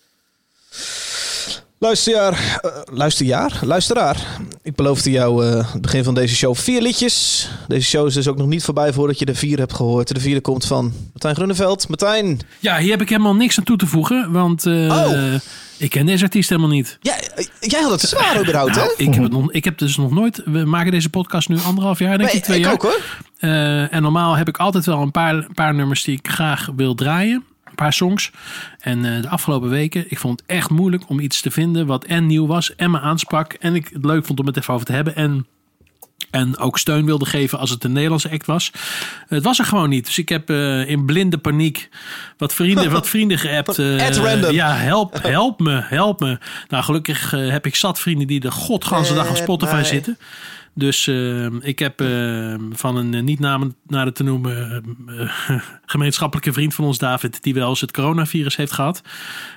Luisterjaar, 1.86 2.60
eh, 2.62 2.72
luisterjaar, 2.94 3.60
luisteraar. 3.62 4.18
Ik 4.64 4.76
beloofde 4.76 5.12
jou 5.12 5.46
eh, 5.46 5.72
het 5.74 5.82
begin 5.82 6.04
van 6.04 6.14
deze 6.14 6.36
show 6.36 6.56
vier 6.56 6.82
liedjes. 6.82 7.48
Deze 7.68 7.88
show 7.88 8.08
is 8.08 8.14
dus 8.14 8.28
ook 8.28 8.38
nog 8.38 8.48
niet 8.48 8.64
voorbij 8.64 8.94
voordat 8.94 9.20
je 9.20 9.26
de 9.26 9.36
vier 9.36 9.58
hebt 9.58 9.74
gehoord. 9.74 10.08
De 10.14 10.20
vierde 10.20 10.42
komt 10.42 10.66
van 10.66 10.94
Martijn 11.12 11.36
Grunneveld. 11.36 11.88
Martijn, 11.88 12.40
Ja, 12.60 12.78
hier 12.78 12.92
heb 12.92 13.02
ik 13.02 13.10
helemaal 13.10 13.36
niks 13.36 13.58
aan 13.58 13.64
toe 13.64 13.78
te 13.78 13.88
voegen, 13.88 14.32
want 14.32 14.66
eh, 14.66 15.34
ik 15.78 15.90
ken 15.90 16.06
deze 16.06 16.24
artiest 16.24 16.50
helemaal 16.50 16.72
niet. 16.72 16.98
Ja, 17.02 17.16
jij 17.60 17.82
had 17.82 17.92
het 17.92 18.10
zwaar 18.10 18.40
überhaupt, 18.42 18.76
Nou, 18.76 18.88
hè? 18.98 19.04
Ik 19.04 19.14
heb, 19.14 19.24
het 19.24 19.32
nog, 19.32 19.52
ik 19.52 19.64
heb 19.64 19.78
dus 19.78 19.98
nog 19.98 20.12
nooit. 20.12 20.42
We 20.46 20.66
maken 20.66 20.92
deze 20.92 21.10
podcast 21.10 21.50
nu 21.50 21.58
anderhalf 21.66 22.00
jaar, 22.00 22.18
denk 22.18 22.30
Nee, 22.30 22.38
ik, 22.38 22.44
twee 22.44 22.58
ik 22.58 22.64
jaar. 22.64 22.74
ook, 22.74 22.82
hoor. 22.82 23.02
En 23.90 24.02
normaal 24.02 24.36
heb 24.36 24.48
ik 24.48 24.58
altijd 24.58 24.86
wel 24.86 25.02
een 25.02 25.12
paar, 25.12 25.34
een 25.34 25.54
paar 25.54 25.74
nummers 25.76 26.04
die 26.04 26.18
ik 26.18 26.28
graag 26.28 26.70
wil 26.76 26.96
draaien. 26.96 27.44
Paar 27.82 27.94
songs. 27.94 28.32
En 28.80 29.06
eh, 29.16 29.22
de 29.22 29.30
afgelopen 29.30 29.70
weken, 29.70 30.06
ik 30.08 30.20
vond 30.20 30.40
het 30.40 30.50
echt 30.50 30.70
moeilijk 30.70 31.04
om 31.10 31.20
iets 31.20 31.42
te 31.42 31.52
vinden 31.52 31.86
wat 31.86 32.04
en 32.06 32.26
nieuw 32.26 32.48
was 32.48 32.76
en 32.76 32.92
me 32.92 33.00
aansprak. 33.00 33.54
En 33.54 33.76
ik 33.76 33.90
het 33.94 34.06
leuk 34.06 34.26
vond 34.26 34.40
om 34.40 34.46
het 34.46 34.58
even 34.58 34.74
over 34.74 34.86
te 34.86 34.92
hebben. 34.94 35.16
En 35.16 35.46
en 36.32 36.58
ook 36.58 36.78
steun 36.78 37.06
wilde 37.06 37.26
geven 37.26 37.60
als 37.60 37.70
het 37.70 37.84
een 37.84 37.92
Nederlandse 37.92 38.32
act 38.32 38.46
was. 38.46 38.72
Het 39.28 39.44
was 39.44 39.60
er 39.60 39.66
gewoon 39.66 39.90
niet. 39.90 40.06
Dus 40.06 40.18
ik 40.18 40.30
heb 40.30 40.50
eh, 40.50 40.90
in 40.90 41.06
blinde 41.06 41.38
paniek 41.38 41.90
wat 42.38 42.54
vrienden, 42.54 42.92
wat 43.00 43.10
vrienden 43.10 43.38
geappt. 43.38 43.80
eh, 43.80 44.06
At 44.06 44.16
random. 44.18 44.52
Ja, 44.52 44.76
help, 44.76 45.22
help 45.22 45.60
me, 45.60 45.82
help 45.84 46.20
me. 46.20 46.40
Nou, 46.68 46.84
gelukkig 46.84 47.34
eh, 47.34 47.50
heb 47.50 47.66
ik 47.66 47.76
zat 47.76 48.00
vrienden 48.00 48.28
die 48.28 48.40
de 48.40 48.52
godganse 48.52 49.14
dag 49.14 49.30
op 49.30 49.36
Spotify 49.36 49.82
zitten. 49.84 50.18
Dus 50.74 51.08
eh, 51.08 51.46
ik 51.46 51.80
heb 51.80 52.02
eh, 52.02 52.56
van 52.72 52.96
een 52.96 53.14
eh, 53.14 53.22
niet 53.22 53.40
namen 53.40 53.76
nader 53.88 54.14
te 54.14 54.24
noemen 54.24 54.84
eh, 55.08 55.60
gemeenschappelijke 55.86 56.54
vriend 56.54 56.74
van 56.74 56.86
ons, 56.86 56.98
David, 56.98 57.44
die 57.44 57.54
wel 57.54 57.70
eens 57.70 57.82
het 57.82 57.92
coronavirus 57.92 58.56
heeft 58.56 58.72
gehad. 58.72 59.02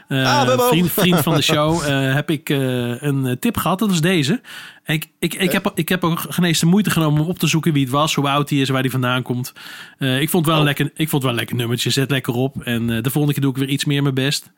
Eh, 0.08 0.40
Ah, 0.40 0.68
vriend, 0.68 0.90
vriend 0.92 1.20
van 1.20 1.34
de 1.34 1.42
show, 1.52 1.82
heb 2.14 2.30
ik 2.30 2.48
een 2.48 3.36
tip 3.40 3.56
gehad. 3.56 3.78
Dat 3.78 3.90
is 3.90 4.00
deze. 4.00 4.40
Ik, 4.84 5.06
ik, 5.18 5.34
ik, 5.34 5.52
heb, 5.52 5.72
ik 5.74 5.88
heb 5.88 6.04
ook 6.04 6.20
geen 6.28 6.44
eens 6.44 6.60
de 6.60 6.66
moeite 6.66 6.90
genomen 6.90 7.22
om 7.22 7.28
op 7.28 7.38
te 7.38 7.46
zoeken 7.46 7.72
wie 7.72 7.82
het 7.82 7.92
was, 7.92 8.14
hoe 8.14 8.28
oud 8.28 8.50
hij 8.50 8.58
is, 8.58 8.68
waar 8.68 8.80
hij 8.80 8.90
vandaan 8.90 9.22
komt. 9.22 9.52
Eh, 9.98 10.20
ik, 10.20 10.30
vond 10.30 10.46
wel 10.46 10.58
een 10.58 10.64
lekker, 10.64 10.90
ik 10.94 11.08
vond 11.08 11.22
wel 11.22 11.32
een 11.32 11.38
lekker 11.38 11.56
nummertje. 11.56 11.90
Zet 11.90 12.10
lekker 12.10 12.34
op. 12.34 12.62
En 12.62 12.86
de 12.86 13.10
volgende 13.10 13.32
keer 13.32 13.42
doe 13.42 13.50
ik 13.52 13.58
weer 13.58 13.68
iets 13.68 13.84
meer 13.84 14.02
mijn 14.02 14.14
best. 14.14 14.52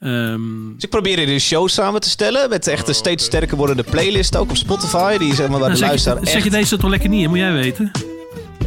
Ehm, 0.00 0.74
Dus 0.74 0.84
ik 0.84 0.90
probeer 0.90 1.18
hier 1.18 1.28
een 1.28 1.40
show 1.40 1.68
samen 1.68 2.00
te 2.00 2.08
stellen. 2.08 2.48
Met 2.48 2.66
echt 2.66 2.88
een 2.88 2.94
steeds 2.94 3.24
sterker 3.24 3.56
wordende 3.56 3.82
playlist 3.82 4.36
ook 4.36 4.50
op 4.50 4.56
Spotify. 4.56 5.18
Die 5.18 5.34
zeg 5.34 5.48
maar 5.48 5.58
waar 5.58 5.68
dan 5.68 5.78
de 5.78 5.84
luisteraar 5.86 6.16
je, 6.16 6.22
echt... 6.22 6.32
zeg 6.32 6.44
je 6.44 6.50
deze 6.50 6.76
toch 6.78 6.90
lekker 6.90 7.08
niet, 7.08 7.22
hè? 7.22 7.28
moet 7.28 7.38
jij 7.38 7.52
weten. 7.52 7.90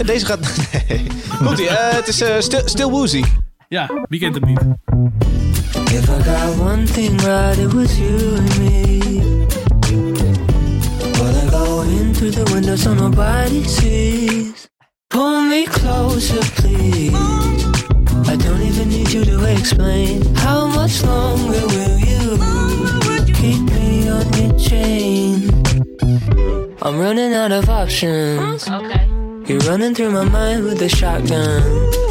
Deze 0.05 0.25
gaat... 0.25 0.39
Nee. 0.87 1.07
Komt 1.45 1.59
ie. 1.59 1.67
eh, 1.67 1.95
het 1.95 2.07
is 2.07 2.21
eh, 2.21 2.35
Still, 2.39 2.61
Still 2.65 2.85
Woozy. 2.89 3.23
Ja, 3.69 3.89
wie 4.09 4.19
kent 4.19 4.35
hem 4.35 4.45
niet? 4.49 4.59
If 5.91 6.03
I 6.07 6.23
got 6.23 6.59
one 6.59 6.83
thing 6.83 7.21
right, 7.21 7.57
it 7.57 7.73
was 7.73 7.97
you 7.97 8.37
and 8.37 8.57
me. 8.57 8.97
Well, 11.11 11.35
I 11.45 11.49
go 11.49 11.81
in 11.81 12.13
through 12.13 12.33
the 12.43 12.53
window 12.53 12.77
so 12.77 12.93
nobody 12.93 13.63
sees. 13.67 14.67
Pull 15.07 15.41
me 15.49 15.63
closer, 15.69 16.51
please. 16.55 17.11
I 18.25 18.35
don't 18.35 18.61
even 18.61 18.89
need 18.89 19.11
you 19.11 19.23
to 19.25 19.45
explain. 19.45 20.35
How 20.35 20.67
much 20.67 21.03
longer 21.03 21.65
will 21.73 21.99
you 21.99 22.37
keep 23.33 23.61
me 23.71 24.09
on 24.09 24.25
your 24.33 24.57
chain? 24.59 25.49
I'm 26.81 26.99
running 26.99 27.33
out 27.33 27.51
of 27.51 27.69
options. 27.69 28.67
Okay. 28.67 29.07
You're 29.45 29.59
running 29.69 29.93
through 29.93 30.11
my 30.11 30.23
mind 30.23 30.63
with 30.63 30.81
a 30.81 30.89
shotgun. 30.89 31.61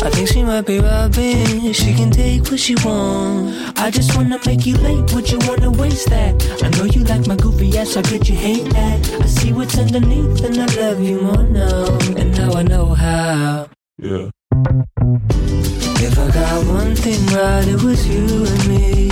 I 0.02 0.10
think 0.10 0.28
she 0.28 0.42
might 0.42 0.66
be 0.66 0.80
robbing. 0.80 1.72
She 1.72 1.94
can 1.94 2.10
take 2.10 2.50
what 2.50 2.60
she 2.60 2.74
wants. 2.84 3.80
I 3.80 3.90
just 3.90 4.14
wanna 4.16 4.38
make 4.44 4.66
you 4.66 4.76
late. 4.76 5.12
Would 5.14 5.30
you 5.30 5.38
wanna 5.48 5.70
waste 5.70 6.08
that? 6.10 6.34
I 6.62 6.68
know 6.76 6.84
you 6.84 7.04
like 7.04 7.26
my 7.26 7.36
goofy 7.36 7.78
ass. 7.78 7.94
How 7.94 8.02
could 8.02 8.28
you 8.28 8.36
hate 8.36 8.68
that? 8.74 8.98
I 9.22 9.26
see 9.26 9.52
what's 9.52 9.78
underneath, 9.78 10.44
and 10.44 10.58
I 10.60 10.66
love 10.76 11.00
you 11.00 11.20
more 11.22 11.42
now. 11.44 11.86
And 12.20 12.36
now 12.36 12.52
I 12.52 12.62
know 12.62 12.86
how. 12.94 13.68
Yeah. 13.98 14.28
If 14.52 16.18
I 16.18 16.30
got 16.30 16.66
one 16.66 16.94
thing 16.94 17.24
right, 17.34 17.66
it 17.66 17.82
was 17.82 18.06
you 18.06 18.44
and 18.52 18.68
me. 18.68 19.08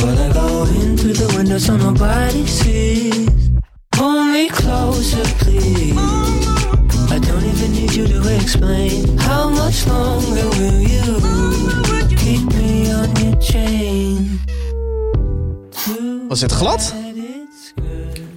Well, 0.00 0.18
I 0.18 0.32
go 0.32 0.62
in 0.80 0.96
through 0.96 1.14
the 1.14 1.34
window 1.36 1.58
so 1.58 1.76
nobody 1.76 2.46
sees. 2.46 3.50
Pull 3.90 4.24
me 4.24 4.48
closer, 4.48 5.24
please. 5.42 5.96
I 7.10 7.18
don't 7.18 7.44
even 7.44 7.72
need 7.72 7.94
you 7.94 8.06
to 8.06 8.36
explain. 8.36 9.18
How 9.18 9.50
much 9.50 9.86
longer 9.88 10.48
will 10.58 10.80
you 10.80 11.18
keep 12.16 12.44
me 12.54 12.92
on 12.92 13.10
your 13.16 13.36
chain? 13.40 14.40
Was 16.28 16.40
het 16.40 16.52
glad? 16.52 16.94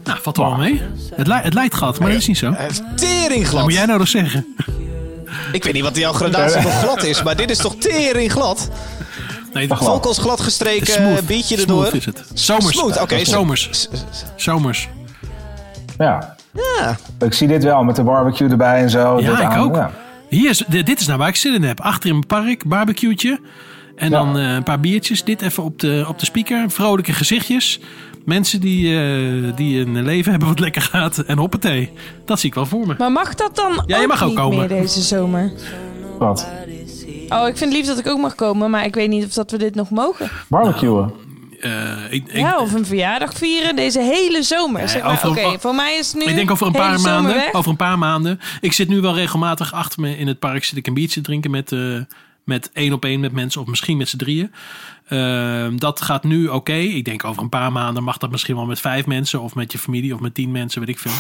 Nou, 0.10 0.22
valt 0.22 0.38
er 0.38 0.44
wel 0.44 0.56
mee. 0.56 0.82
Het, 1.16 1.28
li 1.28 1.34
het 1.34 1.54
lijkt 1.54 1.74
glad, 1.76 2.00
maar 2.00 2.10
dat 2.10 2.18
is 2.18 2.28
niet 2.28 2.38
zo. 2.38 2.56
Tering 2.96 3.42
glad. 3.48 3.52
Wat 3.54 3.64
moet 3.64 3.74
jij 3.74 3.86
nou 3.86 4.00
nog 4.00 4.08
zeggen? 4.08 4.56
Ik 5.52 5.64
weet 5.64 5.74
niet 5.74 5.84
wat 5.84 5.96
jouw 5.98 6.14
gradatie 6.14 6.62
van 6.62 6.72
glad 6.72 7.04
is, 7.04 7.24
maar 7.24 7.36
dit 7.36 7.50
is 7.50 7.58
toch 7.58 7.76
tering 7.76 8.32
glad? 8.32 8.70
Nee, 9.54 9.68
Volkels 9.68 10.18
glad 10.18 10.42
gestreken, 10.42 10.88
Smooth. 10.94 11.26
biertje 11.28 11.58
Smooth 11.60 11.86
erdoor. 11.86 11.96
is 11.96 12.06
het. 12.06 12.24
Zomers. 12.34 12.78
Smooth, 12.78 13.02
oké. 13.02 13.26
Zomers. 13.26 13.88
Zomers. 14.36 14.90
Ja. 15.98 16.36
Ja. 16.54 16.98
Ik 17.20 17.34
zie 17.34 17.48
dit 17.48 17.64
wel 17.64 17.84
met 17.84 17.96
de 17.96 18.04
barbecue 18.04 18.50
erbij 18.50 18.82
en 18.82 18.90
zo. 18.90 19.20
Ja, 19.20 19.30
Dit 19.30 19.40
ik 19.40 19.44
aan- 19.46 19.60
ook. 19.60 19.76
ja. 19.76 19.92
Hier 20.30 20.50
is, 20.50 20.64
dit 20.68 21.00
is 21.00 21.08
nou 21.08 21.20
waar 21.20 21.28
ik 21.28 21.36
zin 21.36 21.54
in 21.54 21.64
heb. 21.64 21.80
Achter 21.82 22.10
in 22.10 22.16
het 22.16 22.28
park, 22.28 22.68
barbecue'tje. 22.68 23.40
En 23.96 24.12
dan 24.12 24.38
eh, 24.38 24.54
een 24.54 24.64
paar 24.64 24.80
biertjes. 24.80 25.24
Dit 25.24 25.42
even 25.42 25.64
op 25.64 25.80
de, 25.80 26.06
op 26.08 26.20
de 26.20 26.26
speaker. 26.26 26.72
Vrolijke 26.72 27.14
gezichtjes. 27.14 27.80
Mensen 28.26 28.62
die, 28.62 28.96
eh, 29.00 29.56
die 29.56 29.80
een 29.80 30.04
leven 30.04 30.32
hebben 30.32 30.50
wat 30.50 30.60
lekker 30.60 30.82
gaat. 30.82 31.18
En 31.18 31.38
hoppatee. 31.38 31.92
Dat 32.26 32.40
zie 32.40 32.50
ik 32.50 32.56
wel 32.56 32.66
voor 32.66 32.88
me. 32.88 32.96
Maar 32.98 33.12
mag 33.12 33.36
dat 33.36 33.56
dan 33.56 33.84
Ja, 33.86 33.96
je 33.98 34.02
ook 34.02 34.08
mag 34.10 34.22
ook 34.24 34.30
niet 34.30 34.38
komen. 34.38 34.58
meer 34.58 34.68
deze 34.68 35.02
zomer? 35.02 35.52
Wat? 36.20 36.48
Oh, 37.30 37.48
ik 37.48 37.58
vind 37.58 37.60
het 37.60 37.74
lief 37.74 37.86
dat 37.86 38.00
ik 38.00 38.08
ook 38.08 38.20
mag 38.20 38.36
komen, 38.36 38.70
maar 38.70 38.86
ik 38.86 38.96
weet 38.96 39.10
niet 39.10 39.26
of 39.26 39.34
dat 39.34 39.52
we 39.52 39.58
dit 39.58 39.76
nog 39.76 39.90
mogen. 39.90 40.30
Barbecuen. 40.48 41.12
Eh, 41.60 41.72
ik, 42.10 42.28
ik, 42.28 42.36
ja, 42.38 42.60
of 42.60 42.74
een 42.74 42.86
verjaardag 42.86 43.34
vieren 43.34 43.76
deze 43.76 44.00
hele 44.02 44.44
zomer. 44.44 44.90
zeg 44.90 45.04
maar. 45.04 45.28
Oké, 45.28 45.60
voor 45.60 45.76
mij 45.76 45.98
is 45.98 46.08
het 46.14 46.16
nu 46.24 46.30
Ik 46.30 46.36
denk 46.36 46.52
over 46.52 46.68
een 46.68 46.72
paar 46.74 47.00
maanden. 47.00 47.44
Over 47.54 47.72
een 47.72 47.76
paar 47.78 47.98
maanden. 47.98 48.40
Ik 48.62 48.74
zit 48.74 48.88
nu 48.88 49.02
wel 49.02 49.16
regelmatig 49.16 49.74
achter 49.74 50.02
me 50.02 50.18
in 50.18 50.28
het 50.28 50.40
park. 50.40 50.64
Zit 50.64 50.78
ik 50.78 50.88
een 50.88 50.94
biertje 50.94 51.22
te 51.22 51.26
drinken 51.26 51.52
met, 51.52 51.72
eh, 51.72 51.80
met 52.50 52.70
één 52.74 52.94
op 52.94 53.06
één 53.06 53.20
met 53.20 53.32
mensen. 53.32 53.62
Of 53.62 53.68
misschien 53.68 53.98
met 53.98 54.10
z'n 54.10 54.18
drieën. 54.18 54.52
Ehm, 55.08 55.78
dat 55.78 56.02
gaat 56.02 56.24
nu 56.24 56.48
oké. 56.48 56.74
Ik 56.74 57.06
denk 57.06 57.24
over 57.24 57.42
een 57.44 57.50
paar 57.50 57.72
maanden 57.72 58.04
mag 58.04 58.18
dat 58.18 58.32
misschien 58.32 58.56
wel 58.56 58.66
met 58.66 58.80
vijf 58.80 59.06
mensen. 59.06 59.42
Of 59.42 59.56
met 59.56 59.72
je 59.72 59.78
familie 59.78 60.14
of 60.14 60.20
met 60.20 60.34
tien 60.34 60.52
mensen, 60.52 60.80
weet 60.80 60.90
ik 60.90 61.00
veel. 61.00 61.12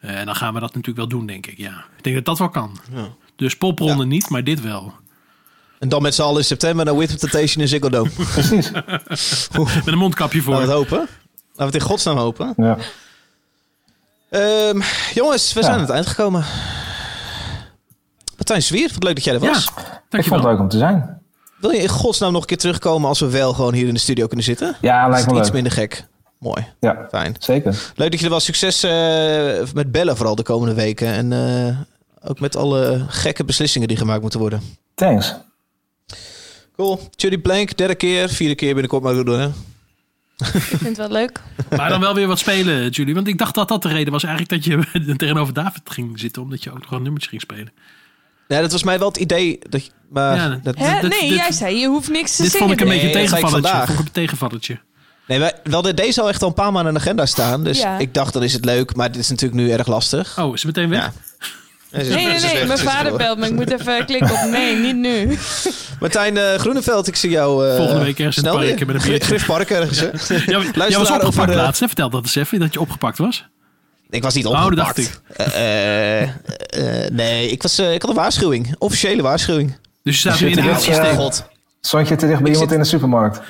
Eh, 0.00 0.18
en 0.18 0.26
dan 0.26 0.34
gaan 0.34 0.54
we 0.54 0.60
dat 0.60 0.68
natuurlijk 0.68 0.96
wel 0.96 1.08
doen, 1.08 1.26
denk 1.26 1.46
ik. 1.46 1.58
Ja. 1.58 1.84
Ik 1.96 2.02
denk 2.04 2.16
dat 2.16 2.24
dat 2.24 2.38
wel 2.38 2.48
kan. 2.48 2.78
Ja. 2.94 3.08
Dus 3.36 3.56
popronde 3.56 4.06
niet, 4.06 4.28
maar 4.28 4.44
dit 4.44 4.60
wel. 4.60 4.92
En 5.78 5.88
dan 5.88 6.02
met 6.02 6.14
z'n 6.14 6.22
allen 6.22 6.38
in 6.38 6.44
september 6.44 6.84
naar 6.84 6.96
With 6.96 7.18
Temptation 7.18 7.62
in 7.62 7.68
Ziggo 7.68 7.88
Dome. 7.98 8.10
Met 9.74 9.86
een 9.86 9.98
mondkapje 9.98 10.42
voor. 10.42 10.52
Laten 10.54 10.68
we 10.68 10.74
het 10.74 10.88
hopen. 10.88 10.98
Laten 10.98 11.08
we 11.56 11.64
het 11.64 11.74
in 11.74 11.80
godsnaam 11.80 12.16
hopen. 12.16 12.54
Ja. 12.56 12.76
Ehm, 14.30 14.80
jongens, 15.14 15.52
we 15.52 15.60
Ja. 15.60 15.64
zijn 15.66 15.76
aan 15.76 15.80
het 15.84 15.90
eind 15.90 16.06
gekomen. 16.06 16.44
Martijn 18.40 18.62
Zwier, 18.62 18.90
wat 18.94 19.02
leuk 19.02 19.14
dat 19.14 19.24
jij 19.24 19.34
er 19.34 19.40
was. 19.40 19.64
Ik 20.10 20.24
vond 20.24 20.42
het 20.42 20.50
leuk 20.50 20.58
om 20.58 20.68
te 20.68 20.78
zijn. 20.78 21.20
Wil 21.60 21.70
je 21.70 21.78
in 21.78 21.88
godsnaam 21.88 22.32
nog 22.32 22.40
een 22.40 22.46
keer 22.46 22.56
terugkomen 22.58 23.08
als 23.08 23.20
we 23.20 23.30
wel 23.30 23.52
gewoon 23.52 23.74
hier 23.74 23.86
in 23.88 23.94
de 23.94 24.00
studio 24.00 24.26
kunnen 24.26 24.44
zitten? 24.44 24.76
Ja, 24.80 25.02
Is 25.04 25.08
lijkt 25.10 25.24
het 25.24 25.30
me 25.34 25.38
iets 25.38 25.46
leuk. 25.46 25.54
minder 25.54 25.72
gek. 25.72 26.06
Mooi. 26.38 26.66
Ja, 26.80 27.06
Fijn. 27.10 27.34
zeker. 27.38 27.92
Leuk 27.94 28.10
dat 28.10 28.20
je 28.20 28.26
er 28.26 28.32
was. 28.32 28.44
Succes 28.44 28.82
eh, 28.82 29.72
met 29.74 29.92
bellen 29.92 30.16
vooral 30.16 30.34
de 30.34 30.42
komende 30.42 30.74
weken. 30.74 31.08
En 31.08 31.32
eh, 31.32 31.76
ook 32.30 32.40
met 32.40 32.56
alle 32.56 33.04
gekke 33.08 33.44
beslissingen 33.44 33.88
die 33.88 33.96
gemaakt 33.96 34.20
moeten 34.22 34.40
worden. 34.40 34.62
Thanks. 34.94 35.34
Cool. 36.76 37.00
Judy 37.10 37.38
Blank, 37.38 37.76
derde 37.76 37.94
keer. 37.94 38.28
Vierde 38.28 38.54
keer 38.54 38.72
binnenkort 38.72 39.02
maar 39.02 39.14
doen, 39.24 39.38
hè? 39.40 39.46
Ik 39.46 40.46
vind 40.62 40.82
het 40.82 40.96
wel 40.96 41.10
leuk. 41.10 41.40
Maar 41.76 41.88
dan 41.88 42.00
wel 42.00 42.14
weer 42.14 42.26
wat 42.26 42.38
spelen, 42.38 42.88
Julie. 42.88 43.14
Want 43.14 43.28
ik 43.28 43.38
dacht 43.38 43.54
dat 43.54 43.68
dat 43.68 43.82
de 43.82 43.88
reden 43.88 44.12
was 44.12 44.24
eigenlijk 44.24 44.64
dat 44.64 44.64
je 44.64 45.14
tegenover 45.16 45.54
David 45.54 45.82
ging 45.84 46.18
zitten. 46.20 46.42
Omdat 46.42 46.62
je 46.62 46.70
ook 46.70 46.80
nog 46.80 46.90
een 46.90 47.02
nummertje 47.02 47.28
ging 47.28 47.40
spelen. 47.40 47.72
Ja, 48.56 48.60
dat 48.60 48.72
was 48.72 48.82
mij 48.82 48.98
wel 48.98 49.08
het 49.08 49.16
idee. 49.16 49.58
Dat, 49.68 49.84
je- 49.84 49.90
maar 50.10 50.36
Ja, 50.36 50.60
dat, 50.62 50.74
Hè? 50.78 51.00
dit- 51.00 51.10
nee, 51.20 51.28
dit- 51.28 51.38
jij 51.38 51.52
zei 51.52 51.76
je 51.78 51.86
hoeft 51.86 52.08
niks 52.08 52.36
te 52.36 52.42
Dit 52.42 52.50
zingen. 52.50 52.66
vond 52.68 52.80
ik 52.80 52.86
een 52.86 52.92
beetje 52.92 53.06
een 53.08 53.14
Nee, 53.14 53.22
dat 53.22 53.30
zei 53.30 53.40
ik 53.42 53.46
tegenvallertje. 53.48 53.70
vandaag. 53.78 53.86
Vond 53.96 53.98
ik 54.00 54.06
een 54.06 54.22
tegenvallertje. 54.22 54.78
Nee, 55.26 55.38
wij, 55.38 55.52
we 55.64 55.72
hadden 55.74 55.96
deze 55.96 56.20
al 56.20 56.28
echt 56.28 56.42
al 56.42 56.48
een 56.48 56.54
paar 56.54 56.72
maanden 56.72 56.86
aan 56.86 56.94
de 56.94 57.00
agenda 57.00 57.26
staan. 57.26 57.64
Dus 57.64 57.80
Ja. 57.80 57.98
ik 57.98 58.14
dacht, 58.14 58.32
dan 58.32 58.42
is 58.42 58.52
het 58.52 58.64
leuk. 58.64 58.94
Maar 58.94 59.12
dit 59.12 59.20
is 59.20 59.28
natuurlijk 59.28 59.60
nu 59.60 59.70
erg 59.70 59.86
lastig. 59.86 60.38
Oh, 60.38 60.54
is 60.54 60.62
het 60.62 60.76
meteen 60.76 60.90
weg? 60.90 61.00
Ja. 61.00 61.12
Nee, 61.92 62.04
nee, 62.10 62.38
nee. 62.40 62.64
Mijn 62.66 62.78
vader 62.78 63.16
belt 63.16 63.38
me. 63.38 63.46
Ik 63.46 63.52
moet 63.52 63.72
even 63.72 64.04
klikken 64.06 64.30
op 64.44 64.50
nee, 64.50 64.76
niet 64.76 64.96
nu. 64.96 65.38
Martijn 66.00 66.36
eh, 66.36 66.54
Groeneveld, 66.54 67.06
ik 67.06 67.16
zie 67.16 67.30
jou 67.30 67.68
eh, 67.68 67.76
Volgende 67.76 68.04
week 68.04 68.18
ergens 68.18 68.36
in 68.36 68.42
het 68.44 68.52
snel 68.52 68.66
park 68.66 68.78
weer. 68.78 68.86
met 68.86 69.02
een 69.02 69.08
biertje. 69.10 69.26
Griff 69.28 69.46
Park 69.46 69.70
ergens. 69.70 70.00
hè? 70.00 70.06
Ja, 70.06 70.10
maar- 70.10 70.46
jij 70.46 70.56
was 70.58 70.76
Luisteraar 70.76 71.04
opgepakt 71.16 71.38
over, 71.38 71.50
eh, 71.50 71.56
laatst. 71.56 71.80
Hè? 71.80 71.86
Vertel 71.86 72.10
dat 72.10 72.22
eens 72.22 72.34
even, 72.34 72.60
dat 72.60 72.72
je 72.72 72.80
opgepakt 72.80 73.18
was. 73.18 73.44
Ik 74.10 74.22
was 74.22 74.34
niet 74.34 74.46
Oh, 74.46 74.52
dat 74.52 74.62
opgepakt. 74.64 74.96
dacht 74.96 74.98
ik. 74.98 75.20
Eh, 75.36 76.22
eh, 76.22 76.28
eh, 77.04 77.10
nee, 77.12 77.50
ik, 77.50 77.62
was, 77.62 77.78
eh, 77.78 77.94
ik 77.94 78.00
had 78.00 78.10
een 78.10 78.16
waarschuwing. 78.16 78.74
Officiële 78.78 79.22
waarschuwing. 79.22 79.76
Dus 80.02 80.14
je 80.14 80.20
staat 80.28 80.40
nu 80.40 80.50
in 80.50 80.58
het 80.58 80.80
systeem. 80.82 81.16
God. 81.16 81.44
Stond 81.80 82.08
je 82.08 82.16
te 82.16 82.26
dicht 82.26 82.40
bij 82.40 82.50
Ik 82.50 82.56
iemand 82.56 82.70
zit- 82.70 82.78
in 82.78 82.82
de 82.84 82.88
supermarkt? 82.88 83.40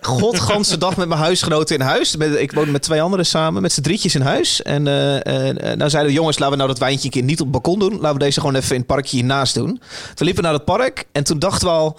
Godganse 0.00 0.78
dag 0.78 0.96
met 0.96 1.08
mijn 1.08 1.20
huisgenoten 1.20 1.76
in 1.76 1.82
huis. 1.82 2.16
Met, 2.16 2.36
ik 2.36 2.52
woonde 2.52 2.70
met 2.70 2.82
twee 2.82 3.02
anderen 3.02 3.26
samen, 3.26 3.62
met 3.62 3.72
z'n 3.72 3.80
drietjes 3.80 4.14
in 4.14 4.20
huis. 4.20 4.62
En 4.62 4.86
eh, 4.86 5.74
nou 5.76 5.90
zeiden 5.90 6.12
de 6.12 6.18
jongens, 6.18 6.38
laten 6.38 6.52
we 6.52 6.56
nou 6.56 6.68
dat 6.68 6.78
wijntje 6.78 7.04
een 7.04 7.10
keer 7.10 7.22
niet 7.22 7.40
op 7.40 7.52
het 7.52 7.62
balkon 7.62 7.78
doen. 7.78 7.92
Laten 8.00 8.12
we 8.12 8.24
deze 8.24 8.40
gewoon 8.40 8.54
even 8.54 8.70
in 8.70 8.76
het 8.78 8.86
parkje 8.86 9.16
hiernaast 9.16 9.54
doen. 9.54 9.66
Toen 10.14 10.26
liepen 10.26 10.34
we 10.36 10.42
naar 10.42 10.52
het 10.52 10.64
park 10.64 11.04
en 11.12 11.24
toen 11.24 11.38
dachten 11.38 11.66
we 11.68 11.72
al... 11.74 11.96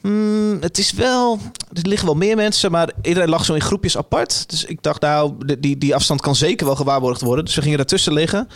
hmm, 0.00 0.56
het 0.60 0.78
is 0.78 0.92
wel... 0.92 1.38
Er 1.72 1.88
liggen 1.88 2.06
wel 2.06 2.16
meer 2.16 2.36
mensen, 2.36 2.70
maar 2.70 2.90
iedereen 3.02 3.28
lag 3.28 3.44
zo 3.44 3.54
in 3.54 3.60
groepjes 3.60 3.96
apart. 3.96 4.48
Dus 4.50 4.64
ik 4.64 4.82
dacht, 4.82 5.00
nou, 5.00 5.32
die, 5.58 5.78
die 5.78 5.94
afstand 5.94 6.20
kan 6.20 6.36
zeker 6.36 6.66
wel 6.66 6.76
gewaarborgd 6.76 7.20
worden. 7.20 7.44
Dus 7.44 7.54
we 7.54 7.62
gingen 7.62 7.76
daartussen 7.76 8.12
liggen. 8.12 8.48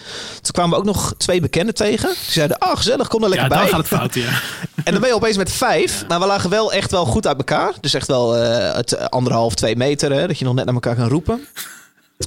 Toen 0.43 0.53
kwamen 0.53 0.71
we 0.71 0.77
ook 0.77 0.85
nog 0.85 1.15
twee 1.17 1.41
bekenden 1.41 1.75
tegen. 1.75 2.09
Die 2.09 2.33
zeiden, 2.33 2.59
ah, 2.59 2.77
gezellig, 2.77 3.09
kom 3.09 3.25
er 3.25 3.29
Ja, 3.29 3.35
lekker 3.35 3.49
dan 3.49 3.59
bij. 3.59 3.69
gaat 3.69 3.79
het 3.79 3.99
fout, 3.99 4.15
ja. 4.15 4.29
En 4.85 4.93
dan 4.93 5.01
ben 5.01 5.11
je 5.11 5.17
opeens 5.17 5.37
met 5.37 5.53
vijf. 5.53 6.05
Maar 6.09 6.21
we 6.21 6.27
lagen 6.27 6.51
wel 6.51 6.73
echt 6.73 6.91
wel 6.91 7.05
goed 7.05 7.27
uit 7.27 7.37
elkaar. 7.37 7.73
Dus 7.81 7.95
echt 7.95 8.07
wel 8.07 8.37
eh, 8.37 8.79
het 8.81 9.11
anderhalf, 9.11 9.55
twee 9.55 9.77
meter. 9.77 10.13
Hè, 10.13 10.27
dat 10.27 10.39
je 10.39 10.45
nog 10.45 10.55
net 10.55 10.65
naar 10.65 10.75
elkaar 10.75 10.97
kan 10.97 11.09
roepen. 11.09 11.47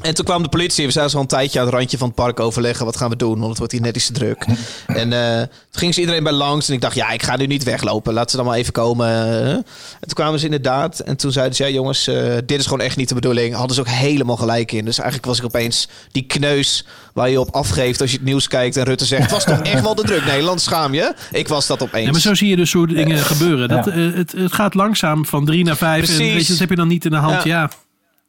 En 0.02 0.14
toen 0.14 0.26
kwam 0.26 0.44
de 0.44 0.50
politie. 0.50 0.86
We 0.86 0.92
zijn 0.92 1.10
al 1.10 1.20
een 1.22 1.28
tijdje 1.28 1.60
aan 1.60 1.66
het 1.66 1.76
randje 1.76 1.98
van 1.98 2.08
het 2.08 2.16
park 2.16 2.40
overleggen. 2.40 2.86
Wat 2.86 2.98
gaan 2.98 3.10
we 3.10 3.16
doen? 3.16 3.38
Want 3.38 3.50
het 3.50 3.58
wordt 3.58 3.74
hier 3.74 3.82
net 3.82 3.96
iets 3.96 4.06
te 4.06 4.14
druk. 4.14 4.46
en 4.88 5.14
eh, 5.14 5.38
toen 5.40 5.80
ging 5.80 5.94
ze 5.94 6.00
iedereen 6.00 6.24
bij 6.24 6.32
langs. 6.32 6.68
En 6.68 6.74
ik 6.74 6.82
dacht, 6.82 6.96
ja, 6.96 7.10
ik 7.10 7.24
ga 7.24 7.38
nu 7.38 7.46
niet 7.46 7.64
weglopen. 7.64 8.14
Laat 8.14 8.32
ze 8.32 8.38
dan 8.38 8.46
maar 8.46 8.58
even 8.58 8.74
komen. 8.74 9.08
En 9.08 9.64
toen 10.00 10.14
kwamen 10.14 10.40
ze 10.40 10.46
inderdaad. 10.46 11.00
En 11.00 11.18
toen 11.18 11.32
zeiden 11.32 11.56
ze, 11.56 11.64
ja 11.64 11.70
jongens, 11.70 12.08
eh, 12.08 12.34
dit 12.46 12.60
is 12.60 12.64
gewoon 12.64 12.82
echt 12.82 12.98
niet 12.98 13.10
de 13.10 13.16
bedoeling. 13.16 13.56
Hadden 13.56 13.76
ze 13.76 13.82
ook 13.82 13.88
helemaal 13.88 14.38
gelijk 14.38 14.72
in. 14.72 14.86
Dus 14.86 14.98
eigenlijk 14.98 15.28
was 15.28 15.38
ik 15.38 15.46
opeens 15.46 15.88
die 16.12 16.24
kneus 16.24 16.86
waar 17.14 17.30
je 17.30 17.40
op 17.40 17.56
afgeeft 17.56 18.02
als 18.02 18.12
je 18.12 18.18
het 18.18 18.26
nieuws 18.26 18.48
kijkt. 18.48 18.78
En 18.78 18.84
Rutte 18.84 19.06
zegt, 19.06 19.22
het 19.22 19.32
was 19.32 19.44
toch 19.44 19.62
echt 19.74 19.82
wel 19.82 19.96
de 19.96 20.04
druk. 20.04 20.26
Nederland, 20.26 20.62
schaam 20.62 20.94
je? 20.94 21.14
Ik 21.32 21.48
was 21.48 21.68
dat 21.68 21.82
opeens. 21.82 22.06
Ja, 22.06 22.12
maar 22.12 22.22
zo 22.22 22.34
zie 22.34 22.50
je 22.50 22.56
dus 22.56 22.70
soort 22.70 22.90
dingen 22.90 23.18
gebeuren. 23.18 23.70
Dat, 23.70 23.88
eh, 23.88 24.14
het, 24.14 24.32
het 24.32 24.54
gaat 24.54 24.74
langzaam 24.74 25.26
van 25.26 25.46
drie 25.46 25.64
naar 25.64 25.78
vijf. 25.78 26.10
En 26.10 26.18
weet 26.18 26.42
je, 26.42 26.52
dat 26.52 26.60
heb 26.60 26.70
je 26.70 26.76
dan 26.76 26.88
niet 26.88 27.06
in 27.06 27.12
de 27.12 27.18
hand. 27.18 27.44
Ja. 27.44 27.60
Ja. 27.60 27.70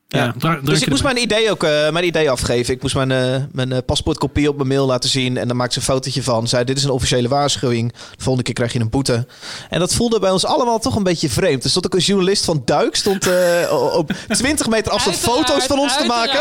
Ja. 0.09 0.35
Dus 0.63 0.81
ik 0.83 0.89
moest 0.89 1.03
mijn 1.03 1.17
idee 1.23 1.51
ook 1.51 1.63
eh, 1.65 1.91
mijn 1.91 2.05
idee 2.07 2.31
afgeven. 2.31 2.75
Ik 2.75 2.83
moest 2.83 2.95
mijn, 2.95 3.11
eh, 3.11 3.37
mijn 3.53 3.73
eh, 3.73 3.79
paspoortkopie 3.87 4.49
op 4.49 4.57
mijn 4.57 4.69
mail 4.69 4.87
laten 4.87 5.11
zien. 5.11 5.37
En 5.37 5.49
dan 5.49 5.57
maakte 5.57 5.73
ze 5.73 5.79
een 5.79 5.85
fotootje 5.95 6.23
van. 6.23 6.49
Zei, 6.49 6.65
dit 6.65 6.77
is 6.77 6.85
een 6.85 6.91
officiële 6.91 7.29
waarschuwing. 7.29 7.93
De 7.93 7.99
volgende 8.17 8.43
keer 8.43 8.55
krijg 8.55 8.73
je 8.73 8.81
een 8.81 8.91
boete. 8.91 9.27
En 9.71 9.79
dat 9.79 9.95
voelde 9.95 10.19
bij 10.19 10.31
ons 10.31 10.45
allemaal 10.47 10.79
toch 10.79 10.97
een 10.97 11.03
beetje 11.03 11.29
vreemd. 11.29 11.65
Er 11.65 11.71
stond 11.71 11.87
ook 11.87 11.95
een 11.95 12.01
journalist 12.01 12.45
van 12.45 12.63
Duik. 12.65 12.97
Stond 12.97 13.27
eh, 13.27 13.93
op 13.97 14.13
20 14.29 14.67
meter 14.69 14.93
afstand 14.93 15.17
foto's 15.17 15.65
van 15.65 15.79
ons 15.79 15.97
te 15.97 16.05
maken. 16.07 16.41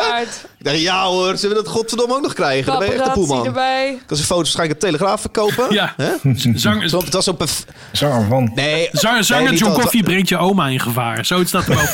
Ik 0.57 0.65
dacht, 0.69 0.79
ja 0.81 1.05
hoor, 1.05 1.37
ze 1.37 1.47
willen 1.47 1.63
dat 1.63 1.73
godverdomme 1.73 2.13
ook 2.15 2.21
nog 2.21 2.33
krijgen. 2.33 2.65
Dan 2.65 2.79
ben 2.79 2.87
je 2.87 2.93
echt 2.93 3.03
de 3.03 3.09
Paparazzi 3.09 3.27
poelman. 3.33 3.47
erbij. 3.47 3.89
Ik 3.91 4.03
kan 4.05 4.17
zijn 4.17 4.27
foto's 4.29 4.53
waarschijnlijk 4.53 4.81
op 4.81 4.87
Telegraaf 4.89 5.21
verkopen. 5.21 5.65
Ja. 5.73 5.93
Hè? 5.97 6.11
Zang, 6.55 6.89
Zo- 6.89 6.99
Het 7.03 7.13
was 7.13 7.27
op 7.27 7.41
een... 7.41 7.47
Zanger 7.91 8.27
van. 8.27 8.51
Nee, 8.55 8.89
zanger 8.91 9.13
nee, 9.17 9.23
zanger 9.23 9.49
niet 9.51 9.59
John 9.59 9.79
Coffee 9.81 10.03
brengt 10.03 10.29
je 10.29 10.37
oma 10.37 10.67
in 10.67 10.79
gevaar. 10.79 11.25
Zoiets 11.25 11.49
staat 11.49 11.67
erop. 11.67 11.89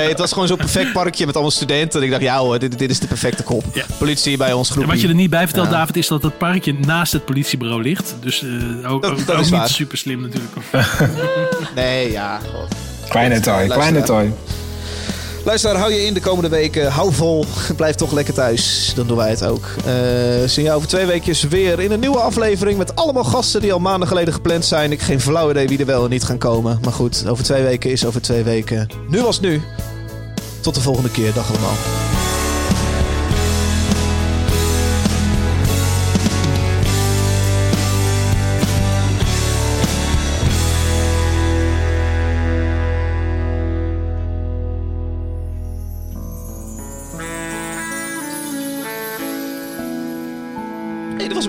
Nee, 0.00 0.08
het 0.08 0.18
was 0.18 0.32
gewoon 0.32 0.48
zo'n 0.48 0.56
perfect 0.56 0.92
parkje 0.92 1.26
met 1.26 1.34
allemaal 1.34 1.52
studenten. 1.52 1.98
En 2.00 2.04
ik 2.04 2.10
dacht, 2.10 2.22
ja 2.22 2.38
hoor, 2.38 2.58
dit, 2.58 2.78
dit 2.78 2.90
is 2.90 2.98
de 2.98 3.06
perfecte 3.06 3.42
kop. 3.42 3.64
Politie 3.98 4.36
bij 4.36 4.52
ons 4.52 4.70
groep. 4.70 4.82
En 4.82 4.88
wat 4.88 5.00
je 5.00 5.08
er 5.08 5.14
niet 5.14 5.30
bij 5.30 5.44
vertelt, 5.44 5.66
Ja. 5.66 5.72
David, 5.72 5.96
is 5.96 6.06
dat 6.08 6.22
het 6.22 6.38
parkje 6.38 6.72
naast 6.74 7.12
het 7.12 7.24
politiebureau 7.24 7.82
ligt. 7.82 8.14
Dus 8.20 8.42
eh, 8.44 8.92
ook, 8.92 9.02
Dat- 9.02 9.10
ook, 9.10 9.26
dat 9.26 9.36
ook 9.36 9.42
is 9.42 9.50
niet 9.50 9.58
waar. 9.60 9.68
super 9.68 9.98
slim 9.98 10.20
natuurlijk. 10.20 10.52
Nee, 11.74 12.10
ja. 12.10 12.38
God. 12.54 12.68
Klein 13.08 13.30
detail, 13.30 13.66
klein 13.66 13.78
Luisteraar. 13.92 14.22
detail. 14.22 14.38
Luisteraar, 15.44 15.76
hou 15.76 15.92
je 15.92 16.06
in 16.06 16.14
de 16.14 16.20
komende 16.20 16.48
weken. 16.48 16.90
Hou 16.90 17.12
vol. 17.12 17.44
Blijf 17.76 17.94
toch 17.94 18.12
lekker 18.12 18.34
thuis. 18.34 18.92
Dan 18.96 19.06
doen 19.06 19.16
wij 19.16 19.30
het 19.30 19.44
ook. 19.44 19.64
Eh 19.86 19.92
zien 20.46 20.64
je 20.64 20.72
over 20.72 20.88
twee 20.88 21.06
weken 21.06 21.48
weer 21.48 21.80
in 21.80 21.90
een 21.90 22.00
nieuwe 22.00 22.18
aflevering. 22.18 22.78
Met 22.78 22.96
allemaal 22.96 23.24
gasten 23.24 23.60
die 23.60 23.72
al 23.72 23.78
maanden 23.78 24.08
geleden 24.08 24.34
gepland 24.34 24.64
zijn. 24.64 24.92
Ik 24.92 24.98
heb 24.98 25.08
geen 25.08 25.20
flauw 25.20 25.50
idee 25.50 25.68
wie 25.68 25.78
er 25.78 25.86
wel 25.86 26.04
en 26.04 26.10
niet 26.10 26.24
gaan 26.24 26.38
komen. 26.38 26.78
Maar 26.82 26.92
goed, 26.92 27.24
over 27.28 27.44
twee 27.44 27.62
weken 27.62 27.90
is 27.90 28.06
over 28.06 28.22
twee 28.22 28.42
weken. 28.42 28.88
Nu 29.08 29.22
was 29.22 29.40
nu. 29.40 29.62
Tot 30.60 30.74
de 30.74 30.80
volgende 30.80 31.10
keer. 31.10 31.32
Dag 31.32 31.50
allemaal. 31.50 32.19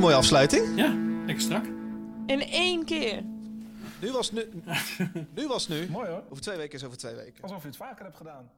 Een 0.01 0.07
mooie 0.07 0.19
afsluiting. 0.19 0.75
Ja, 0.75 0.95
lekker 1.25 1.43
strak. 1.43 1.65
In 2.25 2.41
één 2.41 2.85
keer. 2.85 3.23
Nu 4.01 4.11
was 4.11 4.31
nu. 4.31 4.49
nu 5.35 5.47
was 5.47 5.67
nu. 5.67 5.87
Mooi 5.89 6.09
hoor. 6.09 6.23
Over 6.29 6.43
twee 6.43 6.57
weken 6.57 6.75
is 6.77 6.83
over 6.83 6.97
twee 6.97 7.15
weken. 7.15 7.43
Alsof 7.43 7.61
je 7.61 7.67
het 7.67 7.77
vaker 7.77 8.03
hebt 8.05 8.17
gedaan. 8.17 8.49